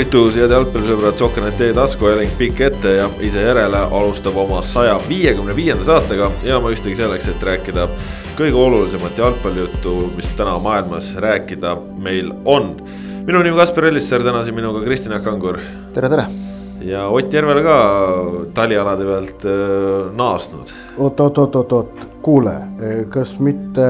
tervitus, 0.00 0.36
head 0.38 0.52
jalgpallisõbrad, 0.54 1.18
Sokkernet 1.20 1.60
e-tasku, 1.60 2.06
Elering 2.08 2.32
pikk 2.38 2.62
ette 2.70 2.94
ja 2.94 3.08
ise 3.20 3.42
järele 3.44 3.82
alustab 3.84 4.38
oma 4.40 4.62
saja 4.64 4.94
viiekümne 5.04 5.52
viienda 5.56 5.84
saatega 5.84 6.30
ja 6.46 6.56
mõistagi 6.62 6.96
selleks, 6.96 7.28
et 7.28 7.44
rääkida 7.44 7.84
kõige 8.38 8.56
olulisemat 8.56 9.20
jalgpallijuttu, 9.20 9.96
mis 10.16 10.32
täna 10.40 10.56
maailmas 10.62 11.12
rääkida 11.20 11.76
meil 12.00 12.32
on. 12.44 12.78
minu 13.26 13.42
nimi 13.42 13.56
Kaspar 13.56 13.92
Ellissaar, 13.92 14.24
täna 14.24 14.42
siin 14.42 14.56
minuga 14.56 14.84
Kristjan 14.84 15.20
Kangur. 15.22 15.60
tere, 15.92 16.08
tere 16.08 16.39
ja 16.84 17.08
Ott 17.08 17.32
Järvele 17.32 17.62
ka 17.64 17.76
talialade 18.54 19.04
pealt 19.04 19.46
äh, 19.48 20.10
naasnud. 20.16 20.72
oot, 20.98 21.20
oot, 21.20 21.38
oot, 21.38 21.56
oot, 21.56 21.72
oot, 21.72 22.08
kuule, 22.22 22.54
kas 23.12 23.38
mitte 23.40 23.86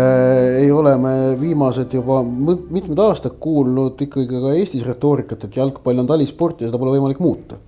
ei 0.61 0.71
ole 0.71 0.97
me 0.99 1.15
viimased 1.41 1.95
juba 1.95 2.21
mitmed 2.25 2.99
aastad 2.99 3.39
kuulnud 3.41 4.01
ikkagi 4.07 4.29
ka 4.31 4.55
Eestis 4.59 4.87
retoorikat, 4.87 5.49
et 5.49 5.59
jalgpall 5.63 6.03
on 6.03 6.09
talisport 6.11 6.61
ja 6.61 6.71
seda 6.71 6.79
pole 6.79 6.99
võimalik 6.99 7.23
muuta 7.23 7.59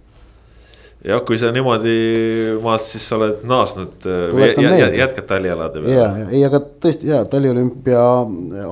jah, 1.06 1.22
kui 1.26 1.38
sa 1.40 1.50
niimoodi 1.54 1.94
vaatad, 2.62 2.86
siis 2.86 3.06
sa 3.08 3.16
oled 3.18 3.42
naasnud 3.48 4.06
äh, 4.06 4.52
jä, 4.62 4.90
jätkad 5.02 5.26
talialade 5.30 5.82
peale. 5.82 5.94
ja, 5.96 6.08
ja 6.22 6.28
ei, 6.30 6.42
aga 6.46 6.60
tõesti 6.82 7.10
ja 7.10 7.22
taliolümpia 7.30 8.02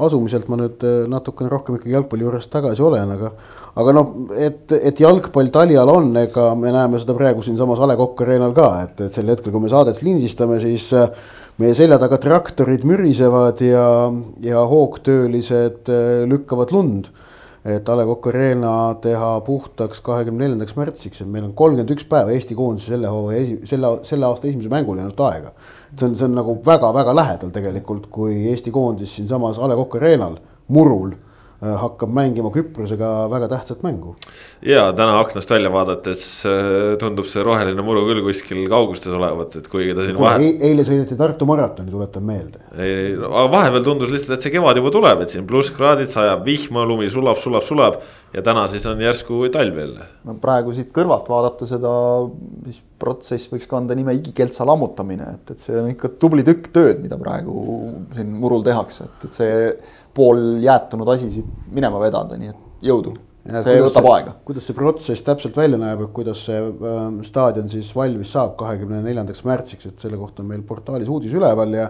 asumiselt 0.06 0.50
ma 0.50 0.60
nüüd 0.60 0.86
äh, 0.86 1.00
natukene 1.10 1.50
rohkem 1.52 1.78
ikkagi 1.78 1.96
jalgpalli 1.96 2.26
juures 2.26 2.46
tagasi 2.52 2.86
olen, 2.86 3.16
aga. 3.16 3.32
Aga 3.78 3.94
noh, 3.94 4.14
et, 4.34 4.72
et 4.74 5.02
jalgpall 5.02 5.50
talial 5.54 5.90
on, 5.92 6.10
ega 6.18 6.50
me 6.58 6.72
näeme 6.74 6.98
seda 7.02 7.14
praegu 7.18 7.44
siinsamas 7.46 7.80
A 7.82 7.88
Le 7.90 7.96
Coq 8.00 8.24
Arena'l 8.24 8.54
ka, 8.56 8.70
et, 8.86 9.04
et 9.06 9.14
sel 9.14 9.30
hetkel, 9.30 9.52
kui 9.54 9.62
me 9.62 9.70
saadet 9.70 10.02
lindistame, 10.02 10.58
siis 10.62 10.88
äh, 10.96 11.08
meie 11.62 11.76
selja 11.78 12.00
taga 12.02 12.18
traktorid 12.22 12.86
mürisevad 12.88 13.62
ja, 13.64 13.86
ja 14.42 14.64
hoogtöölised 14.70 15.90
lükkavad 16.30 16.74
lund 16.74 17.10
et 17.64 17.88
A 17.88 17.94
Le 17.94 18.06
Coq 18.08 18.30
Arena 18.30 18.74
teha 19.04 19.34
puhtaks 19.44 20.00
kahekümne 20.04 20.46
neljandaks 20.46 20.76
märtsiks, 20.78 21.20
et 21.20 21.28
meil 21.28 21.44
on 21.44 21.52
kolmkümmend 21.56 21.92
üks 21.92 22.06
päeva 22.08 22.32
Eesti 22.32 22.56
koondise 22.56 22.94
selle 22.94 23.10
hooaja 23.12 23.42
esi-, 23.42 23.58
selle, 23.68 23.98
selle 24.08 24.26
aasta 24.26 24.48
esimese 24.48 24.72
mänguni 24.72 25.04
ainult 25.04 25.20
aega. 25.28 25.52
see 25.92 26.06
on, 26.08 26.14
see 26.16 26.24
on 26.24 26.38
nagu 26.38 26.56
väga-väga 26.64 27.14
lähedal 27.14 27.52
tegelikult, 27.52 28.06
kui 28.10 28.46
Eesti 28.48 28.72
koondis 28.72 29.12
siinsamas 29.18 29.60
A 29.60 29.68
Le 29.68 29.76
Coq 29.76 29.98
Arena'l 30.00 30.40
murul 30.72 31.12
Äh, 31.12 31.29
hakkab 31.60 32.08
mängima 32.16 32.48
Küprosega 32.54 33.28
väga 33.28 33.48
tähtsat 33.52 33.82
mängu. 33.84 34.14
ja 34.64 34.92
täna 34.96 35.18
aknast 35.20 35.50
välja 35.50 35.72
vaadates 35.72 36.22
äh, 36.48 36.96
tundub 37.00 37.28
see 37.28 37.42
roheline 37.44 37.82
muru 37.84 38.06
küll 38.08 38.22
kuskil 38.24 38.62
kaugustes 38.68 39.12
olevat, 39.12 39.58
et 39.60 39.68
kuigi 39.68 39.94
ta 39.96 40.06
siin 40.06 40.16
vahe... 40.20 40.40
E. 40.40 40.70
eile 40.70 40.86
sõideti 40.88 41.18
Tartu 41.20 41.48
maratoni, 41.48 41.92
tuletan 41.92 42.24
meelde. 42.24 42.64
ei, 42.78 43.12
aga 43.18 43.44
vahepeal 43.52 43.84
tundus 43.84 44.12
lihtsalt, 44.14 44.38
et 44.38 44.48
see 44.48 44.54
kevad 44.56 44.80
juba 44.80 44.94
tuleb, 44.94 45.26
et 45.26 45.36
siin 45.36 45.44
plusskraadid, 45.48 46.08
sajab 46.12 46.48
vihma, 46.48 46.86
lumi 46.88 47.12
sulab, 47.12 47.36
sulab, 47.44 47.68
sulab. 47.68 48.00
ja 48.32 48.44
täna 48.46 48.64
siis 48.70 48.86
on 48.86 49.00
järsku 49.04 49.42
talv 49.52 49.84
jälle. 49.84 50.08
no 50.24 50.38
praegu 50.40 50.72
siit 50.72 50.94
kõrvalt 50.96 51.28
vaadata 51.28 51.68
seda, 51.68 51.92
siis 52.70 52.80
protsess 53.00 53.52
võiks 53.52 53.68
kanda 53.68 53.96
nime 53.96 54.16
igikeltsa 54.16 54.64
lammutamine, 54.68 55.34
et, 55.36 55.52
et 55.52 55.60
see 55.60 55.76
on 55.76 55.92
ikka 55.92 56.14
tubli 56.20 56.44
tükk 56.46 56.72
tööd, 56.72 57.04
mida 57.04 57.20
praegu 57.20 57.60
siin 58.16 58.32
murul 58.40 58.64
tehakse, 58.64 59.10
et, 59.10 59.28
et 59.28 59.42
see 59.42 59.56
pool 60.20 60.60
jäätunud 60.64 61.08
asi 61.14 61.30
siit 61.32 61.48
minema 61.72 62.00
vedada, 62.02 62.38
nii 62.40 62.52
et 62.52 62.86
jõudu. 62.90 63.16
see 63.50 63.80
võtab 63.80 64.04
see, 64.04 64.12
aega. 64.12 64.36
kuidas 64.44 64.68
see 64.68 64.76
protsess 64.76 65.24
täpselt 65.26 65.56
välja 65.56 65.80
näeb, 65.80 66.04
et 66.04 66.14
kuidas 66.16 66.44
see 66.48 66.60
äh, 66.60 67.02
staadion 67.26 67.72
siis 67.72 67.90
valmis 67.96 68.32
saab 68.36 68.54
kahekümne 68.60 69.00
neljandaks 69.06 69.44
märtsiks, 69.48 69.88
et 69.88 70.06
selle 70.06 70.20
kohta 70.20 70.44
on 70.44 70.50
meil 70.52 70.62
portaalis 70.66 71.08
uudis 71.08 71.34
üleval 71.36 71.72
ja. 71.78 71.88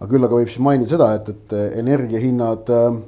aga 0.00 0.10
küll 0.10 0.24
aga 0.24 0.40
võib 0.40 0.48
siis 0.52 0.64
mainida 0.64 0.94
seda, 0.94 1.12
et, 1.18 1.28
et 1.34 1.56
energiahinnad 1.82 2.72
äh, 2.76 3.02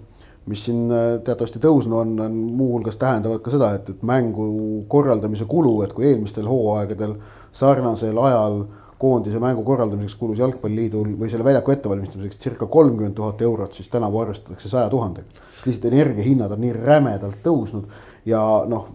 mis 0.52 0.66
siin 0.66 0.84
äh, 0.90 1.08
teatavasti 1.24 1.62
tõusnud 1.62 1.96
on, 2.02 2.14
on 2.26 2.36
muuhulgas 2.58 3.00
tähendavad 3.00 3.42
ka 3.44 3.54
seda, 3.54 3.72
et, 3.78 3.88
et 3.94 4.04
mängu 4.06 4.46
korraldamise 4.92 5.48
kulu, 5.48 5.78
et 5.86 5.96
kui 5.96 6.10
eelmistel 6.10 6.48
hooaegadel 6.50 7.16
sarnasel 7.56 8.18
ajal 8.20 8.62
äh, 8.64 8.81
koondise 9.02 9.40
mängu 9.42 9.64
korraldamiseks 9.66 10.14
kulus 10.20 10.38
Jalgpalliliidul 10.38 11.16
või 11.18 11.30
selle 11.32 11.46
väljaku 11.46 11.74
ettevalmistamiseks 11.74 12.38
circa 12.38 12.68
kolmkümmend 12.70 13.16
tuhat 13.18 13.42
eurot, 13.42 13.74
siis 13.74 13.90
tänavu 13.90 14.22
arvestatakse 14.22 14.70
saja 14.70 14.90
tuhandega. 14.92 15.26
sest 15.56 15.66
lihtsalt 15.66 15.92
energiahinnad 15.92 16.52
on 16.54 16.60
nii 16.62 16.72
rämedalt 16.74 17.38
tõusnud 17.44 17.90
ja 18.26 18.40
noh, 18.70 18.88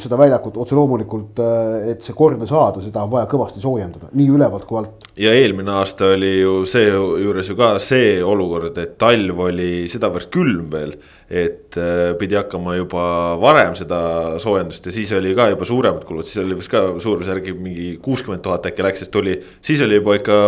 seda 0.00 0.18
väljakut 0.20 0.56
otse 0.60 0.76
loomulikult, 0.76 1.40
äh, 1.44 1.90
et 1.92 2.04
see 2.04 2.16
korda 2.16 2.48
saada, 2.48 2.80
seda 2.84 3.04
on 3.04 3.12
vaja 3.12 3.28
kõvasti 3.28 3.60
soojendada, 3.60 4.08
nii 4.16 4.28
ülevalt 4.36 4.66
kui 4.68 4.80
alt. 4.80 5.08
ja 5.20 5.32
eelmine 5.36 5.74
aasta 5.80 6.12
oli 6.14 6.32
ju 6.40 6.60
seejuures 6.68 7.52
ju 7.52 7.56
ka 7.60 7.74
see 7.82 8.18
olukord, 8.24 8.78
et 8.80 8.96
talv 9.00 9.44
oli 9.50 9.72
sedavõrd 9.92 10.30
külm 10.32 10.68
veel 10.72 10.96
et 11.30 11.76
äh, 11.78 12.16
pidi 12.18 12.34
hakkama 12.34 12.72
juba 12.74 13.02
varem 13.38 13.76
seda 13.78 14.00
soojendust 14.42 14.88
ja 14.88 14.94
siis 14.94 15.12
oli 15.14 15.30
ka 15.38 15.46
juba 15.52 15.66
suuremad 15.68 16.02
kulud, 16.08 16.26
siis 16.26 16.40
oli 16.42 16.56
vist 16.58 16.72
ka 16.72 16.80
suurusjärgi 16.98 17.54
mingi 17.54 17.90
kuuskümmend 18.02 18.42
tuhat 18.42 18.66
äkki 18.66 18.82
läks, 18.82 19.04
sest 19.04 19.12
tuli. 19.14 19.36
siis 19.62 19.78
oli 19.86 20.00
juba 20.00 20.16
ikka 20.18 20.38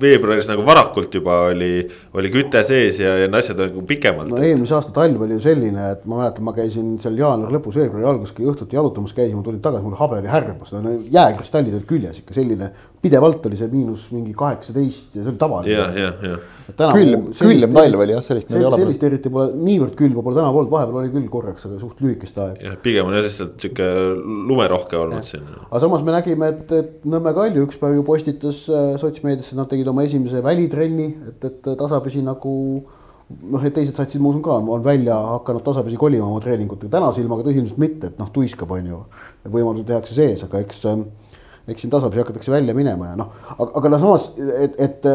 veebruaris 0.00 0.48
nagu 0.48 0.64
varakult 0.64 1.12
juba 1.14 1.36
oli, 1.50 1.84
oli 2.16 2.30
küte 2.32 2.62
sees 2.64 3.02
ja, 3.02 3.12
ja 3.20 3.28
need 3.28 3.42
asjad 3.42 3.60
olid 3.60 3.74
nagu 3.74 3.84
pikemalt. 3.90 4.32
no 4.32 4.40
eelmise 4.40 4.78
aasta 4.78 4.94
talv 4.96 5.20
oli 5.26 5.36
ju 5.36 5.44
selline, 5.44 5.90
et 5.98 6.08
ma 6.08 6.22
mäletan, 6.22 6.48
ma 6.48 6.56
käisin 6.56 6.96
seal 7.02 7.20
jaanuari 7.20 7.58
lõpus, 7.58 7.76
veebruari 7.82 8.08
alguses, 8.14 8.32
kui 8.32 8.48
õhtuti 8.48 8.80
jalutamas 8.80 9.12
käisin, 9.12 9.36
ma 9.36 9.44
tulin 9.44 9.60
tagasi, 9.60 9.84
mul 9.84 10.00
habe 10.00 10.22
oli 10.22 10.32
härbas, 10.32 10.72
no 10.72 10.96
jääkristallid 11.12 11.76
olid 11.76 11.88
küljes 11.92 12.24
ikka 12.24 12.40
selline 12.40 12.72
pidevalt 13.02 13.46
oli 13.48 13.58
see 13.58 13.68
miinus 13.72 14.04
mingi 14.14 14.32
kaheksateist 14.38 15.16
ja 15.16 15.24
see 15.24 15.32
oli 15.32 15.40
tavaline. 15.40 15.74
jah, 15.74 15.96
jah, 15.98 16.20
jah. 16.28 16.92
külm, 16.94 17.24
külm 17.34 17.74
talv 17.74 18.04
oli 18.04 18.14
jah, 18.14 18.22
sellist 18.22 18.52
meil 18.52 18.62
ei 18.62 18.68
ole. 18.68 18.78
sellist 18.84 19.06
eriti 19.08 19.32
pole, 19.32 19.48
niivõrd 19.58 19.96
külma 19.98 20.22
pole 20.22 20.38
täna 20.38 20.52
olnud, 20.52 20.70
vahepeal 20.70 21.00
oli 21.00 21.10
küll 21.14 21.28
korraks, 21.32 21.66
aga 21.66 21.80
suht 21.80 22.02
lühikest 22.04 22.38
aega. 22.38 22.62
jah, 22.68 22.76
pigem 22.84 23.10
on 23.10 23.16
jah 23.18 23.24
lihtsalt 23.26 23.56
sihuke 23.64 23.88
lumerohke 24.50 24.98
olnud 25.00 25.26
siin. 25.26 25.44
aga 25.64 25.82
samas 25.82 26.06
me 26.06 26.14
nägime, 26.14 26.52
et, 26.54 26.74
et 26.78 27.08
Nõmme 27.12 27.34
Kalju 27.34 27.66
üks 27.66 27.80
päev 27.80 27.98
ju 27.98 28.04
postitas 28.06 28.62
äh, 28.70 28.92
sotsmeediasse, 29.02 29.58
nad 29.58 29.70
tegid 29.70 29.90
oma 29.90 30.06
esimese 30.06 30.42
välitrenni, 30.44 31.08
et, 31.32 31.48
et 31.48 31.72
tasapisi 31.80 32.22
nagu 32.22 32.54
noh, 33.50 33.64
et 33.66 33.74
teised 33.74 33.98
satsid, 33.98 34.22
ma 34.22 34.30
usun 34.30 34.44
ka, 34.44 34.60
on 34.76 34.84
välja 34.84 35.16
hakanud 35.32 35.64
tasapisi 35.66 35.98
kolima 35.98 36.28
oma 36.28 36.38
treeningutega, 36.44 36.92
tänase 36.94 37.24
ilmaga 37.24 37.48
tõsiselt 37.48 37.82
mitte, 37.82 38.12
et 38.12 38.22
noh, 38.22 38.30
tuiskab, 38.30 38.70
on 38.78 38.88
ju. 38.92 39.02
võimalused 39.48 39.88
tehakse 39.88 40.14
sees, 40.14 40.46
aga 40.46 40.62
eks 40.62 40.84
äh, 40.92 41.02
eks 41.68 41.84
siin 41.84 41.90
tasapisi 41.92 42.22
hakatakse 42.22 42.52
välja 42.52 42.74
minema 42.74 43.12
ja 43.12 43.18
noh, 43.18 43.34
aga, 43.58 43.70
aga 43.78 43.92
no 43.92 44.00
samas, 44.02 44.30
et, 44.58 44.78
et 44.82 45.06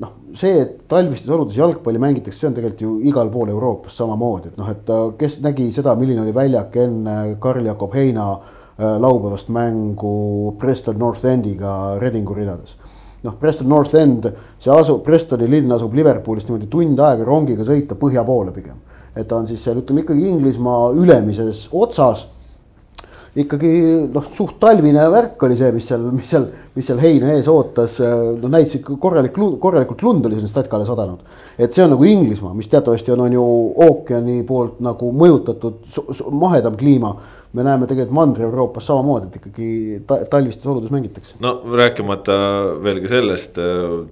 noh, 0.00 0.12
see, 0.36 0.56
et 0.62 0.74
talvistes 0.90 1.30
oludes 1.32 1.58
jalgpalli 1.58 2.00
mängitakse, 2.02 2.40
see 2.40 2.48
on 2.50 2.56
tegelikult 2.56 2.84
ju 2.84 2.94
igal 3.10 3.30
pool 3.32 3.52
Euroopas 3.52 3.96
samamoodi, 4.00 4.52
et 4.52 4.60
noh, 4.60 4.70
et 4.70 4.92
kes 5.20 5.38
nägi 5.44 5.68
seda, 5.74 5.94
milline 5.98 6.24
oli 6.24 6.34
väljak 6.36 6.78
enne 6.84 7.16
Karl-Jakob 7.42 7.94
Heina 7.98 8.26
äh, 8.34 8.96
laupäevast 9.02 9.52
mängu 9.54 10.54
Preston 10.60 10.98
North 11.00 11.26
Endiga 11.28 11.98
Redingu 12.00 12.36
ridades. 12.36 12.76
noh, 13.24 13.36
Preston 13.40 13.68
North 13.68 13.94
End, 13.96 14.28
see 14.60 14.72
asub, 14.72 15.00
Prestoni 15.04 15.48
linn 15.48 15.72
asub 15.72 15.94
Liverpoolist 15.96 16.50
niimoodi 16.50 16.68
tund 16.72 17.00
aega 17.00 17.24
rongiga 17.24 17.64
sõita 17.64 17.96
põhja 17.96 18.24
poole 18.24 18.52
pigem. 18.52 18.76
et 19.14 19.28
ta 19.28 19.36
on 19.36 19.46
siis 19.46 19.62
seal 19.62 19.78
ütleme 19.78 20.02
ikkagi 20.02 20.26
Inglismaa 20.28 20.90
ülemises 20.92 21.68
otsas 21.72 22.26
ikkagi 23.34 23.70
noh, 24.14 24.26
suht 24.30 24.60
talvine 24.62 25.04
värk 25.10 25.42
oli 25.42 25.56
see, 25.58 25.72
mis 25.74 25.88
seal, 25.90 26.04
mis 26.14 26.28
seal, 26.30 26.44
mis 26.76 26.86
seal 26.86 27.00
heina 27.02 27.32
ees 27.34 27.48
ootas. 27.50 27.96
noh, 28.00 28.50
näitas 28.50 28.76
ikka 28.78 28.98
korralik, 29.02 29.34
korralikult 29.60 30.04
lund 30.06 30.28
oli 30.28 30.38
sinna 30.38 30.50
statkale 30.50 30.86
sadanud. 30.86 31.24
et 31.58 31.74
see 31.74 31.84
on 31.84 31.94
nagu 31.96 32.06
Inglismaa, 32.06 32.54
mis 32.54 32.70
teatavasti 32.70 33.14
on, 33.14 33.24
on 33.26 33.34
ju 33.34 33.46
ookeani 33.88 34.42
poolt 34.46 34.78
nagu 34.84 35.10
mõjutatud 35.12 35.82
mahedam 36.30 36.78
kliima 36.78 37.16
me 37.54 37.62
näeme 37.62 37.86
tegelikult 37.86 38.14
Mandri-Euroopas 38.18 38.86
samamoodi, 38.88 39.28
et 39.28 39.36
ikkagi 39.38 39.68
ta, 40.08 40.18
talvistes 40.30 40.66
oludes 40.66 40.90
mängitakse. 40.90 41.36
no 41.40 41.54
rääkimata 41.78 42.36
veel 42.82 42.98
ka 43.04 43.10
sellest, 43.12 43.60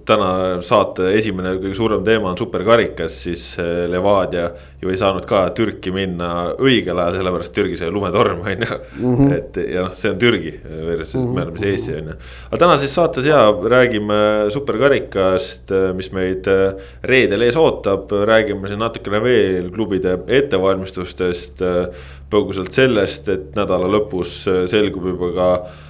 täna 0.07 0.29
saate 0.63 1.09
esimene 1.17 1.57
kõige 1.57 1.75
suurem 1.75 2.05
teema 2.07 2.31
on 2.31 2.39
superkarikas, 2.39 3.17
siis 3.25 3.43
eh, 3.59 3.83
Levadia 3.91 4.47
ju 4.83 4.91
ei 4.91 4.99
saanud 4.99 5.27
ka 5.27 5.43
Türki 5.55 5.91
minna 5.95 6.29
õigel 6.55 6.99
ajal, 6.99 7.19
sellepärast 7.19 7.55
Türgis 7.55 7.83
oli 7.83 7.95
lumetorm, 7.97 8.41
on 8.47 8.65
ju. 8.67 8.79
Mhm. 9.01 9.35
et 9.35 9.61
ja 9.75 9.85
noh, 9.89 9.99
see 9.99 10.13
on 10.13 10.17
Türgi 10.23 10.55
versus 10.63 11.15
mm 11.15 11.27
-hmm. 11.27 11.35
me 11.35 11.41
oleme 11.41 11.59
siis 11.59 11.71
Eesti 11.73 11.99
on 11.99 12.07
ju. 12.13 12.17
aga 12.47 12.63
täna 12.65 12.77
siis 12.77 12.95
saates 12.95 13.25
ja 13.25 13.43
räägime 13.75 14.21
superkarikast, 14.55 15.75
mis 15.95 16.11
meid 16.11 16.47
eh, 16.47 16.73
reedel 17.03 17.41
ees 17.41 17.57
ootab, 17.57 18.11
räägime 18.11 18.67
siin 18.67 18.79
natukene 18.79 19.23
veel 19.23 19.71
klubide 19.71 20.19
ettevalmistustest 20.27 21.61
põgusalt 22.33 22.75
sellest, 22.75 23.29
et 23.31 23.57
nädala 23.57 23.89
lõpus 23.91 24.43
äh, 24.49 24.63
selgub 24.71 25.05
juba 25.11 25.29
ka 25.35 25.49
äh, 25.55 25.83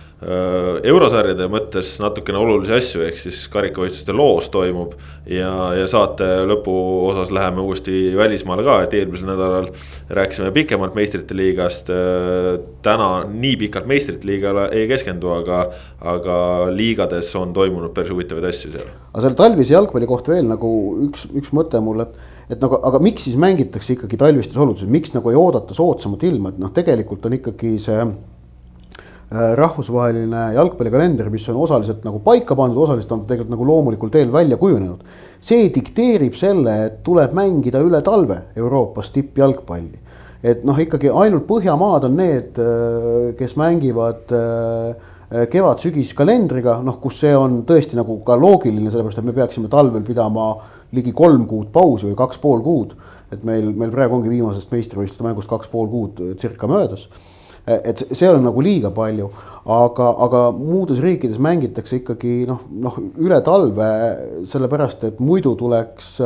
eurosarjade 0.88 1.48
mõttes 1.52 1.96
natukene 2.02 2.40
olulisi 2.40 2.74
asju, 2.76 3.04
ehk 3.08 3.20
siis 3.20 3.44
karikavõistluste 3.54 4.16
loos 4.16 4.50
toimub. 4.54 4.96
ja, 5.30 5.52
ja 5.78 5.88
saate 5.88 6.26
lõpuosas 6.50 7.32
läheme 7.32 7.64
uuesti 7.64 8.12
välismaale 8.18 8.66
ka, 8.68 8.82
et 8.84 8.94
eelmisel 9.00 9.30
nädalal 9.32 9.70
rääkisime 10.10 10.52
pikemalt 10.56 10.96
meistrite 10.96 11.36
liigast. 11.38 11.90
Äh, 11.94 12.60
täna 12.86 13.24
nii 13.30 13.56
pikalt 13.66 13.88
meistrite 13.90 14.28
liigale 14.28 14.68
ei 14.76 14.88
keskendu, 14.92 15.32
aga, 15.38 15.64
aga 16.00 16.38
liigades 16.76 17.32
on 17.40 17.56
toimunud 17.56 17.96
päris 17.96 18.12
huvitavaid 18.14 18.52
asju 18.52 18.76
seal. 18.76 18.94
aga 19.14 19.26
selle 19.26 19.40
talvise 19.40 19.76
jalgpalli 19.76 20.10
kohta 20.10 20.36
veel 20.36 20.48
nagu 20.52 20.70
üks, 21.08 21.28
üks 21.34 21.56
mõte 21.56 21.82
mul, 21.84 22.04
et 22.06 22.33
et 22.50 22.60
nagu, 22.60 22.80
aga 22.90 23.00
miks 23.04 23.28
siis 23.28 23.40
mängitakse 23.40 23.96
ikkagi 23.96 24.20
talvistes 24.20 24.60
oludes, 24.60 24.88
miks 24.92 25.14
nagu 25.16 25.32
ei 25.32 25.40
oodata 25.40 25.76
soodsamat 25.76 26.26
ilma, 26.28 26.52
et 26.52 26.62
noh, 26.62 26.72
tegelikult 26.76 27.26
on 27.30 27.38
ikkagi 27.38 27.74
see 27.82 28.00
äh, 28.04 29.54
rahvusvaheline 29.60 30.50
jalgpallikalender, 30.58 31.32
mis 31.34 31.48
on 31.54 31.62
osaliselt 31.64 32.04
nagu 32.08 32.20
paika 32.26 32.58
pandud, 32.60 32.82
osaliselt 32.84 33.16
on 33.16 33.24
tegelikult 33.30 33.54
nagu 33.56 33.70
loomulikul 33.70 34.12
teel 34.14 34.34
välja 34.34 34.60
kujunenud. 34.62 35.06
see 35.44 35.70
dikteerib 35.76 36.36
selle, 36.40 36.76
et 36.86 37.02
tuleb 37.04 37.34
mängida 37.36 37.82
üle 37.84 38.00
talve 38.02 38.44
Euroopas 38.56 39.12
tippjalgpalli. 39.16 40.00
et 40.44 40.64
noh, 40.68 40.80
ikkagi 40.80 41.10
ainult 41.10 41.48
Põhjamaad 41.48 42.10
on 42.10 42.16
need, 42.20 42.60
äh, 42.60 43.34
kes 43.40 43.56
mängivad 43.56 44.32
äh, 44.36 45.12
kevad-sügis 45.50 46.12
kalendriga, 46.14 46.78
noh, 46.86 47.00
kus 47.02 47.24
see 47.24 47.34
on 47.34 47.64
tõesti 47.66 47.98
nagu 47.98 48.20
ka 48.26 48.36
loogiline, 48.38 48.92
sellepärast 48.92 49.22
et 49.22 49.26
me 49.26 49.34
peaksime 49.34 49.72
talvel 49.72 50.04
pidama 50.06 50.52
ligi 50.94 51.14
kolm 51.16 51.46
kuud 51.50 51.72
pausi 51.74 52.08
või 52.10 52.18
kaks 52.18 52.42
pool 52.42 52.64
kuud. 52.66 52.96
et 53.34 53.42
meil, 53.44 53.72
meil 53.74 53.90
praegu 53.90 54.20
ongi 54.20 54.30
viimasest 54.30 54.70
meistrivõistluste 54.70 55.26
mängust 55.26 55.50
kaks 55.50 55.72
pool 55.72 55.88
kuud 55.90 56.20
circa 56.38 56.68
möödas. 56.70 57.08
et 57.66 58.02
see 58.12 58.28
on 58.28 58.44
nagu 58.44 58.62
liiga 58.62 58.92
palju, 58.92 59.30
aga, 59.66 60.10
aga 60.26 60.40
muudes 60.52 61.00
riikides 61.00 61.40
mängitakse 61.40 62.02
ikkagi 62.02 62.44
noh, 62.50 62.60
noh 62.68 62.98
üle 63.24 63.40
talve, 63.42 63.88
sellepärast 64.52 65.06
et 65.08 65.22
muidu 65.24 65.56
tuleks, 65.56 66.18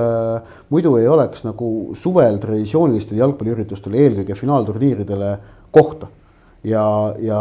muidu 0.74 0.96
ei 0.98 1.08
oleks 1.08 1.46
nagu 1.46 1.94
suvel 1.96 2.42
traditsioonilistel 2.42 3.22
jalgpalliüritustel, 3.22 3.94
eelkõige 4.02 4.40
finaalturniiridele 4.40 5.32
kohta 5.72 6.10
ja, 6.66 6.84
ja 7.22 7.40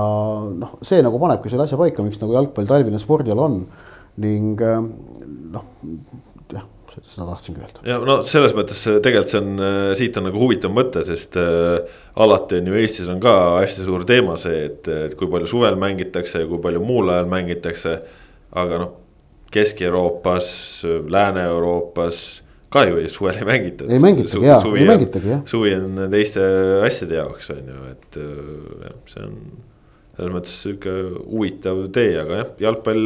noh, 0.52 0.76
see 0.84 1.00
nagu 1.00 1.18
panebki 1.22 1.50
selle 1.50 1.64
asja 1.64 1.80
paika, 1.80 2.04
miks 2.04 2.20
nagu 2.20 2.36
jalgpall 2.36 2.68
talvine 2.68 3.00
spordiala 3.00 3.48
on 3.48 3.62
ning 4.20 4.60
noh 4.60 5.64
seda 7.04 7.26
tahtsingi 7.28 7.62
öelda. 7.62 7.82
ja 7.86 7.98
no 8.08 8.18
selles 8.28 8.54
mõttes 8.56 8.80
tegelikult 9.04 9.32
see 9.32 9.42
on, 9.42 9.50
äh, 9.60 9.90
siit 9.98 10.16
on 10.20 10.28
nagu 10.30 10.40
huvitav 10.40 10.72
mõte, 10.74 11.02
sest 11.06 11.36
äh, 11.40 11.98
alati 12.22 12.60
on 12.60 12.70
ju 12.70 12.78
Eestis 12.80 13.10
on 13.12 13.20
ka 13.22 13.34
hästi 13.60 13.86
suur 13.86 14.06
teema 14.08 14.38
see, 14.40 14.64
et, 14.70 14.88
et 15.08 15.18
kui 15.18 15.28
palju 15.32 15.50
suvel 15.50 15.78
mängitakse 15.80 16.44
ja 16.44 16.48
kui 16.50 16.62
palju 16.62 16.82
muul 16.84 17.12
ajal 17.14 17.28
mängitakse. 17.32 17.98
aga 18.56 18.80
noh, 18.80 18.94
Kesk-Euroopas, 19.52 20.48
Lääne-Euroopas 21.12 22.24
ka 22.72 22.82
ju 22.88 23.08
suvel 23.08 23.38
ei 23.40 23.46
mängita. 23.46 23.84
ei 23.88 24.00
mängitagi 24.02 24.46
jaa, 24.46 24.60
ei 24.76 24.88
mängitagi 24.88 25.30
jah. 25.30 25.42
suvi 25.46 25.74
on 25.76 26.06
teiste 26.10 26.42
asjade 26.86 27.20
jaoks 27.20 27.50
on 27.54 27.72
ju, 27.72 27.86
et 27.92 28.20
äh, 28.20 28.86
jah, 28.88 29.00
see 29.12 29.26
on 29.26 29.40
selles 30.16 30.32
mõttes 30.32 30.54
sihuke 30.64 30.92
huvitav 31.28 31.82
tee, 31.94 32.14
aga 32.20 32.40
jah, 32.40 32.50
jalgpall 32.66 33.02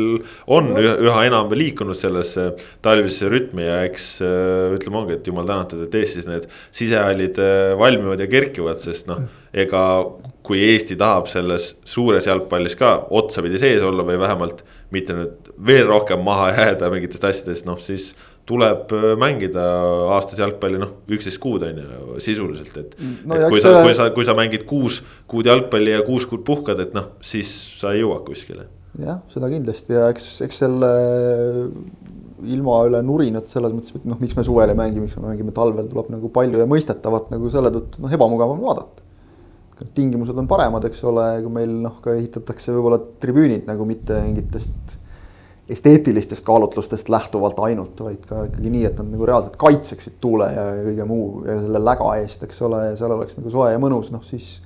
on 0.54 0.70
üha 0.78 1.24
enam 1.26 1.50
liikunud 1.50 1.98
sellesse 1.98 2.52
talvisesse 2.84 3.30
rütmi 3.32 3.66
ja 3.66 3.80
eks 3.88 4.08
äh, 4.26 4.76
ütleme 4.76 5.02
ongi, 5.02 5.18
et 5.18 5.30
jumal 5.30 5.48
tänatud, 5.48 5.82
et 5.86 5.98
Eestis 5.98 6.28
need 6.30 6.46
sisehallid 6.76 7.40
äh, 7.42 7.74
valmivad 7.80 8.22
ja 8.22 8.30
kerkivad, 8.30 8.78
sest 8.84 9.10
noh. 9.10 9.26
ega 9.50 9.82
kui 10.46 10.60
Eesti 10.62 10.94
tahab 10.98 11.26
selles 11.30 11.72
suures 11.88 12.28
jalgpallis 12.30 12.76
ka 12.78 12.92
otsapidi 13.18 13.58
sees 13.58 13.82
olla 13.86 14.06
või 14.06 14.20
vähemalt 14.22 14.62
mitte 14.94 15.16
nüüd 15.18 15.50
veel 15.66 15.88
rohkem 15.90 16.22
maha 16.26 16.52
jääda 16.54 16.90
mingitest 16.92 17.26
asjadest, 17.26 17.66
noh 17.66 17.82
siis 17.82 18.12
tuleb 18.50 18.93
äh, 18.97 19.06
mängida 19.20 19.64
aastas 20.17 20.41
jalgpalli 20.43 20.81
noh, 20.82 20.97
üksteist 21.11 21.41
kuud 21.43 21.64
on 21.67 21.81
ju 21.81 22.19
sisuliselt, 22.23 22.76
et 22.81 22.99
no,. 23.00 23.37
et 23.37 23.47
kui 23.52 23.62
sa, 23.62 23.75
kui 23.85 23.97
sa, 23.97 24.11
kui 24.17 24.29
sa 24.29 24.37
mängid 24.38 24.67
kuus 24.69 25.00
kuud 25.31 25.49
jalgpalli 25.50 25.94
ja 25.94 26.05
kuus 26.06 26.26
kuud 26.31 26.44
puhkad, 26.47 26.82
et 26.87 26.94
noh, 26.97 27.12
siis 27.25 27.50
sa 27.81 27.94
ei 27.94 28.02
jõua 28.02 28.20
kuskile. 28.26 28.67
jah, 29.00 29.23
seda 29.31 29.50
kindlasti 29.52 29.97
ja 29.97 30.08
eks, 30.12 30.32
eks 30.47 30.64
selle 30.64 30.94
ilma 32.49 32.79
üle 32.88 33.02
nurinat 33.05 33.52
selles 33.52 33.75
mõttes, 33.76 33.94
et 33.97 34.08
noh, 34.08 34.19
miks 34.20 34.37
me 34.38 34.44
suvel 34.47 34.73
ei 34.73 34.79
mängi, 34.79 35.03
miks 35.03 35.19
me 35.19 35.29
mängime 35.29 35.55
talvel, 35.56 35.88
tuleb 35.91 36.11
nagu 36.14 36.31
palju 36.32 36.62
ja 36.62 36.69
mõistetavat 36.69 37.31
nagu 37.35 37.53
selle 37.53 37.73
tõttu 37.75 38.03
noh, 38.03 38.17
ebamugav 38.17 38.55
on 38.55 38.62
vaadata. 38.64 39.06
tingimused 39.96 40.37
on 40.37 40.49
paremad, 40.49 40.85
eks 40.88 41.05
ole, 41.08 41.26
kui 41.44 41.53
meil 41.53 41.76
noh, 41.85 42.00
ka 42.05 42.14
ehitatakse 42.17 42.73
võib-olla 42.75 43.00
tribüünid 43.23 43.69
nagu 43.69 43.87
mitte 43.88 44.19
mingitest 44.26 44.99
esteetilistest 45.70 46.44
kaalutlustest 46.46 47.08
lähtuvalt 47.08 47.58
ainult, 47.67 48.00
vaid 48.02 48.25
ka 48.26 48.44
ikkagi 48.49 48.72
nii, 48.72 48.87
et 48.88 48.99
nad 48.99 49.12
nagu 49.12 49.28
reaalselt 49.28 49.56
kaitseksid 49.61 50.19
tuule 50.22 50.49
ja 50.55 50.64
kõige 50.87 51.06
muu 51.08 51.44
ja 51.46 51.61
selle 51.62 51.82
läga 51.84 52.08
eest, 52.20 52.43
eks 52.46 52.58
ole, 52.67 52.81
ja 52.90 52.99
seal 52.99 53.14
oleks 53.14 53.38
nagu 53.38 53.52
soe 53.52 53.70
ja 53.72 53.78
mõnus, 53.82 54.11
noh 54.14 54.25
siis. 54.26 54.58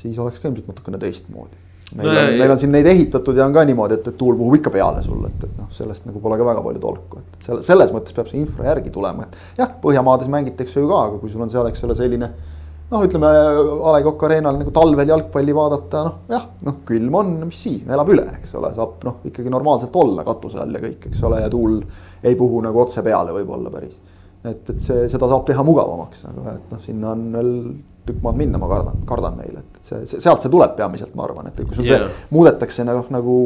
siis 0.00 0.18
oleks 0.20 0.40
ka 0.40 0.48
ilmselt 0.48 0.72
natukene 0.72 0.98
teistmoodi. 1.00 1.60
meil 1.94 2.08
no, 2.08 2.16
on, 2.20 2.38
meil 2.40 2.54
on 2.56 2.58
siin 2.58 2.72
neid 2.74 2.88
ehitatud 2.90 3.36
ja 3.36 3.46
on 3.46 3.54
ka 3.54 3.64
niimoodi, 3.68 4.00
et, 4.00 4.08
et 4.08 4.18
tuul 4.18 4.36
puhub 4.40 4.56
ikka 4.58 4.72
peale 4.74 5.02
sulle, 5.04 5.28
et, 5.28 5.44
et 5.44 5.60
noh, 5.60 5.68
sellest 5.72 6.08
nagu 6.08 6.20
pole 6.24 6.40
ka 6.40 6.48
väga 6.48 6.64
palju 6.64 6.82
tolku, 6.82 7.20
et 7.20 7.46
selle, 7.48 7.62
selles 7.62 7.92
mõttes 7.94 8.16
peab 8.16 8.30
see 8.30 8.40
infra 8.40 8.70
järgi 8.72 8.92
tulema, 8.94 9.28
et 9.28 9.60
jah, 9.60 9.76
Põhjamaades 9.84 10.32
mängitakse 10.32 10.80
ju 10.80 10.88
ka, 10.88 11.06
aga 11.10 11.20
kui 11.20 11.32
sul 11.32 11.44
on 11.44 11.52
seal, 11.52 11.68
eks 11.70 11.84
ole, 11.84 11.96
selline 11.98 12.32
noh, 12.94 13.04
ütleme 13.04 13.30
A 13.30 13.94
Le 13.94 14.02
Coq 14.06 14.24
Arena'l 14.28 14.60
nagu 14.60 14.72
talvel 14.74 15.10
jalgpalli 15.10 15.54
vaadata, 15.56 16.02
noh 16.06 16.34
jah, 16.34 16.46
noh 16.66 16.80
külm 16.86 17.18
on, 17.20 17.32
mis 17.48 17.62
siis, 17.66 17.86
elab 17.90 18.10
üle, 18.14 18.26
eks 18.38 18.54
ole, 18.60 18.70
saab 18.76 19.04
noh, 19.06 19.20
ikkagi 19.30 19.52
normaalselt 19.52 19.96
olla 20.00 20.24
katuse 20.26 20.62
all 20.62 20.76
ja 20.76 20.82
kõik, 20.84 21.08
eks 21.10 21.24
ole, 21.26 21.42
ja 21.44 21.50
tuul 21.52 21.80
ei 22.24 22.38
puhu 22.38 22.62
nagu 22.64 22.84
otse 22.84 23.04
peale 23.06 23.34
võib-olla 23.36 23.72
päris. 23.74 23.98
et, 24.44 24.62
et 24.70 24.80
see, 24.80 25.08
seda 25.12 25.28
saab 25.30 25.46
teha 25.48 25.64
mugavamaks, 25.66 26.24
aga 26.30 26.56
et 26.58 26.72
noh, 26.74 26.82
sinna 26.84 27.12
on 27.14 27.28
veel 27.34 27.52
tükk 28.04 28.24
maad 28.24 28.36
minna, 28.36 28.60
ma 28.60 28.68
kardan, 28.68 29.04
kardan 29.08 29.38
meil, 29.40 29.62
et 29.62 29.78
see, 29.84 30.02
see, 30.08 30.20
sealt 30.20 30.44
see 30.44 30.52
tuleb 30.52 30.74
peamiselt, 30.76 31.14
ma 31.16 31.24
arvan, 31.26 31.48
et 31.48 31.62
kui 31.62 31.76
sul 31.76 31.88
yeah. 31.88 32.04
see 32.04 32.34
muudetakse 32.36 32.84
nagu, 32.84 33.06
nagu 33.14 33.38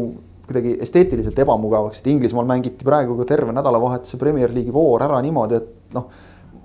kuidagi 0.48 0.78
esteetiliselt 0.82 1.38
ebamugavaks, 1.44 2.00
et 2.00 2.08
Inglismaal 2.10 2.48
mängiti 2.48 2.86
praegu 2.88 3.18
ka 3.20 3.26
terve 3.28 3.52
nädalavahetuse 3.52 4.18
Premier 4.18 4.50
League'i 4.50 4.72
voor 4.74 5.04
ära 5.04 5.20
niimoodi, 5.22 5.60
et 5.60 5.94
noh 5.94 6.08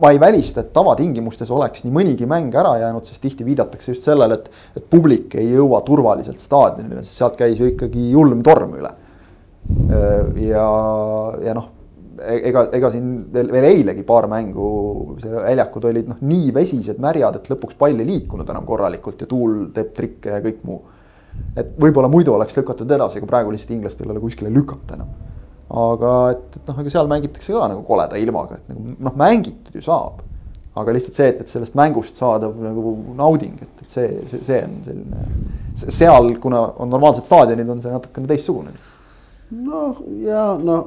ma 0.03 0.11
ei 0.11 0.19
välista, 0.19 0.61
et 0.61 0.73
tavatingimustes 0.75 1.51
oleks 1.55 1.85
nii 1.85 1.93
mõnigi 1.95 2.27
mäng 2.27 2.55
ära 2.59 2.75
jäänud, 2.81 3.05
sest 3.07 3.23
tihti 3.23 3.45
viidatakse 3.47 3.93
just 3.93 4.03
sellele, 4.03 4.35
et, 4.35 4.49
et 4.75 4.89
publik 4.91 5.37
ei 5.39 5.53
jõua 5.53 5.79
turvaliselt 5.87 6.41
staadionile, 6.43 7.05
sest 7.05 7.21
sealt 7.21 7.39
käis 7.39 7.61
ju 7.61 7.69
ikkagi 7.71 8.09
julm 8.11 8.43
torm 8.43 8.75
üle. 8.81 8.91
ja, 10.43 10.65
ja 11.39 11.55
noh, 11.55 11.69
e-, 12.19 12.41
ega, 12.49 12.65
ega 12.75 12.91
siin 12.91 13.13
veel, 13.31 13.51
veel 13.55 13.69
eilegi 13.69 14.03
paar 14.07 14.27
mängu, 14.31 14.69
see 15.23 15.31
väljakud 15.31 15.87
olid 15.93 16.11
noh, 16.11 16.23
nii 16.33 16.51
vesised, 16.55 16.99
märjad, 17.03 17.39
et 17.39 17.53
lõpuks 17.53 17.79
pall 17.79 17.95
ei 17.95 18.09
liikunud 18.09 18.49
enam 18.51 18.67
korralikult 18.67 19.23
ja 19.23 19.29
tuul 19.29 19.69
teeb 19.75 19.93
trikke 19.95 20.35
ja 20.35 20.43
kõik 20.43 20.65
muu. 20.67 20.81
et 21.55 21.77
võib-olla 21.79 22.11
muidu 22.11 22.35
oleks 22.35 22.59
lükatud 22.59 22.91
edasi, 22.91 23.21
aga 23.21 23.29
praegu 23.29 23.55
lihtsalt 23.55 23.71
inglastel 23.77 24.09
ei 24.09 24.17
ole 24.17 24.25
kuskile 24.27 24.51
lükata 24.51 24.99
enam 24.99 25.15
aga 25.69 26.13
et, 26.33 26.45
et 26.59 26.69
noh, 26.69 26.79
ega 26.83 26.93
seal 26.93 27.09
mängitakse 27.11 27.55
ka 27.55 27.67
nagu 27.71 27.83
koleda 27.87 28.19
ilmaga, 28.21 28.59
et 28.59 28.71
nagu 28.73 28.95
noh, 29.07 29.17
mängitud 29.19 29.75
ju 29.75 29.83
saab. 29.85 30.21
aga 30.73 30.93
lihtsalt 30.95 31.17
see, 31.19 31.27
et, 31.29 31.41
et 31.43 31.51
sellest 31.51 31.75
mängust 31.77 32.17
saadav 32.17 32.55
nagu 32.57 32.95
nauding, 33.17 33.59
et, 33.61 33.83
et 33.85 33.91
see, 33.93 34.07
see, 34.31 34.41
see 34.47 34.63
on 34.65 34.79
selline. 34.87 35.27
seal, 35.83 36.31
kuna 36.41 36.63
on 36.81 36.89
normaalsed 36.89 37.27
staadionid, 37.29 37.69
on 37.69 37.81
see 37.81 37.93
natukene 37.93 38.29
teistsugune 38.31 38.73
noh, 39.53 39.99
ja 40.23 40.45
no. 40.57 40.79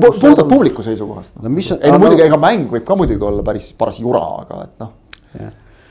puhtalt 0.00 0.48
publiku 0.48 0.82
seisukohast 0.82 1.36
no,. 1.36 1.50
ei 1.50 1.92
no 1.92 1.98
muidugi, 2.00 2.24
ega 2.24 2.38
mäng 2.40 2.70
võib 2.72 2.86
ka 2.86 2.96
muidugi 2.96 3.26
olla 3.28 3.44
päris 3.44 3.72
paras 3.76 4.00
jura, 4.00 4.22
aga 4.44 4.62
et 4.64 4.78
noh 4.80 4.96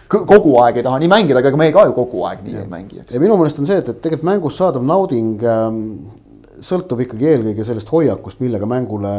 kogu 0.09 0.55
aeg 0.63 0.79
ei 0.79 0.85
taha 0.85 0.97
nii 1.03 1.09
mängida, 1.11 1.37
aga 1.37 1.51
ega 1.51 1.59
me 1.59 1.69
ka 1.73 1.85
ju 1.85 1.93
kogu 1.93 2.23
aeg 2.25 2.41
nii 2.45 2.55
ja. 2.55 2.63
ei 2.63 2.71
mängi, 2.71 3.01
eks. 3.01 3.13
ja 3.13 3.21
minu 3.21 3.37
meelest 3.37 3.59
on 3.61 3.69
see, 3.69 3.77
et, 3.77 3.91
et 3.91 3.99
tegelikult 4.01 4.25
mängust 4.31 4.61
saadav 4.61 4.85
nauding 4.85 5.43
ähm, 5.45 5.83
sõltub 6.65 7.03
ikkagi 7.05 7.29
eelkõige 7.33 7.65
sellest 7.67 7.91
hoiakust, 7.93 8.41
millega 8.43 8.67
mängule 8.69 9.11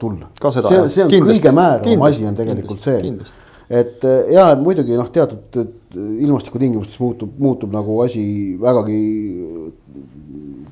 tulla. 0.00 0.30
see, 0.40 0.62
see 0.62 1.04
on 1.04 1.12
kindlasti, 1.12 1.42
kõige 1.42 1.54
määravam 1.56 2.08
asi 2.08 2.26
on 2.28 2.38
tegelikult 2.38 2.84
kindlasti, 2.86 3.34
see. 3.34 3.76
et 3.80 4.08
eh, 4.08 4.32
ja 4.36 4.48
muidugi 4.60 4.98
noh, 4.98 5.10
teatud 5.14 5.60
ilmastikutingimustes 5.96 7.00
muutub, 7.02 7.36
muutub 7.38 7.72
nagu 7.74 8.00
asi 8.04 8.24
vägagi 8.60 8.98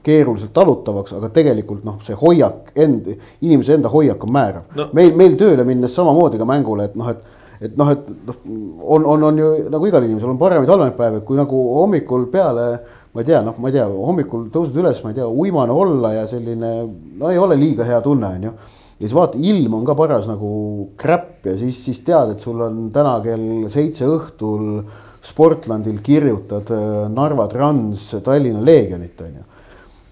keeruliselt 0.06 0.52
talutavaks, 0.54 1.16
aga 1.18 1.30
tegelikult 1.35 1.87
noh, 1.87 1.97
see 2.06 2.14
hoiak 2.18 2.71
end, 2.78 3.09
inimese 3.42 3.75
enda 3.75 3.90
hoiak 3.90 4.23
on 4.23 4.37
määrav 4.37 4.76
no.. 4.78 4.90
meil, 4.95 5.16
meil 5.18 5.35
tööle 5.40 5.64
minnes 5.66 5.95
samamoodi 5.97 6.38
ka 6.38 6.47
mängule, 6.49 6.87
et 6.90 6.99
noh, 6.99 7.11
et 7.11 7.33
et 7.61 7.76
noh, 7.78 7.88
et 7.88 8.09
noh, 8.28 8.37
on, 8.83 9.06
on, 9.14 9.23
on 9.30 9.38
ju 9.40 9.47
nagu 9.73 9.88
igal 9.88 10.04
inimesel 10.04 10.33
on 10.35 10.40
paremaid, 10.40 10.68
halvemaid 10.68 10.97
päevi, 10.99 11.23
kui 11.25 11.38
nagu 11.38 11.61
hommikul 11.78 12.26
peale 12.33 12.66
ma 13.16 13.23
ei 13.23 13.28
tea, 13.30 13.40
noh, 13.40 13.56
ma 13.56 13.70
ei 13.70 13.78
tea, 13.78 13.87
hommikul 13.88 14.50
tõused 14.52 14.76
üles, 14.76 14.99
ma 15.00 15.11
ei 15.11 15.16
tea, 15.16 15.26
uimane 15.26 15.73
olla 15.73 16.12
ja 16.12 16.26
selline, 16.28 16.73
no 17.16 17.30
ei 17.32 17.38
ole 17.40 17.56
liiga 17.56 17.87
hea 17.88 18.02
tunne, 18.04 18.28
on 18.37 18.44
ju. 18.44 18.52
ja 18.52 19.06
siis 19.06 19.14
vaata, 19.16 19.40
ilm 19.40 19.78
on 19.78 19.87
ka 19.88 19.96
paras 19.96 20.28
nagu 20.28 20.50
kräpp 21.00 21.49
ja 21.49 21.56
siis, 21.56 21.80
siis 21.87 22.02
tead, 22.04 22.35
et 22.35 22.44
sul 22.44 22.61
on 22.66 22.90
täna 22.92 23.16
kell 23.25 23.70
seitse 23.73 24.04
õhtul 24.11 24.85
Sportlandil 25.26 26.02
kirjutad 26.04 26.68
äh, 26.70 27.06
Narva 27.11 27.49
Trans 27.50 28.04
Tallinna 28.23 28.61
Leegionit, 28.62 29.25
on 29.25 29.40
ju. 29.40 29.46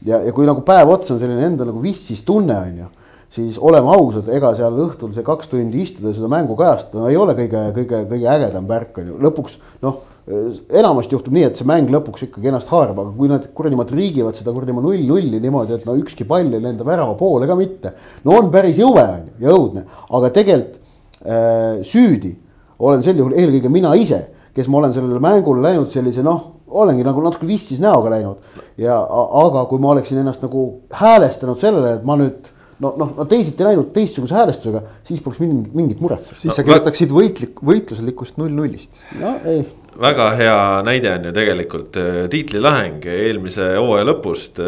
ja, 0.09 0.25
ja 0.25 0.33
kui 0.33 0.49
nagu 0.49 0.65
päev 0.65 0.97
otsa 0.97 1.13
on 1.15 1.21
selline 1.21 1.45
enda 1.53 1.69
nagu 1.69 1.85
vissis 1.85 2.25
tunne, 2.25 2.57
on 2.57 2.83
ju 2.87 2.91
siis 3.35 3.57
oleme 3.59 3.91
ausad, 3.91 4.29
ega 4.33 4.53
seal 4.55 4.77
õhtul 4.79 5.13
see 5.13 5.27
kaks 5.27 5.49
tundi 5.51 5.81
istuda 5.83 6.13
seda 6.15 6.29
mängu 6.31 6.57
kajastada 6.57 7.03
no, 7.03 7.09
ei 7.11 7.19
ole 7.19 7.35
kõige, 7.37 7.67
kõige, 7.75 8.05
kõige 8.13 8.29
ägedam 8.31 8.69
värk 8.71 9.01
on 9.03 9.09
ju, 9.11 9.21
lõpuks 9.27 9.59
noh 9.83 10.03
enamasti 10.25 11.13
juhtub 11.13 11.35
nii, 11.37 11.45
et 11.51 11.59
see 11.59 11.67
mäng 11.69 11.91
lõpuks 11.93 12.25
ikkagi 12.25 12.49
ennast 12.49 12.71
haarab, 12.73 13.03
aga 13.03 13.11
kui 13.17 13.29
nad 13.29 13.45
kuradi 13.57 13.77
matriigivad 13.77 14.37
seda 14.39 14.55
kuradi 14.57 14.73
null-nulli 14.73 15.41
niimoodi, 15.43 15.77
et 15.77 15.85
no 15.85 15.97
ükski 16.01 16.25
pall 16.29 16.49
ei 16.49 16.63
lenda 16.65 16.87
värava 16.87 17.13
poole 17.19 17.49
ka 17.51 17.57
mitte. 17.59 17.93
no 18.25 18.39
on 18.39 18.49
päris 18.55 18.81
jõve 18.81 19.05
on 19.05 19.27
ju 19.29 19.45
ja 19.45 19.53
õudne, 19.59 19.85
aga 20.17 20.33
tegelikult 20.33 20.81
äh, 21.29 21.85
süüdi 21.85 22.33
olen 22.81 23.05
sel 23.05 23.21
juhul 23.21 23.37
eelkõige 23.37 23.69
mina 23.73 23.93
ise, 24.01 24.23
kes 24.57 24.71
ma 24.73 24.81
olen 24.81 24.97
sellele 24.97 25.21
mängule 25.21 25.61
läinud 25.67 25.93
sellise 25.93 26.25
noh, 26.25 26.41
olengi 26.75 27.05
nagu 27.05 27.21
natuke 27.23 27.47
vissis 27.47 27.83
näoga 27.83 28.17
läinud. 28.17 28.41
ja 28.81 28.97
aga 29.45 29.69
kui 29.69 29.79
ma 29.79 29.93
oleksin 29.93 30.25
ennast 30.25 30.43
nagu 30.43 30.67
häälestanud 31.05 31.61
sellele, 31.61 31.99
et 31.99 32.09
ma 32.09 32.17
nüüd 32.17 32.49
no, 32.81 32.97
noh, 32.97 33.13
no 33.13 33.29
teisiti 33.29 33.65
läinud 33.67 33.93
teistsuguse 33.93 34.41
häälestusega, 34.41 34.87
siis 35.05 35.21
poleks 35.21 35.45
mingit, 35.45 35.73
mingit 35.77 36.01
muret. 36.01 36.33
siis 36.33 36.57
sa 36.57 36.65
kirjutaksid 36.65 37.13
võitlik, 37.13 37.61
võitluslikust 37.61 38.41
null-nullist. 38.41 39.05
no 39.21 39.37
ei 39.45 39.67
väga 40.01 40.29
hea 40.39 40.59
näide 40.87 41.13
on 41.15 41.29
ju 41.29 41.33
tegelikult 41.37 41.99
äh, 42.01 42.19
tiitlilaheng 42.33 43.07
eelmise 43.11 43.75
hooaja 43.79 44.09
lõpust. 44.11 44.61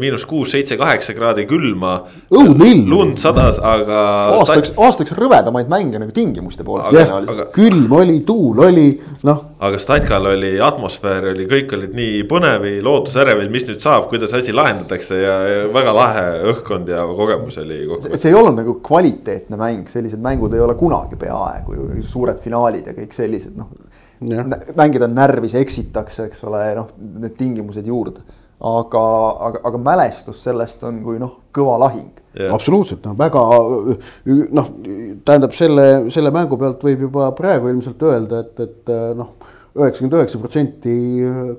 miinus 0.00 0.24
kuus, 0.28 0.52
seitse, 0.54 0.76
kaheksa 0.80 1.14
kraadi 1.16 1.46
külma. 1.50 1.96
Õudne 2.30 2.70
ilm. 2.72 2.88
lund 2.90 3.20
sadas, 3.22 3.58
aga. 3.58 4.00
aastaks, 4.38 4.74
aastaks 4.76 5.14
rõvedamaid 5.18 5.70
mänge 5.70 6.00
nagu 6.02 6.14
tingimuste 6.14 6.64
poolest. 6.64 6.94
jah 6.96 7.16
aga-, 7.20 7.50
külm 7.54 7.92
oli, 8.00 8.20
tuul 8.26 8.64
oli, 8.70 8.88
noh 9.28 9.50
aga 9.60 9.78
Statkal 9.78 10.24
oli 10.30 10.54
atmosfäär 10.64 11.26
oli, 11.34 11.44
kõik 11.48 11.74
olid 11.76 11.92
nii 11.96 12.22
põnevi, 12.28 12.78
lootusärevil, 12.84 13.50
mis 13.52 13.66
nüüd 13.68 13.82
saab, 13.82 14.06
kuidas 14.08 14.32
asi 14.36 14.54
lahendatakse 14.56 15.18
ja, 15.20 15.34
ja 15.50 15.66
väga 15.72 15.92
lahe 15.96 16.24
õhkkond 16.54 16.88
ja 16.88 17.02
kogemus 17.04 17.58
oli 17.60 17.82
see 18.14 18.30
ei 18.30 18.38
olnud 18.38 18.62
nagu 18.62 18.78
kvaliteetne 18.84 19.60
mäng, 19.60 19.84
sellised 19.92 20.22
mängud 20.24 20.56
ei 20.56 20.64
ole 20.64 20.78
kunagi 20.80 21.20
peaaegu 21.20 21.76
ju, 21.76 21.88
suured 22.06 22.40
finaalid 22.40 22.88
ja 22.88 22.96
kõik 22.96 23.12
sellised 23.16 23.58
noh. 23.60 23.68
Mängida 24.76 25.08
närvis, 25.08 25.54
eksitakse, 25.56 26.26
eks 26.28 26.44
ole, 26.44 26.62
noh, 26.76 26.90
need 27.22 27.36
tingimused 27.38 27.86
juurde. 27.86 28.20
aga, 28.60 29.02
aga, 29.46 29.60
aga 29.64 29.78
mälestus 29.80 30.42
sellest 30.44 30.82
on 30.84 30.98
kui 31.00 31.16
noh, 31.18 31.38
kõva 31.56 31.78
lahing. 31.80 32.10
Absoluutselt 32.52 33.06
noh, 33.08 33.14
väga 33.16 33.44
noh, 34.58 34.68
tähendab 35.24 35.56
selle, 35.56 35.86
selle 36.12 36.30
mängu 36.34 36.58
pealt 36.60 36.84
võib 36.84 37.06
juba 37.06 37.30
praegu 37.38 37.72
ilmselt 37.72 38.04
öelda, 38.04 38.44
et, 38.44 38.60
et 38.60 38.92
noh 39.16 39.39
üheksakümmend 39.76 40.16
üheksa 40.18 40.38
protsenti 40.42 40.94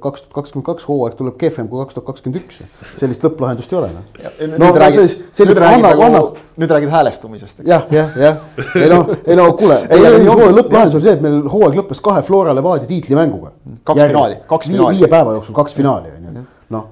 kaks 0.03 0.24
tuhat 0.25 0.34
kakskümmend 0.36 0.65
kaks 0.68 0.88
hooaeg 0.89 1.15
tuleb 1.20 1.38
kehvem 1.39 1.70
kui 1.72 1.80
kaks 1.84 1.96
tuhat 1.96 2.08
kakskümmend 2.10 2.41
üks. 2.41 2.60
sellist 3.00 3.24
lõpplahendust 3.24 3.72
ei 3.72 3.80
ole 3.80 3.91
noh. 3.94 4.06
nüüd 4.41 4.58
no 4.60 4.72
räägid, 4.75 5.00
selles- 5.00 5.15
selles 5.32 5.53
nüüd 5.53 5.62
räägid 5.63 5.77
annab- 5.80 5.96
nagu 5.96 6.06
annab-, 6.08 6.41
nüüd 6.60 6.74
räägid 6.75 6.91
häälestumisest. 6.91 7.63
jah, 7.68 7.86
jah, 7.96 8.15
jah, 8.20 8.38
ei 8.75 8.89
no, 8.91 9.01
ei 9.25 9.39
no 9.39 9.48
kuule, 9.60 9.80
eelmise 9.89 10.30
hooaja 10.36 10.58
lõpplahendus 10.60 11.00
oli 11.00 11.08
see, 11.08 11.15
et 11.20 11.24
meil 11.24 11.41
hooaeg 11.56 11.80
lõppes 11.80 12.03
kahe 12.03 12.24
Flora 12.27 12.56
Levadia 12.58 12.89
tiitlimänguga. 12.89 13.53
Kaks 13.84 14.03
finaali, 14.03 14.41
kaks 14.50 14.72
finaali. 14.74 15.00
viie 15.00 15.12
päeva 15.12 15.38
jooksul 15.38 15.56
kaks 15.56 15.77
finaali 15.77 16.12
on 16.18 16.27
ju, 16.41 16.48
noh. 16.75 16.89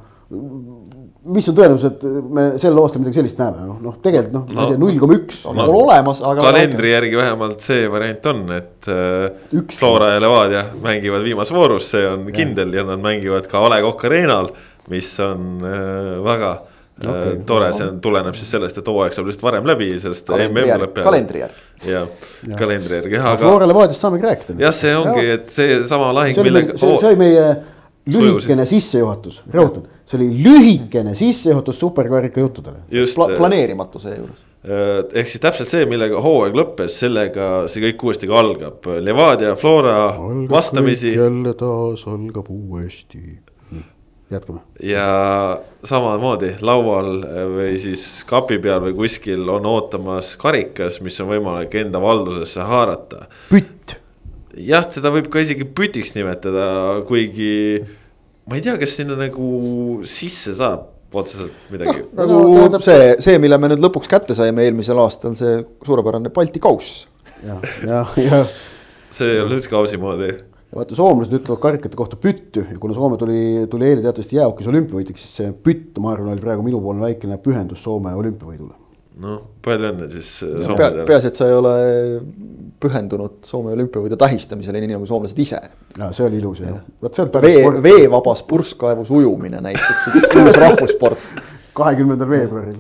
Mis 1.34 1.50
on 1.52 1.58
tõenäosus, 1.58 1.94
et 1.94 2.06
me 2.36 2.46
sel 2.62 2.80
aastal 2.82 3.04
midagi 3.04 3.20
sellist 3.20 3.40
näeme, 3.42 3.66
noh, 3.68 3.78
noh 3.84 3.98
tegelikult 4.04 4.36
noh, 4.36 4.46
ma 4.56 4.66
ei 4.66 4.74
tea, 4.74 4.82
null 4.82 5.02
koma 5.02 5.18
üks. 5.18 5.44
on 5.50 5.60
nagu 5.60 5.76
olemas, 5.84 6.22
aga. 6.26 6.46
kalendri 6.48 6.94
järgi 6.94 7.20
vähemalt 7.20 7.66
see 7.66 7.86
variant 7.92 8.32
on, 8.32 8.42
et 8.58 8.90
äh, 8.94 9.62
Flora 9.76 10.14
ja 10.16 10.24
Levadia 10.24 10.66
mängivad 10.84 11.26
viimases 11.26 11.56
voorus, 11.56 11.92
see 11.94 12.04
on 12.10 12.28
kindel 12.36 12.74
ja 12.76 12.86
nad 12.88 13.04
mängivad 13.04 13.50
ka 13.52 13.62
A 13.62 13.72
Le 13.74 13.82
Coq 13.86 14.06
Arena'l, 14.10 14.52
mis 14.90 15.14
on 15.24 15.64
äh, 15.64 16.12
väga 16.26 16.52
okay, 17.06 17.34
äh, 17.34 17.42
tore, 17.48 17.72
see 17.78 17.88
on, 17.88 18.00
tuleneb 18.04 18.38
siis 18.40 18.54
sellest, 18.56 18.80
et 18.82 18.94
hooaeg 18.94 19.16
saab 19.16 19.30
lihtsalt 19.30 19.48
varem 19.50 19.68
läbi, 19.70 19.90
sellest 20.02 20.28
kalendri 20.30 20.66
järgi, 20.66 20.78
tuleb 20.80 20.96
peale. 20.96 21.10
kalendri 21.10 21.44
järgi. 21.46 21.68
jah, 21.94 22.22
kalendri 22.60 23.02
järgi, 23.02 23.20
jah, 23.20 23.34
aga 23.34 23.44
Flora 23.46 23.68
Levadiast 23.70 24.06
saamegi 24.06 24.30
rääkida. 24.30 24.62
jah, 24.66 24.76
see 24.76 24.96
ongi, 24.98 25.28
et 25.38 25.52
seesama 25.54 26.14
lahing, 26.16 26.42
millega 26.48 26.80
see 26.80 27.12
oli 27.14 27.22
meie 27.28 27.52
lühikene 28.14 28.66
sissejuhatus, 28.70 29.42
rõhutan, 29.54 29.88
see 30.10 30.20
oli 30.20 30.30
lühikene 30.44 31.16
sissejuhatus 31.16 31.80
superkarika 31.80 32.42
juttudele. 32.44 32.84
Pla- 32.90 33.32
äh, 33.32 33.38
planeerimatu 33.38 34.02
seejuures. 34.02 34.46
Äh, 34.60 35.06
ehk 35.16 35.30
siis 35.32 35.40
täpselt 35.40 35.70
see, 35.72 35.86
millega 35.88 36.20
hooaeg 36.20 36.58
lõppes, 36.58 36.98
sellega 37.00 37.46
see 37.72 37.84
kõik 37.86 38.02
uuesti 38.10 38.28
ka 38.28 38.42
algab. 38.42 38.90
Levadia, 39.00 39.54
Flora 39.56 40.10
vastamisi 40.52 41.14
jälle 41.14 41.54
taas 41.56 42.04
algab 42.12 42.50
uuesti. 42.52 43.40
jätkame. 44.30 44.60
ja 44.84 45.60
samamoodi 45.84 46.52
laual 46.62 47.24
äh, 47.24 47.46
või 47.50 47.78
siis 47.82 48.04
kapi 48.30 48.60
peal 48.60 48.84
või 48.84 48.94
kuskil 48.98 49.48
on 49.50 49.66
ootamas 49.66 50.36
karikas, 50.38 51.00
mis 51.02 51.22
on 51.24 51.32
võimalik 51.32 51.80
enda 51.80 52.02
valdusesse 52.04 52.62
haarata. 52.62 53.30
pütt. 53.50 53.96
jah, 54.58 54.84
seda 54.92 55.14
võib 55.16 55.32
ka 55.32 55.40
isegi 55.40 55.64
pütiks 55.64 56.14
nimetada, 56.20 57.00
kuigi 57.08 57.80
ma 58.50 58.58
ei 58.58 58.64
tea, 58.66 58.78
kas 58.82 58.96
sinna 58.98 59.16
nagu 59.20 60.02
sisse 60.10 60.56
saab 60.58 60.88
otseselt 61.14 61.56
midagi 61.74 62.04
no, 62.04 62.10
nagu 62.20 62.34
No 62.34 62.58
tähendab- 62.58 62.84
see, 62.86 63.16
see, 63.24 63.38
mille 63.42 63.58
me 63.62 63.70
nüüd 63.72 63.82
lõpuks 63.86 64.10
kätte 64.12 64.36
saime 64.38 64.66
eelmisel 64.68 65.00
aastal, 65.02 65.34
see 65.38 65.64
suurepärane 65.86 66.30
Balti 66.34 66.60
kauss. 66.62 67.06
ja, 67.46 67.56
ja, 67.86 68.04
ja 68.22 68.44
see 69.16 69.32
ei 69.36 69.40
ole 69.42 69.58
üldse 69.58 69.70
kausi 69.72 69.98
moodi. 70.02 70.28
ja 70.70 70.76
vaata, 70.78 70.96
soomlased 70.98 71.34
ütlevad 71.40 71.62
karikate 71.64 71.98
kohta 71.98 72.18
püttu 72.22 72.62
ja 72.66 72.78
kuna 72.82 72.94
Soome 72.98 73.18
tuli, 73.18 73.66
tuli 73.72 73.88
eile 73.90 74.04
teatavasti 74.06 74.38
jäähokis 74.38 74.68
olümpiavõitjaks, 74.70 75.24
siis 75.26 75.40
see 75.42 75.54
pütt, 75.66 75.98
ma 76.04 76.12
arvan, 76.14 76.34
oli 76.36 76.44
praegu 76.44 76.62
minupoolne 76.66 77.02
väikene 77.08 77.40
pühendus 77.42 77.82
Soome 77.84 78.14
olümpiavõidule. 78.14 78.76
Noh, 79.24 79.40
palju 79.66 79.92
õnne 79.92 80.10
siis 80.14 80.30
äh, 80.46 80.54
Pea, 80.56 80.66
soomlastele. 80.68 81.06
peaasi, 81.10 81.32
et 81.32 81.40
sa 81.40 81.48
ei 81.50 81.56
ole 81.58 81.74
pühendunud 82.80 83.40
Soome 83.48 83.74
olümpiavõidu 83.76 84.20
tähistamisele, 84.20 84.82
nii 84.84 84.94
nagu 84.96 85.08
soomlased 85.10 85.40
ise. 85.44 85.60
ja 85.98 86.12
see 86.16 86.28
oli 86.28 86.40
ilus 86.40 86.62
ja 86.64 86.78
vot 87.04 87.16
see 87.16 87.26
on 87.26 87.34
vee, 87.44 87.66
veevabas 87.84 88.46
purskkaevus 88.48 89.12
ujumine 89.12 89.62
näiteks, 89.66 90.08
üks 90.22 90.40
uus 90.44 90.62
rahvussport. 90.64 91.28
kahekümnendal 91.80 92.32
veebruaril, 92.32 92.80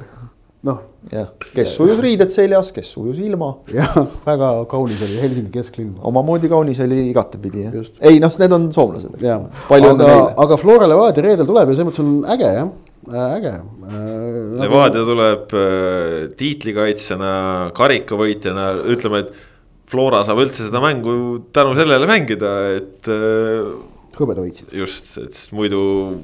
noh 0.67 0.85
jah, 1.07 1.29
kes 1.55 1.73
ujus 1.79 1.99
riided 2.03 2.31
seljas, 2.33 2.71
kes 2.75 2.89
ujus 2.99 3.19
ilma. 3.23 3.53
jah, 3.73 3.95
väga 4.25 4.51
kaunis 4.71 5.01
oli 5.05 5.19
Helsingi 5.21 5.51
kesklinn. 5.53 5.93
omamoodi 6.11 6.49
kaunis 6.51 6.79
oli 6.83 7.05
igatepidi 7.09 7.65
jah 7.67 7.77
ei 8.01 8.19
noh, 8.19 8.33
need 8.41 8.55
on 8.55 8.67
soomlased. 8.75 9.15
ja, 9.23 9.39
palju 9.69 9.93
õnne 9.93 10.05
aga, 10.05 10.17
neile. 10.17 10.35
aga 10.45 10.59
Flora 10.59 10.89
Levadia 10.91 11.25
reedel 11.25 11.47
tuleb 11.47 11.71
ja 11.71 11.77
selles 11.77 11.89
mõttes 11.91 12.03
on 12.03 12.13
äge 12.35 12.51
jah, 12.57 12.71
äge 13.07 13.53
äh,. 13.55 14.57
Levadia 14.59 15.05
tuleb 15.07 15.53
äh, 15.55 16.25
tiitlikaitsjana, 16.39 17.31
karikavõitjana, 17.77 18.71
ütleme, 18.95 19.23
et 19.23 19.45
Flora 19.89 20.21
saab 20.25 20.43
üldse 20.43 20.67
seda 20.67 20.81
mängu 20.83 21.13
tänu 21.55 21.73
sellele 21.77 22.05
mängida, 22.09 22.51
et 22.77 23.09
äh, 23.09 23.71
hõbeda 24.19 24.43
võitsid. 24.43 24.73
just, 24.75 25.11
et 25.21 25.37
muidu, 25.55 25.79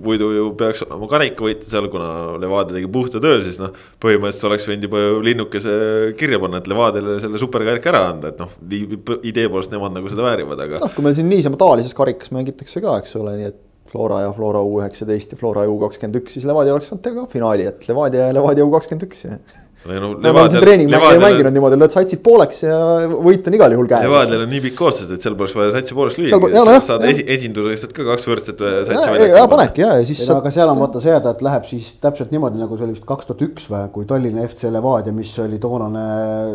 muidu 0.06 0.30
ju 0.36 0.46
peaks 0.60 0.84
olema 0.86 1.10
karikavõitja 1.12 1.72
seal, 1.72 1.88
kuna 1.94 2.38
Levadia 2.42 2.78
tegi 2.78 2.90
puhta 2.92 3.22
töö, 3.24 3.40
siis 3.46 3.58
noh. 3.62 3.74
põhimõtteliselt 4.04 4.50
oleks 4.50 4.68
võinud 4.70 4.88
juba 4.90 5.04
ju 5.04 5.22
linnukese 5.26 5.76
kirja 6.20 6.42
panna, 6.44 6.62
et 6.62 6.70
Levadiale 6.72 7.20
selle 7.24 7.42
superkarika 7.42 7.94
ära 7.94 8.04
anda, 8.12 8.34
et 8.34 8.42
noh, 8.42 8.52
idee 9.24 9.48
poolest 9.50 9.74
nemad 9.74 9.96
nagu 9.96 10.12
seda 10.12 10.28
väärivad, 10.28 10.66
aga. 10.68 10.82
noh, 10.84 10.94
kui 10.96 11.08
meil 11.08 11.18
siin 11.18 11.32
niisama 11.32 11.60
tavalises 11.62 11.96
karikas 11.98 12.34
mängitakse 12.36 12.84
ka, 12.84 13.00
eks 13.02 13.18
ole, 13.22 13.38
nii 13.40 13.50
et 13.54 13.64
Flora 13.96 14.22
ja 14.26 14.32
Flora 14.36 14.64
U 14.66 14.80
üheksateist 14.82 15.36
ja 15.36 15.40
Flora 15.40 15.64
U 15.72 15.78
kakskümmend 15.86 16.20
üks, 16.20 16.36
siis 16.36 16.48
Levadia 16.50 16.76
oleks 16.76 16.92
saanud 16.92 17.06
teha 17.06 17.22
ka 17.22 17.30
finaali, 17.32 17.70
et 17.72 17.88
Levadia 17.88 18.28
ja 18.28 18.36
Levadia 18.36 18.68
U 18.68 18.74
kakskümmend 18.76 19.08
üks 19.08 19.24
me 19.86 20.00
oleme 20.02 20.50
siin 20.50 20.64
treeningmänge 20.64 21.20
mänginud 21.22 21.54
niimoodi, 21.54 21.78
lööd 21.78 21.94
satsid 21.94 22.22
pooleks 22.26 22.64
ja 22.66 22.78
võit 23.12 23.46
on 23.46 23.58
igal 23.58 23.76
juhul 23.76 23.90
käes. 23.90 24.06
Levadial 24.08 24.46
on 24.46 24.50
nii 24.50 24.62
pikk 24.64 24.78
koostöös, 24.80 25.12
et 25.14 25.26
seal 25.26 25.36
poleks 25.38 25.54
vaja 25.58 25.74
satsi 25.76 25.98
poolest 25.98 26.22
Seal 26.22 26.42
po- 26.42 26.50
lüüa, 26.50 26.64
jah, 26.74 26.82
saad 26.88 27.06
jah. 27.06 27.14
esi, 27.14 27.26
esindusest 27.36 27.94
ka 27.94 28.06
kaks 28.08 28.26
võrdset 28.30 28.64
äh, 28.66 28.78
satsi 28.90 29.28
ja 29.30 29.44
panedki 29.52 29.86
ja, 29.86 29.92
ja 30.00 30.08
siis 30.08 30.24
ei 30.24 30.32
no 30.32 30.40
aga 30.42 30.54
seal 30.56 30.72
on 30.74 30.82
vaata 30.82 31.04
see 31.04 31.14
häda, 31.14 31.36
et 31.36 31.44
läheb 31.46 31.70
siis 31.70 31.92
täpselt 32.02 32.34
niimoodi, 32.34 32.62
nagu 32.62 32.80
see 32.80 32.88
oli 32.88 32.96
vist 32.98 33.06
kaks 33.12 33.30
tuhat 33.30 33.46
üks 33.46 33.70
või, 33.70 33.84
kui 33.94 34.10
Tallinna 34.10 34.48
FC 34.48 34.74
Levadia, 34.74 35.14
mis 35.16 35.36
oli 35.46 35.62
toonane 35.62 36.08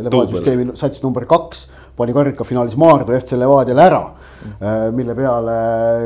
Levadia 0.09 0.35
süsteemi 0.35 0.66
sats 0.80 1.04
number 1.06 1.28
kaks, 1.30 1.68
pani 2.00 2.16
karikafinaalis 2.16 2.78
Maardu 2.80 3.14
FC 3.19 3.38
Levadiale 3.38 3.87
ära. 3.87 4.02
mille 4.97 5.12
peale 5.14 5.54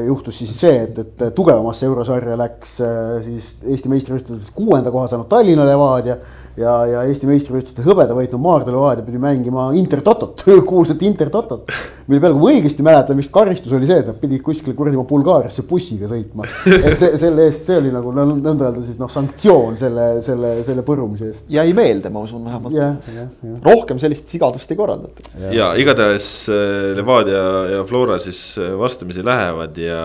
juhtus 0.09 0.41
siis 0.41 0.55
see, 0.59 0.79
et, 0.89 0.97
et 0.99 1.21
tugevamasse 1.37 1.87
eurosarja 1.87 2.35
läks 2.39 2.73
äh, 2.83 3.21
siis 3.23 3.53
Eesti 3.63 3.93
meistrivõistlustes 3.93 4.51
kuuenda 4.57 4.91
koha 4.91 5.07
saanud 5.13 5.29
Tallinna 5.31 5.63
Levadia 5.69 6.17
ja, 6.61 6.75
ja 6.87 7.03
Eesti 7.09 7.29
meistrivõistluste 7.29 7.85
hõbeda 7.85 8.15
võitnud 8.17 8.43
Maardu 8.43 8.75
Levadia 8.75 9.05
pidi 9.07 9.21
mängima 9.23 9.69
Intertotot, 9.79 10.45
kuulsat 10.71 11.03
Intertotot. 11.07 11.73
mille 12.07 12.21
peale, 12.21 12.37
kui 12.37 12.43
ma 12.43 12.53
õigesti 12.53 12.85
mäletan, 12.87 13.19
vist 13.19 13.33
karistus 13.35 13.73
oli 13.75 13.89
see, 13.89 14.03
et 14.03 14.11
nad 14.11 14.19
pidid 14.21 14.43
kuskile 14.45 14.77
kuradi 14.77 15.01
Bulgaariasse 15.09 15.65
bussiga 15.69 16.09
sõitma. 16.11 16.47
et 16.75 16.99
see, 17.01 17.15
selle 17.21 17.49
eest, 17.49 17.67
see 17.69 17.79
oli 17.81 17.93
nagu 17.95 18.13
nõn- 18.15 18.39
nõnda 18.45 18.69
öelda 18.71 18.85
siis 18.87 19.01
noh, 19.01 19.11
sanktsioon 19.13 19.79
selle, 19.81 20.09
selle, 20.25 20.57
selle 20.67 20.87
põrumise 20.87 21.31
eest. 21.33 21.47
jäi 21.53 21.69
meelde, 21.77 22.13
ma 22.15 22.25
usun 22.25 22.45
vähemalt. 22.47 22.77
jah, 22.77 22.97
jah, 23.15 23.31
jah. 23.43 23.61
rohkem 23.65 24.01
sellist 24.03 24.31
sigadust 24.31 24.71
ei 24.71 24.79
korraldatud. 24.79 25.31
ja 25.55 25.73
igatahes 25.81 26.29
äh, 26.53 26.93
Levadia 26.99 27.45
ja 27.75 27.85
Flora 27.89 28.21
siis 28.23 28.47
äh, 28.59 28.75
vastamisi 28.79 29.25
lähevad 29.25 29.79
ja, 29.81 30.05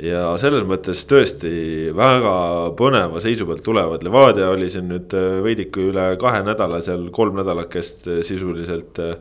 ja 0.00 0.22
selles 0.40 0.64
mõttes 0.68 1.02
tõesti 1.08 1.90
väga 1.96 2.34
põneva 2.78 3.20
seisu 3.22 3.46
pealt 3.48 3.64
tulevad. 3.66 4.04
Levadia 4.06 4.50
oli 4.52 4.70
siin 4.72 4.88
nüüd 4.90 5.14
äh, 5.16 5.40
veidike 5.44 5.90
üle 5.90 6.06
kahe 6.20 6.42
nädala 6.46 6.80
seal 6.84 7.08
kolm 7.14 7.38
nädalakest 7.40 8.08
äh, 8.08 8.20
sisuliselt 8.26 9.00
äh, 9.02 9.16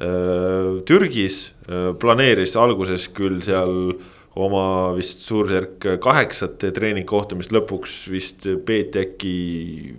äh, 0.00 0.70
Türgis 0.86 1.50
planeeris 1.98 2.52
alguses 2.54 3.08
küll 3.10 3.40
seal 3.42 3.96
oma 4.36 4.92
vist 4.96 5.22
suurusjärk 5.24 5.86
kaheksat 6.04 6.66
treeningkohtumist 6.76 7.52
lõpuks 7.56 7.94
vist 8.12 8.44
peeti 8.68 9.00
äkki 9.00 9.32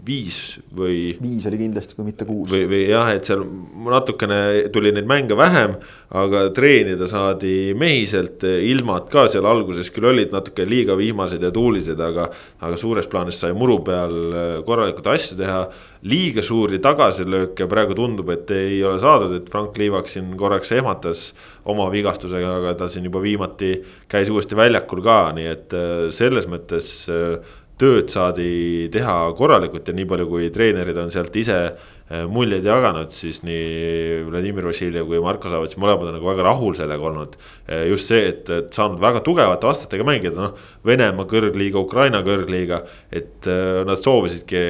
viis 0.05 0.37
või. 0.77 1.15
viis 1.21 1.47
oli 1.49 1.57
kindlasti, 1.63 1.97
kui 1.97 2.05
mitte 2.05 2.27
kuus. 2.29 2.51
või, 2.53 2.67
või 2.69 2.83
jah, 2.91 3.09
et 3.17 3.25
seal 3.25 3.41
natukene 3.87 4.39
tuli 4.73 4.93
neid 4.93 5.09
mänge 5.09 5.37
vähem, 5.37 5.77
aga 6.21 6.45
treenida 6.55 7.09
saadi 7.09 7.73
mehiselt, 7.77 8.45
ilmad 8.45 9.09
ka 9.13 9.25
seal 9.31 9.49
alguses 9.49 9.89
küll 9.93 10.11
olid 10.11 10.35
natuke 10.35 10.67
liiga 10.69 10.97
vihmased 10.99 11.41
ja 11.41 11.51
tuulised, 11.53 11.99
aga. 11.99 12.29
aga 12.61 12.77
suures 12.77 13.07
plaanis 13.09 13.41
sai 13.41 13.53
muru 13.57 13.79
peal 13.85 14.13
korralikult 14.65 15.07
asju 15.13 15.37
teha 15.39 15.61
liiga 16.05 16.43
suuri 16.45 16.79
tagasilööke 16.83 17.67
praegu 17.69 17.97
tundub, 17.97 18.29
et 18.33 18.51
ei 18.53 18.79
ole 18.85 18.99
saadud, 19.01 19.33
et 19.39 19.51
Frank 19.51 19.77
Liivak 19.79 20.09
siin 20.11 20.33
korraks 20.37 20.71
ehmatas 20.77 21.31
oma 21.69 21.89
vigastusega, 21.93 22.57
aga 22.61 22.75
ta 22.77 22.89
siin 22.91 23.07
juba 23.09 23.23
viimati 23.23 23.73
käis 24.11 24.29
uuesti 24.33 24.57
väljakul 24.57 25.01
ka, 25.05 25.21
nii 25.37 25.47
et 25.53 25.77
äh, 25.77 26.09
selles 26.15 26.49
mõttes 26.49 26.91
äh, 27.11 27.55
tööd 27.77 28.09
saadi 28.09 28.87
teha 28.93 29.19
korralikult 29.37 29.89
ja 29.89 29.93
nii 29.93 30.07
palju, 30.09 30.29
kui 30.29 30.49
treenerid 30.53 30.97
on 31.01 31.11
sealt 31.13 31.35
ise 31.37 31.57
äh, 31.65 32.23
muljeid 32.29 32.65
jaganud, 32.65 33.11
siis 33.13 33.41
nii 33.45 34.23
Vladimir 34.29 34.69
Vassiljev 34.69 35.09
kui 35.09 35.21
Marko 35.23 35.49
Savets, 35.49 35.77
mõlemad 35.81 36.11
on 36.13 36.17
nagu 36.19 36.29
väga 36.29 36.45
rahul 36.45 36.77
sellega 36.77 37.09
olnud. 37.09 37.37
just 37.89 38.13
see, 38.13 38.31
et, 38.31 38.49
et 38.53 38.71
saanud 38.73 39.01
väga 39.01 39.25
tugevate 39.25 39.69
vastastega 39.69 40.05
mängida, 40.07 40.37
noh, 40.37 40.65
Venemaa 40.85 41.29
kõrgliiga, 41.29 41.81
Ukraina 41.81 42.21
kõrgliiga, 42.25 42.83
et 43.11 43.49
nad 43.85 44.01
soovisidki 44.01 44.65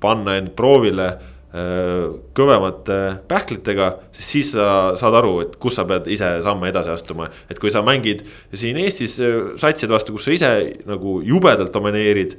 panna 0.00 0.36
end 0.38 0.52
proovile 0.58 1.06
äh, 1.08 2.04
kõvemate 2.36 2.98
pähklitega, 3.30 3.88
siis 4.18 4.30
siis 4.34 4.52
sa 4.56 4.68
saad 4.98 5.18
aru, 5.20 5.34
et 5.46 5.56
kus 5.62 5.78
sa 5.78 5.86
pead 5.88 6.10
ise 6.12 6.36
samme 6.44 6.70
edasi 6.72 6.92
astuma. 6.94 7.30
et 7.50 7.58
kui 7.58 7.72
sa 7.74 7.82
mängid 7.86 8.24
siin 8.52 8.78
Eestis 8.84 9.18
äh, 9.20 9.56
satside 9.56 9.94
vastu, 9.94 10.16
kus 10.16 10.28
sa 10.28 10.36
ise 10.36 10.52
nagu 10.86 11.18
jubedalt 11.24 11.74
domineerid. 11.74 12.38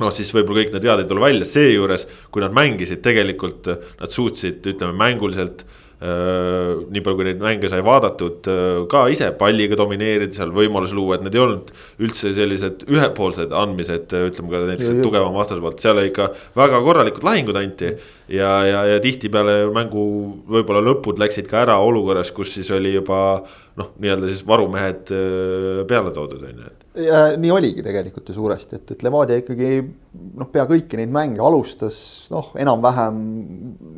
noh, 0.00 0.10
siis 0.14 0.32
võib-olla 0.32 0.62
kõik 0.62 0.72
need 0.72 0.88
vead 0.88 1.04
ei 1.04 1.08
tule 1.10 1.20
välja, 1.20 1.44
seejuures 1.44 2.08
kui 2.32 2.40
nad 2.40 2.56
mängisid, 2.56 3.02
tegelikult 3.04 3.68
nad 4.00 4.10
suutsid, 4.10 4.64
ütleme 4.64 4.96
mänguliselt 4.96 5.66
Äh, 5.66 5.89
nii 6.00 7.02
palju, 7.04 7.16
kui 7.18 7.26
neid 7.26 7.42
mänge 7.44 7.68
sai 7.68 7.82
vaadatud, 7.84 8.46
äh, 8.48 8.86
ka 8.88 9.02
ise 9.12 9.28
palliga 9.36 9.76
domineerida, 9.76 10.32
seal 10.32 10.52
võimalusi 10.56 10.96
luua, 10.96 11.18
et 11.18 11.26
need 11.26 11.36
ei 11.36 11.42
olnud 11.42 11.72
üldse 12.00 12.32
sellised 12.36 12.86
ühepoolsed 12.88 13.52
andmised, 13.52 14.14
ütleme 14.30 14.54
ka 14.54 14.62
näiteks 14.70 15.02
tugevama 15.04 15.42
vastase 15.42 15.60
poolt, 15.60 15.82
seal 15.84 16.00
ikka 16.06 16.30
väga 16.56 16.80
korralikud 16.86 17.26
lahingud 17.28 17.60
anti. 17.60 17.92
ja, 18.32 18.50
ja, 18.64 18.84
ja 18.94 19.00
tihtipeale 19.02 19.66
mängu 19.74 20.02
võib-olla 20.48 20.80
lõpud 20.88 21.20
läksid 21.20 21.50
ka 21.50 21.66
ära 21.66 21.76
olukorras, 21.84 22.32
kus 22.32 22.54
siis 22.56 22.70
oli 22.72 22.94
juba 22.94 23.42
noh, 23.76 23.92
nii-öelda 24.00 24.30
siis 24.30 24.46
varumehed 24.46 25.12
äh, 25.12 25.82
peale 25.90 26.14
toodud, 26.16 26.48
on 26.48 26.64
ju, 26.64 26.76
ja 26.94 27.20
nii 27.38 27.50
oligi 27.54 27.84
tegelikult 27.86 28.28
ju 28.28 28.34
suuresti, 28.34 28.80
et, 28.80 28.92
et 28.94 29.04
Levadia 29.06 29.38
ikkagi 29.40 29.70
noh, 29.80 30.48
pea 30.50 30.64
kõiki 30.68 30.98
neid 30.98 31.12
mänge 31.14 31.42
alustas 31.44 32.00
noh, 32.34 32.50
enam-vähem 32.58 33.22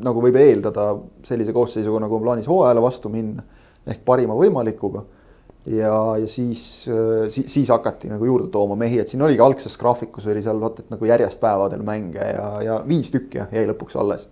nagu 0.04 0.24
võib 0.24 0.36
eeldada 0.40 0.90
sellise 1.26 1.54
koosseisuga, 1.56 2.02
nagu 2.04 2.18
on 2.18 2.24
plaanis 2.26 2.50
hooajale 2.50 2.84
vastu 2.84 3.12
minna. 3.12 3.44
ehk 3.86 4.04
parima 4.04 4.36
võimalikuga. 4.38 5.04
ja, 5.66 5.94
ja 6.18 6.26
siis, 6.28 6.88
siis, 7.28 7.46
siis 7.46 7.70
hakati 7.70 8.10
nagu 8.10 8.26
juurde 8.26 8.50
tooma 8.50 8.76
mehi, 8.76 9.00
et 9.00 9.08
siin 9.08 9.22
oligi 9.22 9.40
algses 9.40 9.78
graafikus 9.78 10.26
oli 10.26 10.42
seal 10.42 10.60
vaata, 10.60 10.82
et 10.82 10.90
nagu 10.90 11.06
järjest 11.06 11.40
päevadel 11.40 11.82
mänge 11.82 12.32
ja, 12.34 12.48
ja 12.62 12.80
viis 12.86 13.10
tükki 13.10 13.40
jäi 13.40 13.66
lõpuks 13.72 13.96
alles. 13.96 14.28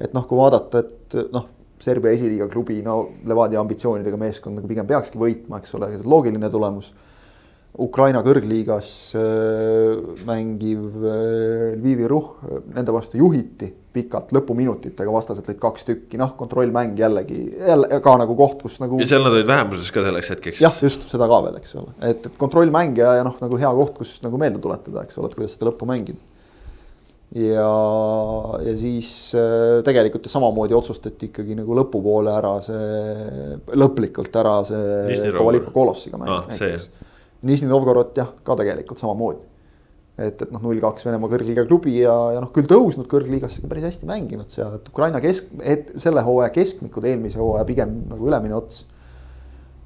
et 0.00 0.12
noh, 0.12 0.26
kui 0.26 0.38
vaadata, 0.38 0.84
et 0.84 1.22
noh 1.32 1.54
Serbia 1.78 2.10
esiliiga 2.10 2.48
klubi, 2.50 2.80
no 2.82 3.04
Levadia 3.24 3.60
ambitsioonidega 3.60 4.18
meeskond 4.18 4.58
nagu 4.58 4.66
pigem 4.66 4.86
peakski 4.86 5.18
võitma, 5.18 5.60
eks 5.62 5.76
ole, 5.78 5.92
loogiline 6.02 6.50
tulemus 6.50 6.90
Ukraina 7.78 8.22
kõrgliigas 8.26 8.88
äh, 9.14 10.22
mängiv 10.26 10.86
äh, 11.04 11.76
Lvivi 11.76 12.08
Ruh, 12.10 12.32
nende 12.72 12.94
vastu 12.94 13.20
juhiti 13.20 13.68
pikalt 13.94 14.32
lõpuminutitega, 14.34 15.12
vastased 15.12 15.46
lõid 15.48 15.60
kaks 15.62 15.86
tükki, 15.88 16.18
noh, 16.20 16.32
kontrollmäng 16.38 16.98
jällegi, 16.98 17.38
jälle 17.54 18.00
ka 18.04 18.14
nagu 18.20 18.34
koht, 18.38 18.62
kus 18.64 18.78
nagu. 18.82 18.98
ja 19.02 19.08
seal 19.10 19.22
nad 19.24 19.36
olid 19.36 19.48
vähemuses 19.48 19.92
ka 19.94 20.02
selleks 20.04 20.32
hetkeks. 20.34 20.62
jah, 20.64 20.80
just 20.82 21.06
seda 21.10 21.28
ka 21.30 21.40
veel, 21.46 21.60
eks 21.60 21.76
ole, 21.78 21.94
et, 22.00 22.26
et 22.26 22.40
kontrollmäng 22.40 22.98
ja, 22.98 23.18
ja 23.20 23.26
noh, 23.26 23.36
nagu 23.42 23.60
hea 23.60 23.70
koht, 23.80 23.94
kus 24.00 24.16
nagu 24.24 24.40
meelde 24.40 24.62
tuletada, 24.64 25.06
eks 25.06 25.20
ole, 25.20 25.30
et 25.30 25.38
kuidas 25.38 25.56
seda 25.56 25.70
lõppu 25.70 25.88
mängida. 25.88 26.20
ja, 27.38 27.72
ja 28.64 28.76
siis 28.80 29.10
äh, 29.38 29.80
tegelikult 29.86 30.26
ju 30.26 30.32
samamoodi 30.32 30.76
otsustati 30.78 31.30
ikkagi 31.30 31.58
nagu 31.58 31.76
lõpupoole 31.78 32.32
ära 32.34 32.54
see, 32.64 33.58
lõplikult 33.76 34.40
ära 34.40 34.62
see 34.66 35.36
Kovaliko 35.36 35.74
Kolossiga 35.74 36.20
mäng 36.20 36.32
ah, 36.40 36.48
näiteks 36.48 36.90
Nižni 37.46 37.68
Novgorod 37.70 38.16
jah, 38.18 38.32
ka 38.44 38.56
tegelikult 38.58 38.98
samamoodi. 38.98 39.44
et, 40.18 40.40
et 40.42 40.50
noh, 40.50 40.62
null 40.64 40.80
kaks 40.82 41.06
Venemaa 41.06 41.30
kõrgliiga 41.30 41.62
klubi 41.68 41.92
ja, 42.00 42.14
ja 42.34 42.40
noh, 42.42 42.50
küll 42.54 42.66
tõusnud 42.66 43.06
kõrgliigasse 43.10 43.62
päris 43.70 43.86
hästi 43.86 44.08
mänginud 44.08 44.50
seal, 44.50 44.74
et 44.80 44.88
Ukraina 44.90 45.20
kesk, 45.22 45.52
et 45.62 45.92
selle 46.02 46.24
hooaja 46.26 46.50
keskmikud, 46.56 47.06
eelmise 47.06 47.38
hooaja 47.38 47.66
pigem 47.68 48.00
nagu 48.10 48.26
ülemine 48.26 48.56
ots. 48.58 48.82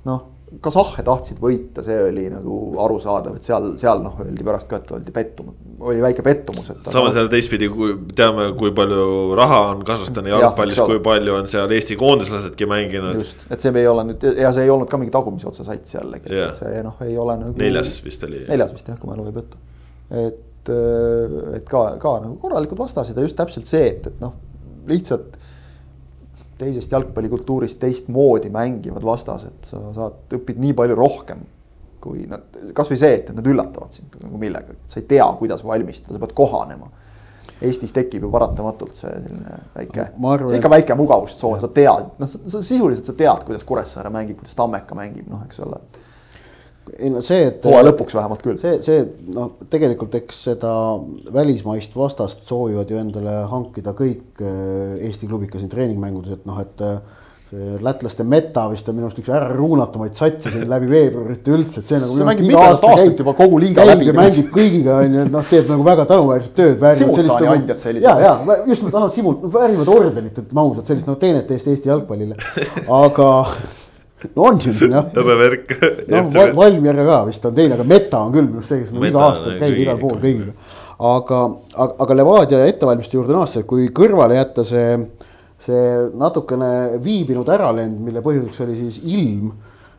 noh, 0.08 0.24
Kasahhe 0.60 1.02
tahtsid 1.06 1.38
võita, 1.40 1.80
see 1.84 1.96
oli 2.10 2.26
nagu 2.28 2.56
arusaadav, 2.84 3.38
et 3.38 3.46
seal, 3.46 3.70
seal 3.80 4.02
noh, 4.04 4.18
öeldi 4.20 4.44
pärast 4.44 4.68
ka, 4.68 4.82
et 4.82 4.90
oldi 4.92 5.14
pettunud, 5.14 5.54
oli 5.80 6.02
väike 6.04 6.24
pettumus, 6.26 6.68
et. 6.74 6.90
samas 6.92 7.16
jälle 7.16 7.32
teistpidi, 7.32 7.70
kui 7.72 7.94
teame, 8.18 8.50
kui 8.58 8.74
palju 8.76 9.32
raha 9.38 9.60
on 9.70 9.84
Kasahstani 9.88 10.32
jalgpallis, 10.34 10.80
kui 10.88 11.00
palju 11.04 11.38
on 11.38 11.48
seal 11.50 11.72
Eesti 11.72 11.96
koondislasedki 12.00 12.68
mänginud. 12.68 13.16
just, 13.22 13.46
et 13.48 13.64
see 13.64 13.72
ei 13.80 13.88
ole 13.88 14.04
nüüd 14.10 14.26
ja 14.42 14.52
see 14.52 14.66
ei 14.66 14.74
olnud 14.74 14.90
ka 14.92 15.00
mingi 15.00 15.14
tagumise 15.14 15.48
otsa 15.48 15.64
sats 15.66 15.96
jällegi 15.96 16.32
yeah., 16.32 16.52
et 16.52 16.60
see 16.60 16.84
noh, 16.84 17.00
ei 17.06 17.16
ole 17.18 17.38
nagu. 17.40 17.56
neljas 17.62 17.96
vist 18.04 18.28
oli. 18.28 18.44
neljas 18.50 18.74
vist 18.76 18.92
jah, 18.92 19.00
kui 19.00 19.12
mälu 19.12 19.24
võib 19.30 19.40
jutt. 19.40 19.56
et, 20.26 20.72
et 21.56 21.68
ka, 21.70 21.86
ka 22.02 22.18
nagu 22.26 22.36
korralikud 22.42 22.82
vastased 22.84 23.16
ja 23.16 23.24
just 23.24 23.40
täpselt 23.40 23.70
see, 23.70 23.88
et, 23.94 24.12
et 24.12 24.20
noh, 24.22 24.36
lihtsalt 24.90 25.40
teisest 26.58 26.92
jalgpallikultuurist 26.92 27.80
teistmoodi 27.82 28.50
mängivad 28.52 29.04
vastased, 29.06 29.64
sa 29.68 29.80
saad, 29.96 30.20
õpid 30.38 30.60
nii 30.62 30.76
palju 30.78 30.98
rohkem. 30.98 31.44
kui 32.02 32.24
nad, 32.26 32.42
kasvõi 32.74 32.96
see, 32.98 33.12
et 33.20 33.28
nad 33.30 33.46
üllatavad 33.46 33.94
sind 33.94 34.16
nagu 34.18 34.38
millegagi, 34.42 34.74
et 34.74 34.90
sa 34.90 34.98
ei 34.98 35.04
tea, 35.06 35.26
kuidas 35.38 35.60
valmistada, 35.62 36.16
sa 36.16 36.18
pead 36.18 36.32
kohanema. 36.34 36.88
Eestis 37.62 37.94
tekib 37.94 38.24
ju 38.26 38.30
paratamatult 38.30 38.96
see 38.98 39.12
selline 39.12 39.58
väike, 39.76 40.08
ikka 40.58 40.70
väike 40.72 40.96
mugavustsoon, 40.98 41.60
sa 41.62 41.70
tead, 41.70 42.08
noh, 42.18 42.26
sa 42.26 42.58
sisuliselt 42.58 43.06
sa 43.06 43.14
tead, 43.14 43.44
kuidas 43.46 43.62
Kuressaare 43.68 44.10
mängib, 44.10 44.40
kuidas 44.40 44.58
Tammeka 44.58 44.98
mängib, 44.98 45.28
noh, 45.30 45.44
eks 45.46 45.62
ole 45.62 45.78
ei 46.98 47.10
no 47.12 47.22
see, 47.24 47.46
et. 47.46 47.64
hooaja 47.64 47.86
lõpuks 47.90 48.16
vähemalt 48.18 48.42
küll. 48.44 48.58
see, 48.60 48.76
see 48.84 49.02
noh, 49.34 49.54
tegelikult 49.70 50.14
eks 50.18 50.44
seda 50.48 50.72
välismaist 51.34 51.94
vastast 51.96 52.46
soovivad 52.48 52.90
ju 52.90 52.98
endale 53.00 53.42
hankida 53.50 53.94
kõik 53.98 54.42
äh, 54.42 54.98
Eesti 55.08 55.30
klubid 55.30 55.52
ka 55.52 55.60
siin 55.60 55.70
treeningmängudes, 55.72 56.40
et 56.40 56.48
noh, 56.48 56.58
et 56.62 56.82
äh, 56.86 56.98
lätlaste 57.84 58.24
meta 58.24 58.64
vist 58.72 58.86
on 58.88 58.96
minu 58.96 59.06
arust 59.06 59.18
üks 59.20 59.28
ära 59.28 59.50
ruunatumaid 59.52 60.16
satse 60.16 60.50
siin 60.50 60.64
läbi 60.70 60.88
veebruarit 60.88 61.50
üldse, 61.52 61.82
et 61.82 61.90
see 61.90 61.98
nagu. 62.00 62.16
see 62.16 62.26
mängib 62.26 62.48
mitmendat 62.48 62.86
aastat 62.88 63.20
juba 63.22 63.34
kogu 63.36 63.60
liiga 63.60 63.84
läbi. 63.84 64.08
mängib 64.16 64.48
kõigiga 64.54 64.96
on 65.02 65.18
ju, 65.18 65.26
et 65.26 65.34
noh, 65.34 65.44
teeb 65.50 65.68
nagu 65.70 65.84
väga 65.86 66.06
tänuväärset 66.08 66.56
tööd. 66.56 66.86
simultaani 66.96 67.50
andjad 67.52 67.84
sellised. 67.84 68.08
ja, 68.08 68.32
ja 68.40 68.58
just 68.66 68.86
nad 68.88 68.96
annavad 68.96 69.14
simult-, 69.14 69.44
väärivad 69.52 69.92
ordenit, 69.92 70.40
ütleme 70.40 70.64
ausalt, 70.64 70.88
sellist 70.88 71.10
nagu 71.12 71.20
teenet 71.20 71.52
eest 71.52 71.68
Eesti 71.74 71.92
jalgpallile, 71.92 72.40
aga 72.88 73.28
no 74.36 74.46
on 74.48 74.60
ju 74.62 74.72
jah. 74.76 75.08
hõbevärk. 75.14 75.74
noh, 76.12 76.30
Valmiera 76.56 77.06
ka 77.06 77.18
vist 77.28 77.44
on 77.48 77.56
teine, 77.56 77.76
aga 77.76 77.86
Meta 77.88 78.22
on 78.26 78.32
küll 78.34 78.46
minu 78.46 78.60
arust 78.60 78.72
see, 78.72 78.84
kes 78.84 78.94
iga 79.10 79.26
aasta 79.26 79.56
käib 79.60 79.82
igal 79.82 80.00
pool 80.00 80.16
kõigiga. 80.22 80.54
aga, 81.12 81.42
aga, 81.74 81.90
aga 82.06 82.16
Levadia 82.18 82.62
ettevalmistuse 82.70 83.20
juurde 83.20 83.36
naasta, 83.36 83.64
kui 83.68 83.88
kõrvale 83.94 84.38
jätta 84.38 84.64
see, 84.68 84.96
see 85.62 85.84
natukene 86.18 86.72
viibinud 87.02 87.50
äralend, 87.52 88.00
mille 88.04 88.24
põhjuseks 88.24 88.64
oli 88.66 88.78
siis 88.80 89.02
ilm, 89.02 89.52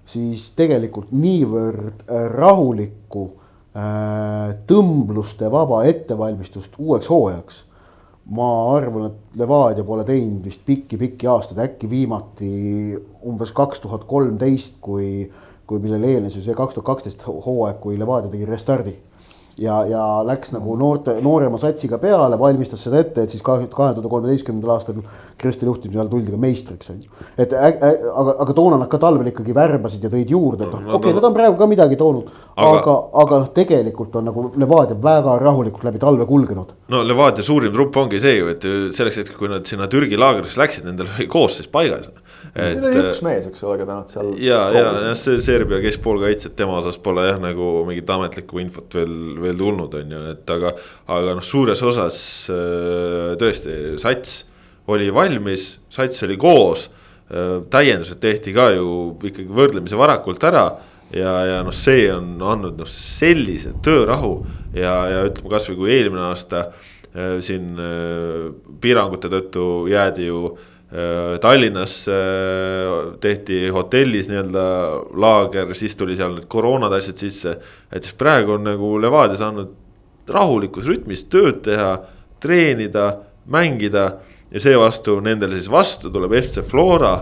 siis 0.10 0.50
tegelikult 0.58 1.14
niivõrd 1.16 2.08
rahulikku 2.38 3.28
äh, 3.76 4.56
tõmbluste 4.70 5.52
vaba 5.52 5.84
ettevalmistust 5.90 6.76
uueks 6.80 7.12
hooajaks 7.12 7.64
ma 8.32 8.50
arvan, 8.76 9.10
et 9.10 9.40
Levadia 9.40 9.84
pole 9.84 10.06
teinud 10.08 10.46
vist 10.48 10.62
pikki-pikki 10.68 11.28
aastaid, 11.28 11.60
äkki 11.60 11.90
viimati 11.92 12.96
umbes 13.28 13.52
kaks 13.56 13.84
tuhat 13.84 14.06
kolmteist, 14.08 14.78
kui, 14.82 15.26
kui 15.68 15.82
millele 15.84 16.14
eelnes 16.16 16.38
ju 16.38 16.44
see 16.46 16.56
kaks 16.56 16.78
tuhat 16.78 16.88
kaksteist 16.94 17.26
hooaeg, 17.28 17.82
kui 17.84 18.00
Levadia 18.00 18.32
tegi 18.32 18.48
restardi 18.48 18.96
ja, 19.58 19.86
ja 19.86 20.04
läks 20.26 20.54
nagu 20.54 20.76
noorte, 20.80 21.16
noorema 21.22 21.60
satsiga 21.62 22.00
peale, 22.02 22.38
valmistas 22.40 22.84
seda 22.86 23.02
ette, 23.04 23.26
et 23.26 23.34
siis 23.34 23.44
kahe 23.46 23.68
tuhande 23.70 24.02
kolmeteistkümnendal 24.10 24.74
aastal 24.76 25.02
Kristjan 25.42 25.70
juhtimise 25.70 26.02
all 26.02 26.10
tuldi 26.12 26.34
ka 26.34 26.40
meistriks, 26.42 26.90
on 26.94 27.02
ju. 27.04 27.26
et 27.38 27.54
ä, 27.54 27.70
ä, 27.70 27.92
aga, 28.14 28.36
aga 28.46 28.56
toona 28.58 28.80
nad 28.82 28.90
ka 28.92 29.00
talvel 29.02 29.30
ikkagi 29.30 29.56
värbasid 29.56 30.08
ja 30.08 30.12
tõid 30.14 30.34
juurde, 30.34 30.66
et 30.66 30.74
noh, 30.74 30.96
okei 30.98 31.12
okay, 31.12 31.18
nad 31.20 31.30
on 31.30 31.38
praegu 31.38 31.60
ka 31.60 31.70
midagi 31.70 32.00
toonud. 32.00 32.32
aga, 32.56 32.80
aga, 32.80 32.98
aga 33.26 33.42
noh, 33.44 33.52
tegelikult 33.60 34.18
on 34.20 34.30
nagu 34.32 34.48
Levadia 34.58 34.98
väga 35.04 35.38
rahulikult 35.44 35.86
läbi 35.90 36.02
talve 36.02 36.28
kulgenud. 36.30 36.74
no 36.94 37.04
Levadia 37.06 37.46
suurim 37.46 37.74
trupp 37.76 38.02
ongi 38.04 38.22
see 38.24 38.40
ju, 38.40 38.50
et 38.56 38.70
selleks 38.98 39.22
hetkeks, 39.22 39.38
kui 39.38 39.52
nad 39.52 39.70
sinna 39.70 39.90
Türgi 39.92 40.18
laagrisse 40.20 40.62
läksid, 40.62 40.90
nendel 40.90 41.12
oli 41.14 41.30
koosseis 41.30 41.70
paigas 41.70 42.10
Neil 42.54 42.86
oli 42.86 43.00
üks 43.08 43.22
mees, 43.26 43.48
eks 43.50 43.64
ole, 43.66 43.80
keda 43.82 43.96
nad 43.98 44.12
seal. 44.12 44.28
ja, 44.38 44.60
ja 44.74 44.84
jah, 44.94 45.14
see 45.18 45.40
Serbia 45.42 45.80
keskpoolkaitsjad, 45.82 46.54
tema 46.58 46.78
osas 46.78 47.00
pole 47.02 47.26
jah, 47.26 47.40
nagu 47.42 47.70
mingit 47.88 48.10
ametlikku 48.14 48.62
infot 48.62 48.94
veel, 48.94 49.14
veel 49.42 49.58
tulnud, 49.58 49.96
on 49.98 50.14
ju, 50.14 50.24
et 50.36 50.54
aga. 50.54 50.74
aga 51.16 51.34
noh, 51.40 51.46
suures 51.46 51.82
osas 51.86 52.18
äh, 52.54 53.34
tõesti, 53.42 53.78
sats 54.02 54.44
oli 54.94 55.08
valmis, 55.16 55.72
sats 55.94 56.26
oli 56.28 56.38
koos. 56.38 56.90
Äh, 57.34 57.56
täiendused 57.74 58.22
tehti 58.22 58.54
ka 58.54 58.70
ju 58.76 58.90
ikkagi 59.24 59.50
võrdlemisi 59.50 59.98
varakult 59.98 60.46
ära 60.46 60.68
ja, 61.10 61.34
ja 61.50 61.62
noh, 61.66 61.74
see 61.74 62.06
on 62.14 62.36
andnud 62.38 62.78
noh, 62.84 62.90
sellise 62.90 63.74
töörahu 63.86 64.36
ja, 64.78 64.94
ja 65.10 65.24
ütleme 65.26 65.56
kasvõi 65.56 65.80
kui 65.80 65.96
eelmine 65.96 66.28
aasta 66.28 66.68
äh, 66.68 67.40
siin 67.42 67.74
piirangute 68.84 69.32
tõttu 69.34 69.66
jäädi 69.90 70.30
ju 70.30 70.44
Äh, 70.54 70.73
Tallinnas 71.42 72.06
äh, 72.08 73.14
tehti 73.20 73.70
hotellis 73.74 74.28
nii-öelda 74.30 74.66
laager, 75.18 75.72
siis 75.74 75.96
tuli 75.98 76.14
seal 76.20 76.36
need 76.36 76.46
koroonad 76.52 76.94
asjad 76.94 77.18
sisse. 77.18 77.56
et 77.90 78.06
siis 78.06 78.14
praegu 78.18 78.54
on 78.60 78.68
nagu 78.68 78.92
Levadia 79.02 79.40
saanud 79.40 79.72
rahulikus 80.30 80.86
rütmis 80.86 81.26
tööd 81.34 81.64
teha, 81.66 81.96
treenida, 82.40 83.08
mängida. 83.50 84.20
ja 84.54 84.62
seevastu 84.62 85.18
nendele 85.26 85.58
siis 85.58 85.72
vastu 85.72 86.12
tuleb 86.14 86.38
FC 86.38 86.62
Flora, 86.62 87.16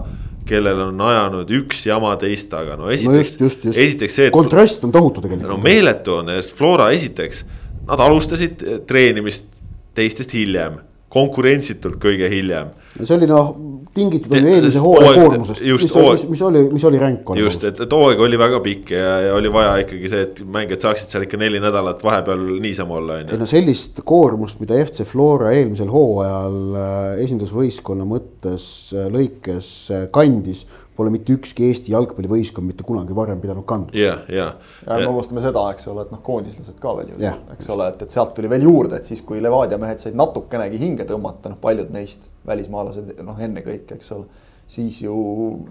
kellel 0.46 0.82
on 0.90 1.02
ajanud 1.08 1.56
üks 1.62 1.86
jama 1.88 2.18
teist 2.20 2.50
taga, 2.52 2.76
no 2.76 2.92
esiteks 2.92 3.08
no 3.08 3.18
just, 3.24 3.40
just, 3.40 3.66
just. 3.70 3.80
esiteks 3.80 4.16
see. 4.20 4.32
kontrast 4.36 4.84
on 4.84 4.92
tohutu 4.92 5.24
tegelikult. 5.24 5.48
no 5.48 5.64
meeletu 5.64 6.20
on, 6.20 6.36
sest 6.42 6.58
Flora 6.60 6.92
esiteks, 6.92 7.46
nad 7.88 8.04
alustasid 8.04 8.84
treenimist 8.88 9.48
teistest 9.96 10.36
hiljem 10.36 10.82
konkurentsitult 11.12 12.00
kõige 12.02 12.30
hiljem. 12.32 12.72
see 13.02 13.16
oli 13.16 13.28
noh, 13.30 13.52
tingitud 13.96 14.34
ju 14.36 14.48
eelmise 14.48 14.82
hooaja 14.84 15.12
koormusest, 15.16 15.62
mis, 15.64 15.84
mis, 15.96 16.26
mis 16.32 16.42
oli, 16.48 16.62
mis 16.72 16.86
oli 16.88 17.00
ränk. 17.02 17.32
just, 17.40 17.64
et, 17.68 17.80
et 17.84 17.96
hooaeg 17.96 18.24
oli 18.24 18.40
väga 18.40 18.60
pikk 18.64 18.94
ja, 18.96 19.14
ja 19.28 19.34
oli 19.36 19.52
vaja 19.52 19.74
ikkagi 19.84 20.12
see, 20.12 20.26
et 20.28 20.42
mängijad 20.56 20.86
saaksid 20.88 21.12
seal 21.12 21.26
ikka 21.28 21.40
neli 21.42 21.60
nädalat 21.64 22.04
vahepeal 22.06 22.46
niisama 22.64 23.00
olla, 23.00 23.20
on 23.20 23.26
ju. 23.26 23.36
ei 23.36 23.42
no 23.42 23.50
sellist 23.50 24.04
koormust, 24.08 24.60
mida 24.64 24.80
FC 24.86 25.08
Flora 25.08 25.52
eelmisel 25.56 25.92
hooajal 25.92 26.60
äh, 26.84 27.02
esindusvõistkonna 27.26 28.08
mõttes 28.08 28.66
äh, 28.96 29.10
lõikes 29.12 29.72
äh, 29.92 30.08
kandis 30.16 30.66
pole 30.98 31.12
mitte 31.14 31.34
ükski 31.38 31.70
Eesti 31.70 31.94
jalgpallivõistkond 31.94 32.68
mitte 32.68 32.86
kunagi 32.88 33.16
varem 33.16 33.40
pidanud 33.42 33.66
kandma. 33.68 33.96
ja, 33.98 34.18
ja. 34.30 34.52
ja 34.86 35.00
me 35.00 35.08
unustame 35.10 35.44
seda, 35.44 35.64
eks 35.74 35.88
ole, 35.92 36.06
et 36.06 36.14
noh, 36.14 36.22
koondislased 36.26 36.78
ka 36.82 36.94
veel 37.00 37.14
ju, 37.14 37.34
eks 37.56 37.72
ole, 37.74 37.90
et, 37.94 38.06
et 38.06 38.14
sealt 38.14 38.36
tuli 38.38 38.52
veel 38.52 38.68
juurde, 38.68 39.00
et 39.00 39.08
siis, 39.08 39.24
kui 39.26 39.42
Levadia 39.44 39.80
mehed 39.82 40.04
said 40.04 40.18
natukenegi 40.20 40.82
hinge 40.82 41.08
tõmmata, 41.10 41.54
noh, 41.54 41.60
paljud 41.62 41.92
neist 41.96 42.30
välismaalased, 42.48 43.14
noh, 43.26 43.44
ennekõike, 43.48 44.00
eks 44.00 44.16
ole 44.18 44.48
siis 44.72 45.02
ju 45.04 45.16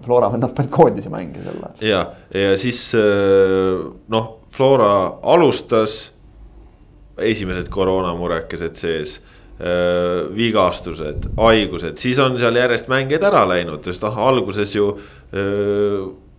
Flora 0.05 0.29
vennad 0.29 0.53
panid 0.53 0.69
koondise 0.73 1.09
mänge 1.09 1.41
sel 1.41 1.57
ajal. 1.57 1.77
ja, 1.81 2.01
ja 2.37 2.57
siis 2.61 2.83
äh, 2.97 3.81
noh, 4.13 4.27
Flora 4.53 4.91
alustas 5.33 6.11
esimesed 7.21 7.69
koroonamurekesed 7.73 8.77
sees 8.77 9.19
vigastused, 10.35 11.27
haigused, 11.37 11.99
siis 12.01 12.17
on 12.23 12.39
seal 12.41 12.55
järjest 12.57 12.87
mängijaid 12.89 13.25
ära 13.29 13.43
läinud, 13.45 13.83
sest 13.85 14.01
noh, 14.07 14.17
alguses 14.25 14.73
ju 14.73 14.87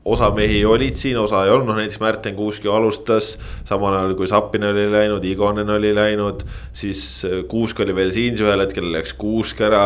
osa 0.04 0.30
mehi 0.34 0.64
olid 0.66 0.96
siin, 0.98 1.18
osa 1.22 1.44
ei 1.46 1.52
olnud, 1.52 1.68
noh 1.70 1.78
näiteks 1.78 2.00
Märten 2.02 2.34
Kuusk 2.34 2.64
ju 2.66 2.72
alustas. 2.74 3.36
samal 3.64 3.94
ajal 3.94 4.16
kui 4.18 4.26
Zappin 4.26 4.64
oli 4.66 4.88
läinud, 4.90 5.24
Igonen 5.24 5.70
oli 5.70 5.94
läinud, 5.94 6.42
siis 6.74 7.22
Kuusk 7.48 7.80
oli 7.80 7.94
veel 7.94 8.10
siin, 8.12 8.36
siis 8.36 8.48
ühel 8.48 8.64
hetkel 8.64 8.90
läks 8.92 9.14
Kuusk 9.14 9.60
ära. 9.60 9.84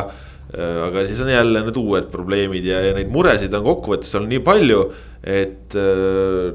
aga 0.57 1.05
siis 1.05 1.21
on 1.21 1.29
jälle 1.29 1.61
need 1.61 1.77
uued 1.77 2.07
probleemid 2.11 2.65
ja, 2.65 2.81
ja 2.81 2.95
neid 2.95 3.11
muresid 3.13 3.53
on 3.55 3.65
kokkuvõttes 3.67 4.15
on 4.17 4.29
nii 4.31 4.41
palju, 4.47 4.83
et 5.27 5.75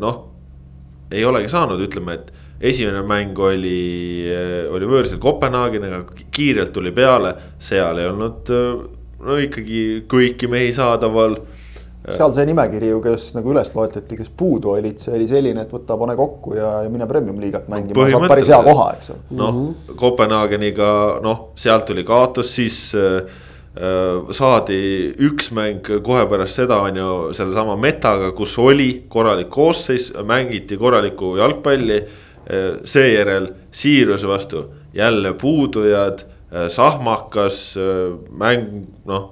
noh. 0.01 0.21
ei 1.11 1.25
olegi 1.27 1.51
saanud, 1.51 1.81
ütleme, 1.85 2.15
et 2.15 2.31
esimene 2.61 3.01
mäng 3.07 3.39
oli, 3.41 4.29
oli 4.69 4.89
võõrsil 4.89 5.19
Kopenhaageniga, 5.21 6.03
kiirelt 6.31 6.73
tuli 6.73 6.91
peale, 6.95 7.33
seal 7.59 7.97
ei 8.01 8.09
olnud 8.11 8.51
no 9.21 9.37
ikkagi 9.41 9.81
kõiki 10.09 10.49
mehi 10.49 10.71
saadaval 10.73 11.39
seal 12.09 12.31
see 12.33 12.47
nimekiri 12.49 12.89
ju, 12.89 12.97
kes 13.03 13.27
nagu 13.35 13.51
üles 13.53 13.69
loetleti, 13.77 14.17
kes 14.17 14.31
puudu 14.37 14.71
olid, 14.73 14.97
see 15.01 15.13
oli 15.13 15.27
selline, 15.29 15.67
et 15.67 15.73
võta, 15.73 15.97
pane 16.01 16.15
kokku 16.17 16.55
ja, 16.57 16.71
ja 16.85 16.89
mine 16.89 17.05
premium-liigat 17.09 17.67
mängima, 17.69 18.07
saad 18.09 18.25
päris 18.31 18.49
hea 18.49 18.57
koha, 18.65 18.87
eks 18.97 19.13
ole. 19.13 19.21
noh 19.37 19.53
mm 19.53 19.61
-hmm., 19.67 19.95
Kopenhaageniga 20.01 20.89
noh, 21.21 21.51
sealt 21.55 21.85
tuli 21.85 22.03
kaotus, 22.07 22.55
siis 22.55 22.79
äh, 22.97 23.29
saadi 24.31 25.13
üks 25.29 25.51
mäng 25.55 25.85
kohe 26.03 26.25
pärast 26.27 26.59
seda 26.59 26.81
on 26.81 26.97
ju 26.97 27.11
sellesama 27.37 27.77
metaga, 27.77 28.31
kus 28.31 28.57
oli 28.59 29.05
korralik 29.07 29.49
koosseis, 29.49 30.11
mängiti 30.25 30.77
korralikku 30.77 31.35
jalgpalli. 31.37 32.01
Seejärel 32.83 33.51
Siiruse 33.71 34.27
vastu 34.27 34.65
jälle 34.93 35.33
puudujad 35.33 36.23
äh,, 36.23 36.67
sahmakas 36.67 37.77
äh, 37.77 38.17
mäng, 38.31 38.87
noh 39.05 39.29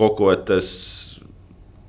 kokkuvõttes 0.00 0.68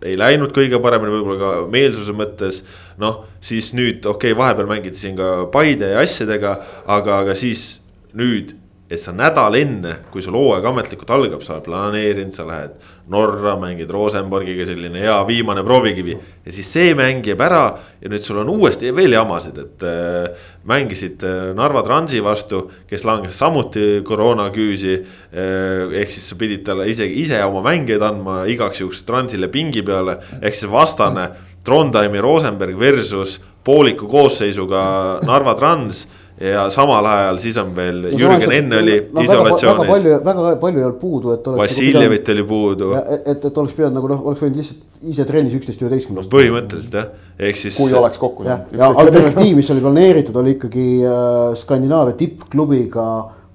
ei 0.02 0.18
läinud 0.18 0.54
kõige 0.56 0.80
paremini, 0.82 1.14
võib-olla 1.14 1.40
ka 1.40 1.52
meelsuse 1.72 2.16
mõttes. 2.18 2.64
noh, 3.02 3.24
siis 3.42 3.72
nüüd 3.74 4.06
okei 4.06 4.34
okay,, 4.34 4.38
vahepeal 4.38 4.68
mängiti 4.70 5.00
siin 5.00 5.16
ka 5.18 5.48
Paide 5.54 5.94
ja 5.94 6.02
asjadega, 6.02 6.56
aga, 6.86 7.22
aga 7.24 7.36
siis 7.38 7.82
nüüd, 8.18 8.56
et 8.92 9.00
sa 9.02 9.14
nädal 9.16 9.56
enne, 9.58 9.96
kui 10.12 10.22
sul 10.22 10.36
hooaeg 10.38 10.66
ametlikult 10.70 11.14
algab, 11.16 11.46
sa 11.46 11.56
oled 11.56 11.66
planeerinud, 11.66 12.36
sa 12.36 12.46
lähed 12.50 12.76
Norra, 13.10 13.56
mängid 13.60 13.90
Rosenborgiga 13.90 14.66
selline 14.66 15.02
hea 15.02 15.16
viimane 15.28 15.64
proovikivi. 15.64 16.18
ja 16.46 16.52
siis 16.52 16.70
see 16.74 16.94
mäng 16.98 17.26
jääb 17.26 17.42
ära 17.42 17.64
ja 18.02 18.10
nüüd 18.10 18.24
sul 18.26 18.42
on 18.42 18.50
uuesti 18.50 18.92
veel 18.96 19.14
jamasid, 19.14 19.58
et 19.58 19.84
äh, 19.84 20.48
mängisid 20.66 21.24
äh, 21.24 21.52
Narva 21.58 21.84
Transi 21.84 22.22
vastu, 22.24 22.64
kes 22.90 23.06
langes 23.06 23.38
samuti 23.40 24.02
koroonaküüsi 24.06 24.94
äh,. 24.96 26.02
ehk 26.02 26.12
siis 26.12 26.30
sa 26.30 26.36
pidid 26.36 26.66
talle 26.66 26.90
isegi 26.90 27.22
ise 27.22 27.44
oma 27.44 27.64
mängijaid 27.70 28.02
andma 28.02 28.42
igaks 28.46 28.82
juhuks 28.82 29.06
Transile 29.06 29.48
pingi 29.52 29.82
peale, 29.86 30.20
ehk 30.42 30.56
siis 30.56 30.72
vastane 30.72 31.30
Trondheimi 31.64 32.22
Rosenberg 32.22 32.80
versus 32.80 33.40
pooliku 33.64 34.08
koosseisuga 34.10 35.22
Narva 35.26 35.54
Trans 35.56 36.08
ja 36.42 36.70
samal 36.74 37.06
ajal 37.06 37.40
siis 37.42 37.58
on 37.62 37.74
veel 37.76 38.06
no, 38.06 38.14
Jürgen 38.18 38.54
enne 38.56 38.78
oli 38.82 38.96
no, 39.14 39.24
isolatsioonis. 39.24 39.82
väga 39.82 39.94
palju, 39.94 40.14
väga 40.26 40.54
palju 40.62 40.80
ei 40.80 40.86
olnud 40.88 41.02
puudu, 41.02 41.34
et. 41.36 41.50
Vassiljevit 41.58 42.24
nagu 42.24 42.38
oli 42.38 42.46
puudu. 42.50 42.94
et, 43.02 43.28
et, 43.46 43.58
oleks 43.58 43.76
pidanud 43.78 44.00
nagu 44.00 44.10
noh, 44.10 44.24
oleks 44.32 44.42
võinud 44.42 44.62
lihtsalt 44.62 45.12
ise 45.12 45.26
trennis 45.30 45.58
üksteist 45.58 45.84
üheteistkümnest 45.84 46.30
no,. 46.30 46.38
põhimõtteliselt 46.38 46.98
jah, 46.98 47.12
ehk 47.50 47.60
siis. 47.62 47.76
kui 47.78 47.94
oleks 47.98 48.22
kokku 48.22 48.48
saanud. 48.48 48.74
ja 48.78 48.90
alternatiiv, 48.90 49.60
mis 49.60 49.70
oli 49.74 49.84
planeeritud, 49.84 50.40
oli 50.42 50.56
ikkagi 50.58 50.88
äh, 51.06 51.44
Skandinaavia 51.62 52.18
tippklubiga 52.18 53.06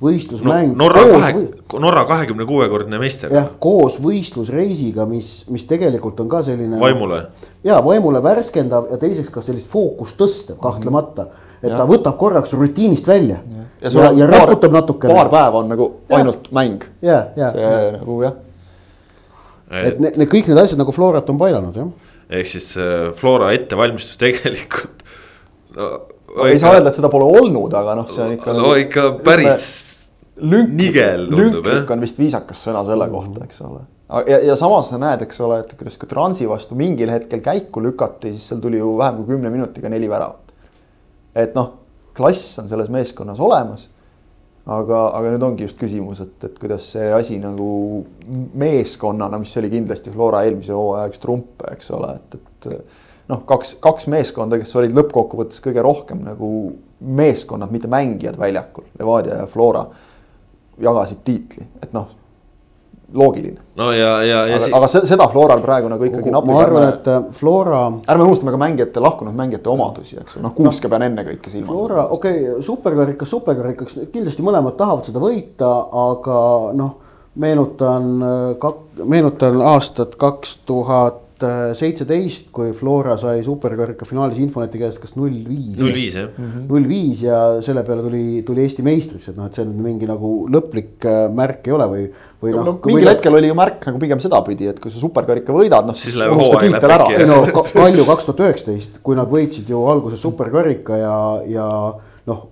võistlusmäng 0.02 0.76
no,. 0.76 0.86
Norra 0.86 1.02
kahe, 1.10 1.32
Norra 1.82 2.04
kahekümne 2.06 2.46
kuuekordne 2.46 3.00
meister. 3.02 3.34
jah, 3.34 3.48
koos 3.62 3.96
võistlusreisiga, 4.02 5.08
mis, 5.10 5.40
mis 5.50 5.66
tegelikult 5.66 6.22
on 6.22 6.30
ka 6.30 6.44
selline. 6.46 6.78
vaimule. 6.82 7.24
ja 7.66 7.80
vaimule 7.82 8.22
värskendav 8.22 8.92
ja 8.94 9.00
teiseks 9.02 9.32
ka 9.34 9.42
sellist 9.42 9.72
fookust 9.74 10.20
tõstev 10.22 10.62
kahtlemata 10.62 11.26
mm. 11.26 11.34
-hmm 11.34 11.42
et 11.62 11.70
ja. 11.70 11.76
ta 11.78 11.86
võtab 11.88 12.18
korraks 12.20 12.52
rutiinist 12.56 13.06
välja. 13.08 13.38
ja, 13.50 13.64
ja, 13.80 13.92
ja, 13.92 14.10
ja 14.20 14.28
raputab 14.30 14.74
natukene. 14.74 15.14
paar 15.14 15.30
päeva 15.32 15.62
on 15.62 15.72
nagu 15.72 15.88
ainult 16.12 16.50
ja. 16.50 16.56
mäng. 16.58 16.84
see 17.00 17.78
nagu 17.96 18.18
jah. 18.24 18.36
et 19.70 19.98
need, 20.02 20.20
need 20.20 20.30
kõik 20.32 20.52
need 20.52 20.60
asjad 20.62 20.82
nagu 20.82 20.94
Florat 20.96 21.32
on 21.32 21.40
pailanud 21.40 21.80
jah. 21.80 21.90
ehk 22.28 22.52
siis 22.52 22.70
äh, 22.80 23.08
Flora 23.18 23.52
ettevalmistus 23.56 24.20
tegelikult 24.20 25.04
no,. 25.76 25.90
ei 26.46 26.60
saa 26.60 26.76
öelda, 26.76 26.92
et 26.92 27.00
seda 27.00 27.10
pole 27.12 27.26
olnud, 27.40 27.74
aga 27.74 27.96
noh, 27.98 28.08
see 28.10 28.24
on 28.24 28.36
ikka. 28.36 28.52
no 28.52 28.64
nagu, 28.66 28.78
ikka 28.84 29.10
päris 29.26 29.68
lünk, 30.36 30.72
nigel 30.76 31.28
tundub 31.30 31.42
jah. 31.42 31.60
lünklik 31.60 31.92
on 31.96 32.08
vist 32.08 32.18
viisakas 32.20 32.64
sõna 32.68 32.84
selle 32.88 33.08
kohta, 33.12 33.46
eks 33.48 33.62
ole 33.64 33.86
ja, 34.28 34.40
ja 34.52 34.56
samas 34.58 34.92
sa 34.92 35.00
näed, 35.02 35.24
eks 35.26 35.40
ole, 35.42 35.62
et 35.64 35.72
kuidas 35.78 35.96
ka 35.98 36.08
Transi 36.10 36.48
vastu 36.50 36.78
mingil 36.78 37.10
hetkel 37.10 37.40
käiku 37.44 37.82
lükati, 37.82 38.34
siis 38.34 38.50
seal 38.52 38.60
tuli 38.62 38.78
ju 38.78 38.92
vähem 38.98 39.22
kui 39.22 39.34
kümne 39.34 39.50
minutiga 39.50 39.90
neli 39.92 40.10
väravat 40.10 40.45
et 41.36 41.54
noh, 41.56 41.72
klass 42.16 42.56
on 42.62 42.70
selles 42.70 42.90
meeskonnas 42.92 43.40
olemas. 43.42 43.90
aga, 44.66 45.00
aga 45.14 45.30
nüüd 45.30 45.44
ongi 45.46 45.62
just 45.62 45.78
küsimus, 45.78 46.18
et, 46.24 46.34
et 46.42 46.56
kuidas 46.58 46.88
see 46.96 47.06
asi 47.14 47.36
nagu 47.38 47.66
meeskonnana, 48.58 49.38
mis 49.38 49.54
oli 49.60 49.70
kindlasti 49.70 50.10
Flora 50.10 50.40
eelmise 50.42 50.74
hooaja 50.74 51.12
üks 51.12 51.22
trumpe, 51.22 51.68
eks 51.70 51.92
ole, 51.94 52.16
et, 52.16 52.34
et. 52.34 52.98
noh, 53.30 53.44
kaks, 53.46 53.76
kaks 53.82 54.08
meeskonda, 54.10 54.58
kes 54.58 54.74
olid 54.80 54.96
lõppkokkuvõttes 54.96 55.62
kõige 55.62 55.84
rohkem 55.86 56.24
nagu 56.26 56.50
meeskonnad, 56.98 57.70
mitte 57.70 57.90
mängijad 57.92 58.40
väljakul, 58.42 58.88
Levadia 58.98 59.42
ja 59.44 59.46
Flora 59.50 59.84
jagasid 60.82 61.22
tiitli, 61.24 61.68
et 61.82 61.94
noh 61.94 62.10
loogiline. 63.14 63.60
no 63.76 63.92
ja, 63.92 64.22
ja, 64.22 64.46
ja. 64.46 64.56
aga, 64.56 64.76
aga 64.76 64.88
seda 64.88 65.28
Floral 65.28 65.60
praegu 65.62 65.90
nagu 65.90 66.04
ikkagi 66.08 66.32
napib. 66.34 66.52
ma 66.52 66.62
arvan, 66.62 66.88
et 66.88 67.10
äh, 67.10 67.26
Flora. 67.32 67.82
ärme 68.08 68.24
unustame 68.26 68.54
ka 68.54 68.60
mängijate, 68.60 69.02
lahkunud 69.02 69.36
mängijate 69.36 69.70
omadusi, 69.70 70.18
eks 70.20 70.38
ju, 70.38 70.44
noh 70.44 70.54
Kuuske 70.56 70.88
no, 70.88 70.94
pean 70.94 71.06
ennekõike 71.10 71.52
silmas. 71.52 71.70
Flora, 71.70 72.06
okei 72.16 72.40
okay,, 72.48 72.62
superkarikas, 72.66 73.30
superkarikaks, 73.30 74.00
kindlasti 74.14 74.46
mõlemad 74.46 74.78
tahavad 74.78 75.10
seda 75.10 75.22
võita, 75.22 75.72
aga 76.06 76.40
noh. 76.78 76.96
meenutan, 77.36 78.10
äh, 78.24 78.72
meenutan 79.04 79.62
aastat 79.62 80.16
kaks 80.16 80.58
tuhat 80.66 81.25
seitseteist, 81.76 82.48
kui 82.54 82.70
Flora 82.76 83.16
sai 83.20 83.42
superkarika 83.44 84.06
finaalis 84.08 84.38
Infoneti 84.40 84.80
käest 84.80 85.00
kas 85.02 85.12
null 85.18 85.34
viis. 85.44 85.76
null 85.76 85.92
viis 85.92 86.16
jah. 86.16 86.30
null 86.68 86.88
viis 86.88 87.20
ja 87.26 87.40
selle 87.64 87.84
peale 87.86 88.04
tuli, 88.06 88.22
tuli 88.46 88.64
Eesti 88.64 88.84
meistriks, 88.86 89.28
et 89.32 89.36
noh, 89.36 89.50
et 89.50 89.58
see 89.58 89.66
nüüd 89.68 89.82
mingi 89.84 90.08
nagu 90.08 90.32
lõplik 90.52 91.04
äh, 91.04 91.26
märk 91.36 91.68
ei 91.68 91.76
ole 91.76 91.90
või, 91.92 92.08
või 92.40 92.56
no, 92.56 92.62
noh 92.62 92.78
no,. 92.78 92.88
mingil 92.88 93.12
hetkel 93.12 93.36
oli 93.36 93.52
ju 93.52 93.58
märk 93.58 93.84
nagu 93.90 94.00
pigem 94.00 94.22
sedapidi, 94.24 94.70
et 94.72 94.80
kui 94.80 94.92
sa 94.92 95.02
superkarika 95.02 95.54
võidad, 95.56 95.88
noh 95.88 95.98
Siis 95.98 96.16
hooaeg 96.16 96.66
tiitel 96.66 96.96
ära 96.96 97.10
ei 97.12 97.28
no 97.28 97.42
Ka- 97.52 97.68
Kalju 97.68 98.08
kaks 98.08 98.30
tuhat 98.30 98.44
üheksateist, 98.46 99.00
kui 99.04 99.18
nad 99.18 99.30
võitsid 99.30 99.68
ju 99.72 99.84
alguses 99.92 100.24
superkarika 100.24 101.00
ja, 101.02 101.14
ja 101.52 101.70
noh, 102.26 102.42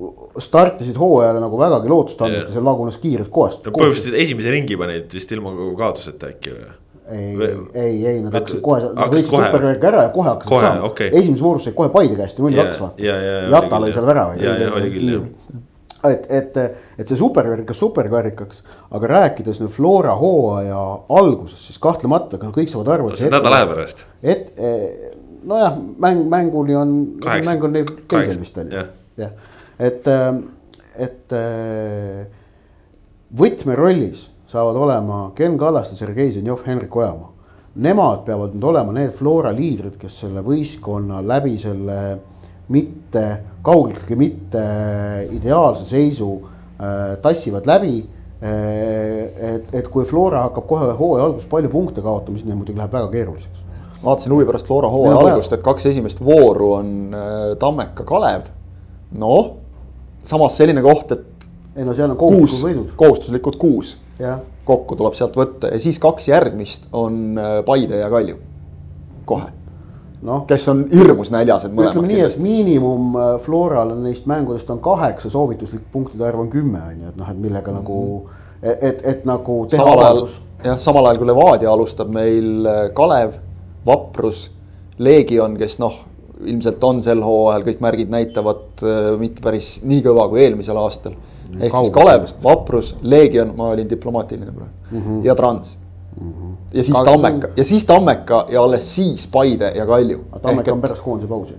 startisid 0.44 1.00
hooajale 1.00 1.40
nagu 1.42 1.58
vägagi 1.58 1.90
ja 2.36 2.46
see 2.52 2.62
lagunes 2.62 3.00
kiirelt 3.02 3.32
kohast. 3.32 3.64
põhimõtteliselt 3.66 4.20
esimese 4.22 4.52
ringi 4.54 4.78
panid 4.78 5.12
vist 5.14 5.32
ilma 5.34 5.56
kaotuseta 5.80 6.34
äkki 6.34 6.54
või? 6.54 6.72
Ei 7.12 7.36
ei, 7.74 8.06
ei 8.06 8.22
nad 8.24 8.32
hakkasid 8.32 8.60
kohe, 8.64 8.80
nad 8.94 9.10
võitsid 9.12 9.28
superkarika 9.30 9.88
ära 9.90 10.02
ja 10.06 10.08
kohe 10.14 10.28
hakkasid 10.30 10.48
Kohe, 10.54 10.62
saama 10.66 10.86
okei. 10.88 11.10
esimeses 11.12 11.42
voorus 11.44 11.64
said 11.68 11.74
kohe 11.76 11.88
Paide 11.92 12.16
käest 12.16 12.38
null 12.40 12.56
kaks 12.56 12.80
vaata 12.80 13.02
ja- 13.04 13.16
ja- 13.20 13.40
ja 13.42 13.50
Jata 13.58 13.80
lõi 13.82 13.92
seal 13.92 14.06
väravaid. 14.06 14.40
Et, 16.04 16.26
et, 16.28 16.56
et 17.00 17.08
see 17.08 17.16
superkarikas 17.16 17.78
superkarikaks, 17.80 18.58
aga 18.92 19.08
rääkides 19.08 19.60
nüüd 19.62 19.70
Flora 19.72 20.12
hooaja 20.20 20.80
algusest, 21.16 21.62
siis 21.70 21.78
kahtlemata 21.80 22.36
ka 22.42 22.50
kõik 22.52 22.68
saavad 22.68 22.90
aru, 22.98 23.08
et 23.08 23.16
see 23.22 23.30
nädal 23.32 23.52
aja 23.56 23.66
pärast. 23.70 24.02
et 24.22 24.50
eh, 24.60 25.14
nojah, 25.48 25.78
mäng, 26.04 26.26
mänguni 26.28 26.76
on, 26.76 26.92
mäng 27.48 27.64
on 27.64 27.72
neil 27.72 27.88
teisel 28.08 28.36
vist 28.40 28.58
on 28.60 28.68
ju 28.72 28.84
jah., 29.16 29.30
et, 29.78 30.06
et 31.08 31.32
eh, 31.40 32.26
võtmerollis 33.40 34.26
saavad 34.54 34.76
olema 34.76 35.32
Ken 35.34 35.58
Kallaste, 35.58 35.96
Sergei 35.96 36.30
Zenjov, 36.32 36.60
Henrik 36.66 36.96
Ojamaa. 36.96 37.30
Nemad 37.74 38.20
peavad 38.22 38.52
nüüd 38.54 38.66
olema 38.70 38.92
need 38.94 39.10
Flora 39.16 39.50
liidrid, 39.50 39.96
kes 39.98 40.20
selle 40.22 40.44
võistkonna 40.46 41.18
läbi 41.26 41.56
selle 41.58 41.96
mitte, 42.70 43.24
kaugeltki 43.66 44.14
mitte 44.16 44.62
ideaalse 45.34 45.88
seisu 45.88 46.28
äh, 46.38 47.16
tassivad 47.24 47.66
läbi 47.66 47.96
äh, 47.98 48.44
et, 49.48 49.74
et 49.80 49.88
kui 49.90 50.06
Flora 50.06 50.44
hakkab 50.46 50.68
kohe 50.70 50.92
hooaja 51.00 51.26
alguses 51.26 51.50
palju 51.50 51.72
punkte 51.74 52.04
kaotama, 52.06 52.38
siis 52.38 52.46
neil 52.46 52.60
muidugi 52.60 52.78
läheb 52.78 52.94
väga 52.94 53.10
keeruliseks. 53.10 53.66
vaatasin 54.04 54.36
huvi 54.36 54.46
pärast 54.52 54.70
Flora 54.70 54.92
hooaja 54.94 55.18
algust, 55.18 55.58
et 55.58 55.66
kaks 55.66 55.90
esimest 55.90 56.22
vooru 56.22 56.70
on 56.78 56.94
äh, 57.10 57.42
Tammeka, 57.58 58.06
Kalev. 58.06 58.46
noh, 59.18 59.50
samas 60.22 60.62
selline 60.62 60.86
koht, 60.86 61.18
et 61.18 61.50
ei 61.74 61.82
no 61.82 61.98
seal 61.98 62.14
on 62.14 62.22
kohustuslikud 62.22 62.70
võidud, 62.70 62.96
kohustuslikud 63.02 63.58
kuus 63.58 63.96
kokku 64.64 64.96
tuleb 64.96 65.16
sealt 65.16 65.36
võtta 65.36 65.72
ja 65.74 65.80
siis 65.82 65.98
kaks 66.02 66.28
järgmist 66.30 66.88
on 66.92 67.38
äh, 67.38 67.58
Paide 67.66 67.98
ja 68.00 68.08
Kalju. 68.10 68.36
kohe, 69.24 69.48
noh, 70.22 70.44
kes 70.48 70.68
on 70.72 70.84
hirmus 70.92 71.32
näljased 71.34 71.74
mõlemad 71.74 71.98
ütleme 71.98 72.12
nii, 72.12 72.22
et 72.28 72.38
miinimum 72.42 73.18
äh, 73.18 73.28
Floral 73.44 73.94
on 73.96 74.02
neist 74.06 74.28
mängudest 74.30 74.70
on 74.70 74.80
kaheksa, 74.84 75.30
soovituslik 75.32 75.84
punktide 75.92 76.28
arv 76.28 76.44
on 76.44 76.50
kümme 76.52 76.80
on 76.80 77.02
ju, 77.02 77.12
et 77.12 77.20
noh, 77.20 77.30
et 77.30 77.40
millega 77.40 77.72
mm 77.72 77.76
-hmm. 77.76 77.82
nagu, 77.82 78.30
et, 78.62 78.82
et, 78.82 79.06
et 79.14 79.24
nagu 79.28 79.66
samal 79.68 80.04
ajal 80.06 80.26
jah, 80.64 80.78
samal 80.78 81.06
ajal 81.06 81.18
kui 81.18 81.26
Levadia 81.32 81.72
alustab 81.72 82.08
meil 82.08 82.66
äh, 82.66 82.90
Kalev, 82.94 83.38
Vaprus, 83.86 84.50
Leegion, 84.98 85.56
kes 85.56 85.78
noh, 85.78 85.94
ilmselt 86.44 86.84
on 86.84 87.02
sel 87.02 87.22
hooajal, 87.22 87.62
kõik 87.62 87.80
märgid 87.80 88.10
näitavad 88.10 88.82
mitte 89.18 89.42
päris 89.42 89.80
nii 89.82 90.02
kõva 90.02 90.28
kui 90.28 90.42
eelmisel 90.44 90.76
aastal. 90.76 91.12
Ehk 91.60 91.76
siis 91.76 91.90
Kalev 91.94 92.26
Vaprus, 92.44 92.96
Leegion, 93.02 93.52
ma 93.56 93.68
olin 93.74 93.90
diplomaatiline 93.90 94.52
praegu 94.52 94.72
mm, 94.90 95.00
-hmm. 95.00 95.24
ja 95.26 95.34
Trans 95.34 95.78
mm. 96.20 96.32
-hmm. 96.32 96.56
ja 96.72 96.84
siis 96.84 96.96
Kaugel 96.96 97.12
Tammeka 97.12 97.48
ja 97.56 97.64
siis 97.64 97.84
Tammeka 97.84 98.46
ja 98.48 98.62
alles 98.62 98.94
siis 98.94 99.26
Paide 99.26 99.72
ja 99.74 99.86
Kalju. 99.86 100.24
Tammeka 100.42 100.72
on 100.72 100.80
pärast 100.80 101.02
koondise 101.02 101.28
pausi. 101.28 101.54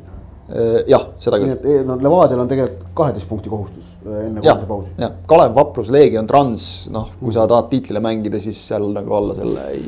jah, 0.87 1.07
seda 1.19 1.37
nii 1.37 1.45
küll. 1.45 1.53
et 1.53 1.65
eh, 1.65 1.85
no 1.85 1.97
Levadial 2.01 2.39
on 2.39 2.47
tegelikult 2.47 2.83
kaheteist 2.93 3.29
punkti 3.29 3.49
kohustus 3.49 3.95
eh, 4.05 4.25
enne 4.25 4.41
koondise 4.41 4.67
pausi,. 4.67 4.91
jah, 4.97 5.11
Kalev, 5.27 5.55
Vaprus, 5.55 5.89
Leegion, 5.89 6.27
Trans, 6.27 6.89
noh, 6.93 7.09
kui 7.19 7.33
sa 7.33 7.47
tahad 7.47 7.69
tiitlile 7.69 7.99
mängida, 7.99 8.39
siis 8.39 8.67
seal 8.67 8.91
nagu 8.93 9.13
alla 9.13 9.33
selle 9.35 9.63
ei, 9.71 9.87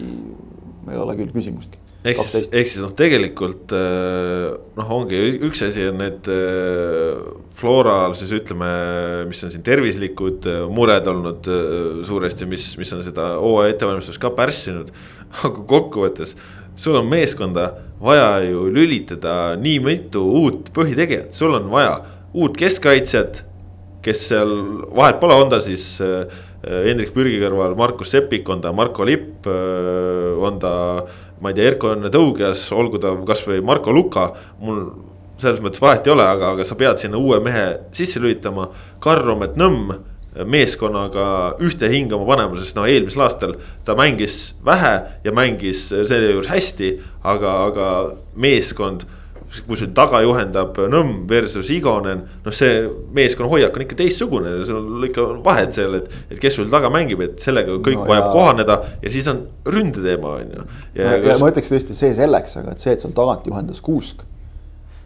ei 0.92 0.98
ole 0.98 1.16
küll 1.16 1.30
küsimustki. 1.36 1.78
Ehk 2.08 2.22
siis, 2.22 2.48
ehk 2.52 2.70
siis 2.70 2.84
noh, 2.84 2.94
tegelikult 2.98 3.74
äh, 3.76 4.54
noh, 4.78 4.92
ongi 5.00 5.20
üks 5.48 5.64
asi 5.68 5.88
on 5.90 6.00
need 6.02 6.30
äh, 6.32 7.18
Floral 7.58 8.14
siis 8.18 8.34
ütleme, 8.38 8.70
mis 9.30 9.42
on 9.46 9.54
siin 9.54 9.66
tervislikud 9.66 10.48
äh, 10.50 10.62
mured 10.72 11.10
olnud 11.10 11.50
äh, 11.52 12.04
suuresti, 12.08 12.48
mis, 12.50 12.70
mis 12.80 12.94
on 12.96 13.04
seda 13.06 13.34
hooaja 13.42 13.76
ettevalmistust 13.76 14.22
ka 14.22 14.32
pärssinud. 14.38 14.94
aga 15.44 15.66
kokkuvõttes 15.68 16.38
sul 16.78 16.96
on 17.00 17.10
meeskonda 17.10 17.72
vaja 18.00 18.38
ju 18.46 18.68
lülitada 18.72 19.58
nii 19.60 19.82
mitu 19.84 20.24
uut 20.44 20.72
põhitegijat, 20.76 21.34
sul 21.36 21.58
on 21.58 21.72
vaja 21.74 22.00
uut 22.38 22.58
keskkaitsjat 22.60 23.44
kes 24.06 24.28
seal 24.30 24.52
vahet 24.96 25.18
pole, 25.20 25.36
on 25.36 25.50
ta 25.52 25.60
siis 25.64 25.98
äh, 26.04 26.44
Hendrik 26.68 27.14
Pürgi 27.16 27.40
kõrval 27.42 27.76
Markus 27.80 28.12
Sepik, 28.14 28.48
on 28.52 28.62
ta 28.64 28.72
Marko 28.76 29.06
Lipp, 29.08 29.46
on 29.48 30.58
ta, 30.60 30.72
ma 31.42 31.52
ei 31.52 31.58
tea, 31.58 31.72
Erko-Õnne 31.72 32.12
Tõugias, 32.14 32.66
olgu 32.74 33.02
ta 33.02 33.14
kasvõi 33.28 33.62
Marko 33.66 33.94
Luka, 33.94 34.32
mul 34.62 34.84
selles 35.42 35.62
mõttes 35.62 35.82
vahet 35.82 36.08
ei 36.08 36.14
ole, 36.14 36.26
aga, 36.26 36.54
aga 36.56 36.66
sa 36.66 36.78
pead 36.78 37.02
sinna 37.02 37.20
uue 37.22 37.40
mehe 37.44 37.66
sisse 37.98 38.22
lülitama. 38.22 38.72
Karl-Romet 39.04 39.58
Nõmm 39.60 39.94
meeskonnaga 40.46 41.58
ühte 41.64 41.90
hingama 41.90 42.28
panema, 42.28 42.58
sest 42.62 42.78
noh, 42.78 42.86
eelmisel 42.90 43.24
aastal 43.26 43.56
ta 43.86 43.96
mängis 43.98 44.56
vähe 44.66 44.94
ja 45.26 45.34
mängis 45.34 45.88
selle 45.90 46.34
juures 46.34 46.50
hästi, 46.52 46.92
aga, 47.26 47.54
aga 47.70 47.88
meeskond 48.38 49.08
kui 49.68 49.78
sul 49.80 49.90
taga 49.96 50.20
juhendab 50.26 50.76
Nõmm 50.92 51.26
versus 51.30 51.70
Igonen, 51.74 52.24
noh, 52.46 52.54
see 52.56 52.82
meeskonna 53.16 53.50
hoiak 53.52 53.76
on 53.78 53.86
ikka 53.86 53.96
teistsugune, 54.02 54.54
seal 54.68 54.80
on 54.82 55.06
ikka 55.08 55.26
vahed 55.46 55.74
seal, 55.78 55.96
et, 56.02 56.10
et 56.32 56.40
kes 56.44 56.58
sul 56.60 56.70
taga 56.72 56.92
mängib, 56.94 57.22
et 57.24 57.40
sellega 57.44 57.78
kõik 57.80 58.02
No 58.04 58.08
vajab 58.12 58.26
ja- 58.28 58.34
kohaneda 58.36 58.80
ja 59.04 59.10
siis 59.14 59.28
on 59.32 59.44
ründeteema 59.66 60.34
on 60.42 60.52
ju. 60.58 60.66
ja, 61.00 61.16
ja 61.18 61.38
ma 61.42 61.52
ütleks 61.52 61.72
tõesti 61.74 61.96
see 61.98 62.14
selleks, 62.18 62.58
aga 62.62 62.76
et 62.76 62.84
see, 62.84 62.92
et 62.98 63.04
seal 63.04 63.16
tagant 63.18 63.48
juhendas 63.48 63.82
Kuusk 63.82 64.26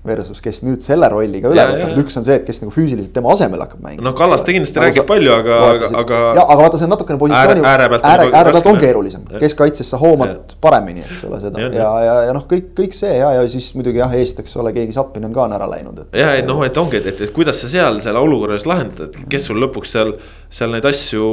versus 0.07 0.41
kes 0.41 0.63
nüüd 0.65 0.81
selle 0.81 1.05
rolliga 1.13 1.49
üle 1.51 1.61
Ja, 1.61 1.67
ja, 1.69 1.75
võtab, 1.77 1.91
ja. 1.93 2.03
üks 2.03 2.17
on 2.17 2.25
see, 2.25 2.35
et 2.39 2.45
kes 2.47 2.61
nagu 2.63 2.71
füüsiliselt 2.73 3.13
tema 3.13 3.31
asemel 3.35 3.61
hakkab 3.61 3.83
mängima. 3.85 4.05
noh, 4.07 4.15
Kallaste 4.17 4.55
kindlasti 4.55 4.81
räägib 4.81 5.05
palju, 5.09 5.33
aga, 5.35 5.59
aga, 5.67 5.89
aga. 5.99 6.21
ja, 6.39 6.45
aga 6.45 6.57
vaata, 6.63 6.79
see 6.81 6.87
on 6.87 6.93
natukene 6.95 7.21
positsiooni, 7.21 7.61
Ääre- 7.61 7.85
ääre 7.85 7.99
on 7.99 8.07
ääre, 8.11 8.29
ääre 8.39 8.53
pealt 8.55 8.69
on 8.71 8.79
keerulisem 8.81 9.27
keskkaitses 9.43 9.91
sa 9.93 9.99
hoomad 10.01 10.55
paremini, 10.61 11.05
eks 11.05 11.21
ole 11.29 11.41
seda 11.43 11.61
ja, 11.61 11.69
ja, 11.77 11.91
ja, 12.07 12.15
ja 12.29 12.33
noh, 12.37 12.47
kõik, 12.49 12.71
kõik 12.79 12.97
see 12.97 13.13
ja, 13.19 13.29
ja 13.37 13.45
siis 13.51 13.69
muidugi 13.77 14.01
jah, 14.01 14.15
eest, 14.17 14.41
eks 14.41 14.57
ole, 14.57 14.73
keegi 14.73 14.97
Zappinen 14.97 15.33
ka 15.35 15.45
on 15.45 15.53
ära 15.59 15.69
läinud, 15.69 16.01
ja, 16.17 16.33
et 16.39 16.49
noh, 16.49 16.63
et 16.65 16.81
ongi, 16.81 16.97
et, 16.97 17.11
et, 17.13 17.21
et 17.27 17.35
kuidas 17.35 17.61
sa 17.61 17.69
seal 17.69 18.01
selle 18.01 18.21
olukorras 18.25 18.65
lahendad, 18.69 19.05
et 19.11 19.29
kes 19.29 19.45
sul 19.51 19.61
lõpuks 19.61 19.93
seal, 19.93 20.15
seal 20.49 20.73
neid 20.73 20.85
asju, 20.89 21.29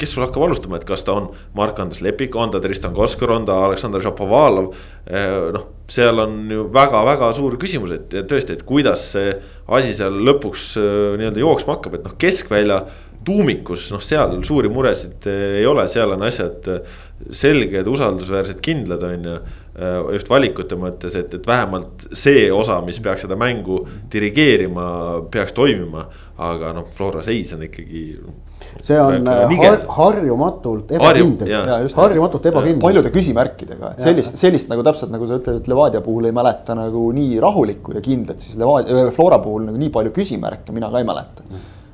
kes 0.00 0.16
sul 0.16 0.26
hakkab 0.26 0.48
alustama, 0.48 0.80
et 0.80 0.88
kas 0.88 1.06
ta 1.06 1.14
on 1.20 1.30
Mark-Andres 1.56 2.02
Lepik, 2.02 2.34
on 2.34 2.50
ta 2.50 2.60
Tristan 2.64 2.94
Koskor, 2.96 3.30
on 3.38 3.46
ta 3.46 3.62
Aleksandr 3.68 4.02
Šapovalov. 4.04 4.74
noh, 5.54 5.66
seal 5.90 6.18
on 6.18 6.38
ju 6.50 6.66
väga-väga 6.74 7.30
suur 7.36 7.56
küsimus, 7.62 7.92
et 7.94 8.14
tõesti, 8.30 8.56
et 8.56 8.64
kuidas 8.66 9.04
see 9.14 9.34
asi 9.66 9.94
seal 9.94 10.16
lõpuks 10.26 10.72
äh, 10.80 11.16
nii-öelda 11.20 11.42
jooksma 11.42 11.76
hakkab, 11.76 11.98
et 11.98 12.06
noh, 12.06 12.16
keskvälja 12.20 12.80
tuumikus, 13.26 13.88
noh, 13.90 14.02
seal 14.02 14.38
suuri 14.46 14.70
muresid 14.72 15.26
eh, 15.30 15.60
ei 15.60 15.66
ole, 15.66 15.86
seal 15.90 16.14
on 16.14 16.24
asjad 16.26 16.68
eh, 16.70 16.98
selged, 17.34 17.88
usaldusväärsed, 17.90 18.60
kindlad, 18.64 19.06
on 19.06 19.30
ju. 19.30 19.38
just 20.14 20.30
valikute 20.32 20.72
mõttes, 20.80 21.12
et, 21.20 21.34
et 21.36 21.46
vähemalt 21.46 22.06
see 22.16 22.46
osa, 22.52 22.78
mis 22.84 22.96
peaks 23.04 23.26
seda 23.26 23.36
mängu 23.36 23.82
dirigeerima, 24.12 24.86
peaks 25.32 25.52
toimima. 25.52 26.06
Aga 26.38 26.72
noh, 26.76 26.90
Flora 26.96 27.22
seis 27.24 27.52
on 27.56 27.62
ikkagi. 27.64 28.02
see 28.84 28.98
on 29.00 29.24
Väga 29.24 29.54
äh, 29.54 29.62
har, 29.62 29.78
harjumatult 29.98 30.90
Harju- 30.90 31.00
ebakindel 31.00 31.48
jaa., 31.48 31.78
harjumatult 31.96 32.46
ebakindel. 32.50 32.80
paljude 32.80 33.12
küsimärkidega, 33.14 33.92
et 33.94 34.04
sellist, 34.04 34.36
sellist 34.40 34.68
nagu 34.72 34.84
täpselt 34.84 35.12
nagu 35.12 35.28
sa 35.28 35.38
ütled, 35.40 35.62
et 35.62 35.68
Levadia 35.68 36.00
puhul 36.04 36.28
ei 36.28 36.36
mäleta 36.36 36.76
nagu 36.76 37.06
nii 37.16 37.40
rahulikku 37.40 37.96
ja 37.96 38.04
kindlat, 38.04 38.40
siis 38.42 38.56
Levadia, 38.60 39.08
Flora 39.16 39.38
puhul 39.44 39.64
nagu 39.70 39.80
nii 39.80 39.90
palju 39.92 40.12
küsimärke 40.16 40.76
mina 40.76 40.90
ka 40.92 41.00
ei 41.00 41.08
mäleta. 41.08 41.44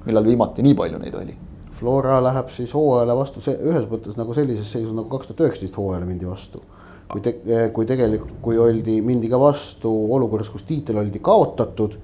millal 0.06 0.26
viimati 0.26 0.62
nii 0.66 0.74
palju 0.78 0.98
neid 1.02 1.14
oli? 1.18 1.34
Flora 1.78 2.20
läheb 2.22 2.50
siis 2.54 2.70
hooajale 2.78 3.14
vastu 3.18 3.40
see 3.42 3.56
ühes 3.58 3.86
mõttes 3.90 4.14
nagu 4.18 4.34
sellises 4.34 4.70
seisus 4.70 4.94
nagu 4.94 5.08
kaks 5.10 5.30
tuhat 5.30 5.48
üheksateist 5.48 5.78
hooajale 5.78 6.06
mindi 6.06 6.26
vastu. 6.26 6.62
kui 7.10 7.20
te,, 7.20 7.34
kui 7.74 7.84
tegelikult, 7.86 8.38
kui 8.40 8.56
oldi, 8.58 9.00
mindi 9.04 9.28
ka 9.28 9.36
vastu 9.38 9.90
olukorras, 10.14 10.48
kus 10.48 10.62
tiitel 10.64 10.96
oldi 11.02 11.18
kaotatud 11.20 11.98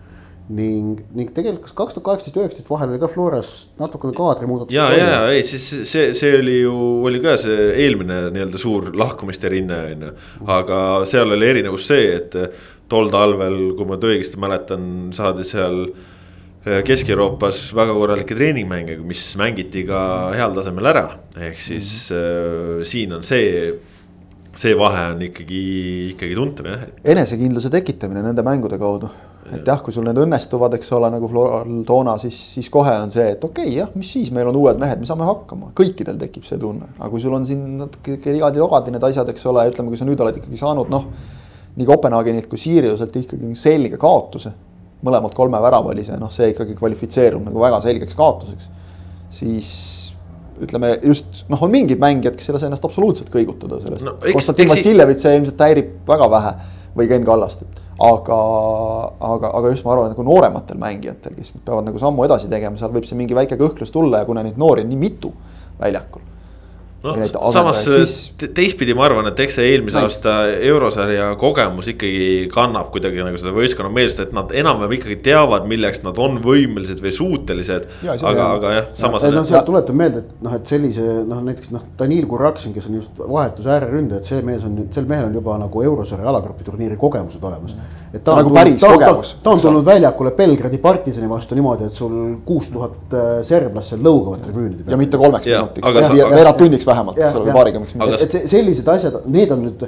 ning, 0.48 1.02
ning 1.16 1.30
tegelikult 1.34 1.66
kas 1.66 1.76
kaks 1.76 1.96
tuhat 1.96 2.06
kaheksateist, 2.06 2.38
üheksateist 2.40 2.70
vahel 2.72 2.94
oli 2.94 3.00
ka 3.02 3.10
Floras 3.12 3.52
natukene 3.80 4.16
kaadrimuudatus. 4.16 4.74
ja, 4.74 4.88
ja, 4.96 5.20
ei, 5.32 5.42
siis 5.46 5.66
see, 5.90 6.12
see 6.16 6.38
oli 6.38 6.60
ju, 6.62 6.74
oli 7.08 7.20
ka 7.24 7.36
see 7.40 7.70
eelmine 7.84 8.28
nii-öelda 8.34 8.60
suur 8.60 8.90
lahkumiste 8.96 9.50
rinne 9.52 9.80
on 9.92 10.06
ju. 10.08 10.12
aga 10.58 10.78
seal 11.08 11.36
oli 11.36 11.50
erinevus 11.52 11.88
see, 11.90 12.14
et 12.16 12.38
tol 12.88 13.12
talvel, 13.12 13.58
kui 13.76 13.88
ma 13.88 13.98
nüüd 13.98 14.08
õigesti 14.14 14.40
mäletan, 14.40 14.88
saadi 15.16 15.44
seal 15.44 15.82
eh, 15.84 16.80
Kesk-Euroopas 16.86 17.66
väga 17.76 17.96
korralikke 17.98 18.38
treeningmänge, 18.38 18.96
mis 19.04 19.28
mängiti 19.40 19.84
ka 19.88 20.00
heal 20.32 20.56
tasemel 20.56 20.88
ära, 20.94 21.06
ehk 21.36 21.60
siis 21.60 21.92
äh, 22.16 22.80
siin 22.88 23.12
on 23.18 23.26
see 23.28 23.76
see 24.58 24.74
vahe 24.74 25.04
on 25.12 25.20
ikkagi, 25.22 25.62
ikkagi 26.14 26.34
tuntav 26.34 26.66
jah. 26.66 26.86
enesekindluse 27.14 27.70
tekitamine 27.70 28.24
nende 28.24 28.42
mängude 28.46 28.78
kaudu. 28.80 29.10
Et 29.54 29.68
jah, 29.68 29.80
kui 29.84 29.94
sul 29.94 30.04
need 30.06 30.18
õnnestuvad, 30.20 30.74
eks 30.78 30.90
ole, 30.96 31.10
nagu 31.12 31.28
Floral 31.30 31.80
toona, 31.88 32.16
siis, 32.20 32.36
siis 32.54 32.68
kohe 32.72 32.92
on 33.00 33.12
see, 33.14 33.26
et 33.34 33.44
okei 33.44 33.68
okay, 33.68 33.76
jah, 33.80 33.90
mis 33.98 34.10
siis, 34.16 34.30
meil 34.34 34.50
on 34.50 34.58
uued 34.60 34.80
mehed, 34.80 35.00
me 35.02 35.08
saame 35.08 35.26
hakkama, 35.28 35.70
kõikidel 35.78 36.18
tekib 36.20 36.46
see 36.48 36.60
tunne. 36.60 36.90
aga 36.98 37.10
kui 37.12 37.22
sul 37.22 37.36
on 37.36 37.46
siin 37.48 37.62
natuke 37.80 38.18
igadi-ogadi 38.18 38.94
need 38.94 39.06
asjad, 39.08 39.30
eks 39.32 39.46
ole, 39.50 39.64
ütleme, 39.72 39.92
kui 39.92 40.00
sa 40.00 40.08
nüüd 40.08 40.20
oled 40.24 40.40
ikkagi 40.40 40.60
saanud 40.60 40.92
noh. 40.92 41.08
nii 41.78 41.86
Kopenhaagenilt 41.88 42.48
kui 42.50 42.60
Siriuselt 42.60 43.16
ikkagi 43.22 43.54
selge 43.58 44.00
kaotuse. 44.00 44.52
mõlemad 45.06 45.34
kolme 45.34 45.60
väravalise, 45.62 46.16
noh, 46.18 46.30
see 46.34 46.50
ikkagi 46.50 46.74
kvalifitseerub 46.78 47.44
nagu 47.46 47.60
väga 47.62 47.80
selgeks 47.80 48.18
kaotuseks. 48.18 48.70
siis 49.30 49.72
ütleme 50.62 50.96
just 51.06 51.44
noh, 51.48 51.60
on 51.62 51.70
mingid 51.70 52.00
mängijad, 52.02 52.36
kes 52.36 52.50
ei 52.50 52.56
lase 52.56 52.66
ennast 52.66 52.84
absoluutselt 52.84 53.30
kõigutada 53.32 53.78
sellest 53.82 54.06
no,. 54.06 54.16
Konstantin 54.32 54.70
Vassiljevit 54.72 55.22
see 55.22 55.36
ilmselt 55.38 55.62
häirib 55.62 55.92
väga 56.08 56.30
vähe 56.32 56.54
või 56.98 57.10
Ken 57.10 57.26
Kallast, 57.26 57.62
et 57.62 57.87
aga, 57.98 58.38
aga, 59.32 59.50
aga 59.58 59.70
just 59.72 59.86
ma 59.86 59.94
arvan, 59.94 60.12
nagu 60.12 60.24
noorematel 60.26 60.78
mängijatel, 60.78 61.34
kes 61.38 61.56
peavad 61.64 61.88
nagu 61.88 61.98
sammu 61.98 62.26
edasi 62.28 62.50
tegema, 62.50 62.78
seal 62.78 62.94
võib 62.94 63.06
see 63.08 63.18
mingi 63.18 63.36
väike 63.38 63.58
kõhklus 63.58 63.94
tulla 63.94 64.22
ja 64.22 64.28
kuna 64.28 64.44
neid 64.46 64.60
noori 64.60 64.86
on 64.86 64.92
nii 64.92 65.00
mitu 65.00 65.32
väljakul 65.80 66.27
no 67.02 67.52
samas 67.52 67.84
siis... 67.84 68.14
teistpidi 68.54 68.94
ma 68.98 69.04
arvan, 69.06 69.28
et 69.30 69.40
eks 69.44 69.58
see 69.58 69.68
eelmise 69.72 70.00
Näis. 70.00 70.16
aasta 70.16 70.34
eurosarja 70.70 71.28
kogemus 71.38 71.90
ikkagi 71.92 72.48
kannab 72.52 72.90
kuidagi 72.94 73.22
nagu 73.22 73.38
seda 73.38 73.52
võistkonna 73.54 73.92
meelsust, 73.94 74.24
et 74.26 74.34
nad 74.36 74.50
enam-vähem 74.62 74.96
ikkagi 74.98 75.18
teavad, 75.28 75.68
milleks 75.70 76.02
nad 76.06 76.18
on 76.18 76.40
võimelised 76.42 77.02
või 77.04 77.14
suutelised. 77.14 77.86
aga, 78.18 78.48
aga 78.56 78.74
jah, 78.74 78.90
samas. 78.98 79.28
no 79.34 79.44
sealt 79.46 79.68
tuletan 79.70 80.00
meelde, 80.00 80.24
et 80.24 80.42
noh, 80.42 80.58
et 80.58 80.74
sellise 80.74 81.06
noh, 81.28 81.44
näiteks 81.46 81.70
noh, 81.74 81.86
Danil 81.98 82.26
Kuraksin, 82.30 82.74
kes 82.74 82.90
on 82.90 82.98
just 82.98 83.22
vahetus 83.22 83.70
ääreründaja, 83.70 84.22
et 84.22 84.32
see 84.32 84.42
mees 84.46 84.66
on, 84.66 84.82
sel 84.94 85.06
mehel 85.10 85.30
on 85.30 85.38
juba 85.38 85.58
nagu 85.62 85.86
eurosarja 85.86 86.28
alagrupi 86.32 86.66
turniiri 86.66 86.98
kogemused 86.98 87.44
olemas 87.44 87.78
et 88.12 88.24
ta 88.24 88.32
on 88.32 88.42
nagu 88.42 88.52
päris 88.54 88.80
ta, 88.80 88.90
kogemus. 88.92 89.34
ta 89.42 89.50
on 89.50 89.60
tulnud 89.60 89.84
väljakule 89.84 90.30
Belgradi 90.36 90.78
partisani 90.78 91.28
vastu 91.28 91.56
niimoodi, 91.58 91.88
et 91.88 91.92
sul 91.96 92.14
kuus 92.46 92.70
tuhat 92.72 93.14
äh, 93.14 93.26
serblast 93.44 93.92
seal 93.92 94.04
lõugavad 94.04 94.42
tribüünide 94.44 94.84
peal. 94.84 94.94
ja 94.94 95.00
mitte 95.00 95.20
kolmeks 95.20 95.48
ja, 95.48 95.62
minutiks, 95.66 96.14
veerand 96.32 96.60
tunniks 96.60 96.87
vähemalt, 96.88 97.20
eks 97.20 97.36
ole, 97.38 97.54
paarikümneks 97.56 97.96
minutiks. 97.96 98.24
et, 98.26 98.36
et 98.40 98.52
sellised 98.52 98.90
asjad, 98.92 99.20
need 99.30 99.52
on 99.54 99.64
nüüd, 99.66 99.84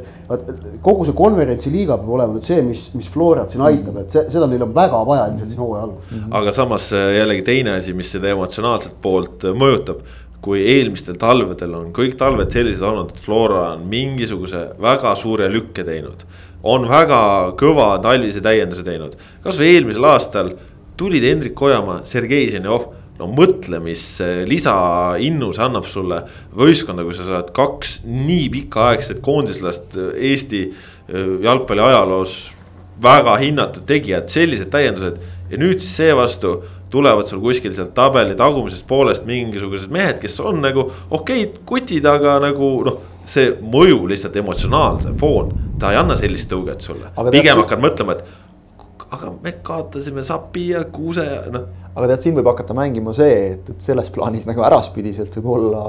kogu 0.85 1.09
see 1.09 1.17
konverentsi 1.19 1.73
liiga 1.73 1.99
peab 2.01 2.15
olema 2.19 2.37
nüüd 2.37 2.47
see, 2.47 2.63
mis, 2.67 2.87
mis 2.97 3.09
Florat 3.11 3.53
siin 3.53 3.65
aitab, 3.67 4.01
et 4.05 4.17
see, 4.17 4.27
seda 4.33 4.49
neil 4.51 4.65
on 4.67 4.75
väga 4.77 5.03
vaja 5.09 5.29
ilmselt 5.31 5.55
siin 5.55 5.65
hooaja 5.65 5.87
alguses. 5.89 6.11
-hmm. 6.13 6.35
aga 6.41 6.53
samas 6.57 6.91
äh, 6.97 7.07
jällegi 7.19 7.47
teine 7.51 7.77
asi, 7.79 7.97
mis 7.97 8.13
seda 8.13 8.33
emotsionaalset 8.35 9.01
poolt 9.03 9.49
äh, 9.49 9.57
mõjutab 9.65 10.05
kui 10.41 10.63
eelmistel 10.65 11.19
talvedel 11.21 11.75
on 11.77 11.91
kõik 11.93 12.15
talved 12.17 12.53
sellised 12.53 12.85
olnud, 12.87 13.11
et 13.13 13.21
Flora 13.21 13.73
on 13.75 13.83
mingisuguse 13.89 14.71
väga 14.81 15.13
suure 15.15 15.51
lükke 15.53 15.85
teinud 15.85 16.25
on 16.63 16.87
väga 16.89 17.21
kõva 17.61 17.95
talvise 18.03 18.41
täienduse 18.45 18.85
teinud. 18.85 19.17
kasvõi 19.45 19.75
eelmisel 19.75 20.05
aastal 20.05 20.55
tulid 21.01 21.25
Hendrik 21.25 21.63
Ojamaa, 21.63 22.03
Sergei 22.05 22.51
Ženjov 22.53 22.91
no 23.21 23.29
mõtle, 23.31 23.81
mis 23.85 24.05
lisainnu 24.49 25.51
see 25.55 25.65
annab 25.67 25.89
sulle 25.91 26.23
võistkonda, 26.57 27.05
kui 27.07 27.17
sa 27.17 27.27
saad 27.29 27.53
kaks 27.57 28.01
nii 28.09 28.49
pikaaegset 28.57 29.21
koondislast 29.25 29.99
Eesti 30.17 30.65
äh, 30.71 31.37
jalgpalli 31.45 31.85
ajaloos. 31.91 32.41
väga 33.01 33.37
hinnatud 33.41 33.87
tegijad, 33.89 34.27
sellised 34.29 34.69
täiendused 34.69 35.15
ja 35.49 35.59
nüüd 35.59 35.81
siis 35.81 35.95
seevastu 35.97 36.59
tulevad 36.91 37.25
sul 37.25 37.41
kuskil 37.41 37.73
sealt 37.73 37.95
tabeli 37.95 38.35
tagumisest 38.37 38.85
poolest 38.87 39.25
mingisugused 39.25 39.89
mehed, 39.95 40.19
kes 40.21 40.41
on 40.41 40.61
nagu 40.61 40.91
okeid 41.11 41.63
kutid, 41.65 42.05
aga 42.05 42.37
nagu 42.43 42.69
noh 42.85 42.99
see 43.31 43.53
mõju 43.63 44.05
lihtsalt 44.11 44.37
emotsionaalse 44.41 45.15
foon, 45.21 45.53
ta 45.81 45.93
ei 45.93 46.01
anna 46.01 46.17
sellist 46.19 46.51
tõuget 46.51 46.83
sulle, 46.85 47.13
pigem 47.31 47.61
hakkad 47.63 47.83
mõtlema, 47.83 48.17
et 48.17 48.40
aga 49.11 49.33
me 49.43 49.53
kaotasime 49.67 50.23
Sapi 50.23 50.69
ja 50.69 50.85
Kuuse 50.93 51.25
ja 51.25 51.43
noh. 51.53 51.67
aga 51.95 52.13
tead, 52.13 52.25
siin 52.25 52.37
võib 52.39 52.51
hakata 52.53 52.77
mängima 52.77 53.15
see, 53.17 53.37
et, 53.55 53.73
et 53.75 53.83
selles 53.83 54.11
plaanis 54.15 54.47
nagu 54.49 54.63
äraspidiselt 54.67 55.35
võib 55.41 55.51
olla 55.57 55.85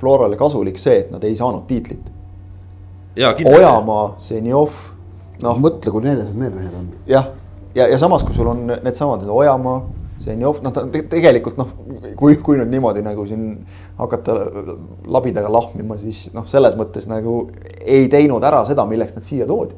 Florale 0.00 0.38
kasulik 0.40 0.80
see, 0.80 1.04
et 1.04 1.12
nad 1.14 1.24
ei 1.24 1.36
saanud 1.38 1.66
tiitlit. 1.70 2.12
Ojamaa, 3.48 4.08
Zenjov, 4.20 4.74
noh. 5.42 5.60
mõtle, 5.62 5.92
kui 5.92 6.04
neljased 6.04 6.36
need 6.36 6.56
mehed 6.56 6.74
on. 6.76 6.90
jah, 7.08 7.30
ja, 7.74 7.84
ja, 7.84 7.92
ja 7.94 8.00
samas, 8.02 8.26
kui 8.26 8.36
sul 8.36 8.50
on 8.52 8.66
needsamad 8.74 9.24
Ojamaa 9.30 9.80
Zenjov, 10.20 10.62
noh 10.64 10.72
ta 10.72 10.82
tegelikult 10.88 11.58
noh, 11.60 11.72
kui, 12.16 12.38
kui 12.40 12.56
nüüd 12.56 12.70
niimoodi 12.72 13.02
nagu 13.04 13.26
siin 13.28 13.50
hakata 13.98 14.36
labidaga 15.12 15.50
lahmima, 15.52 15.98
siis 16.00 16.30
noh, 16.34 16.46
selles 16.48 16.76
mõttes 16.78 17.04
nagu 17.10 17.42
ei 17.84 18.08
teinud 18.12 18.44
ära 18.48 18.62
seda, 18.68 18.86
milleks 18.88 19.14
nad 19.16 19.28
siia 19.28 19.48
toodi. 19.48 19.76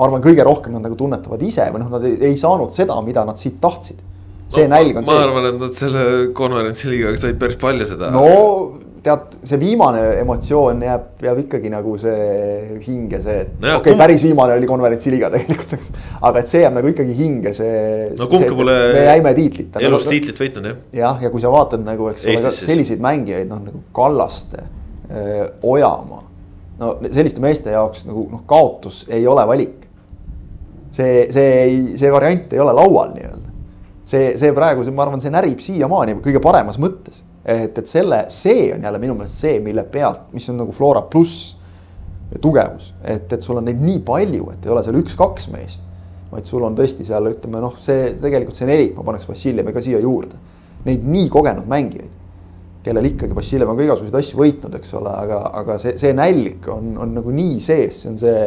Ma 0.00 0.08
arvan, 0.08 0.22
kõige 0.24 0.46
rohkem 0.46 0.76
nad 0.76 0.86
nagu 0.88 0.96
tunnetavad 0.96 1.42
ise 1.44 1.68
või 1.74 1.84
noh, 1.84 1.90
nad 1.92 2.06
ei, 2.08 2.16
ei 2.30 2.38
saanud 2.40 2.72
seda, 2.72 2.96
mida 3.04 3.26
nad 3.28 3.40
siit 3.40 3.60
tahtsid. 3.60 4.00
see 4.50 4.64
no, 4.66 4.74
nälg 4.74 4.96
on 4.96 5.04
sees. 5.04 5.14
ma 5.14 5.26
arvan, 5.28 5.50
et 5.52 5.58
nad 5.60 5.74
selle 5.76 6.04
konverentsiliigaga 6.34 7.20
said 7.22 7.42
päris 7.42 7.60
palju 7.60 7.88
seda. 7.92 8.08
no 8.14 8.30
tead, 9.04 9.36
see 9.48 9.58
viimane 9.60 10.00
emotsioon 10.20 10.82
jääb, 10.84 11.06
jääb 11.24 11.40
ikkagi 11.44 11.72
nagu 11.72 11.94
see 12.00 12.80
hinge, 12.84 13.20
see, 13.24 13.36
et 13.44 13.52
no 13.60 13.76
okei 13.78 13.94
okay,, 13.94 13.98
päris 14.00 14.24
viimane 14.24 14.56
oli 14.58 14.68
konverentsiliiga 14.68 15.30
tegelikult, 15.34 15.74
eks. 15.78 15.90
aga 16.28 16.42
et 16.42 16.52
see 16.52 16.62
jääb 16.64 16.76
nagu 16.76 16.92
ikkagi 16.92 17.16
hinge, 17.16 17.52
see. 17.56 18.08
no 18.18 18.28
kumbki 18.30 18.56
pole. 18.56 18.76
me 18.96 19.04
jäime 19.06 19.34
tiitlita. 19.36 19.84
elus 19.88 20.06
no, 20.06 20.14
tiitlit 20.14 20.42
võitnud 20.44 20.70
jah. 20.70 20.80
jah, 21.02 21.22
ja 21.26 21.32
kui 21.32 21.44
sa 21.44 21.52
vaatad 21.52 21.84
nagu, 21.86 22.10
eks 22.12 22.26
ole, 22.28 22.54
selliseid 22.56 23.04
mängijaid, 23.04 23.48
noh 23.50 23.62
nagu 23.68 23.84
Kallaste, 23.96 24.66
Ojamaa. 25.66 26.24
no 26.80 26.94
selliste 27.10 27.42
meeste 27.42 27.72
jaoks 27.74 28.04
nagu 28.08 28.28
noh, 28.32 28.44
kaotus 28.48 29.04
ei 29.10 29.26
ole 29.28 29.46
valik. 29.48 29.86
See, 30.92 31.26
see 31.32 31.48
ei, 31.64 31.80
see 32.00 32.12
variant 32.12 32.52
ei 32.52 32.62
ole 32.62 32.74
laual 32.76 33.14
nii-öelda. 33.16 33.56
see, 34.04 34.36
see 34.38 34.52
praegu, 34.56 34.86
ma 34.92 35.06
arvan, 35.06 35.22
see 35.22 35.32
närib 35.32 35.62
siiamaani 35.64 36.18
kõige 36.24 36.42
paremas 36.42 36.78
mõttes 36.82 37.24
et, 37.44 37.78
et 37.78 37.86
selle, 37.86 38.24
see 38.28 38.70
on 38.74 38.84
jälle 38.84 39.00
minu 39.02 39.16
meelest 39.18 39.44
see, 39.44 39.58
mille 39.64 39.84
pealt, 39.90 40.30
mis 40.36 40.48
on 40.52 40.60
nagu 40.60 40.74
Flora 40.76 41.02
pluss 41.02 41.56
tugevus, 42.40 42.92
et, 43.02 43.32
et 43.32 43.42
sul 43.42 43.58
on 43.58 43.66
neid 43.66 43.80
nii 43.82 44.02
palju, 44.06 44.52
et 44.54 44.66
ei 44.66 44.72
ole 44.72 44.82
seal 44.86 44.98
üks-kaks 45.00 45.50
meest. 45.54 45.86
vaid 46.30 46.46
sul 46.46 46.62
on 46.62 46.76
tõesti 46.78 47.02
seal, 47.02 47.26
ütleme 47.26 47.58
noh, 47.58 47.74
see 47.82 48.12
tegelikult 48.20 48.54
see 48.54 48.68
nelik, 48.68 48.92
ma 48.94 49.02
paneks 49.08 49.26
Vassiljevi 49.26 49.72
ka 49.74 49.80
siia 49.82 49.98
juurde. 49.98 50.36
Neid 50.84 51.02
nii 51.02 51.24
kogenud 51.32 51.66
mängijaid, 51.66 52.12
kellel 52.84 53.08
ikkagi 53.08 53.34
Vassiljev 53.34 53.72
on 53.72 53.80
ka 53.80 53.82
igasuguseid 53.88 54.18
asju 54.20 54.38
võitnud, 54.38 54.76
eks 54.78 54.94
ole, 55.00 55.10
aga, 55.24 55.40
aga 55.58 55.78
see, 55.82 55.96
see 55.98 56.14
nälg 56.14 56.68
on, 56.70 56.92
on 57.02 57.16
nagu 57.18 57.34
nii 57.34 57.58
sees, 57.64 58.04
see 58.04 58.12
on 58.12 58.20
see 58.22 58.44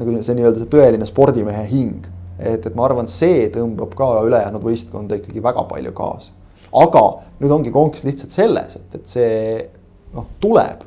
nagu 0.00 0.16
see 0.24 0.36
nii-öelda 0.38 0.64
see 0.64 0.72
tõeline 0.72 1.06
spordimehe 1.08 1.64
hing. 1.70 2.10
et, 2.38 2.64
et 2.66 2.74
ma 2.74 2.86
arvan, 2.88 3.08
see 3.10 3.48
tõmbab 3.52 3.94
ka 3.96 4.12
ülejäänud 4.24 4.64
võistkonda 4.64 5.20
ikkagi 5.20 5.42
väga 5.44 5.66
palju 5.68 5.92
kaasa 5.96 6.38
aga 6.70 7.02
nüüd 7.40 7.52
ongi 7.54 7.72
konks 7.74 8.04
lihtsalt 8.06 8.34
selles, 8.34 8.76
et, 8.78 8.94
et 9.00 9.10
see 9.10 9.34
noh, 10.14 10.28
tuleb. 10.42 10.86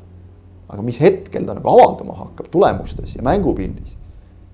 aga 0.64 0.82
mis 0.82 0.96
hetkel 0.98 1.44
ta 1.46 1.54
nagu 1.54 1.68
avalduma 1.70 2.16
hakkab 2.16 2.48
tulemustes 2.50 3.12
ja 3.14 3.22
mängupildis. 3.22 3.96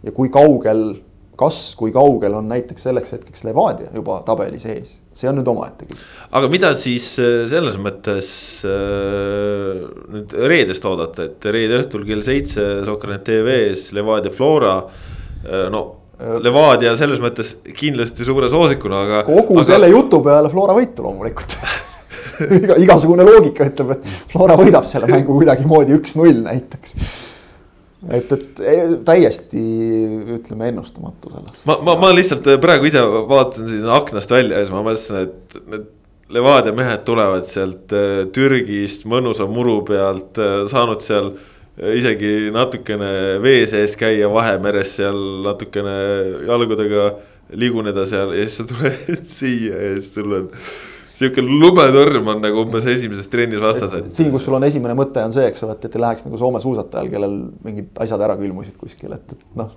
ja 0.03 0.13
kui 0.13 0.31
kaugel, 0.33 1.01
kas, 1.41 1.61
kui 1.79 1.93
kaugel 1.95 2.35
on 2.39 2.49
näiteks 2.51 2.89
selleks 2.89 3.15
hetkeks 3.17 3.45
Levadia 3.49 3.91
juba 3.97 4.21
tabeli 4.27 4.61
sees, 4.63 4.99
see 5.17 5.31
on 5.31 5.41
nüüd 5.41 5.49
omaette 5.51 5.89
küsimus. 5.89 6.09
aga 6.37 6.51
mida 6.53 6.73
siis 6.79 7.13
äh, 7.23 7.45
selles 7.51 7.79
mõttes 7.81 8.33
äh, 8.69 9.81
nüüd 10.17 10.37
reedest 10.53 10.85
oodata, 10.89 11.31
et 11.31 11.51
reede 11.53 11.81
õhtul 11.83 12.05
kell 12.09 12.25
seitse 12.27 12.67
Sokkernet 12.89 13.25
TV-s 13.29 13.95
Levadia 13.97 14.35
Flora 14.35 14.77
äh, 14.83 15.69
no 15.73 15.87
Levadia 16.21 16.93
selles 17.01 17.21
mõttes 17.23 17.55
kindlasti 17.79 18.27
suure 18.29 18.51
soosikuna, 18.53 19.05
aga. 19.07 19.23
kogu 19.25 19.57
aga... 19.57 19.69
selle 19.73 19.89
jutu 19.89 20.21
peale 20.25 20.51
Flora 20.53 20.77
võitu 20.77 21.07
loomulikult 21.07 21.57
Iga, 22.41 22.77
igasugune 22.81 23.25
loogika 23.27 23.67
ütleb, 23.69 23.97
et 23.97 24.07
Flora 24.33 24.57
võidab 24.57 24.87
selle 24.89 25.09
mängu 25.11 25.35
kuidagimoodi 25.37 25.93
üks-null 25.99 26.39
näiteks. 26.47 26.95
Et, 28.09 28.33
et 28.33 28.61
täiesti 29.05 29.63
ütleme 30.39 30.71
ennustamatu 30.73 31.33
selles. 31.35 31.65
ma, 31.69 31.77
ma, 31.85 31.97
ma 32.01 32.13
lihtsalt 32.17 32.47
praegu 32.63 32.89
ise 32.89 33.03
vaatan 33.05 33.69
siin 33.69 33.89
aknast 33.93 34.33
välja 34.33 34.59
ja 34.61 34.67
siis 34.67 34.75
ma 34.75 34.85
mõtlesin, 34.87 35.25
et 35.29 35.59
need 35.71 35.89
Levadia 36.31 36.71
mehed 36.71 37.01
tulevad 37.03 37.49
sealt 37.51 37.91
äh, 37.91 38.21
Türgist 38.31 39.03
mõnusa 39.11 39.49
muru 39.51 39.81
pealt, 39.83 40.39
äh, 40.39 40.61
saanud 40.71 41.03
seal 41.03 41.33
isegi 41.97 42.51
natukene 42.55 43.41
vee 43.43 43.65
sees 43.67 43.97
käia 43.99 44.29
Vahemeres 44.31 44.95
seal 44.99 45.19
natukene 45.47 45.97
jalgadega 46.47 47.09
liguneda 47.59 48.05
seal 48.07 48.35
ja 48.37 48.47
siis 48.47 48.61
sa 48.61 48.69
tuled 48.69 49.25
siia 49.39 49.75
ja 49.75 49.93
siis 49.99 50.13
sul 50.15 50.37
on 50.39 50.49
sihuke 51.21 51.45
lumetorm 51.45 52.33
on 52.33 52.41
nagu 52.41 52.65
umbes 52.65 52.87
esimeses 52.89 53.29
trennis 53.33 53.61
vastas, 53.61 53.93
et. 53.99 54.09
siin, 54.15 54.31
kus 54.33 54.47
sul 54.49 54.57
on 54.57 54.65
esimene 54.65 54.97
mõte 54.97 55.23
on 55.25 55.35
see, 55.35 55.45
eks 55.51 55.67
ole, 55.67 55.77
et, 55.77 55.85
et 55.89 55.99
ei 55.99 56.05
läheks 56.07 56.25
nagu 56.27 56.41
Soome 56.41 56.63
suusatajal, 56.65 57.11
kellel 57.13 57.37
mingid 57.67 58.01
asjad 58.01 58.25
ära 58.25 58.39
külmusid 58.41 58.81
kuskil, 58.81 59.13
et, 59.19 59.37
et 59.37 59.61
noh. 59.61 59.75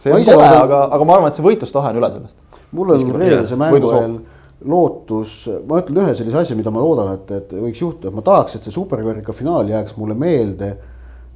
see 0.00 0.12
on 0.16 0.26
kole, 0.26 0.50
aga, 0.50 0.82
aga 0.96 1.06
ma 1.06 1.16
arvan, 1.18 1.30
et 1.30 1.38
see 1.38 1.46
võitlustahe 1.46 1.94
on 1.94 2.02
üle 2.02 2.12
sellest. 2.16 2.60
mul 2.74 2.94
on 2.96 3.16
reedese 3.22 3.58
mängu 3.60 3.94
ajal 3.94 4.20
lootus, 4.60 5.46
ma 5.68 5.80
ütlen 5.80 6.02
ühe 6.02 6.14
sellise 6.16 6.42
asja, 6.42 6.56
mida 6.58 6.72
ma 6.74 6.82
loodan, 6.82 7.14
et, 7.14 7.30
et 7.32 7.52
võiks 7.56 7.80
juhtuda, 7.80 8.10
et 8.10 8.16
ma 8.18 8.24
tahaks, 8.24 8.58
et 8.58 8.66
see 8.66 8.74
superkarika 8.74 9.32
finaal 9.36 9.70
jääks 9.70 9.96
mulle 9.96 10.16
meelde 10.18 10.74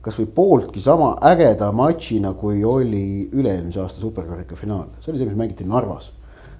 kasvõi 0.04 0.26
pooltki 0.36 0.82
sama 0.84 1.14
ägeda 1.24 1.70
matšina, 1.72 2.34
kui 2.36 2.60
oli 2.68 3.30
üle-eelmise 3.32 3.80
aasta 3.80 4.02
superkarika 4.02 4.58
finaal, 4.58 4.90
see 5.00 5.14
oli 5.14 5.22
see, 5.22 5.30
mis 5.30 5.38
mängiti 5.38 5.64
Narvas. 5.68 6.10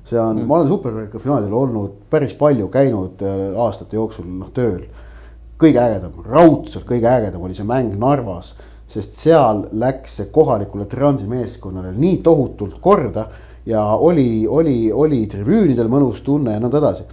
See 0.05 0.21
on 0.21 0.37
mm., 0.37 0.47
ma 0.49 0.59
olen 0.59 0.69
superkarika 0.69 1.19
finaalidel 1.19 1.57
olnud 1.57 1.97
päris 2.11 2.35
palju 2.39 2.69
käinud 2.69 3.25
äh, 3.25 3.43
aastate 3.61 3.97
jooksul 3.97 4.29
noh 4.29 4.53
tööl. 4.55 4.85
kõige 5.59 5.81
ägedam, 5.81 6.17
raudselt 6.27 6.85
kõige 6.85 7.09
ägedam 7.09 7.43
oli 7.47 7.55
see 7.55 7.65
mäng 7.65 7.95
Narvas, 7.99 8.55
sest 8.91 9.15
seal 9.17 9.65
läks 9.73 10.19
see 10.19 10.31
kohalikule 10.35 10.85
transimeeskonnale 10.91 11.93
nii 11.97 12.19
tohutult 12.27 12.81
korda 12.83 13.29
ja 13.67 13.85
oli, 13.97 14.47
oli, 14.49 14.93
oli 14.93 15.25
tribüünidel 15.31 15.89
mõnus 15.89 16.21
tunne 16.27 16.57
ja 16.57 16.61
nõnda 16.61 16.83
edasi. 16.83 17.07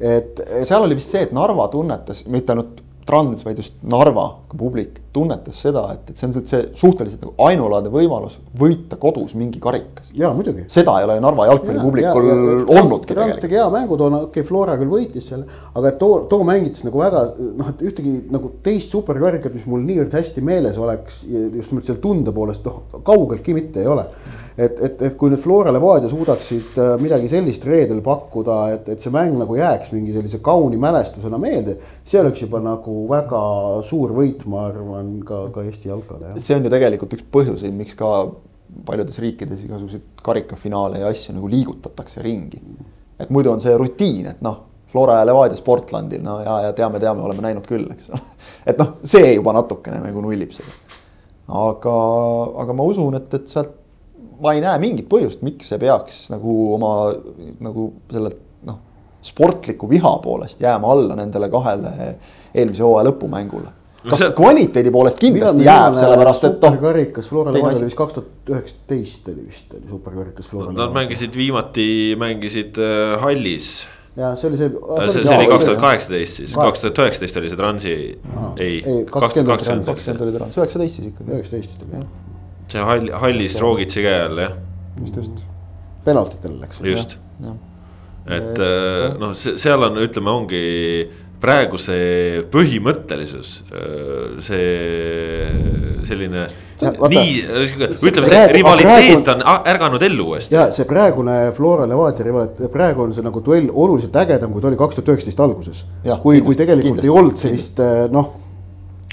et, 0.00 0.40
et. 0.40 0.64
seal 0.64 0.86
oli 0.86 0.96
vist 0.96 1.12
see, 1.12 1.26
et 1.26 1.34
Narva 1.36 1.68
tunnetas, 1.68 2.24
mitte 2.32 2.54
ainult 2.54 2.80
Trans, 3.08 3.44
vaid 3.46 3.60
just 3.60 3.78
Narva 3.88 4.26
publik 4.52 4.98
tunnetas 5.16 5.62
seda, 5.64 5.86
et, 5.94 6.10
et 6.12 6.18
see 6.18 6.28
on 6.28 6.34
see 6.36 6.60
suhteliselt 6.76 7.24
nagu 7.24 7.46
ainulaadne 7.48 7.92
võimalus 7.92 8.36
võita 8.60 8.98
kodus 9.00 9.32
mingi 9.38 9.60
karikas. 9.62 10.10
jaa, 10.16 10.34
muidugi. 10.36 10.66
seda 10.72 10.98
ei 11.00 11.08
ole 11.08 11.18
Narva 11.24 11.48
jalgpallipublikul 11.48 12.28
olnudki 12.66 13.14
tegelikult. 13.14 13.40
tegi 13.46 13.58
hea 13.58 13.68
mängu 13.72 13.96
toona, 14.00 14.22
okei 14.26 14.42
okay,, 14.42 14.48
Flora 14.48 14.76
küll 14.80 14.92
võitis 14.92 15.30
selle, 15.32 15.48
aga 15.74 15.94
too, 16.00 16.26
too 16.30 16.44
mängitas 16.48 16.84
nagu 16.84 17.00
väga 17.00 17.24
noh, 17.38 17.72
et 17.72 17.86
ühtegi 17.88 18.14
nagu 18.34 18.52
teist 18.64 18.92
superkarikat, 18.92 19.56
mis 19.56 19.64
mul 19.68 19.86
niivõrd 19.88 20.18
hästi 20.20 20.44
meeles 20.44 20.76
oleks, 20.80 21.22
just 21.24 21.72
nimelt 21.72 21.88
selle 21.88 22.02
tunde 22.04 22.34
poolest, 22.36 22.68
noh 22.68 23.00
kaugeltki 23.08 23.56
mitte 23.56 23.82
ei 23.82 23.88
ole 23.88 24.04
et, 24.58 24.80
et, 24.82 25.02
et 25.06 25.14
kui 25.18 25.30
nüüd 25.30 25.40
Flora 25.40 25.70
Levadia 25.74 26.10
suudaksid 26.10 26.78
äh, 26.82 26.92
midagi 27.00 27.30
sellist 27.30 27.64
reedel 27.68 28.00
pakkuda, 28.04 28.58
et, 28.74 28.90
et 28.94 29.04
see 29.04 29.12
mäng 29.14 29.38
nagu 29.38 29.54
jääks 29.54 29.92
mingi 29.94 30.14
sellise 30.16 30.40
kauni 30.44 30.80
mälestusena 30.82 31.38
meelde. 31.38 31.76
see 32.08 32.18
oleks 32.20 32.42
juba 32.42 32.60
nagu 32.64 33.04
väga 33.10 33.42
suur 33.86 34.16
võit, 34.16 34.42
ma 34.50 34.66
arvan, 34.72 35.14
ka, 35.26 35.44
ka 35.54 35.64
Eesti 35.68 35.92
jalkale. 35.92 36.34
see 36.42 36.58
on 36.58 36.66
ju 36.66 36.74
tegelikult 36.74 37.14
üks 37.14 37.26
põhjuseid, 37.38 37.76
miks 37.78 37.98
ka 37.98 38.12
paljudes 38.88 39.18
riikides 39.22 39.64
igasuguseid 39.64 40.22
karikafinaale 40.26 41.04
ja 41.04 41.12
asju 41.12 41.38
nagu 41.38 41.50
liigutatakse 41.54 42.22
ringi. 42.26 42.60
et 43.18 43.30
muidu 43.30 43.54
on 43.54 43.62
see 43.62 43.78
rutiin, 43.78 44.26
et 44.34 44.42
noh, 44.42 44.64
Flora 44.88 45.20
ja 45.20 45.24
Levadia 45.28 45.56
Sportlandil, 45.56 46.22
no 46.24 46.38
ja, 46.40 46.60
ja 46.66 46.74
teame, 46.74 46.98
teame, 46.98 47.22
oleme 47.22 47.44
näinud 47.44 47.66
küll, 47.68 47.86
eks 47.92 48.10
ole. 48.10 48.22
et 48.72 48.78
noh, 48.80 48.96
see 49.06 49.34
juba 49.36 49.54
natukene 49.54 50.02
nagu 50.02 50.22
nullib 50.24 50.50
seda. 50.56 50.72
aga, 51.46 51.98
aga 52.64 52.74
ma 52.74 52.86
usun, 52.88 53.14
et, 53.20 53.34
et 53.38 53.52
sealt 53.52 53.77
ma 54.42 54.54
ei 54.54 54.62
näe 54.64 54.78
mingit 54.82 55.08
põhjust, 55.10 55.42
miks 55.46 55.72
see 55.72 55.80
peaks 55.82 56.26
nagu 56.32 56.58
oma 56.76 56.92
nagu 57.64 57.88
selle 58.12 58.32
noh, 58.68 58.78
sportliku 59.24 59.90
viha 59.90 60.14
poolest 60.24 60.62
jääma 60.62 60.94
alla 60.94 61.18
nendele 61.18 61.50
kahele 61.52 62.14
eelmise 62.54 62.86
hooaja 62.86 63.10
lõpumängule 63.10 63.74
kas 64.06 64.22
see... 64.22 64.32
kvaliteedi 64.38 64.92
poolest 64.94 65.20
kindlasti 65.22 65.66
jääb, 65.66 65.98
sellepärast 65.98 66.48
et 66.48 66.64
noh. 66.64 66.74
superkarikas 66.76 67.30
Flora 67.30 67.54
Levadia 67.54 67.80
oli 67.80 67.88
vist 67.88 67.98
kaks 67.98 68.16
tuhat 68.18 68.52
üheksateist 68.54 69.30
oli 69.32 69.46
vist 69.46 69.74
oli 69.74 69.90
superkarikas 69.90 70.50
Flora 70.50 70.68
Levadia. 70.68 70.84
Nad 70.84 70.96
mängisid 70.96 71.38
viimati, 71.38 71.88
mängisid 72.20 72.78
äh, 72.82 73.16
hallis. 73.24 73.72
ja 74.18 74.32
see 74.38 74.52
oli 74.52 74.60
see. 74.60 74.70
see, 74.70 75.26
see 75.26 75.34
oli 75.34 75.50
kaks 75.50 75.66
tuhat 75.66 75.82
kaheksateist 75.82 76.40
siis, 76.42 76.54
kaks 76.54 76.86
tuhat 76.86 77.02
üheksateist 77.04 77.42
oli 77.42 77.50
see 77.50 77.60
Transi, 77.60 77.98
ei. 78.56 78.78
kakskümmend 79.10 80.26
oli 80.28 80.38
Trans, 80.38 80.62
üheksateist 80.62 81.00
siis 81.00 81.12
ikkagi. 81.12 81.34
üheksateist 81.34 81.86
oli 81.88 82.00
jah 82.00 82.08
see 82.72 82.84
hall, 82.90 83.12
hallis 83.22 83.56
Roogitsi 83.62 84.04
käe 84.04 84.18
all 84.26 84.42
jah. 84.42 84.58
just, 85.00 85.16
just. 85.22 85.46
penaltitel 86.04 86.58
läks. 86.60 86.82
just, 86.84 87.16
et 88.26 88.60
äh, 88.60 89.08
noh, 89.20 89.34
seal 89.38 89.88
on, 89.88 89.98
ütleme, 90.04 90.34
ongi 90.34 90.62
praegu 91.38 91.78
see 91.78 92.42
põhimõttelisus, 92.50 93.50
äh, 93.70 94.38
see 94.42 96.00
selline 96.08 96.46
nii, 96.78 97.30
ütleme, 97.46 98.24
see 98.24 98.42
rivaliteet 98.56 99.30
on 99.32 99.44
ärganud 99.70 100.02
ellu 100.08 100.28
uuesti. 100.32 100.54
ja 100.54 100.68
see 100.74 100.86
praegune 100.88 101.36
Flora 101.56 101.86
Levadia 101.90 102.26
rivaliteet, 102.26 102.72
praegu 102.74 103.06
on 103.06 103.14
see 103.14 103.26
nagu 103.26 103.42
duell 103.44 103.70
oluliselt 103.70 104.18
ägedam, 104.18 104.52
kui 104.54 104.64
ta 104.64 104.70
oli 104.70 104.80
kaks 104.80 104.98
tuhat 104.98 105.14
üheksateist 105.14 105.42
alguses. 105.46 105.84
kui, 106.22 106.42
kui 106.42 106.58
tegelikult 106.58 106.90
kindlasti, 106.90 107.10
ei 107.10 107.14
olnud 107.14 107.40
sellist 107.40 107.82
äh, 107.82 108.04
noh, 108.14 108.32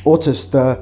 otsest 0.06 0.58
äh, 0.60 0.76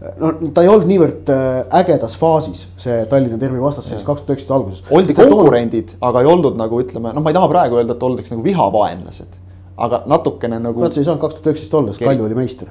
no 0.00 0.32
ta 0.52 0.64
ei 0.64 0.68
olnud 0.68 0.88
niivõrd 0.90 1.30
äh, 1.32 1.58
ägedas 1.80 2.16
faasis, 2.20 2.66
see 2.80 2.96
Tallinna 3.10 3.38
Tervi 3.40 3.60
vastas 3.62 3.88
selles 3.88 4.04
kaks 4.04 4.22
tuhat 4.22 4.34
üheksateist 4.34 4.54
alguses. 4.56 4.82
oldi 4.92 5.16
konkurendid, 5.16 5.94
aga 6.04 6.22
ei 6.22 6.28
olnud 6.30 6.58
nagu 6.60 6.80
ütleme, 6.82 7.14
noh, 7.16 7.24
ma 7.24 7.32
ei 7.32 7.36
taha 7.38 7.48
praegu 7.52 7.78
öelda, 7.80 7.96
et 7.96 8.04
oldaks 8.08 8.32
nagu 8.34 8.44
vihavaenlased. 8.44 9.38
aga 9.76 10.02
natukene 10.08 10.58
nagu. 10.60 10.84
Nad 10.84 10.96
ei 10.96 11.04
saanud 11.04 11.22
kaks 11.22 11.38
tuhat 11.38 11.48
üheksateist 11.52 11.78
olla, 11.80 11.94
sest 11.94 12.04
Kalju 12.04 12.28
oli 12.28 12.36
meister. 12.36 12.68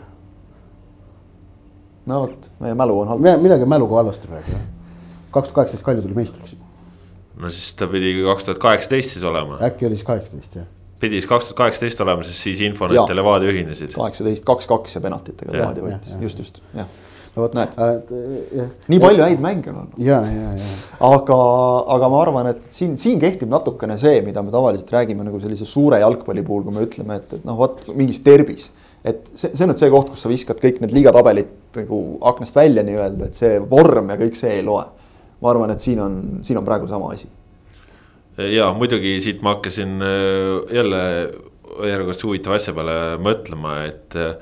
no 2.06 2.22
vot, 2.28 2.52
meie 2.62 2.78
mälu 2.78 3.00
on 3.02 3.10
halb. 3.14 3.26
midagi 3.42 3.66
on 3.66 3.74
mäluga 3.74 4.02
halvasti 4.04 4.30
praegu 4.30 4.54
jah. 4.54 4.70
kaks 5.32 5.50
tuhat 5.50 5.56
kaheksateist 5.64 5.86
Kalju 5.86 6.06
tuli 6.06 6.20
meistriks. 6.20 6.56
no 7.42 7.52
siis 7.52 7.74
ta 7.74 7.90
pidi 7.90 8.14
kaks 8.22 8.52
tuhat 8.52 8.62
kaheksateist 8.68 9.18
siis 9.18 9.26
olema. 9.26 9.58
äkki 9.66 9.90
oli 9.90 9.98
siis 9.98 10.06
kaheksateist 10.12 10.62
jah 10.62 10.70
pidi 11.02 11.18
siis 11.18 11.30
kaks 11.30 11.50
tuhat 11.50 11.58
kaheksateist 11.64 12.06
olema, 12.06 12.24
sest 12.24 12.46
siis 12.46 12.62
Infonet 12.70 13.02
ja 13.02 13.18
Levadia 13.18 13.50
ühinesid. 13.50 13.98
kaheksateist, 13.98 14.46
kaks-kaks 14.46 14.96
ja 15.00 15.02
penaltitega 15.02 15.58
Levadia 15.58 15.90
võitis, 15.90 16.14
just, 16.22 16.46
just, 16.46 16.62
jah 16.78 16.86
no 17.36 17.44
vot 17.44 17.56
näed. 17.58 17.76
nii 18.92 19.02
palju 19.04 19.24
häid 19.26 19.44
mänge 19.44 19.72
on 19.72 19.82
olnud. 19.82 20.00
ja, 20.00 20.22
ja, 20.24 20.54
ja. 20.56 20.72
aga, 21.08 21.38
aga 21.98 22.10
ma 22.12 22.22
arvan, 22.24 22.50
et 22.54 22.68
siin, 22.74 22.96
siin 23.00 23.20
kehtib 23.22 23.52
natukene 23.52 23.98
see, 24.00 24.22
mida 24.26 24.44
me 24.46 24.54
tavaliselt 24.56 24.92
räägime 24.96 25.28
nagu 25.28 25.42
sellise 25.44 25.68
suure 25.68 26.00
jalgpalli 26.04 26.46
puhul, 26.48 26.66
kui 26.68 26.76
me 26.76 26.86
ütleme, 26.88 27.20
et, 27.20 27.38
et 27.40 27.48
noh, 27.48 27.58
vot 27.60 27.84
mingis 27.92 28.22
derbis. 28.26 28.70
et 29.06 29.28
see, 29.34 29.52
see 29.52 29.66
on 29.66 29.74
nüüd 29.74 29.84
see 29.84 29.92
koht, 29.94 30.12
kus 30.14 30.24
sa 30.26 30.32
viskad 30.32 30.62
kõik 30.64 30.80
need 30.84 30.96
liigatabelid 30.96 31.52
nagu 31.82 32.04
aknast 32.32 32.56
välja 32.56 32.86
nii-öelda, 32.88 33.30
et 33.30 33.42
see 33.42 33.60
vorm 33.60 34.14
ja 34.14 34.20
kõik 34.22 34.40
see 34.40 34.60
ei 34.60 34.64
loe. 34.66 34.86
ma 35.44 35.52
arvan, 35.52 35.76
et 35.76 35.84
siin 35.84 36.00
on, 36.00 36.22
siin 36.48 36.62
on 36.62 36.68
praegu 36.68 36.88
sama 36.88 37.12
asi. 37.18 37.28
ja 38.40 38.72
muidugi 38.78 39.18
siit 39.24 39.44
ma 39.44 39.58
hakkasin 39.58 40.00
äh, 40.00 40.76
jälle 40.80 41.04
järjekordse 41.76 42.30
huvitava 42.30 42.56
asja 42.56 42.72
peale 42.76 43.00
mõtlema, 43.20 43.82
et 43.90 44.16
äh, 44.16 44.38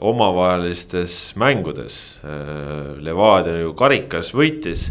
omavahelistes 0.00 1.36
mängudes. 1.36 2.20
Äh, 2.24 2.96
Levadia 3.02 3.60
ju 3.60 3.74
karikas 3.78 4.32
võitis, 4.34 4.88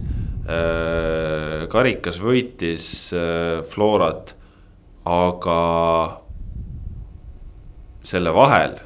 äh, 0.48 1.68
karikas 1.72 2.20
võitis 2.24 2.88
äh, 3.16 3.62
Florat, 3.70 4.36
aga 5.04 5.60
selle 8.04 8.34
vahel, 8.36 8.78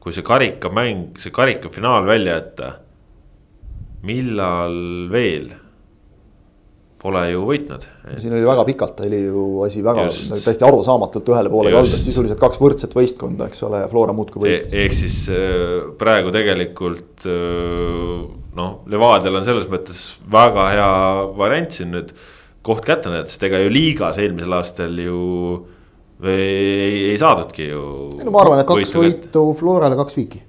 kui 0.00 0.16
see 0.16 0.24
karikamäng, 0.24 1.18
see 1.20 1.32
karikafinaal 1.32 2.08
välja 2.08 2.38
jätta, 2.38 2.70
millal 4.04 5.10
veel 5.12 5.52
pole 7.00 7.22
ju 7.30 7.44
võitnud. 7.48 7.84
siin 8.20 8.34
oli 8.36 8.44
väga 8.44 8.64
pikalt, 8.68 9.00
oli 9.06 9.22
ju 9.22 9.44
asi 9.64 9.82
väga 9.84 10.04
Just. 10.08 10.34
täiesti 10.44 10.66
arusaamatult 10.66 11.30
ühele 11.32 11.52
poole 11.52 11.72
kaldu, 11.72 11.94
et 11.96 12.04
sisuliselt 12.04 12.40
kaks 12.42 12.60
võrdset 12.60 12.96
võistkonda, 12.96 13.48
eks 13.48 13.64
ole, 13.68 13.84
ja 13.84 13.88
Flora 13.92 14.14
muudkui 14.16 14.42
e- 14.44 14.58
võitis 14.58 14.74
e. 14.74 14.84
ehk 14.84 14.98
siis 14.98 15.16
äh, 15.32 15.78
praegu 16.00 16.32
tegelikult 16.34 17.24
äh, 17.24 18.28
noh, 18.60 18.76
Levadial 18.92 19.40
on 19.40 19.48
selles 19.48 19.70
mõttes 19.72 20.04
väga 20.32 20.68
hea 20.74 20.92
variant 21.40 21.80
siin 21.80 21.94
nüüd 21.96 22.12
koht 22.66 22.84
kätte 22.84 23.12
näidata, 23.12 23.32
sest 23.32 23.48
ega 23.48 23.62
ju 23.62 23.72
liigas 23.72 24.20
eelmisel 24.20 24.58
aastal 24.58 25.00
ju 25.00 25.24
ei, 26.20 27.10
ei 27.14 27.16
saadudki 27.20 27.70
ju. 27.70 27.82
no 28.20 28.34
ma 28.34 28.44
arvan, 28.44 28.60
et 28.60 28.68
kaks 28.68 28.96
võitu 29.00 29.48
Florale, 29.56 29.96
kaks 29.96 30.20
viiki 30.20 30.44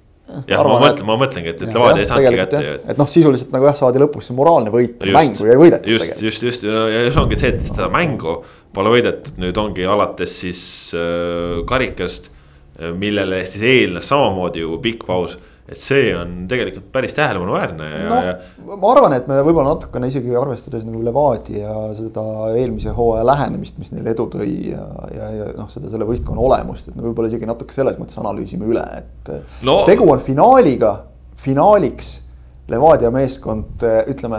jah, 0.46 0.62
ma 0.64 0.78
mõtlen, 0.80 1.06
ma 1.08 1.16
mõtlengi, 1.20 1.52
et, 1.52 1.62
et 1.66 1.74
Levadia 1.74 2.04
ei 2.04 2.08
saanudki 2.08 2.40
kätte 2.40 2.62
ju. 2.64 2.74
et 2.92 3.00
noh, 3.00 3.08
sisuliselt 3.10 3.54
nagu 3.54 3.68
jah, 3.68 3.78
saadi 3.78 4.02
lõpuks 4.02 4.30
see 4.30 4.36
moraalne 4.38 4.72
võit, 4.74 5.02
mängu 5.16 5.48
jäi 5.48 5.58
võidetud. 5.60 5.92
just, 5.96 6.22
just, 6.22 6.46
just 6.46 6.66
ja 6.66 7.06
see 7.08 7.22
ongi 7.22 7.38
see, 7.40 7.54
et 7.56 7.64
seda 7.66 7.88
mängu 7.92 8.38
pole 8.72 8.92
võidetud, 8.94 9.34
nüüd 9.42 9.58
ongi 9.60 9.86
alates 9.88 10.36
siis 10.44 10.62
äh, 10.96 11.62
karikast, 11.68 12.30
äh, 12.78 12.92
millele 12.96 13.42
siis 13.48 13.66
eelnes 13.68 14.08
samamoodi 14.12 14.64
ju 14.64 14.78
pikk 14.84 15.08
paus 15.08 15.36
et 15.68 15.78
see 15.78 16.10
on 16.18 16.46
tegelikult 16.50 16.88
päris 16.94 17.14
tähelepanuväärne 17.14 17.88
ja 17.90 18.08
no,, 18.08 18.16
ja. 18.26 18.32
ma 18.74 18.88
arvan, 18.90 19.14
et 19.14 19.28
me 19.30 19.36
võib-olla 19.46 19.76
natukene 19.76 20.08
isegi 20.10 20.34
arvestades 20.38 20.82
nagu 20.88 21.02
Levadia 21.06 21.76
seda 21.94 22.24
eelmise 22.58 22.94
hooaja 22.96 23.22
lähenemist, 23.28 23.78
mis 23.78 23.92
neile 23.94 24.10
edu 24.16 24.26
tõi 24.32 24.50
ja, 24.72 24.82
ja, 25.14 25.30
ja 25.38 25.46
noh, 25.58 25.70
seda 25.70 25.92
selle 25.92 26.08
võistkonna 26.08 26.42
olemust, 26.42 26.90
et 26.90 26.98
me 26.98 27.06
võib-olla 27.06 27.30
isegi 27.30 27.46
natuke 27.46 27.76
selles 27.76 28.00
mõttes 28.00 28.18
analüüsime 28.18 28.66
üle, 28.68 28.82
et 28.98 29.32
no.. 29.62 29.82
tegu 29.86 30.10
on 30.10 30.22
finaaliga, 30.24 30.96
finaaliks 31.44 32.18
Levadia 32.72 33.10
meeskond, 33.10 33.82
ütleme 34.08 34.38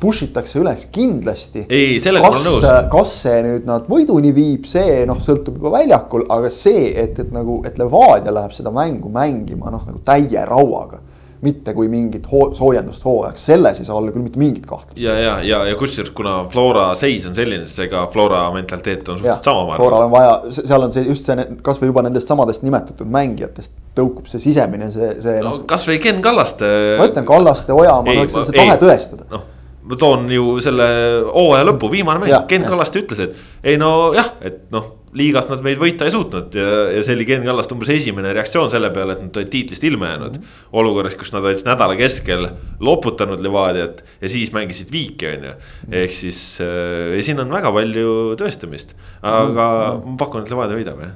push 0.00 0.26
itakse 0.26 0.60
üles 0.60 0.86
kindlasti. 0.92 1.64
ei, 1.68 1.98
sellega 2.02 2.28
ma 2.28 2.32
olen 2.34 2.46
nõus. 2.48 2.68
kas 2.92 3.16
see 3.24 3.40
nüüd 3.46 3.66
nad 3.68 3.88
võiduni 3.90 4.34
viib, 4.36 4.68
see 4.68 5.02
noh, 5.08 5.20
sõltub 5.22 5.58
juba 5.60 5.74
väljakul, 5.78 6.26
aga 6.34 6.52
see, 6.52 6.90
et, 6.92 7.18
et 7.18 7.34
nagu, 7.34 7.60
et 7.66 7.78
Levadia 7.80 8.34
läheb 8.34 8.54
seda 8.56 8.72
mängu 8.74 9.12
mängima 9.12 9.72
noh, 9.74 9.84
nagu 9.88 10.00
täie 10.04 10.46
rauaga 10.48 11.02
mitte 11.44 11.74
kui 11.76 11.88
mingit 11.92 12.26
hoo 12.30 12.48
soojendust 12.56 13.04
hooajaks, 13.04 13.46
selles 13.50 13.80
ei 13.80 13.88
saa 13.88 13.98
olla 13.98 14.12
küll 14.14 14.24
mitte 14.24 14.40
mingit 14.40 14.66
kahtlust. 14.68 14.98
ja, 15.00 15.14
ja, 15.20 15.34
ja, 15.44 15.60
ja 15.68 15.76
kusjuures, 15.80 16.12
kuna 16.16 16.36
Flora 16.52 16.86
seis 16.98 17.26
on 17.28 17.36
selline, 17.36 17.68
siis 17.68 17.84
ega 17.86 18.06
Flora 18.12 18.46
mentaliteet 18.54 19.08
on 19.08 19.20
suhteliselt 19.20 19.48
sama. 19.50 19.76
Flora 19.76 20.04
on 20.06 20.12
vaja, 20.14 20.34
seal 20.56 20.86
on 20.86 20.94
see 20.94 21.04
just 21.08 21.28
see 21.28 21.48
kasvõi 21.66 21.90
juba 21.90 22.04
nendest 22.06 22.30
samadest 22.30 22.64
nimetatud 22.64 23.10
mängijatest 23.12 23.74
tõukub 23.98 24.30
see 24.30 24.42
sisemine, 24.42 24.88
see, 24.94 25.10
see 25.22 25.40
no 25.40 25.50
noh. 25.50 25.64
kasvõi 25.70 26.00
Ken 26.02 26.22
Kallaste. 26.24 26.70
ma 27.00 27.08
ütlen 27.10 27.28
Kallaste, 27.28 27.76
Ojamaa, 27.76 28.16
no 28.20 28.24
eks 28.24 28.38
see 28.40 28.56
tahe 28.56 28.78
tõestada. 28.80 29.28
noh, 29.34 29.44
ma 29.84 29.96
toon 30.00 30.28
ju 30.32 30.58
selle 30.64 30.86
hooaja 31.28 31.64
lõpu, 31.68 31.90
viimane 31.92 32.22
mäng, 32.22 32.34
Ken 32.48 32.64
ja. 32.64 32.70
Kallaste 32.72 33.02
ütles, 33.02 33.20
et 33.20 33.72
ei 33.72 33.80
no 33.80 34.12
jah, 34.16 34.34
et 34.44 34.66
noh 34.74 34.92
liigas 35.14 35.46
nad 35.46 35.60
meid 35.62 35.78
võita 35.78 36.08
ei 36.08 36.12
suutnud 36.14 36.56
ja, 36.58 36.70
ja 36.96 37.02
see 37.06 37.14
oli 37.14 37.26
Ken 37.28 37.44
Kallaste 37.46 37.76
umbes 37.76 37.90
esimene 37.94 38.32
reaktsioon 38.34 38.70
selle 38.72 38.90
peale, 38.94 39.14
et 39.14 39.26
nad 39.26 39.36
olid 39.38 39.52
tiitlist 39.52 39.84
ilma 39.86 40.10
jäänud 40.10 40.38
mm. 40.38 40.46
-hmm. 40.46 40.70
olukorras, 40.80 41.14
kus 41.20 41.30
nad 41.34 41.44
olid 41.44 41.62
nädala 41.66 41.98
keskel 42.00 42.48
loputanud 42.80 43.42
Levadiat 43.44 44.02
ja 44.20 44.28
siis 44.28 44.52
mängisid 44.52 44.90
viiki, 44.92 45.28
on 45.36 45.44
ju. 45.50 45.52
ehk 46.00 46.16
siis 46.16 46.40
äh, 46.64 47.14
ja 47.16 47.22
siin 47.22 47.40
on 47.40 47.52
väga 47.52 47.72
palju 47.72 48.34
tõestamist, 48.40 48.96
aga 49.22 49.44
mm 49.44 50.00
-hmm. 50.00 50.10
ma 50.10 50.16
pakun, 50.18 50.42
et 50.42 50.50
Levadia 50.50 50.80
võidab 50.80 51.06
jah 51.06 51.14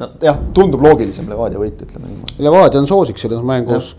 nojah, 0.00 0.40
tundub 0.54 0.82
loogilisem 0.84 1.28
Levadia 1.28 1.60
võit, 1.60 1.80
ütleme 1.84 2.08
niimoodi. 2.08 2.42
Levadia 2.42 2.80
on 2.80 2.86
soosik 2.86 3.18
selles 3.18 3.42
mängus, 3.44 3.94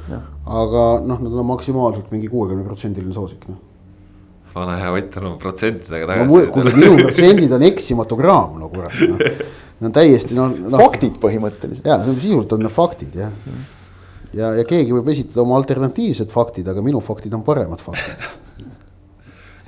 aga 0.45 0.85
noh, 1.05 1.19
nad 1.21 1.41
on 1.43 1.51
maksimaalselt 1.51 2.13
mingi 2.13 2.31
kuuekümne 2.31 2.65
protsendiline 2.65 3.13
soosik 3.13 3.45
noh 3.49 3.59
vana 4.55 4.77
hea 4.79 4.91
Ott 4.91 5.17
on 5.17 5.25
oma 5.25 5.37
protsentidega 5.39 6.07
tagasi 6.07 6.27
no,. 6.27 6.47
kuule, 6.53 6.73
minu 6.75 6.95
protsendid 6.99 7.53
on 7.55 7.63
eksimatu 7.67 8.17
kraam, 8.19 8.57
no 8.59 8.69
kurat 8.71 8.97
no.. 9.07 9.17
On 9.81 9.93
täiesti 9.95 10.35
no, 10.37 10.45
no. 10.51 10.77
faktid 10.77 11.15
põhimõtteliselt. 11.21 11.87
ja, 11.87 11.97
sisuliselt 12.05 12.51
on 12.53 12.61
need 12.65 12.73
faktid 12.75 13.15
jah. 13.17 13.31
ja, 14.35 14.51
ja 14.59 14.67
keegi 14.67 14.93
võib 14.93 15.09
esitada 15.13 15.41
oma 15.45 15.57
alternatiivsed 15.57 16.29
faktid, 16.33 16.67
aga 16.69 16.83
minu 16.85 17.01
faktid 17.05 17.33
on 17.37 17.43
paremad 17.47 17.81
faktid 17.81 18.27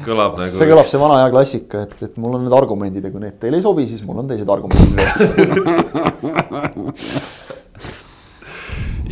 kõlab 0.04 0.38
nagu. 0.38 0.54
see 0.58 0.68
kõlab 0.70 0.90
see 0.90 1.02
vana 1.02 1.22
hea 1.22 1.32
klassika, 1.34 1.86
et, 1.88 1.96
et 2.10 2.20
mul 2.22 2.38
on 2.38 2.46
need 2.46 2.56
argumendid 2.56 3.08
ja 3.08 3.14
kui 3.14 3.24
need 3.24 3.40
teile 3.42 3.56
ei 3.60 3.66
sobi, 3.66 3.88
siis 3.90 4.04
mul 4.06 4.22
on 4.22 4.30
teised 4.30 4.50
argumendid 4.52 5.00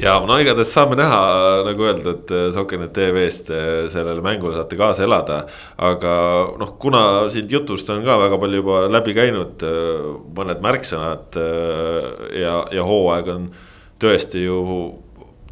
ja 0.02 0.16
no 0.26 0.38
igatahes 0.42 0.72
saame 0.74 0.98
näha, 1.00 1.20
nagu 1.68 1.86
öeldud, 1.86 2.32
Sokkenet 2.56 2.94
tv-st 2.96 3.52
sellele 3.94 4.24
mängule 4.26 4.56
saate 4.58 4.80
kaasa 4.80 5.06
elada. 5.06 5.44
aga 5.78 6.16
noh, 6.60 6.76
kuna 6.82 7.04
siit 7.30 7.52
jutust 7.52 7.90
on 7.90 8.04
ka 8.06 8.18
väga 8.20 8.40
palju 8.42 8.62
juba 8.64 8.82
läbi 8.90 9.16
käinud 9.18 9.66
mõned 10.38 10.66
märksõnad 10.66 11.40
ja, 12.34 12.56
ja 12.72 12.84
hooaeg 12.88 13.32
on 13.36 13.48
tõesti 14.02 14.46
ju 14.46 14.60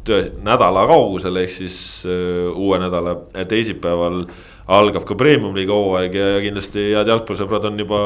töö, 0.04 0.30
nädala 0.42 0.86
kaugusel, 0.90 1.36
ehk 1.42 1.52
siis 1.54 1.80
uue 2.06 2.78
nädala 2.82 3.16
teisipäeval 3.48 4.24
algab 4.70 5.06
ka 5.06 5.16
premium-liiga 5.18 5.74
hooaeg 5.74 6.14
ja 6.14 6.28
kindlasti 6.42 6.90
head 6.94 7.10
jalgpallisõbrad 7.10 7.70
on 7.70 7.82
juba 7.84 8.00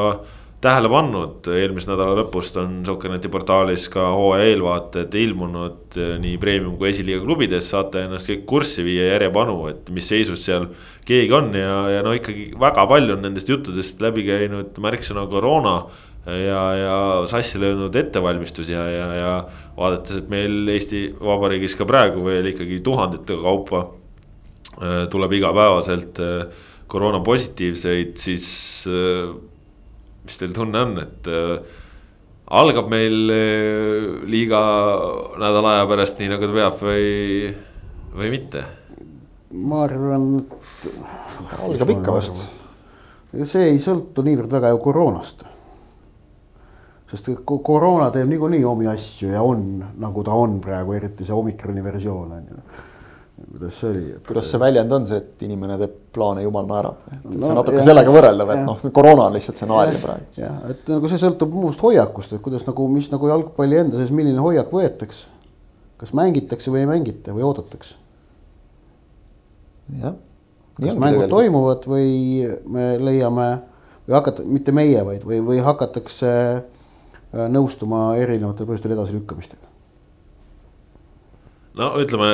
tähele 0.65 0.89
pannud, 0.89 1.47
eelmise 1.53 1.91
nädala 1.91 2.15
lõpust 2.19 2.57
on 2.61 2.79
Sokkerneti 2.87 3.29
portaalis 3.31 3.85
ka 3.93 4.07
hooaja 4.15 4.47
eelvaated 4.49 5.13
ilmunud 5.21 5.97
eh, 6.01 6.15
nii 6.21 6.39
premium 6.41 6.79
kui 6.79 6.89
esiliiga 6.89 7.21
klubides, 7.23 7.67
saate 7.69 8.05
ennast 8.07 8.29
kõik 8.31 8.43
kurssi 8.49 8.85
viia 8.85 9.11
järjepanu, 9.13 9.59
et 9.71 9.91
mis 9.93 10.09
seisus 10.09 10.41
seal 10.45 10.67
keegi 11.05 11.37
on 11.37 11.51
ja, 11.57 11.77
ja 11.97 12.03
no 12.05 12.15
ikkagi 12.17 12.49
väga 12.61 12.87
palju 12.89 13.17
on 13.17 13.25
nendest 13.27 13.51
juttudest 13.51 14.01
läbi 14.01 14.25
käinud 14.25 14.77
märksõna 14.81 15.27
koroona 15.29 15.77
ja, 16.25 16.61
ja 16.81 16.99
sassi 17.29 17.61
löönud 17.61 17.95
ettevalmistus 17.95 18.69
ja, 18.73 18.85
ja, 18.89 19.07
ja 19.19 19.33
vaadates, 19.77 20.23
et 20.23 20.29
meil 20.33 20.65
Eesti 20.73 21.07
Vabariigis 21.21 21.77
ka 21.77 21.85
praegu 21.89 22.25
veel 22.25 22.49
ikkagi 22.55 22.81
tuhandete 22.85 23.37
kaupa 23.45 23.87
äh, 24.81 25.03
tuleb 25.13 25.37
igapäevaselt 25.37 26.23
äh, 26.25 26.63
koroona 26.89 27.19
positiivseid, 27.25 28.17
siis 28.21 28.47
mis 30.25 30.39
teil 30.41 30.53
tunne 30.55 30.81
on, 30.81 30.95
et 31.03 31.29
äh, 31.29 31.81
algab 32.59 32.89
meil 32.91 33.31
äh, 33.33 34.07
liiga 34.29 34.61
nädala 35.41 35.77
aja 35.77 35.87
pärast 35.89 36.21
nii 36.21 36.31
nagu 36.33 36.49
ta 36.49 36.57
peab 36.57 36.81
või, 36.81 37.51
või 38.17 38.31
mitte? 38.33 38.65
ma 39.55 39.83
arvan, 39.85 40.29
et. 40.41 40.87
algab 41.63 41.93
ikka 41.95 42.15
vast. 42.15 42.47
ega 43.33 43.47
see 43.47 43.69
ei 43.71 43.77
sõltu 43.81 44.25
niivõrd 44.25 44.51
väga 44.57 44.73
ju 44.73 44.81
koroonast. 44.83 45.45
sest 47.11 47.31
koroona 47.45 48.09
teeb 48.11 48.27
niikuinii 48.33 48.65
omi 48.65 48.89
asju 48.91 49.31
ja 49.31 49.45
on, 49.45 49.79
nagu 50.01 50.25
ta 50.25 50.35
on 50.35 50.59
praegu, 50.63 50.97
eriti 50.97 51.27
see 51.27 51.37
omikroni 51.37 51.85
versioon 51.85 52.35
on 52.39 52.51
ju 52.51 52.65
kuidas 53.35 53.79
see 53.79 53.89
oli 53.89 54.03
kuidas 54.27 54.49
see 54.51 54.59
väljend 54.59 54.91
on 54.95 55.05
see, 55.07 55.19
et 55.19 55.43
inimene 55.47 55.77
teeb 55.79 55.95
plaane, 56.15 56.43
jumal 56.45 56.67
naerab, 56.69 57.01
et 57.11 57.25
no, 57.25 57.33
see 57.33 57.49
on 57.49 57.57
natuke 57.59 57.77
jah, 57.81 57.87
sellega 57.89 58.13
võrreldav, 58.15 58.51
et 58.53 58.61
noh, 58.67 58.83
koroona 58.95 59.25
on 59.27 59.35
lihtsalt 59.35 59.59
see 59.59 59.67
naerja 59.69 59.99
praegu. 60.03 60.29
jah, 60.39 60.61
et 60.71 60.91
nagu 60.93 61.11
see 61.11 61.19
sõltub 61.19 61.55
muust 61.55 61.83
hoiakust, 61.83 62.37
et 62.37 62.43
kuidas 62.45 62.63
nagu, 62.69 62.87
mis 62.91 63.09
nagu 63.11 63.31
jalgpalli 63.31 63.81
enda 63.81 63.99
sees, 63.99 64.13
milline 64.15 64.39
hoiak 64.43 64.71
võetakse. 64.71 65.27
kas 65.99 66.15
mängitakse 66.15 66.71
või 66.71 66.85
ei 66.85 66.89
mängita 66.93 67.35
või 67.35 67.43
oodatakse? 67.49 67.97
jah. 69.99 70.15
kas 70.79 70.95
mängud 71.03 71.27
toimuvad 71.31 71.83
või 71.91 72.47
me 72.71 72.87
leiame 73.03 73.49
või 74.07 74.15
hakata, 74.15 74.47
mitte 74.47 74.71
meie, 74.75 75.03
vaid, 75.05 75.27
või, 75.27 75.41
või 75.43 75.59
hakatakse 75.65 76.31
äh, 76.31 77.45
nõustuma 77.51 78.13
erinevatel 78.21 78.69
põhjustel 78.69 78.95
edasilükkamistega? 78.95 79.71
no 81.75 81.91
ütleme 81.99 82.31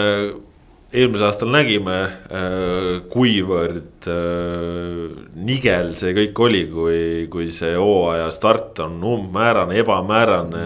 eelmisel 0.92 1.30
aastal 1.30 1.52
nägime, 1.54 1.98
äh, 2.04 2.88
kuivõrd 3.12 4.08
äh, 4.12 5.24
nigel 5.40 5.94
see 5.98 6.14
kõik 6.18 6.42
oli, 6.44 6.62
kui, 6.72 7.02
kui 7.32 7.48
see 7.56 7.74
hooaja 7.80 8.28
start 8.36 8.82
on 8.84 9.00
umbmäärane, 9.14 9.78
ebamäärane. 9.82 10.64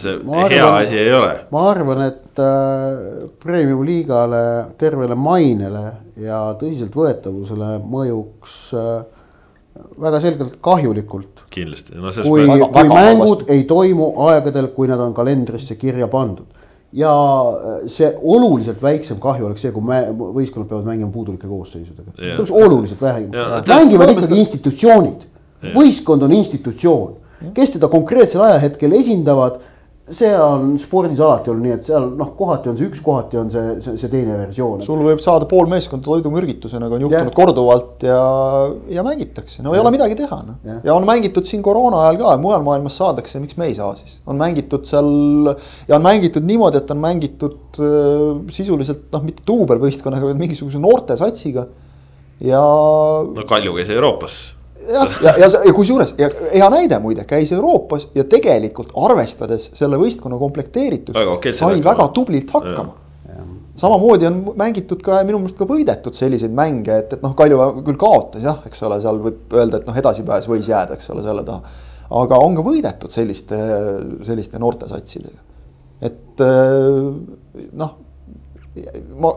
see 0.00 0.14
arvan, 0.16 0.52
hea 0.52 0.68
asi 0.78 0.98
ei 0.98 1.12
ole. 1.12 1.32
ma 1.52 1.64
arvan, 1.70 2.04
et 2.08 2.40
äh, 2.40 3.26
premium 3.42 3.84
liigale, 3.84 4.44
tervele 4.80 5.16
mainele 5.18 5.84
ja 6.20 6.46
tõsiseltvõetavusele 6.60 7.74
mõjuks 7.84 8.54
väga 10.00 10.22
selgelt 10.24 10.56
kahjulikult. 10.64 11.44
kindlasti 11.52 12.00
no,. 12.00 12.14
kui, 12.24 12.48
kui 12.48 12.88
mängud 12.88 13.44
ei 13.52 13.66
toimu 13.68 14.14
aegadel, 14.30 14.72
kui 14.72 14.88
nad 14.88 15.04
on 15.04 15.12
kalendrisse 15.16 15.76
kirja 15.76 16.08
pandud 16.08 16.59
ja 16.92 17.12
äh, 17.12 17.88
see 17.90 18.10
oluliselt 18.22 18.82
väiksem 18.82 19.20
kahju 19.22 19.46
oleks 19.46 19.62
see, 19.64 19.72
kui 19.74 19.84
me, 19.86 20.00
võistkonnad 20.10 20.68
peavad 20.70 20.88
mängima 20.90 21.10
puudulike 21.14 21.46
koosseisudega. 21.46 22.14
see 22.18 22.34
oleks 22.34 22.50
oluliselt 22.50 23.02
vähem, 23.04 23.28
mängivad 23.68 24.14
ikkagi 24.14 24.40
institutsioonid, 24.42 25.26
võistkond 25.74 26.26
on 26.26 26.34
institutsioon, 26.40 27.12
kes 27.54 27.76
teda 27.76 27.88
konkreetsel 27.92 28.42
ajahetkel 28.48 28.96
esindavad 28.98 29.60
see 30.14 30.30
on 30.34 30.74
spordis 30.80 31.20
alati 31.22 31.52
olnud 31.52 31.66
nii, 31.66 31.74
et 31.78 31.86
seal 31.86 32.06
noh, 32.18 32.32
kohati 32.38 32.70
on 32.72 32.78
see 32.78 32.88
üks, 32.90 33.00
kohati 33.04 33.38
on 33.40 33.50
see, 33.52 33.76
see, 33.84 33.96
see 34.00 34.10
teine 34.12 34.36
versioon. 34.38 34.82
sul 34.84 35.02
võib 35.06 35.22
saada 35.22 35.48
pool 35.50 35.70
meeskonda 35.70 36.06
toidumürgituse, 36.08 36.80
nagu 36.82 36.96
on 36.96 37.04
juhtunud 37.06 37.30
ja. 37.30 37.36
korduvalt 37.36 38.06
ja, 38.06 38.20
ja 38.90 39.04
mängitakse, 39.06 39.64
no 39.64 39.74
ei 39.74 39.80
ja. 39.80 39.84
ole 39.84 39.94
midagi 39.94 40.18
teha 40.18 40.40
noh. 40.46 40.60
Ja. 40.66 40.78
ja 40.90 40.96
on 40.96 41.06
mängitud 41.08 41.48
siin 41.48 41.64
koroona 41.66 42.04
ajal 42.06 42.20
ka, 42.22 42.36
mujal 42.42 42.64
maailmas 42.66 42.98
saadakse, 43.00 43.42
miks 43.42 43.58
me 43.60 43.70
ei 43.70 43.76
saa 43.78 43.92
siis, 43.98 44.18
on 44.26 44.40
mängitud 44.40 44.86
seal. 44.90 45.10
ja 45.88 45.98
on 45.98 46.06
mängitud 46.06 46.46
niimoodi, 46.46 46.82
et 46.82 46.94
on 46.94 47.02
mängitud 47.02 47.82
äh, 47.82 48.24
sisuliselt 48.54 49.08
noh, 49.14 49.26
mitte 49.26 49.46
duubelvõistkonnaga, 49.48 50.30
vaid 50.32 50.40
mingisuguse 50.42 50.82
noortesatsiga 50.82 51.68
ja. 52.46 52.64
no 53.34 53.46
Kalju 53.48 53.78
käis 53.78 53.92
Euroopas 53.94 54.40
jah, 54.90 55.12
ja, 55.22 55.34
ja, 55.38 55.46
ja, 55.46 55.60
ja 55.66 55.74
kusjuures 55.74 56.14
ja 56.18 56.30
hea 56.52 56.70
näide 56.72 56.98
muide 57.02 57.24
käis 57.28 57.52
Euroopas 57.52 58.08
ja 58.14 58.24
tegelikult 58.28 58.92
arvestades 59.06 59.70
selle 59.76 59.98
võistkonna 60.00 60.38
komplekteeritust 60.40 61.18
okay, 61.20 61.52
sai 61.52 61.76
hakkama. 61.76 61.90
väga 61.90 62.08
tublilt 62.16 62.50
hakkama. 62.54 62.96
samamoodi 63.80 64.28
on 64.28 64.40
mängitud 64.60 65.02
ka 65.04 65.20
minu 65.24 65.40
meelest 65.42 65.58
ka 65.58 65.68
võidetud 65.68 66.16
selliseid 66.16 66.52
mänge, 66.56 66.98
et, 67.04 67.14
et 67.16 67.22
noh, 67.24 67.34
Kalju 67.36 67.60
küll 67.86 68.00
kaotas 68.00 68.44
jah, 68.44 68.60
eks 68.66 68.82
ole, 68.88 69.00
seal 69.00 69.20
võib 69.22 69.56
öelda, 69.56 69.80
et 69.80 69.88
noh, 69.88 70.00
edasipääs 70.02 70.50
võis 70.50 70.68
jääda, 70.68 70.98
eks 70.98 71.10
ole, 71.14 71.24
selle 71.24 71.46
taha. 71.46 71.78
aga 72.20 72.40
on 72.44 72.58
ka 72.58 72.66
võidetud 72.66 73.14
selliste, 73.14 73.58
selliste 74.26 74.60
noortesatsidega. 74.60 75.40
et 76.10 76.44
noh, 77.84 77.94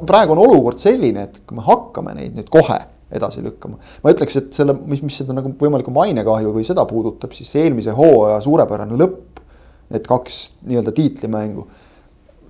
praegu 0.05 0.35
on 0.35 0.43
olukord 0.43 0.81
selline, 0.81 1.29
et 1.29 1.39
kui 1.47 1.57
me 1.57 1.63
hakkame 1.65 2.17
neid 2.17 2.35
nüüd 2.37 2.51
kohe 2.53 2.81
edasi 3.15 3.43
lükkama. 3.45 3.79
ma 4.03 4.13
ütleks, 4.13 4.37
et 4.39 4.57
selle, 4.57 4.75
mis, 4.89 5.01
mis 5.05 5.17
seda 5.21 5.35
nagu 5.35 5.53
võimalikku 5.59 5.93
mainekahju 5.93 6.53
või 6.55 6.65
seda 6.67 6.85
puudutab, 6.89 7.35
siis 7.37 7.53
eelmise 7.61 7.95
hooaja 7.97 8.41
suurepärane 8.45 8.99
lõpp. 8.99 9.41
Need 9.93 10.07
kaks 10.09 10.37
nii-öelda 10.65 10.93
tiitlimängu. 10.95 11.67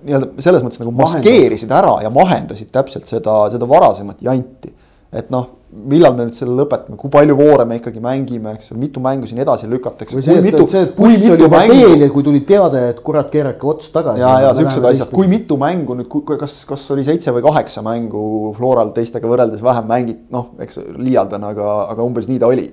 nii-öelda 0.04 0.44
selles 0.44 0.64
mõttes 0.64 0.80
nagu 0.80 0.92
maskeerisid 0.96 1.72
ära 1.72 1.98
ja 2.04 2.10
mahendasid 2.12 2.70
täpselt 2.72 3.08
seda, 3.10 3.44
seda 3.52 3.68
varasemat 3.68 4.22
janti. 4.24 4.72
Et 5.14 5.30
noh 5.30 5.52
millal 5.74 6.14
me 6.14 6.26
nüüd 6.28 6.36
selle 6.36 6.54
lõpetame, 6.54 6.96
kui 6.98 7.10
palju 7.12 7.34
voore 7.38 7.64
me 7.68 7.78
ikkagi 7.80 8.00
mängime, 8.02 8.54
eks 8.54 8.70
ole, 8.72 8.80
mitu 8.84 9.02
mängu 9.02 9.26
siin 9.28 9.40
edasi 9.42 9.68
lükatakse. 9.70 10.20
et 10.20 10.94
buss 10.96 11.26
oli 11.26 11.42
juba 11.42 11.62
mängu... 11.64 12.08
kui 12.14 12.26
tuli 12.26 12.42
teade, 12.46 12.82
et 12.92 13.00
kurat, 13.04 13.30
keerake 13.32 13.68
ots 13.68 13.90
tagasi. 13.94 14.22
ja, 14.22 14.32
ja 14.46 14.52
siuksed 14.56 14.86
asjad, 14.92 15.10
kui 15.14 15.28
mitu 15.30 15.58
mängu 15.60 15.96
nüüd, 15.98 16.14
kas, 16.40 16.60
kas 16.68 16.86
oli 16.94 17.04
seitse 17.06 17.34
või 17.34 17.44
kaheksa 17.48 17.82
mängu 17.86 18.54
Floral 18.56 18.94
teistega 18.96 19.30
võrreldes 19.30 19.64
vähem 19.64 19.90
mängit-, 19.90 20.26
noh, 20.34 20.52
eks 20.62 20.78
liialdan, 20.94 21.48
aga, 21.50 21.70
aga 21.90 22.06
umbes 22.06 22.30
nii 22.30 22.40
ta 22.42 22.52
oli. 22.54 22.68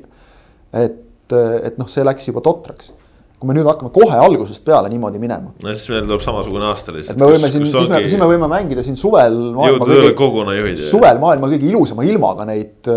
et, 0.77 1.01
et 1.33 1.81
noh, 1.81 1.89
see 1.89 2.05
läks 2.05 2.29
juba 2.29 2.43
totraks. 2.45 2.93
Kui 3.41 3.49
me 3.49 3.55
nüüd 3.57 3.65
hakkame 3.65 3.89
kohe 3.89 4.17
algusest 4.21 4.61
peale 4.67 4.89
niimoodi 4.91 5.17
minema. 5.21 5.49
no 5.63 5.71
siis 5.73 5.89
meil 5.89 6.03
tuleb 6.05 6.21
samasugune 6.21 6.67
aasta 6.69 6.93
lihtsalt. 6.93 7.17
et 7.17 7.21
me 7.23 7.29
võime 7.31 7.49
siin, 7.49 7.63
siis 7.65 7.89
me, 7.89 8.01
siis 8.05 8.21
me 8.21 8.27
võime 8.29 8.49
mängida 8.51 8.83
siin 8.85 8.99
suvel. 8.99 9.39
suvel 10.77 11.21
maailma 11.23 11.49
kõige 11.49 11.65
ilusama 11.71 12.05
ilmaga 12.05 12.45
neid, 12.51 12.91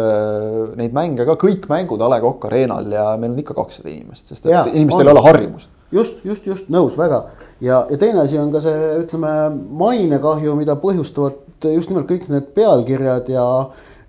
neid 0.76 0.92
mänge 0.96 1.24
ka 1.30 1.38
kõik 1.40 1.64
mängud 1.72 2.04
A 2.04 2.12
Le 2.12 2.20
Coq 2.26 2.44
Arena'l 2.50 2.92
ja 2.92 3.06
meil 3.16 3.32
on 3.32 3.40
ikka 3.40 3.56
kakssada 3.56 3.88
inimest, 3.94 4.28
sest 4.34 4.50
et 4.50 4.70
inimestel 4.74 5.08
ei 5.08 5.14
ole 5.16 5.24
harjumust. 5.30 5.72
just, 5.94 6.20
just, 6.28 6.52
just 6.52 6.68
nõus 6.68 7.00
väga 7.00 7.24
ja, 7.64 7.80
ja 7.88 7.96
teine 8.04 8.20
asi 8.26 8.36
on 8.38 8.52
ka 8.52 8.60
see, 8.68 8.86
ütleme 9.06 9.34
mainekahju, 9.80 10.60
mida 10.60 10.76
põhjustavad 10.76 11.40
just 11.72 11.88
nimelt 11.88 12.10
kõik 12.10 12.28
need 12.28 12.52
pealkirjad 12.52 13.32
ja 13.32 13.48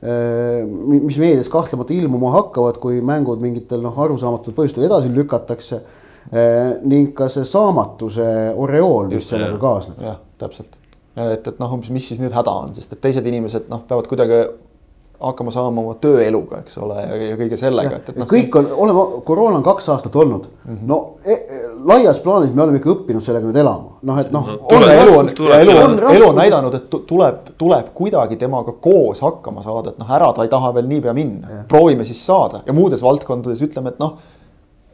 mis 0.05 1.15
meedias 1.17 1.47
kahtlemata 1.49 1.95
ilmuma 1.95 2.36
hakkavad, 2.36 2.77
kui 2.83 2.99
mängud 3.01 3.39
mingitel 3.41 3.79
noh, 3.81 3.95
arusaamatutel 4.03 4.53
põhjustel 4.57 4.86
edasi 4.89 5.07
lükatakse 5.15 5.79
ning 6.32 7.13
ka 7.13 7.30
see 7.30 7.45
saamatuse 7.45 8.28
oreool, 8.57 9.11
mis 9.11 9.28
sellega 9.30 9.59
kaasneb. 9.61 9.99
jah, 10.01 10.17
täpselt, 10.41 10.78
et, 11.15 11.47
et 11.47 11.59
noh, 11.61 11.73
umbes 11.78 11.91
mis 11.93 12.07
siis 12.07 12.21
nüüd 12.21 12.34
häda 12.34 12.53
on, 12.65 12.73
sest 12.73 12.95
et 12.95 13.01
teised 13.03 13.28
inimesed 13.30 13.69
noh, 13.69 13.84
peavad 13.86 14.09
kuidagi 14.09 14.39
hakkama 15.19 15.51
saama 15.51 15.82
oma 15.82 15.95
tööeluga, 16.01 16.59
eks 16.63 16.78
ole, 16.84 16.97
ja 17.05 17.38
kõige 17.39 17.57
sellega, 17.59 17.99
et, 17.99 18.09
et 18.11 18.19
noh. 18.19 18.28
kõik 18.30 18.55
on, 18.59 18.67
oleme, 18.86 19.05
koroona 19.28 19.59
on 19.59 19.65
kaks 19.65 19.88
aastat 19.93 20.15
olnud 20.19 20.47
mm, 20.49 20.76
-hmm. 20.76 20.88
no 20.89 20.97
e, 21.23 21.34
e, 21.34 21.61
laias 21.88 22.19
plaanis 22.19 22.53
me 22.53 22.63
oleme 22.65 22.82
ikka 22.82 22.91
õppinud 22.91 23.26
sellega 23.26 23.47
nüüd 23.47 23.59
elama, 23.61 23.95
noh, 24.01 24.19
et 24.19 24.32
noh 24.36 24.49
no,. 24.51 24.82
elu 24.91 25.17
on, 25.17 25.32
elu 25.59 25.78
on, 25.84 25.97
elu 26.11 26.30
on 26.30 26.39
näidanud, 26.41 26.76
et 26.76 26.97
tuleb, 27.07 27.51
tuleb 27.57 27.91
kuidagi 27.93 28.36
temaga 28.41 28.76
koos 28.82 29.21
hakkama 29.23 29.63
saada, 29.63 29.93
et 29.93 30.01
noh, 30.01 30.15
ära 30.19 30.32
ta 30.34 30.43
ei 30.43 30.51
taha 30.51 30.73
veel 30.76 30.89
niipea 30.91 31.13
minna, 31.13 31.61
proovime 31.71 32.05
siis 32.05 32.26
saada 32.26 32.65
ja 32.65 32.73
muudes 32.73 33.03
valdkondades 33.03 33.63
ütleme, 33.69 33.95
et 33.95 34.03
noh 34.03 34.17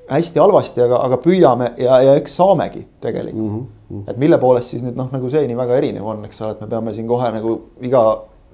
hästi 0.09 0.39
halvasti, 0.39 0.81
aga, 0.85 0.99
aga 1.05 1.19
püüame 1.21 1.71
ja, 1.79 2.01
ja 2.03 2.15
eks 2.19 2.35
saamegi 2.39 2.83
tegelikult 3.03 3.51
mm. 3.51 3.69
-hmm. 3.89 4.09
et 4.09 4.17
mille 4.17 4.37
poolest 4.37 4.73
siis 4.73 4.83
nüüd 4.83 4.97
noh, 4.97 5.09
nagu 5.11 5.29
see 5.29 5.45
nii 5.47 5.57
väga 5.57 5.77
erinev 5.77 6.07
on, 6.07 6.25
eks 6.25 6.41
ole, 6.41 6.51
et 6.55 6.61
me 6.61 6.67
peame 6.67 6.93
siin 6.93 7.07
kohe 7.07 7.31
nagu 7.31 7.55
iga 7.81 8.03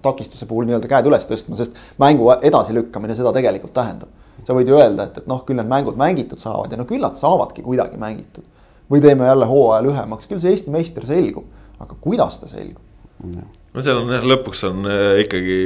takistuse 0.02 0.46
puhul 0.46 0.68
nii-öelda 0.68 0.88
käed 0.88 1.10
üles 1.10 1.26
tõstma, 1.30 1.58
sest 1.58 1.78
mängu 2.00 2.30
edasilükkamine 2.42 3.16
seda 3.16 3.34
tegelikult 3.34 3.74
tähendab. 3.74 4.10
sa 4.46 4.54
võid 4.54 4.70
ju 4.70 4.78
öelda, 4.78 5.10
et, 5.10 5.18
et 5.18 5.28
noh, 5.28 5.42
küll 5.46 5.58
need 5.58 5.68
mängud 5.68 5.98
mängitud 5.98 6.40
saavad 6.40 6.72
ja 6.72 6.78
no 6.78 6.86
küll 6.86 7.02
nad 7.02 7.18
saavadki 7.18 7.62
kuidagi 7.62 7.98
mängitud. 7.98 8.44
või 8.92 9.02
teeme 9.02 9.26
jälle 9.26 9.46
hooaja 9.46 9.84
lühemaks, 9.84 10.28
küll 10.28 10.40
see 10.40 10.52
Eesti 10.52 10.72
meister 10.72 11.06
selgub, 11.06 11.46
aga 11.80 11.96
kuidas 12.02 12.40
ta 12.40 12.48
selgub 12.48 12.84
mm? 13.24 13.32
-hmm 13.32 13.56
no 13.78 13.84
seal 13.86 14.00
on 14.02 14.10
jah, 14.10 14.26
lõpuks 14.26 14.64
on 14.70 14.90
äh, 14.90 15.22
ikkagi 15.26 15.58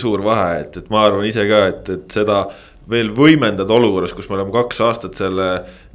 suur 0.00 0.22
vahe, 0.24 0.62
et, 0.62 0.76
et 0.80 0.90
ma 0.92 1.04
arvan 1.08 1.26
ise 1.28 1.44
ka, 1.48 1.62
et, 1.72 1.90
et 1.96 2.16
seda 2.16 2.42
veel 2.88 3.10
võimendada 3.12 3.74
olukorras, 3.76 4.14
kus 4.16 4.28
me 4.30 4.38
oleme 4.38 4.52
kaks 4.54 4.80
aastat 4.86 5.18
selle 5.18 5.48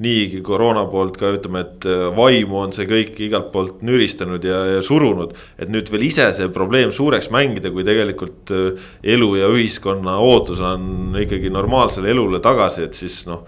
niigi 0.04 0.44
koroona 0.46 0.84
poolt 0.92 1.18
ka 1.18 1.32
ütleme, 1.34 1.64
et 1.66 1.88
äh, 1.90 2.06
vaimu 2.14 2.60
on 2.62 2.76
see 2.76 2.86
kõik 2.90 3.18
igalt 3.28 3.50
poolt 3.54 3.82
nüristanud 3.86 4.46
ja, 4.46 4.60
ja 4.76 4.84
surunud. 4.86 5.34
et 5.58 5.72
nüüd 5.74 5.90
veel 5.94 6.06
ise 6.10 6.30
see 6.38 6.52
probleem 6.54 6.94
suureks 6.94 7.32
mängida, 7.34 7.74
kui 7.74 7.86
tegelikult 7.88 8.54
äh, 8.54 8.86
elu 9.16 9.32
ja 9.40 9.50
ühiskonna 9.54 10.20
ootus 10.22 10.62
on 10.62 11.18
ikkagi 11.24 11.50
normaalsele 11.54 12.14
elule 12.14 12.44
tagasi, 12.44 12.88
et 12.90 12.98
siis 12.98 13.24
noh 13.30 13.44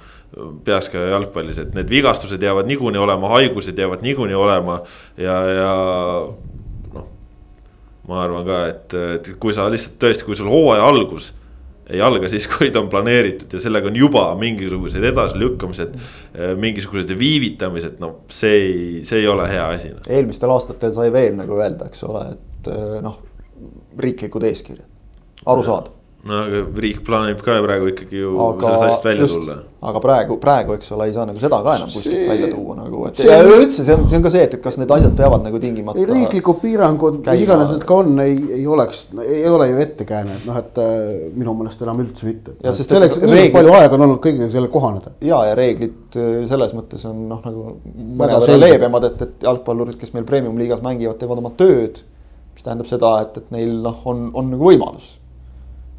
peaks 0.66 0.90
ka 0.92 1.00
jalgpallis, 1.14 1.62
et 1.62 1.78
need 1.78 1.88
vigastused 1.92 2.42
jäävad 2.44 2.68
niikuinii 2.68 3.00
olema, 3.00 3.30
haigused 3.38 3.78
jäävad 3.78 4.02
niikuinii 4.04 4.36
olema 4.36 4.82
ja, 5.22 5.38
ja 5.48 5.72
noh. 6.98 7.08
ma 8.10 8.22
arvan 8.26 8.44
ka, 8.48 8.62
et, 8.74 9.00
et 9.16 9.34
kui 9.40 9.56
sa 9.56 9.70
lihtsalt 9.72 10.00
tõesti, 10.02 10.28
kui 10.28 10.36
sul 10.36 10.52
hooaja 10.52 10.90
algus 10.90 11.32
ei 11.90 12.02
alga 12.02 12.30
siis, 12.32 12.48
kui 12.50 12.72
ta 12.74 12.82
on 12.82 12.90
planeeritud 12.90 13.52
ja 13.54 13.62
sellega 13.62 13.90
on 13.92 14.00
juba 14.00 14.24
mingisugused 14.40 15.04
edasilükkamised, 15.12 15.98
äh, 15.98 16.56
mingisugused 16.60 17.14
viivitamised, 17.20 18.00
no 18.02 18.12
see 18.34 18.56
ei, 18.62 19.04
see 19.06 19.22
ei 19.24 19.28
ole 19.30 19.50
hea 19.52 19.68
asi 19.76 19.94
no.. 19.94 20.02
eelmistel 20.10 20.54
aastatel 20.56 20.96
sai 20.98 21.12
veel 21.14 21.38
nagu 21.38 21.60
öelda, 21.60 21.90
eks 21.92 22.06
ole, 22.08 22.26
et 22.34 22.72
äh, 22.74 22.98
noh, 23.06 23.22
riiklikud 24.02 24.44
eeskirjad, 24.50 24.90
arusaadav 25.46 25.94
no 26.26 26.40
aga 26.42 26.62
riik 26.82 27.02
plaanib 27.06 27.42
ka 27.46 27.56
praegu 27.62 27.90
ikkagi 27.92 28.18
ju 28.24 28.32
aga 28.42 28.66
sellest 28.66 28.86
asjast 28.86 29.04
välja 29.06 29.26
just, 29.28 29.36
tulla. 29.38 29.56
aga 29.90 30.00
praegu, 30.02 30.38
praegu, 30.42 30.78
eks 30.80 30.94
ole, 30.96 31.06
ei 31.10 31.14
saa 31.14 31.26
nagu 31.30 31.42
seda 31.42 31.60
ka 31.66 31.76
enam 31.78 31.92
kuskilt 31.92 32.16
see... 32.16 32.24
välja 32.32 32.48
tuua 32.54 32.78
nagu, 32.80 33.02
et 33.10 33.20
see... 33.20 33.28
ja 33.30 33.44
üleüldse 33.44 33.86
see 33.86 33.98
on, 33.98 34.06
see 34.10 34.18
on 34.18 34.24
ka 34.26 34.32
see, 34.34 34.46
et, 34.48 34.56
kas 34.64 34.80
need 34.82 34.94
asjad 34.96 35.14
peavad 35.20 35.44
nagu 35.46 35.60
tingimata. 35.62 36.06
riiklikud 36.10 36.58
piirangud, 36.64 37.20
mis 37.20 37.44
iganes 37.44 37.74
need 37.76 37.84
ka 37.92 38.00
on, 38.02 38.10
ei, 38.24 38.40
ei 38.58 38.66
oleks, 38.78 39.04
ei 39.22 39.44
ole 39.52 39.68
ju 39.70 39.84
ettekääne, 39.84 40.38
et 40.40 40.48
noh, 40.50 40.58
et 40.64 40.82
äh, 40.82 40.96
minu 41.36 41.54
meelest 41.60 41.84
enam 41.86 42.02
üldse 42.02 42.26
mitte. 42.26 42.56
selleks 42.72 43.20
reeglid... 43.22 43.36
nii 43.36 43.52
palju 43.54 43.76
aega 43.82 44.00
on 44.00 44.06
olnud 44.08 44.22
kõigega 44.24 44.50
sellega 44.56 44.74
kohaneda. 44.74 45.14
ja, 45.28 45.44
ja 45.52 45.60
reeglid 45.60 46.18
äh, 46.18 46.40
selles 46.50 46.74
mõttes 46.78 47.06
on 47.10 47.20
noh, 47.30 47.44
nagu 47.46 47.68
mõnevõrra 48.24 48.58
leebemad, 48.64 49.06
et, 49.12 49.22
et 49.28 49.46
jalgpallurid, 49.46 50.00
kes 50.02 50.18
meil 50.18 50.26
premium 50.26 50.58
liigas 50.58 50.82
mängivad, 50.86 51.22
teevad 51.22 51.44
oma 51.44 51.54
tööd. 51.60 52.02
mis 52.56 52.66
tähendab 52.66 52.90
seda, 52.90 53.14
et, 53.28 53.38
et 53.44 53.54
neil 53.54 53.78
noh, 53.86 54.02
on, 54.10 54.26
on 54.34 54.50
nagu 54.56 54.72
võimalus 54.72 55.14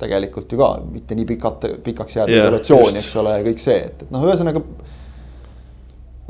tegelikult 0.00 0.52
ju 0.52 0.60
ka 0.60 0.70
mitte 0.92 1.16
nii 1.18 1.26
pikalt, 1.32 1.66
pikaks 1.86 2.18
jääda 2.18 2.32
yeah, 2.32 2.46
isolatsiooni, 2.46 3.00
eks 3.00 3.18
ole, 3.22 3.34
ja 3.38 3.48
kõik 3.48 3.62
see, 3.62 3.80
et, 3.88 4.06
et 4.06 4.14
noh, 4.14 4.24
ühesõnaga. 4.28 4.62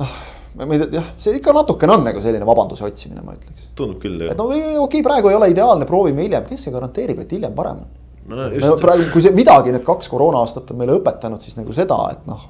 noh, 0.00 0.16
ma 0.62 0.68
ei 0.70 0.82
tea, 0.82 0.90
jah, 1.00 1.12
see 1.20 1.36
ikka 1.40 1.54
natukene 1.56 1.96
on 1.98 2.06
nagu 2.06 2.22
selline 2.24 2.48
vabanduse 2.48 2.86
otsimine, 2.86 3.24
ma 3.26 3.36
ütleks. 3.36 3.70
tundub 3.78 4.00
küll, 4.02 4.18
jah. 4.22 4.34
et 4.34 4.40
no 4.40 4.48
okei 4.50 4.80
okay,, 4.86 5.04
praegu 5.06 5.32
ei 5.32 5.38
ole 5.38 5.50
ideaalne, 5.54 5.88
proovime 5.88 6.26
hiljem, 6.26 6.46
kes 6.48 6.68
see 6.68 6.74
garanteerib, 6.74 7.24
et 7.24 7.38
hiljem 7.38 7.54
parem 7.56 7.82
on 7.82 7.94
no, 8.36 8.46
just... 8.50 8.80
praegu, 8.82 9.06
kui 9.12 9.22
see 9.24 9.34
midagi 9.36 9.72
need 9.74 9.84
kaks 9.86 10.08
koroona 10.10 10.40
aastat 10.42 10.70
on 10.72 10.80
meile 10.80 10.96
õpetanud, 10.98 11.42
siis 11.42 11.58
nagu 11.58 11.74
seda, 11.76 11.98
et 12.14 12.26
noh. 12.28 12.46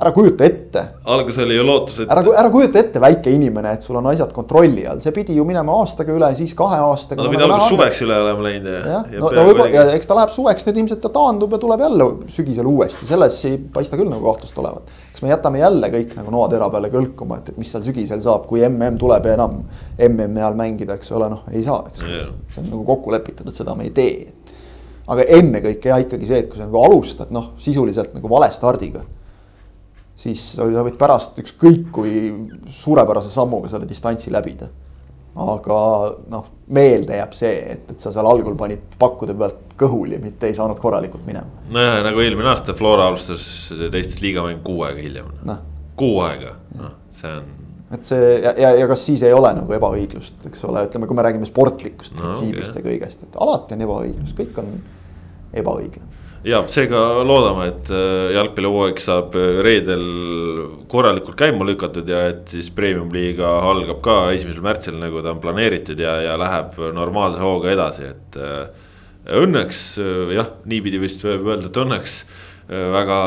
Ära 0.00 0.12
kujuta 0.16 0.44
ette. 0.46 0.82
alguses 1.04 1.42
oli 1.44 1.56
ju 1.56 1.64
lootus, 1.66 1.98
et. 2.00 2.10
ära, 2.10 2.22
ära 2.40 2.50
kujuta 2.52 2.80
ette, 2.80 3.00
väike 3.02 3.32
inimene, 3.34 3.74
et 3.76 3.84
sul 3.84 3.98
on 4.00 4.08
asjad 4.10 4.32
kontrolli 4.36 4.86
all, 4.88 5.02
see 5.04 5.12
pidi 5.16 5.36
ju 5.36 5.44
minema 5.48 5.74
aastaga 5.82 6.14
üle, 6.16 6.30
siis 6.38 6.54
kahe 6.58 6.78
aastaga. 6.84 7.20
no 7.20 7.28
ta 7.28 7.34
pidi 7.34 7.44
alguses 7.46 7.74
suveks 7.74 8.02
üle 8.06 8.16
olema 8.24 8.46
läinud 8.46 8.70
ja. 8.72 8.80
jah, 8.94 9.10
no, 9.20 9.32
no 9.36 9.44
võib-olla 9.50 9.68
ja 9.74 9.84
eks 9.98 10.10
ta 10.10 10.16
läheb 10.16 10.32
suveks, 10.34 10.66
nüüd 10.68 10.80
ilmselt 10.84 11.04
ta 11.04 11.12
taandub 11.14 11.52
ja 11.52 11.60
tuleb 11.62 11.84
jälle 11.84 12.08
sügisel 12.32 12.70
uuesti, 12.70 13.08
selles 13.08 13.38
ei 13.50 13.60
paista 13.76 14.00
küll 14.00 14.10
nagu 14.12 14.24
kahtlust 14.30 14.58
olevat. 14.62 14.90
kas 15.12 15.24
me 15.26 15.32
jätame 15.34 15.62
jälle 15.62 15.92
kõik 15.92 16.16
nagu 16.18 16.34
noatera 16.34 16.70
peale 16.72 16.92
kõlkuma, 16.96 17.42
et, 17.42 17.52
et 17.52 17.60
mis 17.60 17.70
seal 17.70 17.84
sügisel 17.84 18.24
saab, 18.24 18.48
kui 18.50 18.64
mm 18.66 18.98
tuleb 19.00 19.26
ja 19.28 19.36
enam 19.36 19.62
MM-i 20.08 20.40
ajal 20.40 20.56
mängida, 20.58 20.96
eks 20.96 21.12
ole, 21.16 21.28
noh 21.32 21.44
ei 21.52 21.62
saa, 21.64 21.84
eks 21.92 22.04
yeah.. 22.06 22.32
see 22.50 22.64
on 22.64 22.72
nagu 22.72 22.84
kokku 22.88 23.12
lepitud, 23.12 23.48
et 23.48 23.56
seda 23.56 23.76
me 23.76 23.86
ei 23.88 23.94
tee 23.94 24.14
aga 25.10 25.26
ennekõike 25.36 25.90
jah, 25.90 26.02
ikkagi 26.02 26.28
see, 26.28 26.42
et 26.44 26.50
kui 26.50 26.60
sa 26.60 26.66
nagu 26.66 26.78
alustad 26.84 27.32
noh, 27.34 27.52
sisuliselt 27.62 28.14
nagu 28.14 28.30
vale 28.30 28.50
stardiga. 28.54 29.02
Siis 30.20 30.44
sa 30.56 30.66
võid 30.68 30.98
pärast 31.00 31.38
ükskõik 31.40 31.90
kui 31.94 32.14
suurepärase 32.68 33.32
sammuga 33.32 33.70
selle 33.72 33.88
distantsi 33.88 34.32
läbida. 34.32 34.68
aga 35.40 35.76
noh, 36.28 36.46
meelde 36.74 37.16
jääb 37.16 37.34
see, 37.38 37.52
et, 37.74 37.92
et 37.92 38.02
sa 38.02 38.10
seal 38.12 38.26
algul 38.26 38.56
panid 38.58 38.96
pakkude 38.98 39.36
pealt 39.38 39.76
kõhuli, 39.78 40.18
mitte 40.20 40.50
ei 40.50 40.56
saanud 40.58 40.80
korralikult 40.82 41.24
minema. 41.26 41.62
nojah, 41.70 42.00
nagu 42.04 42.20
eelmine 42.20 42.50
aasta 42.50 42.74
Flora 42.74 43.06
alustas 43.08 43.44
teistest 43.70 44.20
liigamängu 44.24 44.64
kuu 44.66 44.82
aega 44.88 45.00
hiljem 45.00 45.32
no.. 45.46 45.56
kuu 45.96 46.20
aega, 46.26 46.56
noh, 46.76 46.98
see 47.14 47.32
on 47.38 47.48
et 47.90 48.06
see 48.06 48.26
ja, 48.38 48.52
ja, 48.54 48.70
ja 48.78 48.86
kas 48.90 49.02
siis 49.06 49.22
ei 49.26 49.34
ole 49.34 49.50
nagu 49.56 49.74
ebaõiglust, 49.74 50.44
eks 50.50 50.62
ole, 50.68 50.84
ütleme, 50.86 51.08
kui 51.10 51.18
me 51.18 51.24
räägime 51.26 51.48
sportlikust 51.48 52.14
no, 52.14 52.22
printsiibist 52.22 52.70
okay. 52.70 52.82
ja 52.82 52.86
kõigest, 52.86 53.24
et 53.26 53.38
alati 53.46 53.76
on 53.76 53.86
ebaõiglus, 53.86 54.34
kõik 54.38 54.60
on 54.62 54.70
ebaõiglane. 55.62 56.19
Ja 56.46 56.60
seega 56.72 57.00
loodame, 57.26 57.66
et 57.70 57.90
äh, 57.92 58.32
jalgpallihooaeg 58.36 59.00
saab 59.02 59.36
äh, 59.38 59.60
reedel 59.64 60.04
korralikult 60.90 61.36
käima 61.40 61.66
lükatud 61.68 62.08
ja 62.08 62.24
et 62.30 62.46
siis 62.52 62.70
premium-liiga 62.74 63.50
algab 63.68 64.00
ka 64.04 64.18
esimesel 64.34 64.64
märtsil, 64.64 64.96
nagu 65.00 65.20
ta 65.24 65.34
on 65.34 65.42
planeeritud 65.42 66.00
ja, 66.00 66.16
ja 66.24 66.38
läheb 66.40 66.78
normaalse 66.96 67.42
hooga 67.44 67.74
edasi, 67.74 68.12
et. 68.14 68.40
Äh, 68.40 68.86
õnneks 69.20 69.80
jah, 70.32 70.46
niipidi 70.66 70.98
vist 70.98 71.20
võib 71.22 71.50
öelda, 71.52 71.68
et 71.68 71.76
õnneks 71.76 72.14
väga 72.70 73.18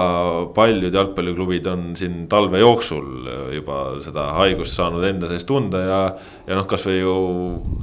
paljud 0.55 0.95
jalgpalliklubid 0.97 1.67
on 1.69 1.83
siin 1.99 2.23
talve 2.31 2.59
jooksul 2.59 3.27
juba 3.53 3.77
seda 4.03 4.25
haigust 4.39 4.73
saanud 4.79 5.05
enda 5.05 5.29
sees 5.29 5.45
tunda 5.47 5.83
ja. 5.85 5.99
ja 6.49 6.57
noh, 6.57 6.65
kasvõi 6.67 6.97
ju 6.97 7.13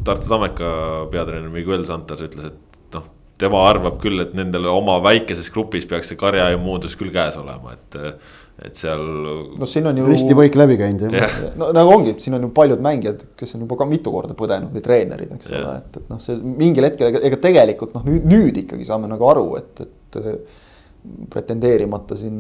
Tartu 0.04 0.28
Tammeka 0.28 0.72
peatreener 1.14 1.54
Miguel 1.54 1.86
Santos 1.88 2.26
ütles, 2.26 2.50
et 2.50 2.69
tema 3.40 3.64
arvab 3.68 3.98
küll, 4.02 4.20
et 4.24 4.36
nendel 4.36 4.68
oma 4.70 4.98
väikeses 5.04 5.50
grupis 5.54 5.88
peaks 5.88 6.12
see 6.12 6.20
karja 6.20 6.50
immuunsus 6.54 6.96
küll 7.00 7.12
käes 7.14 7.38
olema, 7.40 7.74
et. 7.76 7.98
et 8.60 8.76
seal. 8.76 9.00
no 9.56 9.64
siin 9.68 9.86
on 9.88 9.96
ju. 9.96 10.04
risti-põik 10.04 10.56
läbi 10.60 10.76
käinud 10.76 11.06
jah 11.16 11.36
ja.. 11.44 11.52
no 11.56 11.70
nagu 11.72 11.94
ongi, 11.94 12.12
siin 12.20 12.36
on 12.36 12.42
ju 12.44 12.50
paljud 12.56 12.82
mängijad, 12.84 13.22
kes 13.40 13.56
on 13.56 13.64
juba 13.64 13.78
ka 13.80 13.86
mitu 13.88 14.12
korda 14.12 14.36
põdenud 14.36 14.74
või 14.76 14.84
treenerid, 14.84 15.30
eks 15.38 15.48
ja. 15.48 15.62
ole, 15.62 15.76
et, 15.80 16.00
et 16.02 16.10
noh, 16.12 16.20
see 16.20 16.36
mingil 16.44 16.84
hetkel, 16.84 17.08
ega, 17.08 17.22
ega 17.30 17.38
tegelikult 17.48 17.96
noh, 17.96 18.04
nüüd, 18.04 18.26
nüüd 18.28 18.60
ikkagi 18.66 18.84
saame 18.88 19.08
nagu 19.08 19.30
aru, 19.32 19.46
et, 19.62 19.80
et 19.86 20.20
pretendeerimata 21.30 22.16
siin 22.18 22.36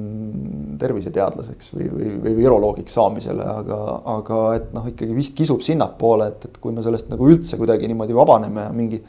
terviseteadlaseks 0.80 1.72
või, 1.76 1.86
või, 1.88 2.10
või 2.26 2.34
viroloogiks 2.42 2.92
saamisele, 2.98 3.46
aga, 3.54 3.78
aga 4.18 4.40
et 4.58 4.68
noh, 4.76 4.88
ikkagi 4.90 5.16
vist 5.16 5.34
kisub 5.38 5.64
sinnapoole, 5.64 6.28
et, 6.34 6.44
et 6.50 6.60
kui 6.60 6.74
me 6.76 6.84
sellest 6.84 7.08
nagu 7.12 7.28
üldse 7.30 7.56
kuidagi 7.60 7.88
niimoodi 7.88 8.16
vabaneme 8.16 8.66
ja 8.66 8.74
mingi 8.76 9.00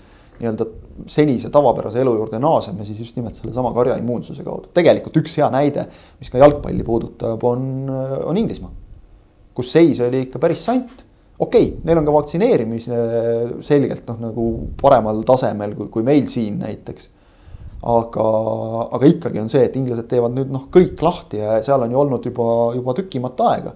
nii-öelda 0.41 0.65
senise 1.11 1.51
tavapärase 1.53 2.01
elu 2.01 2.15
juurde 2.17 2.39
naaseme, 2.41 2.85
siis 2.87 2.99
just 2.99 3.15
nimelt 3.19 3.37
sellesama 3.37 3.71
karja 3.77 3.95
immuunsuse 4.01 4.43
kaudu. 4.45 4.71
tegelikult 4.73 5.21
üks 5.21 5.37
hea 5.39 5.47
näide, 5.53 5.85
mis 6.19 6.33
ka 6.33 6.41
jalgpalli 6.41 6.83
puudutab, 6.87 7.45
on, 7.47 7.87
on 8.25 8.41
Inglismaa. 8.41 8.73
kus 9.53 9.71
seis 9.71 10.01
oli 10.01 10.25
ikka 10.27 10.39
päris 10.39 10.65
sant. 10.65 11.05
okei 11.39 11.71
okay,, 11.71 11.79
neil 11.85 12.01
on 12.01 12.09
ka 12.09 12.17
vaktsineerimise 12.17 12.99
selgelt 13.65 14.09
noh, 14.09 14.21
nagu 14.27 14.51
paremal 14.81 15.23
tasemel 15.27 15.77
kui, 15.77 15.89
kui 15.93 16.05
meil 16.05 16.27
siin 16.29 16.59
näiteks 16.61 17.09
aga, 17.81 18.27
aga 18.93 19.09
ikkagi 19.09 19.41
on 19.41 19.49
see, 19.49 19.63
et 19.65 19.75
inglased 19.79 20.07
teevad 20.09 20.35
nüüd 20.35 20.51
noh, 20.53 20.67
kõik 20.73 21.01
lahti 21.01 21.41
ja 21.41 21.57
seal 21.65 21.81
on 21.85 21.93
ju 21.93 22.01
olnud 22.01 22.27
juba, 22.29 22.47
juba 22.77 22.95
tükimat 22.97 23.41
aega. 23.47 23.73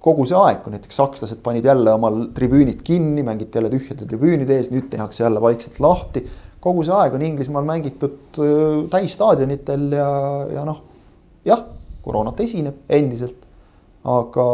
Kogu 0.00 0.26
see 0.28 0.38
aeg, 0.38 0.62
kui 0.64 0.72
näiteks 0.74 0.96
sakslased 0.96 1.42
panid 1.44 1.66
jälle 1.68 1.92
omal 1.92 2.22
tribüünid 2.36 2.80
kinni, 2.86 3.24
mängiti 3.26 3.58
jälle 3.58 3.72
tühjade 3.72 4.08
tribüünide 4.08 4.56
ees, 4.56 4.70
nüüd 4.72 4.88
tehakse 4.92 5.24
jälle 5.24 5.42
vaikselt 5.42 5.80
lahti. 5.80 6.24
kogu 6.60 6.84
see 6.84 6.94
aeg 6.96 7.14
on 7.16 7.22
Inglismaal 7.24 7.64
mängitud 7.68 8.40
äh, 8.40 8.88
täisstaadionitel 8.92 9.92
ja, 9.96 10.10
ja 10.56 10.64
noh, 10.64 10.82
jah, 11.44 11.64
koroonat 12.02 12.40
esineb 12.40 12.88
endiselt. 12.88 13.46
aga 14.04 14.44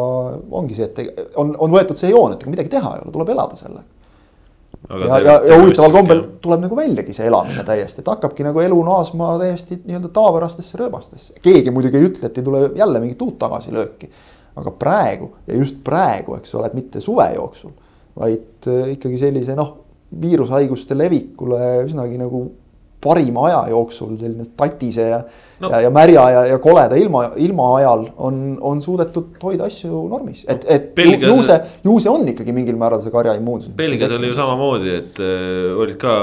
ongi 0.59 0.75
see, 0.75 0.89
et 0.91 1.37
on, 1.39 1.53
on 1.63 1.71
võetud 1.71 1.99
see 1.99 2.11
joon, 2.11 2.33
et 2.35 2.41
ega 2.43 2.51
midagi 2.51 2.73
teha 2.73 2.97
ei 2.97 3.05
ole, 3.05 3.13
tuleb 3.15 3.29
elada 3.31 3.55
sellega 3.59 3.85
ja, 4.91 5.19
ja, 5.19 5.35
ja 5.47 5.59
huvitaval 5.61 5.93
kombel 5.95 6.23
tuleb 6.43 6.63
nagu 6.67 6.79
väljagi 6.79 7.15
see 7.17 7.27
elamine 7.31 7.65
täiesti, 7.67 8.03
et 8.03 8.11
hakkabki 8.11 8.47
nagu 8.47 8.63
elu 8.63 8.79
naasma 8.87 9.35
täiesti 9.41 9.81
nii-öelda 9.83 10.11
tavapärastesse 10.15 10.79
rööbastesse. 10.81 11.39
keegi 11.43 11.75
muidugi 11.75 12.01
ei 12.01 12.09
ütle, 12.11 12.31
et 12.31 12.39
ei 12.39 12.47
tule 12.47 12.63
jälle 12.77 13.03
mingit 13.03 13.23
uut 13.23 13.39
tagasilööki. 13.39 14.11
Aga 14.57 14.73
praegu 14.79 15.33
ja 15.47 15.57
just 15.59 15.83
praegu, 15.85 16.37
eks 16.41 16.55
ole, 16.57 16.71
et 16.71 16.77
mitte 16.79 17.03
suve 17.05 17.29
jooksul, 17.35 17.75
vaid 18.17 18.71
äh, 18.71 18.93
ikkagi 18.97 19.19
sellise 19.21 19.57
noh, 19.59 19.75
viirushaiguste 20.21 20.97
levikule 20.97 21.83
üsnagi 21.85 22.21
nagu 22.21 22.47
parima 23.07 23.47
aja 23.47 23.61
jooksul 23.71 24.17
selline 24.19 24.47
tatise 24.57 25.09
ja 25.11 25.19
no., 25.61 25.71
ja, 25.71 25.81
ja 25.85 25.91
märja 25.93 26.25
ja, 26.33 26.45
ja 26.53 26.59
koleda 26.63 26.97
ilma, 26.99 27.27
ilma 27.43 27.69
ajal 27.77 28.07
on, 28.29 28.41
on 28.61 28.83
suudetud 28.83 29.37
hoida 29.43 29.69
asju 29.69 30.07
normis, 30.11 30.45
et, 30.49 30.65
et 30.73 30.89
Belgias... 30.97 31.31
ju 31.31 31.47
see, 31.47 31.59
ju 31.85 31.97
see 32.03 32.13
on 32.13 32.27
ikkagi 32.33 32.55
mingil 32.57 32.79
määral 32.81 33.03
see 33.05 33.15
karja 33.15 33.37
immuunsus. 33.39 33.75
Belgias 33.77 34.15
oli 34.17 34.33
ju 34.33 34.39
samamoodi, 34.39 34.95
et 35.03 35.21
äh, 35.23 35.77
olid 35.77 35.99
ka 36.01 36.17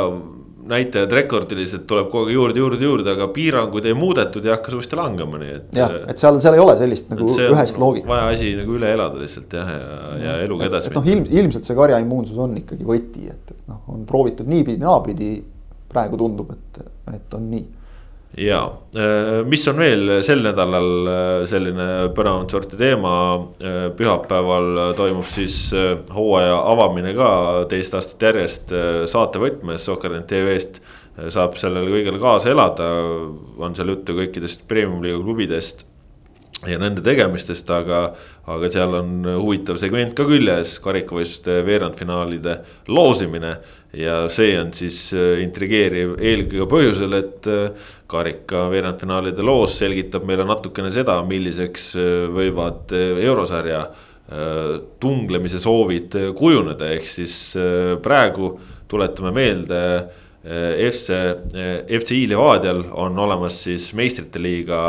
näitajad 0.69 1.11
rekordilised, 1.11 1.83
tuleb 1.89 2.09
kogu 2.11 2.27
aeg 2.27 2.35
juurde, 2.37 2.61
juurde, 2.61 2.85
juurde, 2.85 3.13
aga 3.15 3.27
piiranguid 3.35 3.87
ei 3.89 3.95
muudetud 3.97 4.45
ja 4.47 4.55
hakkas 4.55 4.77
uuesti 4.77 4.97
langema, 4.99 5.39
nii 5.41 5.53
et. 5.57 5.67
jah, 5.77 5.91
äh, 5.99 6.07
et 6.13 6.21
seal, 6.21 6.39
seal 6.43 6.57
ei 6.57 6.63
ole 6.63 6.75
sellist 6.79 7.11
nagu 7.11 7.27
ühest 7.33 7.79
loogikat. 7.81 8.09
vaja 8.09 8.29
asi 8.31 8.53
nagu 8.59 8.77
üle 8.77 8.91
elada 8.95 9.19
lihtsalt 9.19 9.55
jah, 9.59 9.71
ja, 9.75 9.83
ja, 9.83 10.25
ja 10.25 10.35
eluga 10.45 10.69
edasi 10.69 10.91
minna. 10.91 11.01
noh, 11.01 11.11
ilm, 11.15 11.27
ilmselt 11.41 11.69
see 11.69 11.77
karja 11.77 11.99
immuunsus 12.03 12.39
on 12.43 12.57
ikkagi 12.61 12.87
võti, 12.87 13.27
et, 13.33 13.55
et 13.55 13.71
noh, 13.71 13.83
on 13.93 14.05
proovitud 14.09 14.49
niipidi, 14.49 14.79
naapidi 14.83 15.31
praegu 15.93 16.19
tundub, 16.19 16.53
et, 16.55 16.83
et 17.13 17.37
on 17.37 17.49
nii 17.51 17.65
ja, 18.37 18.73
äh, 18.95 19.45
mis 19.45 19.67
on 19.67 19.77
veel 19.77 20.17
sel 20.25 20.41
nädalal 20.45 20.89
äh, 21.09 21.45
selline 21.49 21.87
põnevat 22.15 22.53
sorti 22.53 22.79
teema, 22.79 23.13
äh, 23.61 23.87
pühapäeval 23.97 24.95
toimub 24.97 25.27
siis 25.29 25.67
hooaja 26.13 26.57
avamine 26.73 27.13
ka 27.17 27.29
teist 27.71 27.93
aastat 27.97 28.27
järjest 28.29 28.73
saatevõtmes 29.11 29.85
Soccer.net 29.85 30.27
tv-st. 30.31 30.81
saab 31.29 31.59
sellele 31.61 31.91
kõigele 31.93 32.17
kaasa 32.17 32.49
elada, 32.49 32.87
on 33.61 33.75
seal 33.77 33.91
juttu 33.93 34.15
kõikidest 34.17 34.63
premium-liiga 34.67 35.19
klubidest 35.21 35.83
ja 36.67 36.79
nende 36.79 37.03
tegemistest, 37.03 37.69
aga, 37.73 38.05
aga 38.47 38.69
seal 38.71 38.93
on 38.99 39.15
huvitav 39.41 39.79
segment 39.81 40.15
ka 40.15 40.25
küljes, 40.27 40.77
karikavõistluste 40.83 41.61
veerandfinaalide 41.67 42.59
loosimine 42.87 43.57
ja 43.93 44.23
see 44.33 44.55
on 44.59 44.71
siis 44.75 44.97
äh, 45.15 45.41
intrigeeriv 45.43 46.15
eelkõige 46.17 46.67
põhjusel, 46.69 47.13
et 47.19 47.49
äh, 47.51 47.91
karika 48.09 48.65
veerandfinaalide 48.73 49.45
loos 49.45 49.77
selgitab 49.81 50.25
meile 50.27 50.45
natukene 50.49 50.91
seda, 50.93 51.19
milliseks 51.27 51.91
äh, 51.99 52.09
võivad 52.33 52.95
eurosarja 52.97 53.85
tunglemise 55.03 55.59
soovid 55.61 56.15
kujuneda, 56.33 56.87
ehk 56.95 57.05
siis 57.05 57.33
praegu 58.01 58.53
tuletame 58.89 59.33
meelde. 59.35 59.81
FC, 60.43 61.15
FCI 61.87 62.25
Levadial 62.27 62.81
on 62.99 63.19
olemas 63.19 63.61
siis 63.63 63.93
meistrite 63.95 64.41
liiga 64.43 64.79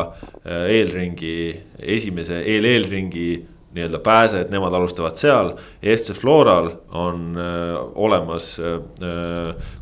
eelringi, 0.42 1.36
esimese 1.78 2.40
eel-eelringi 2.42 3.28
nii-öelda 3.74 3.98
pääse, 3.98 4.40
et 4.44 4.50
nemad 4.54 4.74
alustavad 4.74 5.18
seal. 5.18 5.52
FC 5.82 6.14
Floral 6.14 6.70
on 6.94 7.38
äh, 7.38 7.78
olemas 7.94 8.54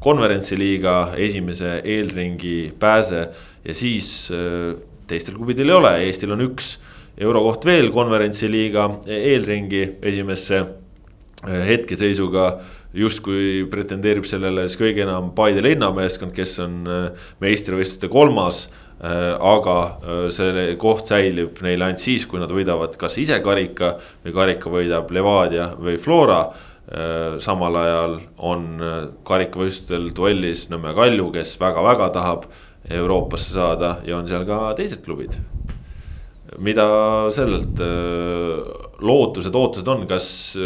konverentsiliiga 0.01 1.13
esimese 1.17 1.81
eelringi 1.85 2.73
pääse 2.81 3.27
ja 3.65 3.75
siis 3.75 4.31
äh, 4.33 4.77
teistel 5.07 5.37
klubidel 5.37 5.69
ei 5.69 5.77
ole, 5.77 5.97
Eestil 6.07 6.33
on 6.33 6.47
üks 6.49 6.77
eurokoht 7.21 7.67
veel 7.69 7.91
konverentsiliiga 7.93 8.89
eelringi 9.07 9.83
esimesse 10.03 10.65
hetkeseisuga 11.43 12.47
justkui 12.95 13.65
pretendeerib 13.73 14.27
sellele 14.29 14.67
siis 14.69 14.81
kõige 14.81 15.07
enam 15.07 15.33
Paide 15.37 15.65
linnameeskond, 15.65 16.35
kes 16.37 16.59
on 16.65 16.81
äh, 16.87 17.27
meistrivõistluste 17.41 18.13
kolmas 18.13 18.67
Äh, 19.03 19.35
aga 19.35 19.77
äh, 19.99 20.27
see 20.31 20.77
koht 20.79 21.09
säilib 21.11 21.57
neil 21.65 21.83
ainult 21.83 21.99
siis, 21.99 22.23
kui 22.31 22.39
nad 22.39 22.53
võidavad 22.55 22.95
kas 23.01 23.17
ise 23.19 23.41
karika 23.43 23.97
või 24.23 24.35
karika 24.37 24.71
võidab 24.71 25.11
Levadia 25.11 25.73
või 25.79 25.99
Flora. 26.03 26.45
Samal 27.41 27.77
ajal 27.79 28.15
on 28.43 28.65
karikavõistlustel 29.25 30.09
duellis 30.13 30.67
Nõmme 30.69 30.91
Kalju, 30.93 31.29
kes 31.33 31.55
väga-väga 31.61 32.09
tahab 32.13 32.43
Euroopasse 32.91 33.55
saada 33.55 33.93
ja 34.05 34.19
on 34.19 34.27
seal 34.29 34.43
ka 34.45 34.75
teised 34.77 35.01
klubid. 35.07 35.39
mida 36.59 36.85
sellelt 37.33 37.81
lootused, 39.01 39.55
ootused 39.55 39.89
on, 39.89 40.05
kas 40.11 40.59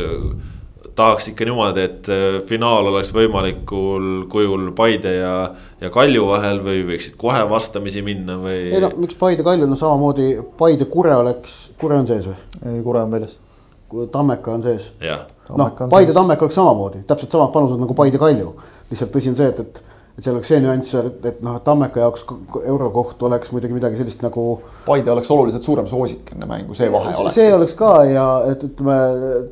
tahaks 0.97 1.29
ikka 1.31 1.47
niimoodi, 1.47 1.85
et 1.85 2.09
äh, 2.13 2.27
finaal 2.49 2.91
oleks 2.91 3.13
võimalikul 3.15 4.27
kujul 4.33 4.71
Paide 4.77 5.13
ja, 5.19 5.33
ja 5.81 5.91
Kalju 5.93 6.29
vahel 6.31 6.63
või 6.65 6.85
võiksid 6.89 7.19
kohe 7.21 7.43
vastamisi 7.51 8.03
minna 8.07 8.39
või? 8.41 8.59
ei 8.73 8.83
no 8.83 8.91
miks 8.97 9.19
Paide, 9.21 9.45
Kalju, 9.47 9.69
no 9.69 9.79
samamoodi 9.79 10.31
Paide, 10.59 10.89
Kure 10.93 11.15
oleks, 11.21 11.59
Kure 11.81 12.01
on 12.01 12.09
sees 12.09 12.29
või? 12.31 12.39
ei, 12.63 12.81
Kure 12.85 13.05
on 13.05 13.13
väljas. 13.13 13.37
Tammeka 14.13 14.51
on 14.51 14.65
sees. 14.65 14.89
noh, 15.53 15.75
Paide, 15.93 16.15
Tammeka 16.17 16.47
oleks 16.47 16.57
samamoodi, 16.59 17.05
täpselt 17.09 17.37
samad 17.37 17.53
panused 17.55 17.83
nagu 17.83 17.95
Paide, 17.97 18.19
Kalju. 18.23 18.55
lihtsalt 18.91 19.13
tõsi 19.15 19.31
on 19.33 19.39
see, 19.39 19.53
et, 19.53 19.63
et 19.63 19.96
et 20.17 20.25
seal 20.25 20.37
oleks 20.37 20.49
see 20.49 20.61
nüanss 20.65 20.93
seal, 20.95 21.11
et, 21.11 21.19
et 21.29 21.43
noh, 21.45 21.59
Tammeka 21.65 22.01
jaoks 22.01 22.25
eurokoht 22.63 23.21
oleks 23.29 23.51
muidugi 23.53 23.77
midagi 23.77 23.99
sellist 24.01 24.23
nagu. 24.25 24.47
Paide 24.87 25.13
oleks 25.13 25.31
oluliselt 25.35 25.67
suurem 25.67 25.89
soosik 25.91 26.33
enne 26.33 26.49
mängu, 26.49 26.77
see 26.79 26.89
vahe 26.93 27.13
oleks. 27.13 27.37
see 27.37 27.53
oleks 27.53 27.77
ka 27.77 27.93
ja 28.09 28.27
et 28.53 28.65
ütleme, 28.65 28.97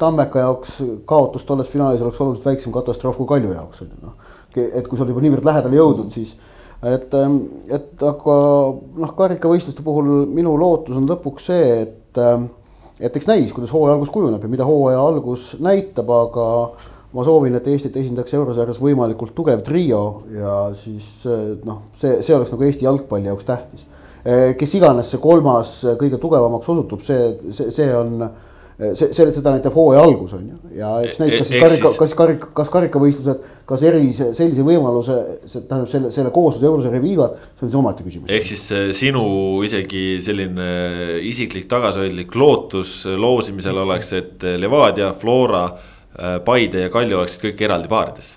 Tammeka 0.01 0.47
jaoks 0.47 0.81
kaotus 1.11 1.45
tolles 1.49 1.69
finaalis 1.69 2.05
oleks 2.05 2.23
oluliselt 2.25 2.49
väiksem 2.49 2.73
katastroof 2.73 3.21
kui 3.21 3.29
Kalju 3.35 3.53
jaoks 3.53 3.85
on 3.85 3.93
ju 3.93 4.09
noh. 4.09 4.17
et 4.65 4.89
kui 4.89 4.97
sa 4.97 5.05
oled 5.05 5.12
juba 5.12 5.25
niivõrd 5.27 5.49
lähedale 5.51 5.81
jõudnud, 5.81 6.11
siis 6.15 6.33
et, 6.85 7.15
et 7.77 8.09
aga 8.09 8.39
noh, 9.05 9.15
karikavõistluste 9.19 9.85
puhul 9.85 10.25
minu 10.33 10.57
lootus 10.61 10.97
on 10.97 11.09
lõpuks 11.11 11.51
see, 11.51 11.71
et, 11.85 12.25
et 13.05 13.21
eks 13.21 13.29
näis, 13.29 13.53
kuidas 13.53 13.73
hooaja 13.75 13.99
algus 13.99 14.12
kujuneb 14.15 14.45
ja 14.45 14.53
mida 14.53 14.69
hooaja 14.69 15.05
algus 15.12 15.53
näitab, 15.61 16.09
aga 16.09 16.49
ma 17.15 17.25
soovin, 17.27 17.55
et 17.55 17.67
Eestit 17.71 17.97
esindaks 18.01 18.35
eurosarjas 18.35 18.81
võimalikult 18.83 19.35
tugev 19.37 19.62
trio 19.67 20.05
ja 20.35 20.55
siis 20.79 21.27
noh, 21.67 21.85
see, 22.01 22.19
see 22.27 22.35
oleks 22.37 22.55
nagu 22.55 22.67
Eesti 22.67 22.89
jalgpalli 22.89 23.31
jaoks 23.31 23.47
tähtis. 23.49 23.85
kes 24.59 24.75
iganes 24.75 25.12
see 25.12 25.21
kolmas 25.23 25.77
kõige 26.01 26.19
tugevamaks 26.19 26.69
osutub, 26.75 27.05
see, 27.07 27.53
see, 27.53 27.71
see 27.75 27.93
on 27.95 28.19
see, 28.79 29.12
see, 29.15 29.27
seda 29.37 29.53
näitab 29.55 29.77
hooaja 29.77 30.03
algus 30.03 30.33
on 30.35 30.49
ju 30.49 30.79
ja 30.81 30.91
eks 31.07 31.21
näis, 31.23 31.37
kas 31.39 31.51
siis 31.51 31.62
karika, 31.62 31.93
kas 31.99 32.15
karika, 32.19 32.51
kas 32.57 32.71
karikavõistlused, 32.73 33.45
kas 33.69 33.85
eri 33.87 34.09
sellise 34.17 34.67
võimaluse, 34.67 35.19
tähendab 35.55 35.91
selle, 35.93 36.11
selle 36.15 36.33
koosluse 36.35 36.67
eurosarja 36.67 37.03
viivad, 37.05 37.39
see 37.55 37.67
on 37.67 37.71
siis 37.71 37.79
omaette 37.79 38.07
küsimus. 38.07 38.33
ehk 38.35 38.49
siis 38.49 38.67
sinu 38.99 39.25
isegi 39.67 40.05
selline 40.25 40.69
isiklik 41.31 41.69
tagasihoidlik 41.71 42.35
lootus 42.35 43.03
loosimisel 43.07 43.79
oleks, 43.85 44.12
et 44.19 44.47
Levadia, 44.59 45.12
Flora 45.21 45.69
Paide 46.45 46.85
ja 46.85 46.91
Kalju 46.95 47.19
oleksid 47.19 47.43
kõik 47.43 47.62
eraldi 47.67 47.89
paarides. 47.91 48.37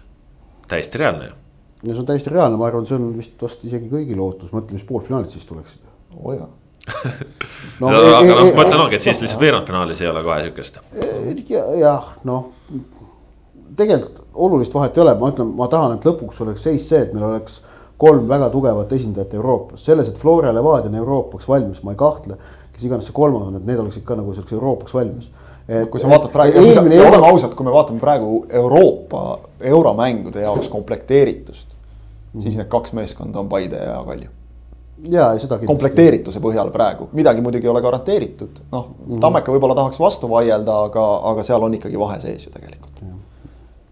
täiesti 0.67 0.97
reaalne 0.97 1.27
ju. 1.27 1.35
no 1.83 1.93
see 1.93 1.99
on 2.01 2.07
täiesti 2.09 2.33
reaalne, 2.33 2.57
ma 2.57 2.67
arvan, 2.67 2.87
see 2.89 2.97
on 2.97 3.11
vist 3.17 3.41
vast 3.41 3.65
isegi 3.65 3.89
kõigi 3.91 4.17
lootus, 4.17 4.51
mõtle, 4.51 4.73
mis 4.73 4.87
poolfinaalid 4.87 5.29
siis 5.29 5.45
tuleksid. 5.45 5.83
oo 6.17 6.31
oh, 6.31 6.39
jaa 6.39 6.49
no, 7.81 7.89
no, 7.91 7.97
aga 8.15 8.35
noh, 8.35 8.53
ma 8.55 8.63
ütlen 8.63 8.81
ongi, 8.81 8.97
et 8.97 9.03
siis 9.03 9.19
lihtsalt 9.21 9.41
veerandfinaalis 9.41 10.01
ei 10.01 10.09
ole 10.09 10.23
kohe 10.23 10.39
sihukest. 10.45 10.79
jah, 11.81 12.11
noh, 12.27 12.51
tegelikult 13.77 14.21
olulist 14.33 14.73
vahet 14.73 14.97
ei 14.97 15.03
ole, 15.03 15.15
ma 15.19 15.31
ütlen, 15.33 15.51
ma 15.57 15.67
tahan, 15.71 15.97
et 15.97 16.07
lõpuks 16.07 16.39
oleks 16.45 16.63
seis 16.67 16.85
see, 16.89 17.01
et 17.03 17.13
meil 17.13 17.27
oleks 17.27 17.59
kolm 18.01 18.29
väga 18.29 18.49
tugevat 18.53 18.93
esindajat 18.93 19.33
Euroopas, 19.37 19.83
selles, 19.85 20.09
et 20.09 20.21
Flora 20.21 20.53
Levadia 20.53 20.91
on 20.91 20.97
Euroopaks 21.01 21.49
valmis, 21.49 21.83
ma 21.83 21.93
ei 21.93 21.99
kahtle. 21.99 22.37
kes 22.73 22.85
iganes 22.85 23.07
see 23.09 23.13
kolmas 23.17 23.47
on, 23.49 23.55
et 23.57 23.65
need 23.65 23.79
oleksid 23.81 24.03
ka 24.05 24.15
nagu 24.15 24.33
selleks 24.35 24.53
Euroopaks 24.53 24.93
valmis 24.93 25.31
kui 25.91 25.99
sa 26.01 26.09
vaatad 26.09 26.31
praegu, 26.31 26.63
eelmine 26.63 27.01
oleme 27.03 27.27
ausad, 27.27 27.53
kui 27.55 27.65
me 27.67 27.73
vaatame 27.75 27.99
praegu 27.99 28.45
Euroopa 28.49 29.23
euromängude 29.59 30.41
jaoks 30.41 30.69
komplekteeritust 30.69 31.67
mm, 31.67 31.77
-hmm. 32.39 32.41
siis 32.41 32.57
need 32.57 32.69
kaks 32.71 32.93
meeskonda 32.93 33.39
on 33.39 33.49
Paide 33.49 33.75
ja 33.75 34.03
Kalju 34.05 34.29
ja 35.09 35.27
seda 35.39 35.57
kindlasti. 35.57 35.67
komplekteerituse 35.67 36.39
põhjal 36.39 36.71
praegu, 36.71 37.09
midagi 37.13 37.41
muidugi 37.41 37.67
ei 37.67 37.69
ole 37.69 37.81
garanteeritud, 37.81 38.63
noh 38.71 38.87
mm 38.87 39.15
-hmm. 39.15 39.19
Tammeka 39.21 39.51
võib-olla 39.51 39.75
tahaks 39.75 39.99
vastu 39.99 40.29
vaielda, 40.29 40.83
aga, 40.83 41.05
aga 41.23 41.43
seal 41.43 41.63
on 41.63 41.73
ikkagi 41.73 41.99
vahe 41.99 42.19
sees 42.19 42.45
ju 42.45 42.51
tegelikult 42.51 43.01
mm. 43.01 43.07
-hmm 43.07 43.16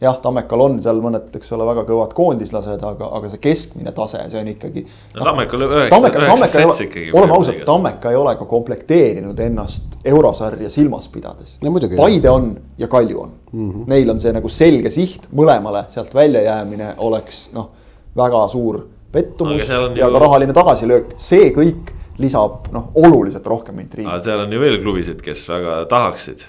jah, 0.06 0.18
Tammekal 0.24 0.64
on 0.66 0.78
seal 0.84 1.02
mõned, 1.04 1.28
eks 1.40 1.52
ole, 1.56 1.66
väga 1.68 1.84
kõvad 1.88 2.14
koondislased, 2.18 2.84
aga, 2.90 3.10
aga 3.20 3.32
see 3.34 3.42
keskmine 3.44 3.94
tase, 3.96 4.22
see 4.32 4.42
on 4.42 4.52
ikkagi. 4.54 4.86
no 5.16 5.28
Tammekal 5.28 5.66
üheksa, 5.68 6.02
üheksa 6.22 6.52
sets 6.54 6.84
ikkagi. 6.88 7.10
oleme 7.14 7.38
ausad, 7.38 7.62
Tammeka 7.68 8.14
ei 8.14 8.20
ole 8.20 8.36
ka 8.40 8.48
komplekteerinud 8.50 9.40
ennast 9.48 10.00
eurosarja 10.06 10.70
silmas 10.70 11.10
pidades. 11.12 11.58
Paide 11.98 12.30
on 12.30 12.52
ja 12.78 12.88
Kalju 12.88 13.22
on 13.22 13.32
mm. 13.52 13.72
-hmm. 13.72 13.84
Neil 13.88 14.10
on 14.10 14.20
see 14.20 14.34
nagu 14.34 14.50
selge 14.50 14.92
siht, 14.92 15.28
mõlemale 15.36 15.86
sealt 15.90 16.14
väljajäämine 16.16 16.94
oleks 16.98 17.50
noh, 17.54 17.70
väga 18.18 18.48
suur 18.48 18.82
pettumus 19.12 19.70
ja 19.70 19.82
ju... 19.96 20.12
ka 20.12 20.20
rahaline 20.20 20.54
tagasilöök, 20.54 21.16
see 21.18 21.50
kõik 21.56 21.94
lisab 22.18 22.70
noh, 22.76 22.92
oluliselt 22.96 23.48
rohkem 23.48 23.80
intriigi. 23.80 24.10
aga 24.10 24.24
seal 24.24 24.46
on 24.46 24.54
ju 24.54 24.60
veel 24.60 24.80
klubisid, 24.84 25.22
kes 25.22 25.50
väga 25.50 25.86
tahaksid. 25.92 26.46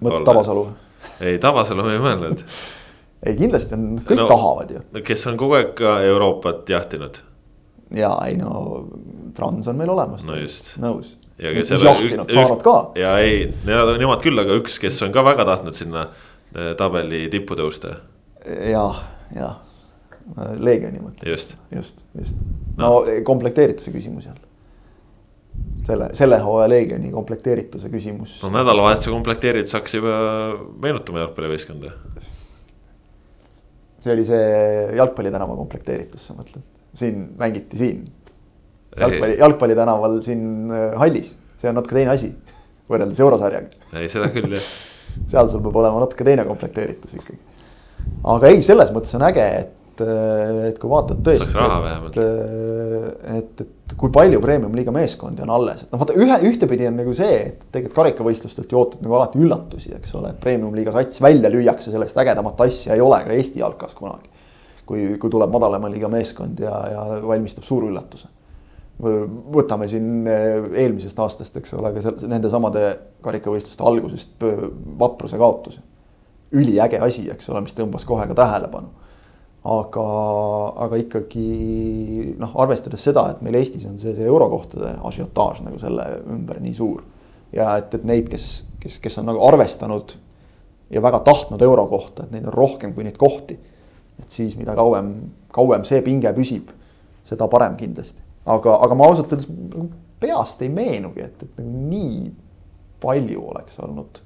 mõtled 0.00 0.24
Tabasalu? 0.26 0.68
ei, 1.20 1.38
Tabasalu 1.38 1.82
ma 1.86 1.92
ei 1.96 2.02
mõelnud 2.02 2.44
ei, 3.26 3.36
kindlasti 3.38 3.76
on, 3.78 3.88
kõik 4.06 4.22
no, 4.22 4.28
tahavad 4.30 4.74
ju. 4.74 4.84
kes 5.06 5.26
on 5.30 5.40
kogu 5.40 5.58
aeg 5.58 5.74
ka 5.78 5.96
Euroopat 6.06 6.68
jahtinud. 6.74 7.22
ja 7.96 8.12
ei 8.26 8.36
no, 8.40 8.86
Trans 9.36 9.68
on 9.70 9.80
meil 9.80 9.92
olemas. 9.94 10.26
no 10.28 10.36
nõus. 10.84 11.16
ja 11.38 11.54
kes 11.56 11.74
jahtinud, 11.78 12.30
saanud 12.32 12.62
ka. 12.64 12.76
ja 13.00 13.16
ei, 13.22 13.50
nemad 13.66 14.22
küll, 14.24 14.38
aga 14.42 14.60
üks, 14.60 14.78
kes 14.82 15.02
on 15.06 15.14
ka 15.14 15.24
väga 15.26 15.46
tahtnud 15.48 15.78
sinna 15.78 16.08
eh, 16.54 16.72
tabeli 16.78 17.28
tippu 17.32 17.58
tõusta. 17.58 17.98
jah, 18.46 19.04
jah 19.36 19.60
Leegioni 20.58 21.02
mõtled. 21.02 21.26
just, 21.28 21.56
just, 21.74 22.02
just. 22.18 22.36
no, 22.76 23.02
no 23.04 23.18
komplekteerituse 23.26 23.92
küsimus 23.94 24.28
jälle. 24.28 24.46
selle, 25.86 26.08
selle 26.16 26.38
hooaja 26.38 26.68
Leegioni 26.70 27.10
komplekteerituse 27.12 27.90
küsimus. 27.92 28.38
no 28.42 28.52
nädalavahetuse 28.54 29.10
komplekteeritus 29.10 29.74
hakkas 29.78 29.98
juba 29.98 30.14
meenutama 30.82 31.24
jalgpallivõistkonda. 31.24 31.92
See 34.02 34.14
oli 34.14 34.24
see 34.26 34.46
jalgpallitänava 34.98 35.56
komplekteeritus, 35.58 36.28
sa 36.28 36.36
mõtled, 36.38 36.64
siin 36.98 37.26
mängiti 37.38 37.78
siin. 37.80 38.06
jalgpalli, 38.98 39.36
jalgpallitänaval 39.40 40.16
siin 40.26 40.72
äh, 40.72 40.88
hallis, 41.00 41.34
see 41.60 41.70
on 41.70 41.78
natuke 41.80 41.98
teine 42.00 42.14
asi 42.16 42.32
võrreldes 42.90 43.22
eurosarjaga. 43.22 43.86
ei, 43.94 44.10
seda 44.12 44.32
küll 44.34 44.58
jah 44.58 44.72
seal 45.30 45.48
sul 45.50 45.62
peab 45.64 45.78
olema 45.82 46.02
natuke 46.02 46.24
teine 46.26 46.44
komplekteeritus 46.48 47.16
ikkagi. 47.18 47.38
aga 48.34 48.50
ei, 48.50 48.62
selles 48.64 48.92
mõttes 48.94 49.14
on 49.18 49.26
äge, 49.28 49.46
et 49.62 49.72
et, 49.92 50.02
et 50.70 50.78
kui 50.80 50.90
vaatad 50.90 51.20
tõesti, 51.24 51.52
et, 52.08 52.18
et, 53.36 53.62
et 53.64 53.94
kui 53.98 54.12
palju 54.14 54.40
premium-liiga 54.42 54.92
meeskondi 54.94 55.44
on 55.44 55.52
alles, 55.52 55.84
et 55.84 55.92
noh, 55.92 56.00
vaata 56.00 56.16
ühe, 56.18 56.38
ühtepidi 56.50 56.88
on 56.88 56.98
nagu 57.00 57.14
see, 57.16 57.38
et 57.52 57.64
tegelikult 57.68 57.98
karikavõistlustelt 58.00 58.72
ju 58.72 58.80
ootad 58.80 59.02
nagu 59.04 59.18
alati 59.18 59.40
üllatusi, 59.42 59.94
eks 59.98 60.14
ole, 60.18 60.32
et 60.32 60.42
premium-liiga 60.42 60.94
sats 60.94 61.20
välja 61.24 61.50
lüüakse, 61.52 61.92
sellest 61.92 62.20
ägedamat 62.22 62.62
asja 62.66 62.96
ei 62.96 63.04
ole 63.04 63.22
ka 63.26 63.34
Eesti 63.36 63.62
jalkas 63.62 63.96
kunagi. 63.98 64.30
kui, 64.86 65.16
kui 65.18 65.30
tuleb 65.30 65.52
madalama 65.54 65.88
liiga 65.88 66.08
meeskond 66.10 66.58
ja, 66.60 66.72
ja 66.90 67.02
valmistab 67.24 67.64
suure 67.64 67.86
üllatuse. 67.88 68.28
võtame 69.02 69.86
siin 69.88 70.26
eh, 70.28 70.66
eelmisest 70.84 71.18
aastast, 71.18 71.56
eks 71.56 71.74
ole, 71.74 71.92
ka 71.94 72.12
nende 72.28 72.50
samade 72.50 72.82
karikavõistluste 73.22 73.84
algusest 73.84 74.44
vapruse 74.98 75.38
kaotus. 75.38 75.80
üliäge 76.52 76.98
asi, 77.00 77.30
eks 77.30 77.48
ole, 77.48 77.62
mis 77.64 77.74
tõmbas 77.74 78.04
kohe 78.04 78.26
ka 78.28 78.34
tähelepanu 78.34 79.01
aga, 79.62 80.04
aga 80.86 80.98
ikkagi 80.98 82.34
noh, 82.40 82.54
arvestades 82.62 83.04
seda, 83.06 83.28
et 83.30 83.42
meil 83.46 83.60
Eestis 83.60 83.86
on 83.86 83.98
see, 84.02 84.14
see 84.16 84.26
eurokohtade 84.26 84.96
asiotaaž 85.06 85.62
nagu 85.66 85.78
selle 85.82 86.06
ümber 86.34 86.58
nii 86.62 86.74
suur. 86.74 87.04
ja 87.52 87.76
et, 87.78 87.94
et 87.94 88.04
neid, 88.08 88.28
kes, 88.32 88.64
kes, 88.82 88.98
kes 89.04 89.20
on 89.20 89.28
nagu 89.30 89.42
arvestanud 89.46 90.16
ja 90.90 91.02
väga 91.04 91.20
tahtnud 91.24 91.62
euro 91.62 91.86
kohta, 91.86 92.24
et 92.24 92.34
neid 92.34 92.48
on 92.48 92.56
rohkem 92.56 92.94
kui 92.94 93.06
neid 93.06 93.18
kohti. 93.20 93.58
et 94.18 94.30
siis, 94.30 94.56
mida 94.58 94.74
kauem, 94.74 95.14
kauem 95.54 95.86
see 95.88 96.02
pinge 96.02 96.32
püsib, 96.34 96.74
seda 97.24 97.48
parem 97.48 97.78
kindlasti. 97.78 98.22
aga, 98.46 98.80
aga 98.82 98.98
ma 98.98 99.06
ausalt 99.06 99.32
öeldes 99.32 99.48
nagu 99.48 99.90
peast 100.22 100.62
ei 100.62 100.70
meenugi, 100.70 101.22
et, 101.22 101.42
et 101.42 101.58
nagu 101.62 101.86
nii 101.90 102.32
palju 103.02 103.46
oleks 103.50 103.78
olnud, 103.82 104.22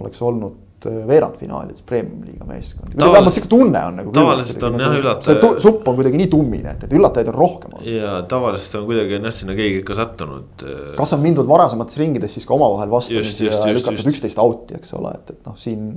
oleks 0.00 0.22
olnud 0.22 0.65
veerandfinaalides 0.84 1.82
premium-liiga 1.88 2.44
meeskond. 2.48 2.96
vähemalt 2.98 3.34
sihuke 3.34 3.48
tunne 3.48 3.82
on 3.88 3.96
nagu. 4.00 4.12
tavaliselt 4.14 4.62
on 4.68 4.80
jah 4.80 4.90
nagu, 4.92 5.00
üllataja. 5.02 5.38
see 5.40 5.62
supp 5.64 5.88
on 5.88 5.96
kuidagi 5.98 6.20
nii 6.20 6.28
tummine, 6.32 6.74
et, 6.76 6.84
et 6.84 6.96
üllatajaid 6.98 7.30
on 7.32 7.38
rohkem 7.38 7.76
olnud. 7.78 7.88
ja 7.90 8.18
tavaliselt 8.28 8.80
on 8.80 8.88
kuidagi 8.90 9.16
on 9.18 9.28
jah 9.30 9.36
sinna 9.38 9.56
keegi 9.58 9.80
ikka 9.82 9.96
sattunud. 9.98 10.66
Äh, 10.66 10.82
kas 10.98 11.14
on 11.16 11.22
mindud 11.24 11.48
varasemates 11.48 11.98
ringides 12.02 12.36
siis 12.38 12.48
ka 12.48 12.54
omavahel 12.58 12.92
vastamisi 12.92 13.48
ja 13.48 13.62
lükatud 13.72 14.12
üksteist 14.12 14.42
out'i, 14.42 14.76
eks 14.80 14.92
ole, 14.98 15.14
et, 15.16 15.34
et 15.36 15.48
noh, 15.48 15.56
siin. 15.60 15.94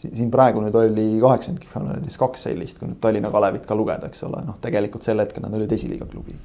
siin 0.00 0.30
praegu 0.32 0.62
nüüd 0.64 0.76
oli 0.80 1.06
kaheksakümmend 1.20 1.66
finaalis 1.68 2.16
kaks 2.18 2.46
sellist, 2.48 2.78
kui 2.80 2.88
nüüd 2.88 3.02
Tallinna 3.04 3.28
Kalevit 3.30 3.66
ka 3.68 3.76
lugeda, 3.76 4.08
eks 4.08 4.24
ole, 4.24 4.40
noh, 4.46 4.56
tegelikult 4.64 5.04
sel 5.04 5.20
hetkel 5.20 5.44
nad 5.44 5.54
olid 5.58 5.72
esiliiga 5.76 6.08
klubi 6.08 6.38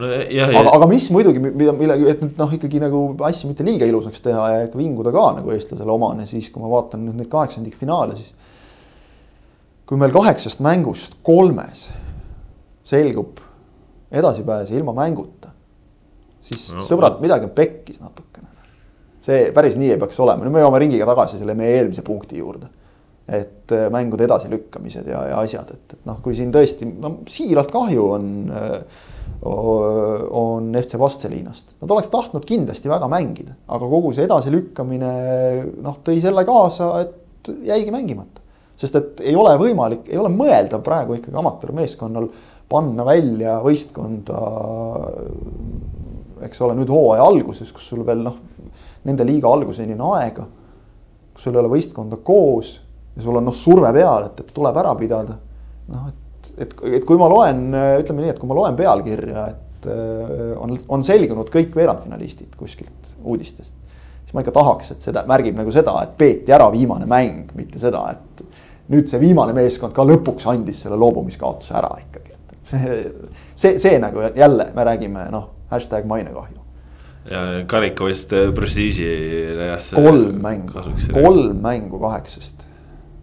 no 0.00 0.08
jah, 0.32 0.50
aga, 0.50 0.72
aga 0.76 0.88
mis 0.90 1.08
muidugi, 1.14 1.42
mida, 1.42 1.74
mille, 1.76 1.96
et 2.10 2.22
nüüd 2.24 2.40
noh, 2.40 2.54
ikkagi 2.56 2.80
nagu 2.82 3.02
asju 3.28 3.50
mitte 3.50 3.66
liiga 3.66 3.88
ilusaks 3.88 4.24
teha 4.24 4.46
ja 4.54 4.64
ikka 4.66 4.80
vinguda 4.80 5.12
ka 5.14 5.26
nagu 5.38 5.52
eestlasele 5.54 5.94
omane, 5.94 6.26
siis 6.28 6.50
kui 6.52 6.62
ma 6.62 6.70
vaatan 6.72 7.04
nüüd 7.06 7.20
neid 7.20 7.30
kaheksandikfinaale, 7.32 8.16
siis. 8.18 8.34
kui 9.88 10.00
meil 10.00 10.14
kaheksast 10.14 10.62
mängust 10.64 11.18
kolmes 11.26 11.88
selgub 12.86 13.40
edasipääsja 14.10 14.78
ilma 14.78 14.94
mänguta, 14.96 15.52
siis 16.42 16.70
no, 16.74 16.84
sõbrad 16.86 17.18
no., 17.18 17.24
midagi 17.26 17.46
on 17.46 17.54
pekkis 17.54 18.02
natukene. 18.02 18.48
see 19.22 19.48
päris 19.54 19.78
nii 19.78 19.94
ei 19.94 20.00
peaks 20.00 20.18
olema, 20.24 20.46
nüüd 20.46 20.56
me 20.56 20.64
jõuame 20.64 20.82
ringiga 20.82 21.08
tagasi 21.12 21.38
selle 21.38 21.54
meie 21.58 21.78
eelmise 21.78 22.06
punkti 22.06 22.40
juurde 22.40 22.70
et 23.30 23.72
äh, 23.72 23.86
mängude 23.92 24.26
edasilükkamised 24.26 25.06
ja, 25.06 25.22
ja 25.30 25.38
asjad, 25.38 25.70
et, 25.70 25.94
et 25.94 26.06
noh, 26.08 26.18
kui 26.22 26.34
siin 26.34 26.50
tõesti 26.54 26.88
no 26.90 27.20
siiralt 27.30 27.70
kahju 27.70 28.06
on 28.16 28.30
äh, 28.50 29.04
on 29.42 30.74
FC 30.76 30.98
Vastselinast. 30.98 31.74
Nad 31.80 31.90
oleks 31.90 32.10
tahtnud 32.12 32.44
kindlasti 32.44 32.90
väga 32.92 33.08
mängida, 33.08 33.54
aga 33.72 33.88
kogu 33.88 34.12
see 34.12 34.26
edasilükkamine 34.28 35.12
noh, 35.80 35.96
tõi 36.04 36.20
selle 36.20 36.44
kaasa, 36.48 36.90
et 37.00 37.52
jäigi 37.64 37.92
mängimata. 37.94 38.44
sest 38.80 38.96
et 38.96 39.20
ei 39.28 39.36
ole 39.36 39.52
võimalik, 39.60 40.06
ei 40.08 40.16
ole 40.16 40.30
mõeldav 40.32 40.80
praegu 40.84 41.16
ikkagi 41.18 41.36
amatöörmeeskonnal 41.36 42.28
panna 42.68 43.04
välja 43.04 43.58
võistkonda. 43.64 44.44
eks 46.44 46.60
ole, 46.60 46.76
nüüd 46.76 46.92
hooaja 46.92 47.24
alguses, 47.24 47.72
kus 47.72 47.88
sul 47.88 48.04
veel 48.04 48.22
noh, 48.24 48.36
nende 49.04 49.24
liiga 49.24 49.48
alguseni 49.48 49.96
on 49.96 50.06
aega. 50.16 50.46
kus 51.32 51.48
sul 51.48 51.56
ei 51.56 51.64
ole 51.64 51.72
võistkonda 51.72 52.20
koos 52.24 52.78
ja 53.16 53.22
sul 53.22 53.36
on 53.40 53.48
noh, 53.48 53.56
surve 53.56 53.92
peal, 53.92 54.28
et, 54.28 54.40
et 54.40 54.52
tuleb 54.52 54.76
ära 54.76 54.94
pidada. 55.00 55.38
noh, 55.88 56.08
et 56.08 56.19
et, 56.58 56.72
et 56.98 57.04
kui 57.06 57.18
ma 57.20 57.28
loen, 57.30 57.66
ütleme 58.00 58.24
nii, 58.24 58.32
et 58.34 58.40
kui 58.40 58.50
ma 58.50 58.56
loen 58.58 58.78
pealkirja, 58.78 59.44
et 59.52 59.90
äh, 59.90 60.54
on, 60.60 60.74
on 60.96 61.04
selgunud 61.06 61.50
kõik 61.52 61.76
veerandfinalistid 61.76 62.56
kuskilt 62.58 63.14
uudistest. 63.22 63.74
siis 64.24 64.36
ma 64.36 64.44
ikka 64.44 64.54
tahaks, 64.56 64.94
et 64.94 65.08
seda 65.08 65.24
märgib 65.28 65.58
nagu 65.58 65.72
seda, 65.74 65.96
et 66.04 66.16
peeti 66.18 66.54
ära 66.54 66.70
viimane 66.72 67.08
mäng, 67.10 67.52
mitte 67.58 67.82
seda, 67.82 68.06
et 68.14 68.44
nüüd 68.90 69.10
see 69.10 69.20
viimane 69.22 69.54
meeskond 69.56 69.94
ka 69.94 70.06
lõpuks 70.06 70.48
andis 70.50 70.82
selle 70.84 70.98
loobumiskaotuse 71.00 71.76
ära 71.78 71.92
ikkagi, 72.02 72.34
et, 72.34 72.56
et 72.56 72.72
see, 72.72 72.96
see, 73.54 73.76
see 73.82 74.00
nagu 74.02 74.24
jälle 74.34 74.70
me 74.74 74.88
räägime 74.88 75.28
noh, 75.34 75.50
hashtag 75.70 76.08
mainekahju 76.10 76.60
ja 77.30 77.42
karikavõistluste 77.68 78.48
prestiižile 78.56 79.68
jah. 79.74 79.90
kolm 79.92 80.40
mängu, 80.42 80.84
kolm 81.12 81.60
mängu 81.62 82.00
kaheksast 82.00 82.64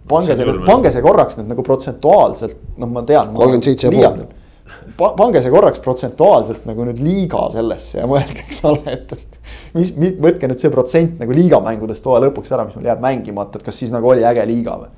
pange 0.10 0.36
see, 0.40 0.58
pange 0.68 0.92
see 0.94 1.06
korraks 1.06 1.40
nüüd 1.40 1.54
nagu 1.54 1.64
protsentuaalselt, 1.66 2.60
noh, 2.78 2.92
ma 2.92 3.06
tean. 3.08 3.34
kolmkümmend 3.36 3.68
seitse 3.68 3.92
ja 3.94 4.12
pool 4.98 5.16
pange 5.18 5.42
see 5.44 5.54
korraks 5.54 5.82
protsentuaalselt 5.84 6.68
nagu 6.70 6.86
nüüd 6.88 7.02
liiga 7.04 7.48
sellesse 7.54 8.00
ja 8.02 8.08
mõelge, 8.10 8.44
eks 8.46 8.62
ole, 8.68 8.84
et, 8.94 9.12
et 9.14 9.76
mis, 9.78 9.92
mis, 10.00 10.16
võtke 10.24 10.50
nüüd 10.50 10.62
see 10.62 10.72
protsent 10.74 11.20
nagu 11.22 11.36
liigamängudest 11.36 12.06
hooaja 12.08 12.28
lõpuks 12.28 12.54
ära, 12.56 12.68
mis 12.68 12.78
meil 12.80 12.92
jääb 12.92 13.04
mängimata, 13.04 13.60
et 13.60 13.68
kas 13.68 13.78
siis 13.84 13.94
nagu 13.94 14.10
oli 14.14 14.26
äge 14.28 14.46
liiga 14.50 14.78
või? 14.84 14.94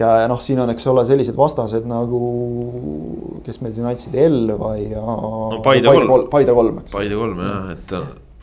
ja, 0.00 0.10
ja 0.22 0.30
noh, 0.30 0.40
siin 0.42 0.60
on, 0.62 0.72
eks 0.74 0.86
ole, 0.90 1.04
sellised 1.08 1.36
vastased 1.38 1.86
nagu, 1.88 2.22
kes 3.46 3.60
meil 3.64 3.76
siin 3.76 3.88
andsid, 3.90 4.16
Elva 4.16 4.74
ja 4.80 5.04
no,. 5.04 5.60
Paide 5.64 5.92
kolm, 5.92 6.26
Paide 6.32 6.56
kolm, 6.56 6.82
eks. 6.84 6.92
Paide 6.94 7.18
kolm 7.20 7.40
jah, 7.44 7.70
et 7.76 7.96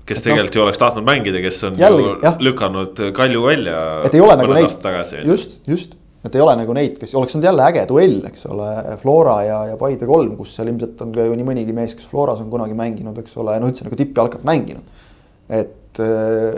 kes 0.08 0.24
tegelikult 0.24 0.55
no, 0.55 0.60
ju 0.60 0.66
oleks 0.66 0.82
tahtnud 0.82 1.08
mängida, 1.08 1.39
kes 1.43 1.62
on 1.68 1.80
jällegi, 1.80 2.12
ju 2.24 2.34
lükanud 2.47 3.01
Kalju 3.16 3.43
välja. 3.43 3.80
et 4.08 4.16
ei 4.16 4.24
ole 4.24 4.38
nagu 4.39 4.55
neid, 4.55 5.26
just, 5.28 5.58
just, 5.68 5.97
et 6.26 6.38
ei 6.38 6.43
ole 6.43 6.53
nagu 6.60 6.76
neid, 6.78 6.95
kes 7.01 7.16
oleks 7.20 7.36
olnud 7.36 7.47
jälle 7.49 7.66
äge 7.68 7.84
duell, 7.89 8.22
eks 8.30 8.47
ole, 8.51 8.70
Flora 9.01 9.36
ja, 9.45 9.60
ja 9.72 9.76
Paide 9.80 10.08
kolm, 10.10 10.38
kus 10.39 10.55
seal 10.55 10.72
ilmselt 10.72 11.03
on 11.03 11.12
ka 11.16 11.28
ju 11.28 11.36
nii 11.38 11.49
mõnigi 11.49 11.76
mees, 11.76 11.97
kes 11.97 12.08
Floras 12.12 12.41
on 12.43 12.49
kunagi 12.53 12.78
mänginud, 12.78 13.20
eks 13.24 13.36
ole, 13.41 13.58
no 13.62 13.72
üldse 13.72 13.88
nagu 13.88 13.99
tippjalkat 13.99 14.47
mänginud. 14.47 15.05
et, 15.49 15.76
et, 15.99 16.03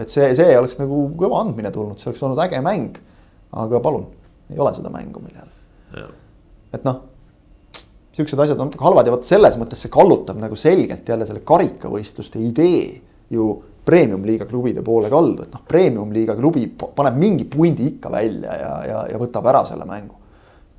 et 0.03 0.13
see, 0.13 0.31
see 0.37 0.55
oleks 0.59 0.79
nagu 0.81 1.07
kõva 1.17 1.43
andmine 1.43 1.73
tulnud, 1.73 1.97
see 2.01 2.11
oleks 2.11 2.25
olnud 2.27 2.45
äge 2.45 2.61
mäng. 2.65 3.01
aga 3.49 3.81
palun, 3.81 4.05
ei 4.53 4.61
ole 4.61 4.73
seda 4.77 4.93
mängu 4.93 5.25
meil 5.25 5.41
jälle. 5.41 6.09
et 6.73 6.85
noh, 6.85 7.01
siuksed 8.13 8.39
asjad 8.45 8.59
on 8.59 8.69
natuke 8.69 8.85
halvad 8.85 9.07
ja 9.07 9.13
vot 9.15 9.25
selles 9.25 9.55
mõttes 9.57 9.81
see 9.81 9.91
kallutab 9.93 10.37
nagu 10.37 10.57
selgelt 10.59 11.07
jälle 11.07 11.25
selle 11.25 11.41
karikavõistluste 11.47 12.41
idee 12.45 13.08
ju 13.33 13.49
premium-liiga 13.89 14.45
klubide 14.49 14.83
poole 14.85 15.09
kaldu, 15.11 15.45
et 15.45 15.53
noh, 15.53 15.61
premium-liiga 15.67 16.35
klubi 16.37 16.65
paneb 16.77 17.19
mingi 17.19 17.45
pundi 17.49 17.87
ikka 17.95 18.11
välja 18.13 18.57
ja, 18.59 18.73
ja, 18.85 19.03
ja 19.13 19.21
võtab 19.21 19.47
ära 19.49 19.63
selle 19.67 19.87
mängu. 19.89 20.17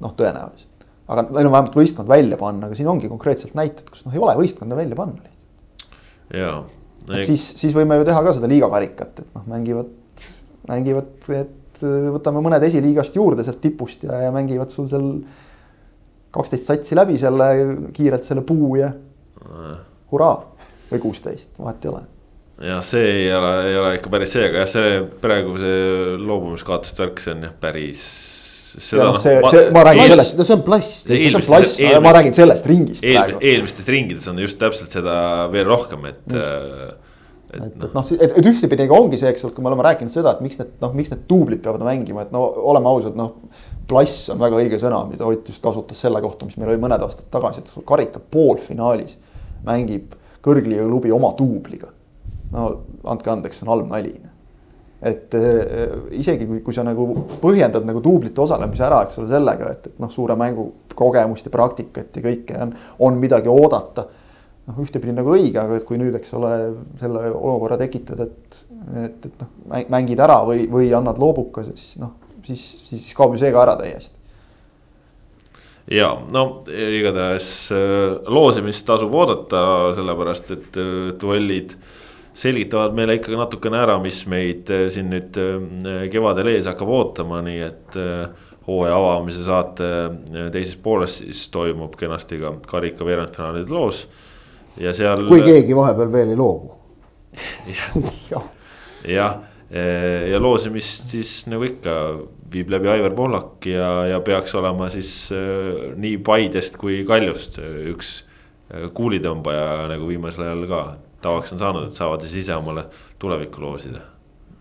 noh, 0.01 0.13
tõenäoliselt, 0.17 0.85
aga 1.13 1.27
neil 1.27 1.49
on 1.49 1.53
vähemalt 1.53 1.75
võistkond 1.77 2.09
välja 2.09 2.39
panna, 2.41 2.69
aga 2.69 2.77
siin 2.79 2.89
ongi 2.89 3.11
konkreetselt 3.11 3.57
näited, 3.59 3.89
kus 3.91 4.07
noh, 4.07 4.15
ei 4.15 4.23
ole 4.23 4.37
võistkonda 4.39 4.79
välja 4.79 4.97
panna 4.97 5.19
lihtsalt. 5.19 5.89
jaa. 6.39 6.61
et 7.11 7.27
siis, 7.27 7.49
siis 7.61 7.75
võime 7.77 7.99
ju 7.99 8.07
teha 8.09 8.23
ka 8.25 8.37
seda 8.37 8.51
liigakarikat, 8.53 9.25
et 9.25 9.35
noh, 9.37 9.49
mängivad, 9.51 9.91
mängivad, 10.71 11.13
et 11.37 11.83
võtame 12.15 12.45
mõned 12.45 12.65
esiliigast 12.69 13.17
juurde 13.17 13.45
sealt 13.45 13.61
tipust 13.65 14.07
ja, 14.07 14.23
ja 14.27 14.33
mängivad 14.35 14.73
sul 14.73 14.89
seal 14.89 15.11
kaksteist 16.31 16.71
satsi 16.71 16.95
läbi 16.95 17.19
selle 17.19 17.51
kiirelt 17.97 18.29
selle 18.29 18.47
puu 18.47 18.77
ja 18.79 18.93
hurraa 20.13 20.41
või 20.93 21.03
kuusteist, 21.03 21.57
vahet 21.59 21.85
ei 21.85 21.91
ole 21.93 22.07
jah, 22.61 22.81
see 22.85 23.05
ei 23.25 23.35
ole, 23.35 23.53
ei 23.71 23.77
ole 23.81 23.93
ikka 23.97 24.13
päris 24.13 24.35
see, 24.35 24.49
aga 24.51 24.65
jah, 24.65 24.71
see 24.71 24.97
praegu 25.23 25.57
see 25.61 26.17
loobumiskaotuste 26.21 27.05
värk, 27.05 27.23
see 27.25 27.35
on 27.35 27.45
jah 27.49 27.55
päris. 27.63 28.07
ja 28.93 29.07
noh, 29.09 29.21
see, 29.21 29.37
see, 29.51 29.69
ma 29.75 29.85
räägin 29.89 30.11
sellest. 30.13 30.39
no 30.39 30.47
see 30.47 30.57
on 30.59 30.65
plast. 30.67 30.99
see 31.09 31.31
on 31.39 31.47
plast, 31.47 31.85
ma 32.05 32.17
räägin 32.19 32.37
sellest 32.37 32.67
ringist 32.71 33.07
eel, 33.07 33.17
praegu. 33.17 33.45
eelmistes 33.53 33.93
ringides 33.95 34.29
on 34.31 34.43
just 34.45 34.61
täpselt 34.61 34.93
seda 34.93 35.15
veel 35.53 35.69
rohkem, 35.69 36.11
et. 36.13 36.27
Äh, 36.35 36.91
et, 37.51 37.65
et 37.67 37.95
noh, 37.97 38.11
et, 38.15 38.37
et 38.39 38.47
ühtepidi 38.47 38.85
ongi 38.95 39.19
see, 39.19 39.33
eks 39.33 39.43
ole, 39.43 39.55
kui 39.57 39.65
me 39.65 39.73
oleme 39.73 39.83
rääkinud 39.83 40.13
seda, 40.15 40.37
et 40.37 40.43
miks 40.45 40.61
need 40.61 40.77
noh, 40.85 40.93
miks 40.95 41.11
need 41.11 41.25
duublid 41.33 41.59
peavad 41.65 41.83
mängima, 41.83 42.23
et 42.23 42.35
no 42.35 42.45
oleme 42.71 42.87
ausad, 42.93 43.17
noh. 43.19 43.33
plass 43.91 44.29
on 44.31 44.39
väga 44.39 44.61
õige 44.61 44.79
sõna, 44.79 45.01
mida 45.11 45.27
Ott 45.27 45.49
just 45.51 45.65
kasutas 45.65 45.99
selle 46.05 46.21
kohta, 46.23 46.47
mis 46.47 46.61
meil 46.61 46.77
oli 46.77 46.83
mõned 46.85 47.03
aastad 47.03 47.27
tagasi, 47.33 47.65
et 47.65 47.89
karika 47.89 48.23
poolfinaalis 48.23 49.17
mängib 49.67 50.15
kõrgliiga 50.47 50.87
klubi 50.87 51.11
oma 51.11 51.33
duubliga 51.41 51.91
no 52.55 52.69
andke 53.11 53.33
andeks, 53.33 53.61
see 53.61 53.67
on 53.67 53.75
halb 53.75 53.91
nali. 53.91 54.15
et 55.01 55.35
äh, 55.35 55.93
isegi 56.13 56.45
kui, 56.45 56.59
kui 56.65 56.75
sa 56.77 56.83
nagu 56.85 57.07
põhjendad 57.41 57.87
nagu 57.89 58.03
duublite 58.05 58.43
osalemise 58.45 58.85
ära, 58.85 58.99
eks 59.07 59.17
ole, 59.23 59.31
sellega, 59.31 59.71
et, 59.73 59.87
et 59.89 60.03
noh, 60.03 60.11
suure 60.13 60.37
mängu 60.37 60.67
kogemust 60.95 61.47
ja 61.49 61.53
praktikat 61.55 62.19
ja 62.19 62.25
kõike 62.27 62.59
on, 62.67 62.75
on 63.07 63.17
midagi 63.23 63.49
oodata. 63.49 64.05
noh, 64.69 64.83
ühtepidi 64.85 65.15
nagu 65.17 65.33
õige, 65.33 65.57
aga 65.63 65.79
et 65.79 65.87
kui 65.89 65.97
nüüd, 65.99 66.15
eks 66.19 66.35
ole, 66.37 66.53
selle 67.01 67.31
olukorra 67.33 67.81
tekitad, 67.81 68.21
et, 68.27 68.61
et, 69.07 69.31
et 69.31 69.41
noh, 69.41 69.87
mängid 69.95 70.21
ära 70.21 70.43
või, 70.47 70.67
või 70.71 70.93
annad 70.97 71.19
loobukase, 71.23 71.73
siis 71.81 71.97
noh, 72.03 72.19
siis, 72.45 72.61
siis, 72.61 73.07
siis 73.07 73.17
kaob 73.17 73.33
ju 73.35 73.41
see 73.41 73.55
ka 73.55 73.65
ära 73.65 73.79
täiesti 73.81 74.19
ja 75.91 76.11
no 76.31 76.45
igatahes 76.69 77.49
äh, 77.73 78.21
loosimist 78.31 78.85
tasub 78.87 79.17
oodata, 79.17 79.63
sellepärast 79.97 80.53
et 80.55 80.79
duellid 81.19 81.73
äh, 81.73 81.97
selgitavad 82.35 82.95
meile 82.95 83.17
ikkagi 83.19 83.39
natukene 83.39 83.81
ära, 83.83 83.97
mis 84.03 84.23
meid 84.31 84.71
äh, 84.73 84.87
siin 84.93 85.11
nüüd 85.13 85.39
äh, 85.41 86.07
kevadel 86.13 86.53
ees 86.53 86.69
hakkab 86.71 86.93
ootama, 86.95 87.41
nii 87.47 87.61
et 87.67 87.99
äh, 87.99 88.49
hooaja 88.67 88.97
avamise 88.97 89.45
saate 89.47 89.87
teises 90.55 90.77
pooles 90.83 91.21
siis 91.23 91.47
toimub 91.53 91.97
kenasti 91.99 92.39
ka 92.43 92.55
karika 92.71 93.07
veerandfinaalide 93.09 93.73
loos. 93.73 94.05
ja 94.79 94.93
seal. 94.95 95.27
kui 95.29 95.43
keegi 95.43 95.77
vahepeal 95.77 96.13
veel 96.13 96.35
ei 96.35 96.39
loobu 96.39 96.77
jah, 98.31 98.45
ja, 99.09 99.27
ja 100.31 100.41
loosimist 100.43 101.11
siis 101.11 101.33
nagu 101.51 101.67
ikka 101.67 101.97
viib 102.53 102.71
läbi 102.71 102.91
Aivar 102.91 103.15
Pohlak 103.17 103.67
ja, 103.71 103.91
ja 104.11 104.21
peaks 104.27 104.55
olema 104.59 104.91
siis 104.93 105.13
nii 105.31 106.19
Paidest 106.27 106.79
kui 106.79 107.03
Kaljust 107.07 107.59
üks 107.63 108.15
kuulitõmbaja 108.95 109.89
nagu 109.91 110.11
viimasel 110.11 110.47
ajal 110.47 110.67
ka 110.71 110.83
tavaks 111.23 111.53
on 111.55 111.61
saanud, 111.61 111.89
et 111.89 111.97
saavad 111.97 112.25
siis 112.25 112.45
ise 112.45 112.57
omale 112.57 112.87
tulevikku 113.21 113.63
loosida. 113.63 114.03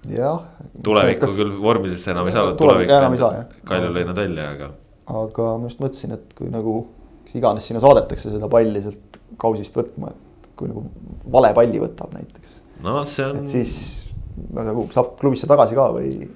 jah. 0.09 0.43
tulevikku 0.83 1.25
kas... 1.25 1.35
küll 1.39 1.55
vormiliselt 1.61 2.13
enam 2.13 2.29
ei 2.29 2.35
saa. 2.35 2.53
tulevik 2.59 2.93
enam 2.95 3.15
ei 3.15 3.21
saa 3.21 3.33
jah. 3.35 3.57
Kalju 3.67 3.91
lõi 3.95 4.05
nad 4.09 4.21
välja, 4.21 4.49
aga. 4.55 4.71
aga 5.23 5.49
ma 5.57 5.71
just 5.71 5.83
mõtlesin, 5.83 6.15
et 6.17 6.35
kui 6.37 6.51
nagu, 6.53 6.75
kes 7.25 7.39
iganes 7.39 7.69
sinna 7.69 7.83
saadetakse 7.83 8.33
seda 8.35 8.51
palli 8.51 8.83
sealt 8.85 9.19
kausist 9.39 9.75
võtma, 9.79 10.13
et 10.13 10.51
kui 10.59 10.71
nagu 10.71 10.85
vale 11.31 11.51
palli 11.57 11.81
võtab 11.81 12.15
näiteks. 12.15 12.59
no 12.85 13.01
see 13.07 13.27
on. 13.27 13.41
et 13.41 13.55
siis 13.55 13.75
nagu 14.55 14.87
saab 14.93 15.15
klubisse 15.19 15.47
tagasi 15.49 15.77
ka 15.79 15.89
või? 15.95 16.29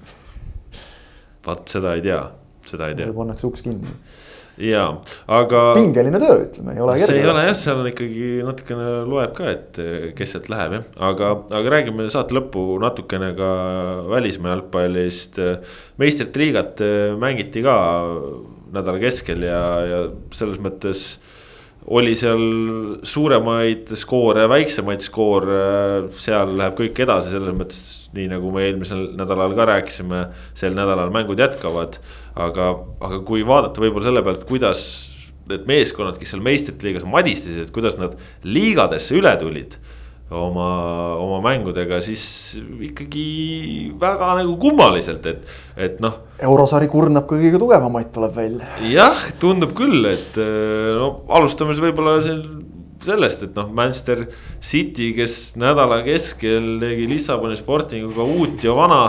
vaat 1.44 1.68
seda 1.68 1.96
ei 1.96 2.04
tea, 2.04 2.20
seda 2.68 2.88
ei 2.92 3.00
tea. 3.00 3.12
pannakse 3.16 3.48
uks 3.48 3.64
kinni 3.64 3.96
ja, 4.60 4.84
aga. 5.26 5.62
pingeline 5.76 6.20
töö, 6.22 6.38
ütleme, 6.46 6.74
ei 6.76 6.82
ole 6.84 6.96
kerge. 6.98 7.10
see 7.10 7.22
ei 7.22 7.30
ole 7.30 7.44
jah, 7.48 7.56
seal 7.58 7.82
on 7.82 7.90
ikkagi 7.90 8.28
natukene 8.46 8.88
loeb 9.10 9.34
ka, 9.36 9.50
et 9.50 9.80
eh, 9.82 10.08
kes 10.18 10.34
sealt 10.36 10.50
läheb 10.52 10.78
jah, 10.78 10.86
aga, 11.10 11.32
aga 11.60 11.74
räägime 11.78 12.06
saate 12.12 12.36
lõppu 12.36 12.78
natukene 12.82 13.32
ka 13.38 13.50
välismaa 14.12 14.54
jalgpallist. 14.54 15.40
meistrite 16.00 16.42
liigat 16.42 16.82
eh, 16.84 17.12
mängiti 17.18 17.64
ka 17.66 17.76
nädala 18.74 19.02
keskel 19.02 19.46
ja, 19.46 19.62
ja 19.86 20.02
selles 20.34 20.62
mõttes 20.62 21.06
oli 21.84 22.14
seal 22.16 22.40
suuremaid 23.04 23.92
skoore, 24.00 24.46
väiksemaid 24.48 25.04
skoore, 25.04 25.58
seal 26.16 26.54
läheb 26.56 26.78
kõik 26.78 27.00
edasi, 27.04 27.34
selles 27.34 27.56
mõttes 27.56 27.82
nii 28.16 28.30
nagu 28.30 28.52
me 28.54 28.64
eelmisel 28.68 29.10
nädalal 29.18 29.52
ka 29.58 29.66
rääkisime, 29.68 30.22
sel 30.56 30.76
nädalal 30.76 31.12
mängud 31.12 31.40
jätkavad 31.42 31.98
aga, 32.34 32.70
aga 33.04 33.20
kui 33.26 33.44
vaadata 33.46 33.82
võib-olla 33.82 34.08
selle 34.08 34.22
pealt, 34.26 34.46
kuidas 34.48 34.86
need 35.50 35.66
meeskonnad, 35.68 36.16
kes 36.20 36.32
seal 36.32 36.44
meistrite 36.44 36.86
liigas 36.86 37.04
madistasid, 37.08 37.68
kuidas 37.74 37.98
nad 38.00 38.16
liigadesse 38.48 39.16
üle 39.18 39.34
tulid 39.40 39.76
oma, 40.34 40.68
oma 41.20 41.40
mängudega, 41.44 41.98
siis 42.02 42.24
ikkagi 42.88 43.24
väga 44.00 44.32
nagu 44.40 44.56
kummaliselt, 44.60 45.26
et, 45.30 45.44
et 45.76 46.00
noh. 46.02 46.16
eurosari 46.42 46.88
kurnab 46.90 47.28
ka 47.28 47.36
kõige 47.36 47.60
tugevamaid, 47.60 48.10
tuleb 48.14 48.34
välja. 48.36 48.70
jah, 48.88 49.26
tundub 49.42 49.76
küll, 49.76 50.08
et 50.10 50.40
no 50.40 51.12
alustame 51.36 51.76
siis 51.76 51.84
võib-olla 51.84 52.16
sellest, 53.04 53.44
et 53.44 53.58
noh, 53.58 53.68
Manchester 53.76 54.24
City, 54.64 55.12
kes 55.16 55.54
nädala 55.60 56.00
keskel 56.06 56.78
tegi 56.80 57.06
Lissaboni 57.10 57.60
Sportinguga 57.60 58.24
uut 58.24 58.64
ja 58.64 58.74
vana 58.76 59.02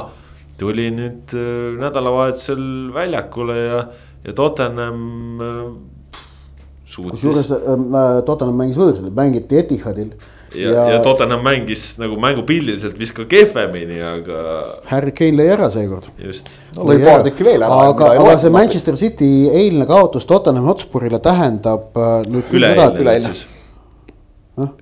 tuli 0.59 0.89
nüüd 0.95 1.33
äh, 1.35 1.73
nädalavahetusel 1.79 2.93
väljakule 2.95 3.57
ja, 3.59 3.81
ja 4.25 4.33
Tottenham 4.33 5.41
äh, 5.41 5.65
suutis. 6.85 7.19
kusjuures 7.19 7.51
äh, 7.51 8.21
Tottenham 8.27 8.55
mängis 8.59 8.79
võõrsil, 8.79 9.11
mängiti 9.15 9.59
Etihadil. 9.59 10.13
ja, 10.55 10.69
ja, 10.69 10.85
ja 10.95 11.01
Tottenham 11.03 11.43
mängis 11.43 11.97
nagu 11.99 12.15
mängupildiliselt 12.21 12.99
vist 12.99 13.17
ka 13.17 13.25
kehvemini, 13.29 13.99
aga. 14.05 14.43
Harry 14.91 15.11
Kane 15.17 15.41
lõi 15.41 15.49
ära 15.57 15.67
seekord. 15.73 16.07
just. 16.23 16.53
no 16.77 16.87
lõi 16.87 17.01
paar 17.03 17.25
tükki 17.27 17.47
veel 17.47 17.65
ära. 17.65 17.81
aga, 17.89 18.13
aga 18.21 18.37
see 18.45 18.53
Manchester 18.55 18.99
City 19.01 19.31
eilne 19.51 19.89
kaotus 19.89 20.27
Tottenham 20.29 20.71
Hotspurile 20.71 21.19
tähendab 21.23 21.99
nüüd. 22.31 22.47
üleeilne 22.55 23.17
otsus. 23.17 23.43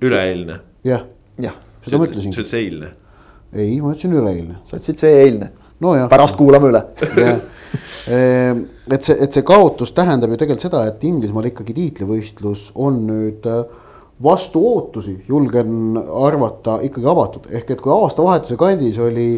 üleeilne. 0.06 0.60
jah, 0.86 1.02
jah. 1.42 1.58
seda 1.82 1.98
ma 1.98 2.06
ütlesingi. 2.12 2.38
sa 2.38 2.46
ütlesid 2.46 2.62
eilne. 2.62 2.94
ei, 3.50 3.76
ma 3.82 3.90
ütlesin 3.90 4.14
üleeilne. 4.22 4.62
sa 4.70 4.78
ütlesid 4.78 5.02
see 5.02 5.20
eilne 5.26 5.50
no. 5.84 6.08
pärast 6.10 6.38
kuulame 6.40 6.72
üle 6.72 6.82
ehm, 8.08 8.64
et 8.90 9.06
see, 9.06 9.16
et 9.26 9.32
see 9.32 9.46
kaotus 9.46 9.94
tähendab 9.96 10.32
ju 10.32 10.40
tegelikult 10.40 10.66
seda, 10.66 10.84
et 10.90 11.04
Inglismaal 11.06 11.50
ikkagi 11.50 11.76
tiitlivõistlus 11.76 12.70
on 12.80 13.02
nüüd 13.08 13.48
äh, 13.50 13.64
vastu 14.22 14.62
ootusi, 14.68 15.16
julgen 15.28 15.98
arvata, 15.98 16.78
ikkagi 16.86 17.10
avatud, 17.10 17.48
ehk 17.50 17.74
et 17.74 17.82
kui 17.82 17.92
aastavahetuse 17.94 18.58
kandis 18.60 18.98
oli, 19.02 19.28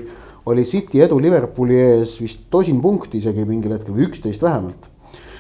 oli 0.47 0.65
City 0.69 1.03
edu 1.05 1.19
Liverpooli 1.23 1.79
ees 1.81 2.19
vist 2.21 2.47
tosin 2.53 2.81
punkti 2.83 3.23
isegi 3.23 3.47
mingil 3.49 3.77
hetkel 3.77 3.97
või 3.97 4.11
üksteist 4.11 4.45
vähemalt. 4.45 4.93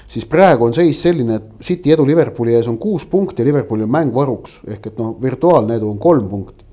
siis 0.08 0.24
praegu 0.30 0.64
on 0.64 0.74
seis 0.74 1.00
selline, 1.02 1.36
et 1.36 1.64
City 1.66 1.92
edu 1.92 2.04
Liverpooli 2.06 2.54
ees 2.54 2.68
on 2.68 2.78
kuus 2.78 3.04
punkti 3.04 3.42
ja 3.42 3.46
Liverpoolil 3.46 3.84
on 3.84 3.90
mäng 3.90 4.14
varuks, 4.14 4.60
ehk 4.66 4.86
et 4.86 4.98
noh, 4.98 5.16
virtuaalne 5.22 5.76
edu 5.76 5.90
on 5.90 5.98
kolm 5.98 6.28
punkti 6.30 6.65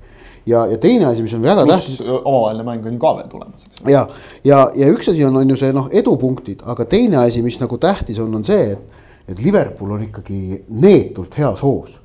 ja, 0.46 0.66
ja 0.66 0.78
teine 0.78 1.06
asi, 1.06 1.22
mis 1.22 1.34
on 1.34 1.42
väga 1.42 1.66
tähtis. 1.66 2.02
omavaheline 2.24 2.64
mäng 2.64 2.86
on 2.86 2.92
ju 2.92 2.98
ka 2.98 3.16
veel 3.16 3.28
tulemas. 3.28 3.66
ja, 3.88 4.06
ja, 4.44 4.70
ja 4.74 4.92
üks 4.92 5.10
asi 5.10 5.24
on, 5.24 5.36
on 5.36 5.50
ju 5.50 5.56
see 5.56 5.72
noh, 5.72 5.88
edupunktid, 5.92 6.62
aga 6.66 6.84
teine 6.84 7.22
asi, 7.24 7.42
mis 7.42 7.58
nagu 7.60 7.78
tähtis 7.78 8.18
on, 8.22 8.34
on 8.34 8.44
see, 8.44 8.72
et, 8.72 9.02
et 9.28 9.42
Liverpool 9.42 9.96
on 9.96 10.04
ikkagi 10.04 10.64
neetult 10.68 11.38
heas 11.38 11.62
hoos. 11.64 11.98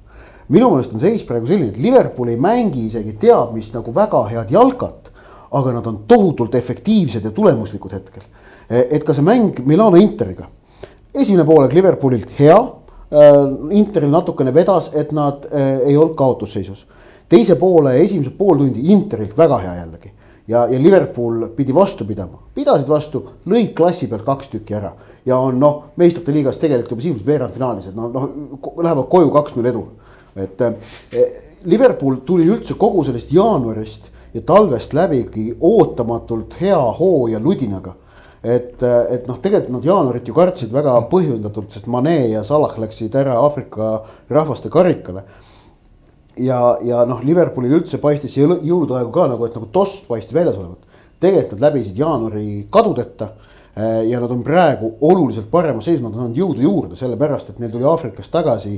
minu 0.50 0.72
meelest 0.72 0.94
on 0.96 1.04
seis 1.04 1.24
praegu 1.24 1.48
selline, 1.48 1.74
et 1.74 1.82
Liverpool 1.82 2.32
ei 2.34 2.40
mängi 2.40 2.88
isegi 2.88 3.18
teab 3.22 3.54
mis 3.54 3.72
nagu 3.74 3.94
väga 3.96 4.24
head 4.32 4.54
jalkat, 4.56 5.12
aga 5.52 5.74
nad 5.74 5.88
on 5.88 6.04
tohutult 6.08 6.56
efektiivsed 6.56 7.26
ja 7.26 7.32
tulemuslikud 7.32 7.94
hetkel. 7.94 8.24
et 8.70 9.04
ka 9.04 9.14
see 9.14 9.26
mäng 9.26 9.64
Milano 9.66 9.98
Interiga, 9.98 10.48
esimene 11.14 11.46
poolek 11.46 11.74
Liverpoolilt 11.74 12.32
hea 12.40 12.58
äh, 12.58 13.40
Interil 13.72 14.12
natukene 14.14 14.54
vedas, 14.54 14.92
et 14.94 15.12
nad 15.12 15.46
äh, 15.52 15.80
ei 15.90 15.98
olnud 15.98 16.16
kaotusseisus 16.16 16.86
teise 17.30 17.56
poole 17.60 17.96
esimesed 18.04 18.34
pool 18.38 18.58
tundi 18.58 18.90
Interilt 18.94 19.38
väga 19.38 19.62
hea 19.64 19.76
jällegi. 19.84 20.12
Ja, 20.50 20.64
ja 20.66 20.80
Liverpool 20.82 21.46
pidi 21.54 21.74
vastu 21.76 22.08
pidama, 22.10 22.40
pidasid 22.58 22.88
vastu, 22.90 23.22
lõid 23.46 23.76
klassi 23.78 24.08
pealt 24.10 24.26
kaks 24.26 24.50
tükki 24.50 24.74
ära. 24.80 24.96
Ja 25.30 25.38
on 25.38 25.60
noh, 25.62 25.92
meistrite 26.02 26.34
liigas 26.34 26.58
tegelikult 26.58 26.96
juba 26.96 27.04
sisuliselt 27.04 27.28
veerandfinaalis, 27.28 27.92
et 27.92 27.98
noh, 27.98 28.10
noh 28.10 28.80
lähevad 28.82 29.06
koju 29.12 29.30
kaks-null 29.36 29.70
edu. 29.70 29.84
et 30.40 30.62
eh, 30.62 31.38
Liverpool 31.66 32.22
tuli 32.26 32.48
üldse 32.48 32.74
kogu 32.80 33.04
sellest 33.04 33.32
jaanuarist 33.34 34.10
ja 34.34 34.42
talvest 34.42 34.94
läbigi 34.94 35.52
ootamatult 35.60 36.56
hea 36.62 36.80
hoo 37.00 37.28
ja 37.28 37.40
ludinaga. 37.40 37.94
Et, 38.44 38.82
et 38.82 39.28
noh, 39.28 39.38
tegelikult 39.44 39.74
nad 39.76 39.86
jaanuarit 39.86 40.28
ju 40.28 40.34
kartsid 40.34 40.72
väga 40.72 40.94
põhjendatult, 41.12 41.74
sest 41.76 41.90
Mane 41.92 42.30
ja 42.32 42.44
Salah 42.48 42.78
läksid 42.80 43.16
ära 43.20 43.36
Aafrika 43.42 43.98
rahvaste 44.32 44.72
karikale 44.72 45.26
ja, 46.38 46.78
ja 46.86 47.04
noh, 47.10 47.22
Liverpoolil 47.26 47.80
üldse 47.80 48.00
paistis 48.02 48.38
jõulude 48.38 48.96
aegu 48.98 49.12
ka 49.16 49.28
nagu, 49.32 49.46
et 49.46 49.56
nagu 49.58 49.70
toss 49.74 50.04
paistis 50.08 50.36
väljas 50.36 50.58
olevat. 50.58 50.86
tegelikult 51.20 51.60
nad 51.60 51.66
läbisid 51.68 51.98
jaanuari 52.00 52.68
kadudeta 52.72 53.32
eh, 53.76 54.08
ja 54.10 54.20
nad 54.20 54.32
on 54.32 54.44
praegu 54.44 54.94
oluliselt 55.02 55.50
paremas 55.52 55.86
seisus, 55.86 56.04
nad 56.04 56.14
on 56.14 56.22
saanud 56.22 56.38
jõudu 56.38 56.64
juurde, 56.64 56.96
sellepärast 56.96 57.50
et 57.50 57.60
neil 57.60 57.72
tuli 57.72 57.84
Aafrikast 57.84 58.32
tagasi 58.32 58.78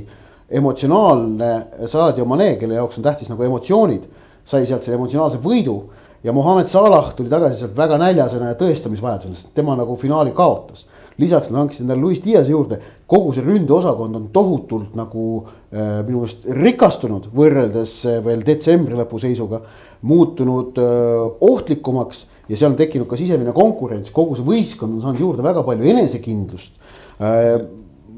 emotsionaalne 0.50 1.52
Sadio 1.86 2.24
Mane, 2.28 2.56
kelle 2.60 2.74
jaoks 2.74 2.98
on 2.98 3.06
tähtis 3.06 3.30
nagu 3.30 3.42
emotsioonid, 3.46 4.08
sai 4.44 4.66
sealt 4.66 4.82
selle 4.82 4.98
emotsionaalse 4.98 5.38
võidu 5.42 5.76
ja 6.24 6.32
Mohammed 6.32 6.66
Salah 6.66 7.12
tuli 7.14 7.30
tagasi 7.30 7.62
sealt 7.62 7.76
väga 7.76 7.98
näljasena 8.02 8.52
ja 8.52 8.58
tõestamisvajadusena, 8.58 9.38
sest 9.38 9.54
tema 9.54 9.76
nagu 9.78 9.96
finaali 9.96 10.34
kaotas 10.36 10.86
lisaks 11.20 11.50
nad 11.50 11.62
hankisid 11.62 11.84
endale 11.84 12.00
Luis 12.00 12.22
Diaz 12.24 12.48
juurde, 12.48 12.78
kogu 13.06 13.32
see 13.34 13.44
ründeosakond 13.44 14.16
on 14.16 14.28
tohutult 14.32 14.96
nagu 14.98 15.26
äh, 15.42 16.00
minu 16.06 16.22
meelest 16.22 16.46
rikastunud 16.62 17.28
võrreldes 17.36 17.96
äh, 18.08 18.20
veel 18.24 18.44
detsembri 18.46 18.96
lõpu 18.98 19.20
seisuga. 19.22 19.62
muutunud 20.02 20.78
äh, 20.82 21.44
ohtlikumaks 21.46 22.24
ja 22.48 22.56
seal 22.56 22.72
on 22.72 22.78
tekkinud 22.80 23.06
ka 23.10 23.16
sisemine 23.16 23.52
konkurents, 23.54 24.10
kogu 24.10 24.34
see 24.38 24.46
võistkond 24.46 24.96
on 24.96 25.04
saanud 25.04 25.20
juurde 25.20 25.44
väga 25.44 25.62
palju 25.66 25.94
enesekindlust 25.94 26.74
äh,. 27.20 27.54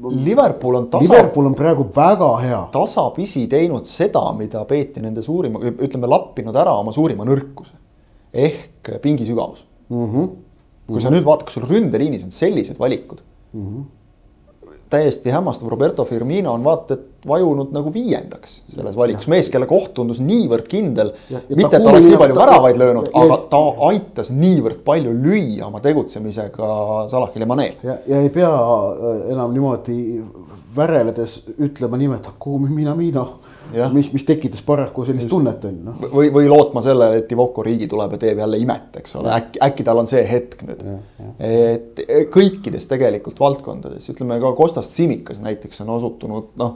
Liverpool 0.05 0.75
on 0.75 0.89
tasa. 0.91 1.07
Liverpool 1.07 1.47
on 1.47 1.55
praegu 1.57 1.85
väga 1.95 2.27
hea. 2.37 2.57
tasapisi 2.71 3.47
teinud 3.49 3.87
seda, 3.89 4.21
mida 4.37 4.61
peeti 4.69 5.01
nende 5.01 5.23
suurima, 5.25 5.61
ütleme 5.71 6.09
lappinud 6.11 6.55
ära 6.61 6.75
oma 6.77 6.93
suurima 6.93 7.25
nõrkuse 7.25 7.73
ehk 8.35 8.91
pingi 9.01 9.25
sügavus 9.25 9.63
mm. 9.89 10.03
-hmm 10.11 10.44
kui 10.87 11.01
sa 11.03 11.11
nüüd 11.13 11.25
vaatad, 11.25 11.47
kas 11.49 11.59
sul 11.59 11.67
ründeliinis 11.69 12.25
on 12.27 12.33
sellised 12.35 12.79
valikud 12.81 13.21
mm. 13.53 13.67
-hmm 13.67 13.85
täiesti 14.89 15.29
hämmastav, 15.29 15.69
Roberto 15.69 16.05
Firmino 16.05 16.53
on 16.53 16.63
vaata 16.63 16.93
et 16.93 17.27
vajunud 17.27 17.71
nagu 17.73 17.89
viiendaks 17.93 18.59
selles 18.69 18.97
valikus, 18.97 19.27
mees, 19.31 19.49
kelle 19.49 19.65
koht 19.69 19.93
tundus 19.97 20.19
niivõrd 20.21 20.67
kindel. 20.69 21.11
mitte, 21.29 21.77
et 21.77 21.83
ta 21.83 21.89
oleks 21.89 22.05
nii 22.09 22.19
palju 22.21 22.37
väravaid 22.37 22.77
löönud, 22.79 23.09
aga 23.21 23.37
ta 23.49 23.61
aitas 23.89 24.29
niivõrd 24.33 24.83
palju 24.85 25.13
lüüa 25.23 25.65
oma 25.67 25.81
tegutsemisega 25.83 26.69
Salahil 27.11 27.45
ja 27.45 27.49
Maneel. 27.49 27.79
ja, 27.83 27.97
ja 28.07 28.21
ei 28.21 28.29
pea 28.29 28.51
äh, 28.51 29.23
enam 29.33 29.55
niimoodi 29.55 29.97
väreledes 30.75 31.39
ütlema 31.57 31.97
nimeta, 31.97 32.35
kuhu 32.39 32.67
mina, 32.67 32.95
mina 32.95 33.25
mis, 33.93 34.11
mis 34.13 34.25
tekitas 34.27 34.61
paraku 34.65 35.05
sellist 35.05 35.25
Just. 35.25 35.33
tunnet 35.33 35.65
on 35.67 35.77
noh. 35.89 36.07
või, 36.13 36.29
või 36.33 36.49
lootma 36.51 36.83
sellele, 36.85 37.21
et 37.21 37.31
Ivoko 37.31 37.63
riigi 37.65 37.87
tuleb 37.91 38.15
ja 38.15 38.21
teeb 38.21 38.41
jälle 38.43 38.59
imet, 38.61 38.89
eks 39.01 39.17
ole, 39.19 39.31
äkki, 39.35 39.61
äkki 39.67 39.85
tal 39.87 40.01
on 40.01 40.09
see 40.09 40.23
hetk 40.29 40.65
nüüd. 40.67 40.83
et 41.39 42.01
kõikides 42.33 42.89
tegelikult 42.91 43.39
valdkondades, 43.41 44.09
ütleme 44.13 44.39
ka 44.43 44.53
Kostas 44.57 44.91
Tsimikas 44.93 45.41
näiteks 45.43 45.83
on 45.85 45.93
osutunud 45.97 46.53
noh, 46.61 46.75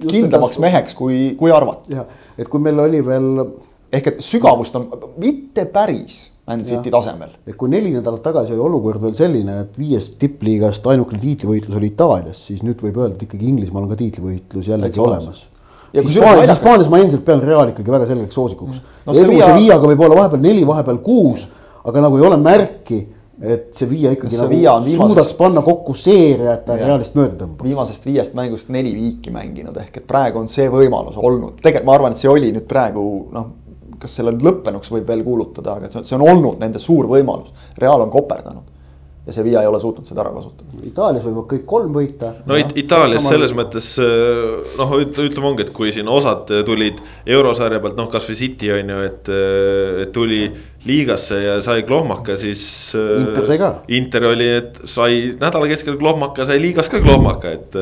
kindlamaks 0.00 0.60
meheks, 0.62 0.96
kui, 0.98 1.34
kui 1.38 1.52
arvati. 1.54 1.94
jah, 1.96 2.08
et 2.38 2.48
kui 2.48 2.62
meil 2.62 2.78
oli 2.86 3.04
veel. 3.06 3.46
ehk 3.92 4.12
et 4.12 4.20
sügavust 4.22 4.76
on 4.78 4.86
mitte 5.18 5.66
päris 5.66 6.28
Man 6.46 6.64
City 6.64 6.90
tasemel. 6.90 7.30
et 7.46 7.56
kui 7.58 7.70
neli 7.70 7.92
nädalat 7.94 8.22
tagasi 8.22 8.54
oli 8.54 8.64
olukord 8.70 9.02
veel 9.02 9.14
selline, 9.18 9.60
et 9.64 9.78
viiest 9.78 10.16
tippliigast 10.18 10.86
ainukene 10.86 11.20
tiitlivõitlus 11.22 11.78
oli 11.78 11.92
Itaalias, 11.92 12.42
siis 12.48 12.64
nüüd 12.66 12.82
võib 12.82 12.98
öelda, 12.98 13.14
et 13.18 13.24
ikkagi 13.28 13.50
Inglismaal 13.52 13.86
on 13.86 13.92
ka 13.92 14.00
tiitlivõitlus 14.00 14.70
jällegi 14.72 15.02
olemas 15.02 15.46
Hispaanias, 15.94 16.50
Hispaanias 16.54 16.90
ma 16.90 17.00
endiselt 17.02 17.24
pean 17.26 17.40
Real 17.42 17.72
ikkagi 17.72 17.92
väga 17.92 18.08
selgeks 18.10 18.36
soosikuks. 18.38 18.82
No,. 19.06 19.14
Sevilla... 19.14 19.52
Sevillaga 19.52 19.90
võib 19.90 20.04
olla 20.06 20.18
vahepeal 20.22 20.44
neli, 20.44 20.66
vahepeal 20.68 21.00
kuus, 21.04 21.46
aga 21.84 22.04
nagu 22.04 22.20
ei 22.20 22.26
ole 22.28 22.38
märki, 22.40 23.00
et 23.40 23.70
Sevilla 23.76 24.12
ikkagi 24.14 24.36
no, 24.36 24.44
Sevilla 24.44 24.74
nagu 24.76 24.86
viimasest... 24.86 25.14
suudaks 25.14 25.32
panna 25.38 25.64
kokku 25.66 25.96
seeria, 25.98 26.54
et 26.58 26.66
ta 26.68 26.78
Realist 26.78 27.16
mööda 27.18 27.38
tõmbab. 27.40 27.64
viimasest 27.66 28.06
viiest 28.06 28.36
mängust 28.38 28.70
neli 28.70 28.92
viiki 28.94 29.34
mänginud, 29.34 29.78
ehk 29.82 30.02
et 30.02 30.06
praegu 30.10 30.42
on 30.42 30.50
see 30.52 30.68
võimalus 30.70 31.18
olnud, 31.18 31.56
tegelikult 31.58 31.88
ma 31.90 31.96
arvan, 31.98 32.14
et 32.14 32.22
see 32.22 32.30
oli 32.30 32.52
nüüd 32.54 32.68
praegu 32.70 33.06
noh 33.34 33.56
kas 34.00 34.14
selle 34.16 34.32
lõppenuks 34.32 34.88
võib 34.94 35.10
veel 35.10 35.20
kuulutada, 35.26 35.74
aga 35.76 35.90
see 35.92 36.16
on 36.16 36.22
olnud 36.24 36.62
nende 36.62 36.80
suur 36.80 37.08
võimalus, 37.10 37.50
Real 37.76 38.00
on 38.00 38.12
koperdanud 38.12 38.79
ja 39.26 39.32
Sevilla 39.32 39.62
ei 39.62 39.68
ole 39.68 39.80
suutnud 39.80 40.08
seda 40.08 40.22
ära 40.24 40.32
kasutada. 40.32 40.80
Itaalias 40.86 41.24
võivad 41.26 41.46
kõik 41.50 41.66
kolm 41.68 41.92
võita. 41.94 42.32
no 42.48 42.56
it 42.56 42.72
Itaalias 42.80 43.26
selles 43.28 43.52
mõttes 43.56 43.92
äh, 44.00 44.72
noh, 44.80 44.94
ütleme 44.96 45.50
ongi, 45.52 45.66
et 45.66 45.72
kui 45.76 45.92
siin 45.94 46.08
osad 46.08 46.48
tulid 46.66 47.02
eurosarja 47.28 47.82
pealt, 47.82 47.98
noh 48.00 48.08
kasvõi 48.12 48.38
City 48.38 48.72
on 48.74 48.94
ju, 48.94 49.04
et, 49.10 49.30
äh, 49.34 50.02
et 50.06 50.14
tuli 50.16 50.42
liigasse 50.88 51.36
ja 51.44 51.58
sai 51.60 51.84
klohmaka, 51.84 52.38
siis. 52.40 52.64
Äh, 52.96 53.20
Inter 53.26 53.48
sai 53.50 53.60
ka. 53.60 53.70
Inter 54.00 54.30
oli, 54.32 54.50
et 54.62 54.82
sai 54.88 55.22
nädala 55.40 55.68
keskel 55.70 56.00
klohmaka, 56.00 56.48
sai 56.48 56.60
liigas 56.62 56.88
ka 56.92 57.02
klohmaka, 57.04 57.54
et, 57.58 57.80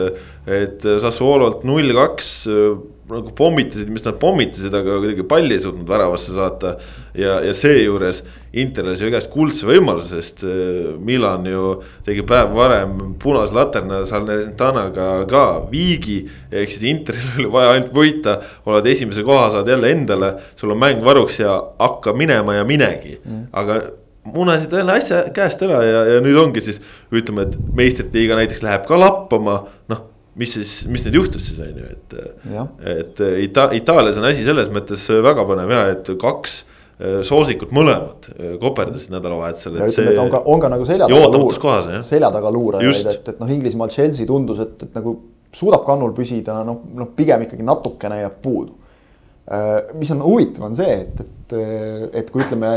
et 0.58 0.88
Sassuololt 0.98 1.62
null 1.68 1.94
kaks 1.94 2.32
nagu 3.08 3.32
pommitasid, 3.36 3.88
mis 3.92 4.04
nad 4.04 4.18
pommitasid, 4.20 4.74
aga 4.74 4.98
kuidagi 5.00 5.24
palli 5.28 5.56
ei 5.56 5.62
suutnud 5.62 5.88
väravasse 5.88 6.34
saata. 6.36 6.76
ja, 7.14 7.40
ja 7.44 7.54
seejuures 7.54 8.24
Interil 8.58 8.94
sai 8.96 9.10
käest 9.12 9.28
kuldse 9.28 9.66
võimaluse, 9.68 10.22
sest 10.22 10.40
äh, 10.48 10.94
Milan 11.04 11.44
ju 11.46 11.82
tegi 12.06 12.24
päev 12.26 12.54
varem 12.56 12.94
punase 13.20 13.52
laterna 13.52 14.00
Salernitanaga 14.08 15.08
ka 15.28 15.44
viigi. 15.70 16.22
ehk 16.52 16.72
siis 16.72 16.88
Interil 16.88 17.28
oli 17.36 17.52
vaja 17.52 17.76
ainult 17.76 17.92
võita, 17.94 18.38
oled 18.66 18.88
esimese 18.88 19.24
koha, 19.26 19.50
saad 19.52 19.68
jälle 19.68 19.92
endale, 19.92 20.34
sul 20.56 20.72
on 20.72 20.80
mäng 20.80 21.04
varuks 21.04 21.40
ja 21.42 21.58
hakka 21.78 22.16
minema 22.16 22.56
ja 22.56 22.64
minegi 22.68 23.18
mm., 23.18 23.48
aga 23.52 23.80
munasid 24.28 24.72
jälle 24.72 24.96
asja 24.96 25.22
käest 25.34 25.62
ära 25.64 25.82
ja, 25.84 26.04
ja 26.14 26.20
nüüd 26.24 26.36
ongi 26.40 26.64
siis 26.64 26.80
ütleme, 27.12 27.48
et 27.48 27.74
meistrite 27.76 28.16
liiga 28.16 28.36
näiteks 28.36 28.64
läheb 28.64 28.88
ka 28.88 29.00
lappama, 29.00 29.62
noh 29.92 30.06
mis 30.38 30.54
siis, 30.54 30.72
mis 30.90 31.04
nüüd 31.06 31.18
juhtus 31.18 31.48
siis 31.50 31.60
on 31.62 31.78
ju, 31.80 31.92
et. 31.92 32.16
et 32.94 33.22
Ita-, 33.44 33.70
Itaalias 33.76 34.18
on 34.20 34.26
asi 34.28 34.44
selles 34.46 34.70
mõttes 34.72 35.04
väga 35.24 35.44
põnev 35.48 35.72
ja 35.74 35.80
et 35.92 36.10
kaks 36.20 36.58
äh, 36.62 37.20
soosikut 37.26 37.72
mõlemad 37.74 38.28
äh, 38.34 38.54
koperdasid 38.62 39.14
nädalavahetusel. 39.14 39.80
ja 39.80 39.88
ütleme, 39.90 40.14
et 40.14 40.22
on 40.22 40.30
ka, 40.32 40.42
on 40.46 40.62
ka 40.62 40.70
nagu 40.72 40.86
selja 40.88 41.08
taga 41.10 41.32
luurajaid, 41.34 42.04
selja 42.06 42.30
taga 42.34 42.52
luurajaid, 42.54 43.10
et, 43.14 43.32
et 43.34 43.42
noh, 43.42 43.54
Inglismaal 43.56 43.94
Chelsea 43.94 44.28
tundus, 44.28 44.62
et, 44.64 44.86
et 44.86 44.98
nagu 44.98 45.16
suudab 45.54 45.86
kannul 45.88 46.14
püsida, 46.16 46.60
noh, 46.66 46.84
noh 46.94 47.10
pigem 47.16 47.46
ikkagi 47.46 47.66
natukene 47.66 48.20
jääb 48.22 48.38
puudu. 48.44 48.76
Äh, 49.48 49.74
mis 49.98 50.12
on 50.14 50.22
huvitav, 50.22 50.68
on 50.68 50.78
see, 50.78 51.00
et, 51.02 51.24
et, 51.24 51.58
et 52.22 52.30
kui 52.30 52.44
ütleme 52.44 52.72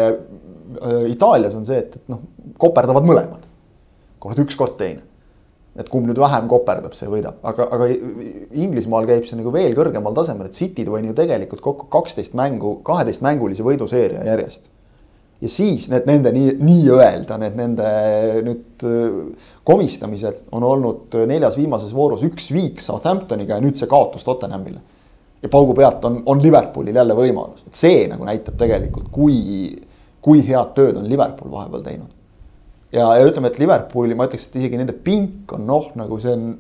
Itaalias 1.12 1.54
on 1.60 1.66
see, 1.68 1.82
et, 1.84 1.98
et 2.00 2.10
noh, 2.10 2.24
koperdavad 2.58 3.06
mõlemad. 3.06 3.50
kord 4.22 4.40
üks, 4.40 4.56
kord 4.56 4.78
teine 4.80 5.11
et 5.80 5.88
kumb 5.88 6.10
nüüd 6.10 6.20
vähem 6.20 6.50
koperdab, 6.52 6.94
see 6.98 7.08
võidab, 7.08 7.40
aga, 7.48 7.68
aga 7.72 7.88
Inglismaal 8.60 9.08
käib 9.08 9.24
see 9.28 9.40
nagu 9.40 9.54
veel 9.56 9.76
kõrgemal 9.78 10.16
tasemel, 10.18 10.50
et 10.50 10.58
City 10.58 10.84
tõi 10.88 11.06
ju 11.06 11.16
tegelikult 11.16 11.64
kokku 11.64 11.88
kaksteist 11.94 12.36
mängu, 12.36 12.80
kaheteistmängulise 12.88 13.64
võiduseeria 13.64 14.26
järjest. 14.28 14.68
ja 15.42 15.50
siis 15.50 15.88
need 15.90 16.06
nende 16.06 16.34
nii, 16.36 16.58
nii-öelda 16.60 17.38
need 17.42 17.56
nende 17.58 17.88
nüüd 18.46 18.84
äh, 18.86 19.48
komistamised 19.64 20.44
on 20.52 20.68
olnud 20.68 21.16
neljas 21.28 21.56
viimases 21.58 21.96
voorus 21.96 22.22
üks 22.28 22.52
viik 22.54 22.84
Southamptoniga 22.84 23.56
ja 23.56 23.64
nüüd 23.64 23.80
see 23.80 23.88
kaotus 23.88 24.28
Tottenhamile. 24.28 24.82
ja 25.42 25.50
paugu 25.50 25.74
pealt 25.74 26.04
on, 26.06 26.22
on 26.26 26.44
Liverpoolil 26.44 26.96
jälle 26.96 27.16
võimalus, 27.16 27.64
et 27.66 27.80
see 27.80 28.08
nagu 28.12 28.28
näitab 28.28 28.60
tegelikult, 28.60 29.08
kui, 29.12 29.80
kui 30.22 30.44
head 30.48 30.76
tööd 30.76 31.00
on 31.00 31.08
Liverpool 31.08 31.56
vahepeal 31.56 31.88
teinud 31.88 32.21
ja, 32.92 33.08
ja 33.18 33.26
ütleme, 33.28 33.52
et 33.52 33.60
Liverpooli 33.62 34.18
ma 34.18 34.28
ütleks, 34.30 34.50
et 34.50 34.60
isegi 34.62 34.80
nende 34.80 34.96
pink 35.06 35.52
on 35.56 35.66
noh, 35.68 35.90
nagu 36.00 36.20
see 36.22 36.34
on 36.36 36.52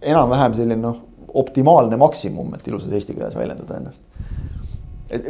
enam-vähem 0.00 0.56
selline 0.56 0.80
noh, 0.80 1.02
optimaalne 1.40 1.98
maksimum, 2.00 2.54
et 2.56 2.66
ilusas 2.66 2.92
eesti 2.96 3.14
keeles 3.14 3.36
väljendada 3.38 3.78
ennast. 3.78 4.02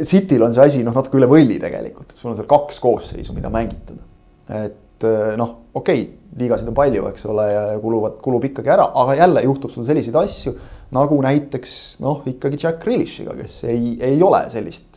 Cityl 0.05 0.45
on 0.45 0.53
see 0.53 0.65
asi 0.65 0.85
noh, 0.85 0.95
natuke 0.97 1.17
üle 1.17 1.29
võlli 1.29 1.57
tegelikult, 1.61 2.13
sul 2.17 2.31
on 2.31 2.39
seal 2.39 2.49
kaks 2.49 2.81
koosseisu, 2.81 3.33
mida 3.37 3.49
mängitada. 3.53 4.03
et 4.51 5.05
eh, 5.07 5.33
noh, 5.39 5.53
okei 5.73 6.01
okay,, 6.01 6.09
liigasid 6.37 6.69
on 6.69 6.75
palju, 6.75 7.05
eks 7.11 7.25
ole, 7.29 7.45
ja 7.51 7.63
kuluvad, 7.81 8.17
kulub 8.23 8.45
ikkagi 8.47 8.71
ära, 8.73 8.89
aga 9.03 9.15
jälle 9.19 9.43
juhtub 9.45 9.71
sul 9.73 9.85
selliseid 9.87 10.15
asju 10.21 10.53
nagu 10.95 11.17
näiteks 11.23 11.73
noh, 12.03 12.21
ikkagi 12.27 12.59
Jack 12.59 12.81
Grealishiga, 12.83 13.35
kes 13.37 13.61
ei, 13.71 13.95
ei 14.03 14.19
ole 14.23 14.43
sellist 14.51 14.90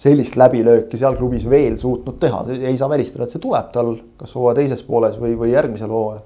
sellist 0.00 0.36
läbilööki 0.40 0.98
seal 1.00 1.16
klubis 1.18 1.44
veel 1.48 1.76
suutnud 1.80 2.16
teha, 2.20 2.42
ei 2.56 2.76
saa 2.80 2.88
välistada, 2.90 3.26
et 3.26 3.34
see 3.34 3.42
tuleb 3.42 3.72
tal 3.74 3.94
kas 4.20 4.32
hooaja 4.36 4.60
teises 4.62 4.82
pooles 4.86 5.18
või, 5.20 5.34
või 5.38 5.52
järgmisel 5.52 5.92
hooajal. 5.92 6.22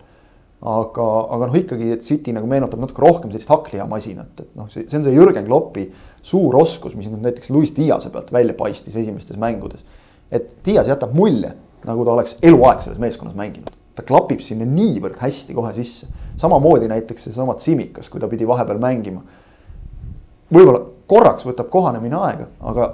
aga, 0.65 1.07
aga 1.37 1.47
noh, 1.51 1.57
ikkagi, 1.59 1.91
et 1.93 2.05
City 2.07 2.33
nagu 2.33 2.47
meenutab 2.49 2.81
natuke 2.81 3.03
rohkem 3.03 3.33
sellist 3.33 3.51
hakklihamasinat, 3.53 4.39
et 4.41 4.55
noh, 4.57 4.71
see, 4.73 4.87
see 4.89 4.97
on 4.97 5.05
see 5.05 5.13
Jürgen 5.13 5.45
Kloppi 5.45 5.89
suur 6.25 6.55
oskus, 6.57 6.95
mis 6.97 7.11
nüüd 7.11 7.27
näiteks 7.27 7.51
Luis 7.53 7.75
Diase 7.77 8.09
pealt 8.15 8.31
välja 8.33 8.55
paistis 8.57 8.97
esimestes 8.97 9.37
mängudes. 9.41 9.85
et 10.31 10.55
Dias 10.65 10.89
jätab 10.89 11.13
mulje, 11.13 11.53
nagu 11.85 12.05
ta 12.07 12.15
oleks 12.15 12.39
eluaeg 12.43 12.81
selles 12.81 13.03
meeskonnas 13.03 13.37
mänginud. 13.37 13.75
ta 13.95 14.03
klapib 14.03 14.41
sinna 14.41 14.65
niivõrd 14.65 15.19
hästi 15.21 15.55
kohe 15.55 15.75
sisse. 15.75 16.07
samamoodi 16.37 16.89
näiteks 16.89 17.27
seesama 17.29 17.59
Tsimikas, 17.59 18.09
kui 18.09 18.23
ta 18.23 18.31
pidi 18.31 18.47
vahepeal 18.47 18.79
mängima. 18.79 19.21
võib-olla 20.55 20.81
korraks 21.07 21.45
võtab 21.45 21.69
kohanemine 21.69 22.17
aega, 22.17 22.49
aga 22.63 22.93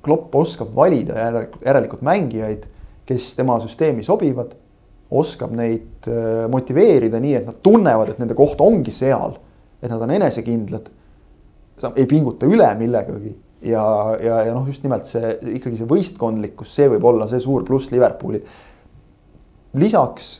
Klopp 0.00 0.34
oskab 0.40 0.72
valida 0.76 1.26
järelikult, 1.60 2.00
mängijaid, 2.06 2.64
kes 3.08 3.34
tema 3.36 3.58
süsteemi 3.60 4.04
sobivad 4.06 4.54
oskab 5.10 5.52
neid 5.58 6.08
äh, 6.08 6.46
motiveerida 6.50 7.20
nii, 7.22 7.36
et 7.40 7.46
nad 7.48 7.60
tunnevad, 7.64 8.12
et 8.12 8.20
nende 8.22 8.36
koht 8.38 8.60
ongi 8.62 8.94
seal. 8.94 9.36
et 9.80 9.88
nad 9.88 10.02
on 10.04 10.10
enesekindlad. 10.12 10.90
ei 11.96 12.06
pinguta 12.06 12.46
üle 12.46 12.68
millegagi 12.76 13.32
ja, 13.64 13.84
ja, 14.20 14.42
ja 14.44 14.52
noh, 14.52 14.66
just 14.68 14.84
nimelt 14.84 15.08
see 15.08 15.32
ikkagi 15.56 15.78
see 15.78 15.88
võistkondlikkus, 15.88 16.74
see 16.74 16.90
võib 16.92 17.06
olla 17.12 17.26
see 17.28 17.40
suur 17.40 17.64
pluss 17.64 17.90
Liverpoolil. 17.90 18.44
lisaks 19.80 20.30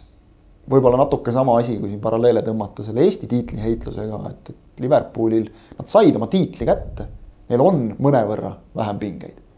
võib-olla 0.71 1.01
natuke 1.01 1.33
sama 1.35 1.57
asi, 1.59 1.79
kui 1.81 1.91
siin 1.91 2.03
paralleele 2.03 2.45
tõmmata 2.47 2.85
selle 2.87 3.03
Eesti 3.03 3.27
tiitliheitlusega, 3.31 4.21
et, 4.31 4.53
et 4.53 4.85
Liverpoolil 4.85 5.49
nad 5.79 5.91
said 5.91 6.15
oma 6.17 6.29
tiitli 6.31 6.69
kätte. 6.69 7.09
Neil 7.51 7.63
on 7.65 7.89
mõnevõrra 7.99 8.53
vähem 8.77 9.01
pingeid 9.01 9.50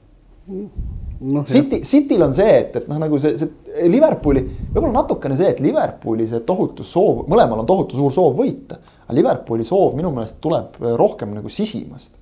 no,. 0.46 1.44
City, 1.44 1.80
Cityl 1.86 2.22
on 2.22 2.34
see, 2.34 2.54
et, 2.58 2.76
et 2.76 2.88
noh, 2.90 2.98
nagu 3.00 3.18
see, 3.22 3.36
see 3.38 3.88
Liverpooli, 3.90 4.42
võib-olla 4.72 5.02
natukene 5.02 5.36
see, 5.38 5.52
et 5.54 5.60
Liverpooli 5.62 6.26
see 6.30 6.42
tohutu 6.46 6.86
soov, 6.86 7.24
mõlemal 7.30 7.62
on 7.62 7.68
tohutu 7.68 7.98
suur 7.98 8.14
soov 8.14 8.34
võita. 8.40 8.80
aga 9.06 9.16
Liverpooli 9.16 9.66
soov 9.66 9.94
minu 9.98 10.10
meelest 10.14 10.40
tuleb 10.42 10.80
rohkem 10.98 11.36
nagu 11.36 11.52
sisimast. 11.52 12.16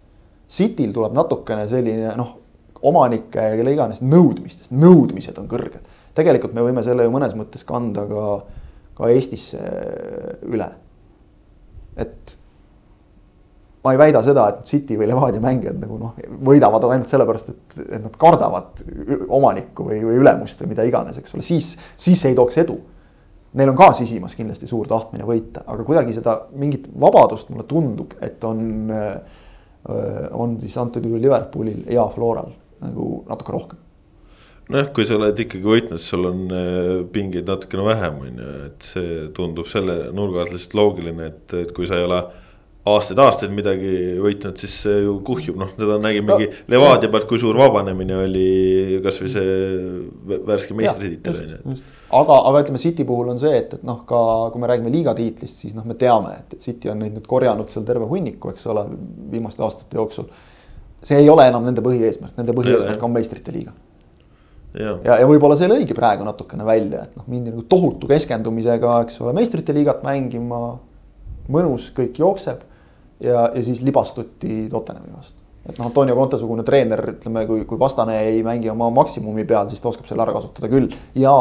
Cityl 0.50 0.92
tuleb 0.92 1.14
natukene 1.16 1.66
selline 1.70 2.12
noh, 2.18 2.34
omanike 2.90 3.46
ja 3.52 3.56
kelle 3.58 3.74
iganes 3.74 4.02
nõudmistest, 4.02 4.72
nõudmised 4.72 5.38
on 5.40 5.48
kõrged. 5.48 5.96
tegelikult 6.14 6.54
me 6.56 6.64
võime 6.64 6.82
selle 6.84 7.06
ju 7.06 7.12
mõnes 7.12 7.36
mõttes 7.38 7.64
kanda 7.64 8.04
ka, 8.08 8.26
ka 8.98 9.10
Eestisse 9.14 9.60
üle. 10.48 10.68
et 11.96 12.39
ma 13.84 13.94
ei 13.94 13.98
väida 14.00 14.20
seda, 14.24 14.46
et 14.52 14.68
City 14.68 14.96
või 15.00 15.08
Levadia 15.08 15.40
mängijad 15.42 15.78
nagu 15.80 15.96
noh, 16.00 16.16
võidavad 16.44 16.84
ainult 16.90 17.12
sellepärast, 17.12 17.52
et, 17.52 17.76
et 17.86 18.02
nad 18.04 18.16
kardavad 18.20 18.82
omanikku 19.28 19.88
või, 19.88 20.00
või 20.04 20.20
ülemust 20.20 20.60
või 20.62 20.74
mida 20.74 20.84
iganes, 20.88 21.20
eks 21.20 21.36
ole, 21.36 21.44
siis, 21.46 21.72
siis 21.96 22.24
ei 22.28 22.36
tooks 22.36 22.60
edu. 22.60 22.76
Neil 23.56 23.72
on 23.72 23.78
ka 23.78 23.90
sisimas 23.98 24.36
kindlasti 24.38 24.68
suur 24.70 24.86
tahtmine 24.86 25.24
võita, 25.26 25.64
aga 25.66 25.84
kuidagi 25.86 26.14
seda 26.14 26.36
mingit 26.60 26.86
vabadust 26.92 27.48
mulle 27.50 27.64
tundub, 27.66 28.12
et 28.22 28.44
on, 28.46 28.60
on 30.38 30.58
siis 30.60 30.76
antud 30.78 31.06
juhul 31.08 31.24
Liverpoolil 31.24 31.86
ja 31.90 32.04
Floral 32.12 32.52
nagu 32.84 33.14
natuke 33.28 33.56
rohkem 33.56 33.86
nojah, 34.70 34.92
kui 34.94 35.02
sa 35.02 35.16
oled 35.16 35.40
ikkagi 35.42 35.66
võitnud, 35.66 35.98
sul 35.98 36.28
on 36.28 36.44
pingeid 37.10 37.48
natukene 37.50 37.82
vähem, 37.88 38.20
on 38.22 38.36
ju, 38.38 38.50
et 38.68 38.86
see 38.86 39.16
tundub 39.34 39.66
selle 39.66 39.96
nurga 40.14 40.44
alt 40.44 40.54
lihtsalt 40.54 40.76
loogiline, 40.78 41.26
et, 41.26 41.56
et 41.64 41.72
kui 41.74 41.88
sa 41.90 41.98
ei 41.98 42.06
ole 42.06 42.20
aastaid-aastaid 42.88 43.52
midagi 43.52 43.90
võitnud, 44.24 44.56
siis 44.60 44.74
see 44.86 45.00
ju 45.04 45.18
kuhjub, 45.24 45.58
noh, 45.60 45.72
seda 45.76 45.98
nägimegi 46.00 46.46
no, 46.48 46.60
Levadia 46.72 47.10
pealt, 47.12 47.26
kui 47.28 47.40
suur 47.40 47.58
vabanemine 47.60 48.16
oli 48.22 49.00
kasvõi 49.04 49.32
see 49.34 50.38
värske 50.48 50.76
meistritiitel 50.78 51.42
on 51.42 51.74
ju. 51.76 51.76
aga, 52.16 52.38
aga 52.48 52.62
ütleme 52.64 52.80
City 52.80 53.04
puhul 53.08 53.34
on 53.34 53.42
see, 53.42 53.52
et, 53.58 53.74
et 53.76 53.84
noh, 53.84 54.00
ka 54.08 54.22
kui 54.54 54.62
me 54.62 54.70
räägime 54.70 54.92
liiga 54.94 55.12
tiitlist, 55.18 55.60
siis 55.60 55.76
noh, 55.76 55.84
me 55.84 55.98
teame, 56.00 56.32
et, 56.40 56.56
et 56.56 56.64
City 56.64 56.88
on 56.92 57.04
neid 57.04 57.18
nüüd 57.18 57.28
korjanud 57.28 57.68
seal 57.72 57.84
terve 57.88 58.08
hunniku, 58.08 58.54
eks 58.54 58.64
ole, 58.72 58.86
viimaste 59.34 59.64
aastate 59.66 60.00
jooksul. 60.00 60.32
see 61.04 61.20
ei 61.20 61.28
ole 61.32 61.46
enam 61.52 61.68
nende 61.68 61.84
põhieesmärk, 61.84 62.32
nende 62.40 62.56
põhieesmärk 62.56 63.04
on 63.04 63.12
meistrite 63.12 63.52
liiga 63.52 63.76
ja, 64.72 64.96
ja, 65.04 65.20
ja 65.20 65.28
võib-olla 65.28 65.56
see 65.58 65.68
lõigi 65.68 65.92
praegu 65.96 66.24
natukene 66.24 66.64
välja, 66.64 67.04
et 67.04 67.20
noh, 67.20 67.28
mindi 67.28 67.52
nagu 67.52 67.66
tohutu 67.68 68.08
keskendumisega, 68.08 69.02
eks 69.04 69.20
ole, 69.20 69.36
meistrite 69.36 69.76
liigat 69.76 70.00
mängima. 70.06 70.78
mõnus, 71.50 71.88
kõik 71.92 72.16
jookseb 72.20 72.69
ja, 73.20 73.46
ja 73.54 73.62
siis 73.62 73.82
libastuti 73.86 74.66
Tottenhami 74.70 75.12
vastu. 75.16 75.42
et 75.68 75.78
noh, 75.78 75.86
Antonio 75.86 76.16
Conte 76.16 76.38
sugune 76.40 76.64
treener, 76.66 77.02
ütleme, 77.14 77.44
kui, 77.46 77.64
kui 77.68 77.78
vastane 77.78 78.18
ei 78.26 78.42
mängi 78.46 78.70
oma 78.72 78.90
maksimumi 78.94 79.44
peal, 79.48 79.68
siis 79.68 79.82
ta 79.82 79.90
oskab 79.92 80.08
selle 80.08 80.24
ära 80.24 80.34
kasutada 80.36 80.70
küll 80.72 80.88
ja 81.20 81.34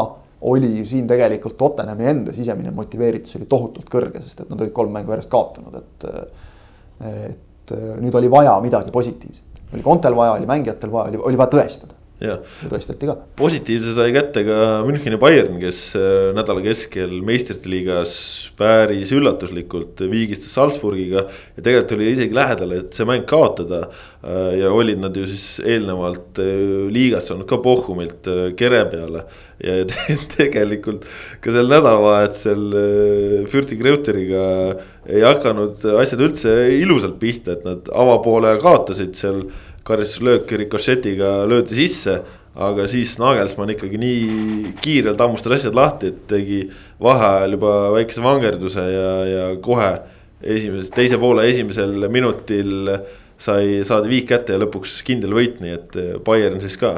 oli 0.49 0.71
ju 0.77 0.87
siin 0.87 1.07
tegelikult 1.07 1.57
Tottenhami 1.59 2.07
enda 2.13 2.33
sisemine 2.35 2.71
motiveeritus 2.75 3.35
oli 3.39 3.47
tohutult 3.51 3.89
kõrge, 3.91 4.23
sest 4.23 4.45
et 4.45 4.49
nad 4.51 4.61
olid 4.61 4.75
kolm 4.75 4.93
mängu 4.95 5.15
järjest 5.15 5.31
kaotanud, 5.31 5.79
et. 5.83 6.09
et 7.03 7.45
nüüd 8.01 8.15
oli 8.17 8.25
vaja 8.33 8.55
midagi 8.63 8.89
positiivset, 8.89 9.59
oli 9.75 9.83
Contel 9.85 10.15
vaja, 10.17 10.31
oli 10.39 10.47
mängijatel 10.49 10.89
vaja, 10.89 11.11
oli, 11.11 11.19
oli 11.29 11.37
vaja 11.37 11.51
tõestada 11.53 11.98
tõestati 12.19 13.07
ka. 13.07 13.15
positiivse 13.39 13.93
sai 13.95 14.11
kätte 14.11 14.43
ka 14.43 14.57
Müncheni 14.83 15.19
Bayern, 15.19 15.55
kes 15.61 15.79
äh, 15.95 16.31
nädala 16.35 16.63
keskel 16.65 17.21
meistrite 17.25 17.71
liigas 17.71 18.13
päris 18.59 19.13
üllatuslikult 19.15 20.03
viigistas 20.11 20.51
Salzburgiga. 20.57 21.27
ja 21.55 21.63
tegelikult 21.63 21.95
oli 21.95 22.11
isegi 22.11 22.35
lähedal, 22.35 22.75
et 22.75 22.97
see 22.97 23.07
mäng 23.07 23.23
kaotada. 23.29 23.87
Äh, 24.19 24.59
ja 24.59 24.71
olid 24.75 24.99
nad 24.99 25.15
ju 25.15 25.23
siis 25.29 25.61
eelnevalt 25.63 26.41
äh, 26.43 26.89
liigas 26.91 27.29
saanud 27.31 27.47
ka 27.47 27.61
Bochumilt 27.63 28.27
kere 28.59 28.83
peale. 28.91 29.23
ja 29.63 29.79
tegelikult 30.35 31.07
ka 31.43 31.55
sel 31.55 31.71
nädalavahetusel 31.71 33.47
Fürti 33.51 33.79
Kreuteriga 33.79 34.43
ei 35.09 35.23
hakanud 35.25 35.81
asjad 35.99 36.21
üldse 36.23 36.53
ilusalt 36.77 37.17
pihta, 37.19 37.55
et 37.55 37.65
nad 37.67 37.89
avapoole 37.95 38.53
kaotasid 38.61 39.17
seal 39.19 39.41
karistuslöök 39.89 40.51
rikošetiga 40.63 41.47
löödi 41.49 41.81
sisse. 41.83 42.21
aga 42.59 42.87
siis 42.89 43.13
Nagelsmann 43.21 43.71
ikkagi 43.71 43.99
nii 44.01 44.71
kiirelt 44.81 45.19
hammustas 45.21 45.53
asjad 45.59 45.75
lahti, 45.77 46.09
et 46.09 46.23
tegi 46.27 46.57
vaheajal 46.99 47.53
juba 47.55 47.73
väikese 47.93 48.23
vangerduse 48.25 48.83
ja, 48.83 49.11
ja 49.29 49.43
kohe 49.63 49.91
esimese, 50.41 50.89
teise 50.91 51.19
poole 51.21 51.45
esimesel 51.47 52.09
minutil 52.11 52.89
sai, 53.39 53.85
saadi 53.87 54.11
viik 54.11 54.27
kätte 54.33 54.57
ja 54.57 54.63
lõpuks 54.65 54.97
kindel 55.07 55.37
võit, 55.37 55.61
nii 55.63 55.77
et 55.77 55.97
Bayern 56.25 56.59
siis 56.65 56.75
ka 56.81 56.91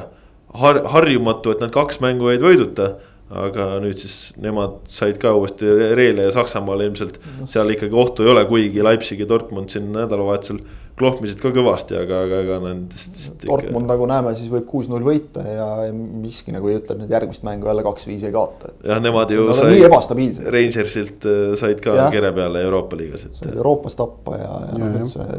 har, 0.64 0.82
harjumatu, 0.96 1.54
et 1.54 1.62
nad 1.62 1.76
kaks 1.76 2.02
mängu 2.02 2.32
jäid 2.32 2.48
võiduta 2.48 2.94
aga 3.32 3.78
nüüd 3.80 4.00
siis 4.02 4.34
nemad 4.42 4.82
said 4.92 5.20
ka 5.22 5.32
uuesti 5.38 5.68
reele 5.96 6.28
ja 6.28 6.34
Saksamaal 6.36 6.84
ilmselt 6.84 7.20
seal 7.50 7.72
ikkagi 7.72 7.96
ohtu 7.96 8.26
ei 8.26 8.32
ole, 8.34 8.44
kuigi 8.50 8.84
Leipzig 8.84 9.24
ja 9.24 9.28
Dortmund 9.30 9.72
siin 9.72 9.92
nädalavahetusel 9.96 10.60
klohmisid 11.02 11.42
ka 11.42 11.52
kõvasti, 11.56 11.98
aga, 12.00 12.22
aga 12.28 12.40
ega 12.46 12.60
nendest. 12.64 13.20
Dortmund 13.44 13.86
ikka... 13.86 13.94
nagu 13.94 14.08
näeme, 14.12 14.34
siis 14.38 14.52
võib 14.54 14.66
kuus-null 14.70 15.06
võita 15.06 15.44
ja 15.46 15.68
miski 15.92 16.56
nagu 16.56 16.72
ei 16.72 16.80
ütle, 16.80 16.96
et 16.96 17.04
nüüd 17.04 17.14
järgmist 17.14 17.46
mängu 17.48 17.70
jälle 17.72 17.86
kaks-viis 17.86 18.26
ei 18.30 18.36
kaota. 18.36 18.74
jah, 18.88 19.02
nemad 19.04 19.34
ju 19.34 19.48
said. 19.52 19.74
nii 19.74 19.86
ebastabiilsed. 19.90 20.50
Rangersilt 20.56 21.30
äh, 21.30 21.44
said 21.60 21.84
ka 21.84 21.98
ja. 21.98 22.10
kere 22.14 22.34
peale 22.38 22.64
Euroopa 22.68 23.00
liigas, 23.00 23.28
et. 23.28 23.38
said 23.42 23.56
Euroopas 23.56 23.98
tappa 24.00 24.40
ja, 24.40 24.52
ja, 24.68 24.74
ja 24.74 24.84
noh, 24.84 25.00
üldse 25.04 25.30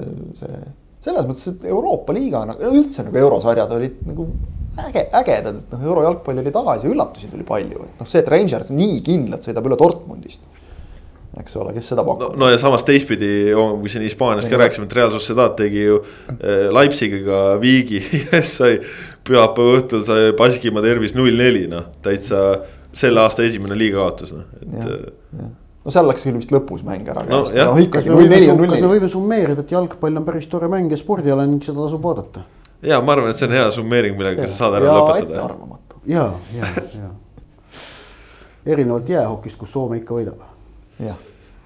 see, 0.41 0.65
selles 1.03 1.29
mõttes, 1.29 1.49
et 1.55 1.69
Euroopa 1.71 2.15
liiga 2.17 2.45
nagu 2.49 2.75
üldse 2.77 3.07
nagu 3.07 3.23
eurosarjad 3.25 3.77
olid 3.79 4.03
nagu 4.07 4.29
äge, 4.87 5.07
ägedad, 5.19 5.59
et 5.59 5.75
noh, 5.75 5.85
eurojalgpall 5.91 6.41
oli 6.43 6.55
tagasi 6.55 6.89
ja 6.89 6.95
üllatusi 6.95 7.31
tuli 7.33 7.47
palju, 7.49 7.87
et 7.89 8.01
noh, 8.01 8.09
see, 8.09 8.23
et 8.23 8.31
Rangers 8.33 8.73
nii 8.75 9.03
kindlalt 9.05 9.49
sõidab 9.49 9.69
üle 9.69 9.79
Dortmundist 9.81 10.52
eks 11.43 11.57
ole, 11.61 11.75
kes 11.77 11.89
seda 11.93 12.05
pakub 12.07 12.37
no,. 12.37 12.45
no 12.45 12.51
ja 12.51 12.59
samas 12.61 12.85
teistpidi, 12.89 13.31
kui 13.55 13.91
siin 13.93 14.05
Hispaanias 14.07 14.49
ka 14.51 14.61
rääkisime, 14.61 14.87
et 14.89 14.95
Real 14.99 15.11
Sociedad 15.15 15.57
tegi 15.59 15.87
ju 15.89 15.99
äh, 16.03 16.69
Leipzigiga 16.75 17.43
viigi 17.63 18.03
sai 18.57 18.79
pühapäeva 19.27 19.81
õhtul 19.81 20.07
sai 20.09 20.31
Baskimaa 20.39 20.85
tervis 20.85 21.17
null 21.19 21.35
neli, 21.39 21.67
noh 21.71 21.91
täitsa 22.05 22.63
selle 22.95 23.23
aasta 23.25 23.45
esimene 23.47 23.77
liiga 23.79 24.03
kaotus, 24.03 24.35
noh, 24.37 24.49
et. 24.61 24.79
Äh, 24.79 25.51
no 25.83 25.95
seal 25.95 26.07
läks 26.09 26.27
küll 26.27 26.39
vist 26.39 26.53
lõpus 26.55 26.85
mäng 26.87 27.09
ära 27.09 27.25
no,. 27.29 27.43
No, 27.51 27.73
ikkagi 27.83 28.13
null 28.13 28.31
neli 28.31 28.51
on 28.53 28.61
null 28.61 28.69
neli. 28.71 28.79
kas 28.79 28.87
me 28.87 28.93
võime 28.95 29.11
summeerida, 29.13 29.67
et 29.67 29.75
jalgpall 29.75 30.21
on 30.21 30.29
päris 30.29 30.51
tore 30.53 30.71
mäng 30.73 30.93
ja 30.93 31.01
spordiala 31.01 31.47
ning 31.49 31.65
seda 31.65 31.83
tasub 31.83 32.05
vaadata? 32.05 32.47
ja 32.87 33.01
ma 33.03 33.17
arvan, 33.17 33.33
et 33.33 33.41
see 33.41 33.49
on 33.51 33.59
hea 33.59 33.67
summeering, 33.75 34.17
millega 34.19 34.47
sa 34.47 34.65
saad 34.65 34.79
ära 34.81 34.89
ja, 34.89 34.95
lõpetada. 35.01 35.27
ettearvamatu. 35.29 36.01
ja, 36.11 36.31
ja, 36.59 36.73
ja 37.01 37.11
erinevalt 38.73 39.09
jäähokist, 39.11 39.59
kus 39.59 39.73
Soome 39.75 39.99
ikka 39.99 40.15
võidab 40.15 40.49
jah 41.03 41.19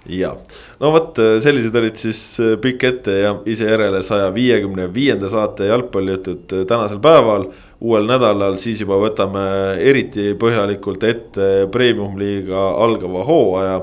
ja 0.09 0.33
no 0.81 0.91
vot, 0.95 1.19
sellised 1.43 1.77
olid 1.79 2.01
siis 2.01 2.21
äh, 2.43 2.55
pikk 2.63 2.85
ette 2.91 3.15
ja 3.21 3.33
ise 3.49 3.69
järele 3.71 4.03
saja 4.07 4.29
viiekümne 4.35 4.89
viienda 4.95 5.31
saate 5.33 5.71
jalgpallijutud 5.71 6.53
äh, 6.53 6.67
tänasel 6.69 7.01
päeval. 7.03 7.49
uuel 7.81 8.07
nädalal 8.09 8.57
siis 8.59 8.81
juba 8.81 8.97
võtame 9.01 9.47
eriti 9.85 10.31
põhjalikult 10.41 11.03
ette 11.05 11.49
premium-liiga 11.73 12.69
algava 12.85 13.25
hooaja. 13.25 13.81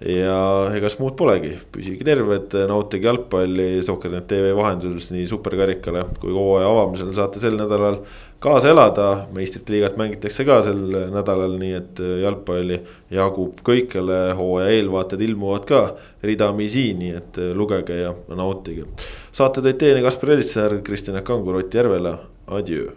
ja 0.00 0.36
egas 0.76 0.96
muud 0.96 1.12
polegi, 1.16 1.58
püsige 1.72 2.04
terved, 2.04 2.54
nautige 2.68 3.04
jalgpalli 3.04 3.82
Soccer.net 3.84 4.28
tv 4.28 4.54
vahenduses 4.56 5.10
nii 5.12 5.26
superkarikale 5.28 6.06
kui 6.20 6.32
hooaja 6.32 6.70
avamisel 6.72 7.12
saate 7.16 7.42
sel 7.42 7.58
nädalal 7.60 8.00
kaasa 8.40 8.70
elada. 8.72 9.26
meistrite 9.36 9.72
liigat 9.72 9.98
mängitakse 10.00 10.44
ka 10.48 10.60
sel 10.64 10.80
nädalal, 11.14 11.58
nii 11.60 11.74
et 11.76 12.00
jalgpalli 12.22 12.80
jagub 13.12 13.60
kõikjale, 13.66 14.20
hooaja 14.38 14.72
eelvaated 14.78 15.20
ilmuvad 15.28 15.68
ka 15.68 15.82
ridamisi, 16.24 16.88
nii 16.96 17.12
et 17.20 17.42
lugege 17.54 18.00
ja 18.00 18.14
nautige. 18.28 18.88
saate 19.32 19.60
tõid 19.60 19.78
teieni 19.84 20.02
Kaspar 20.06 20.36
Elissaar, 20.38 20.80
Kristjan 20.84 21.22
Kangur, 21.24 21.60
Ott 21.60 21.74
Järvela, 21.74 22.18
adjöö 22.46 22.90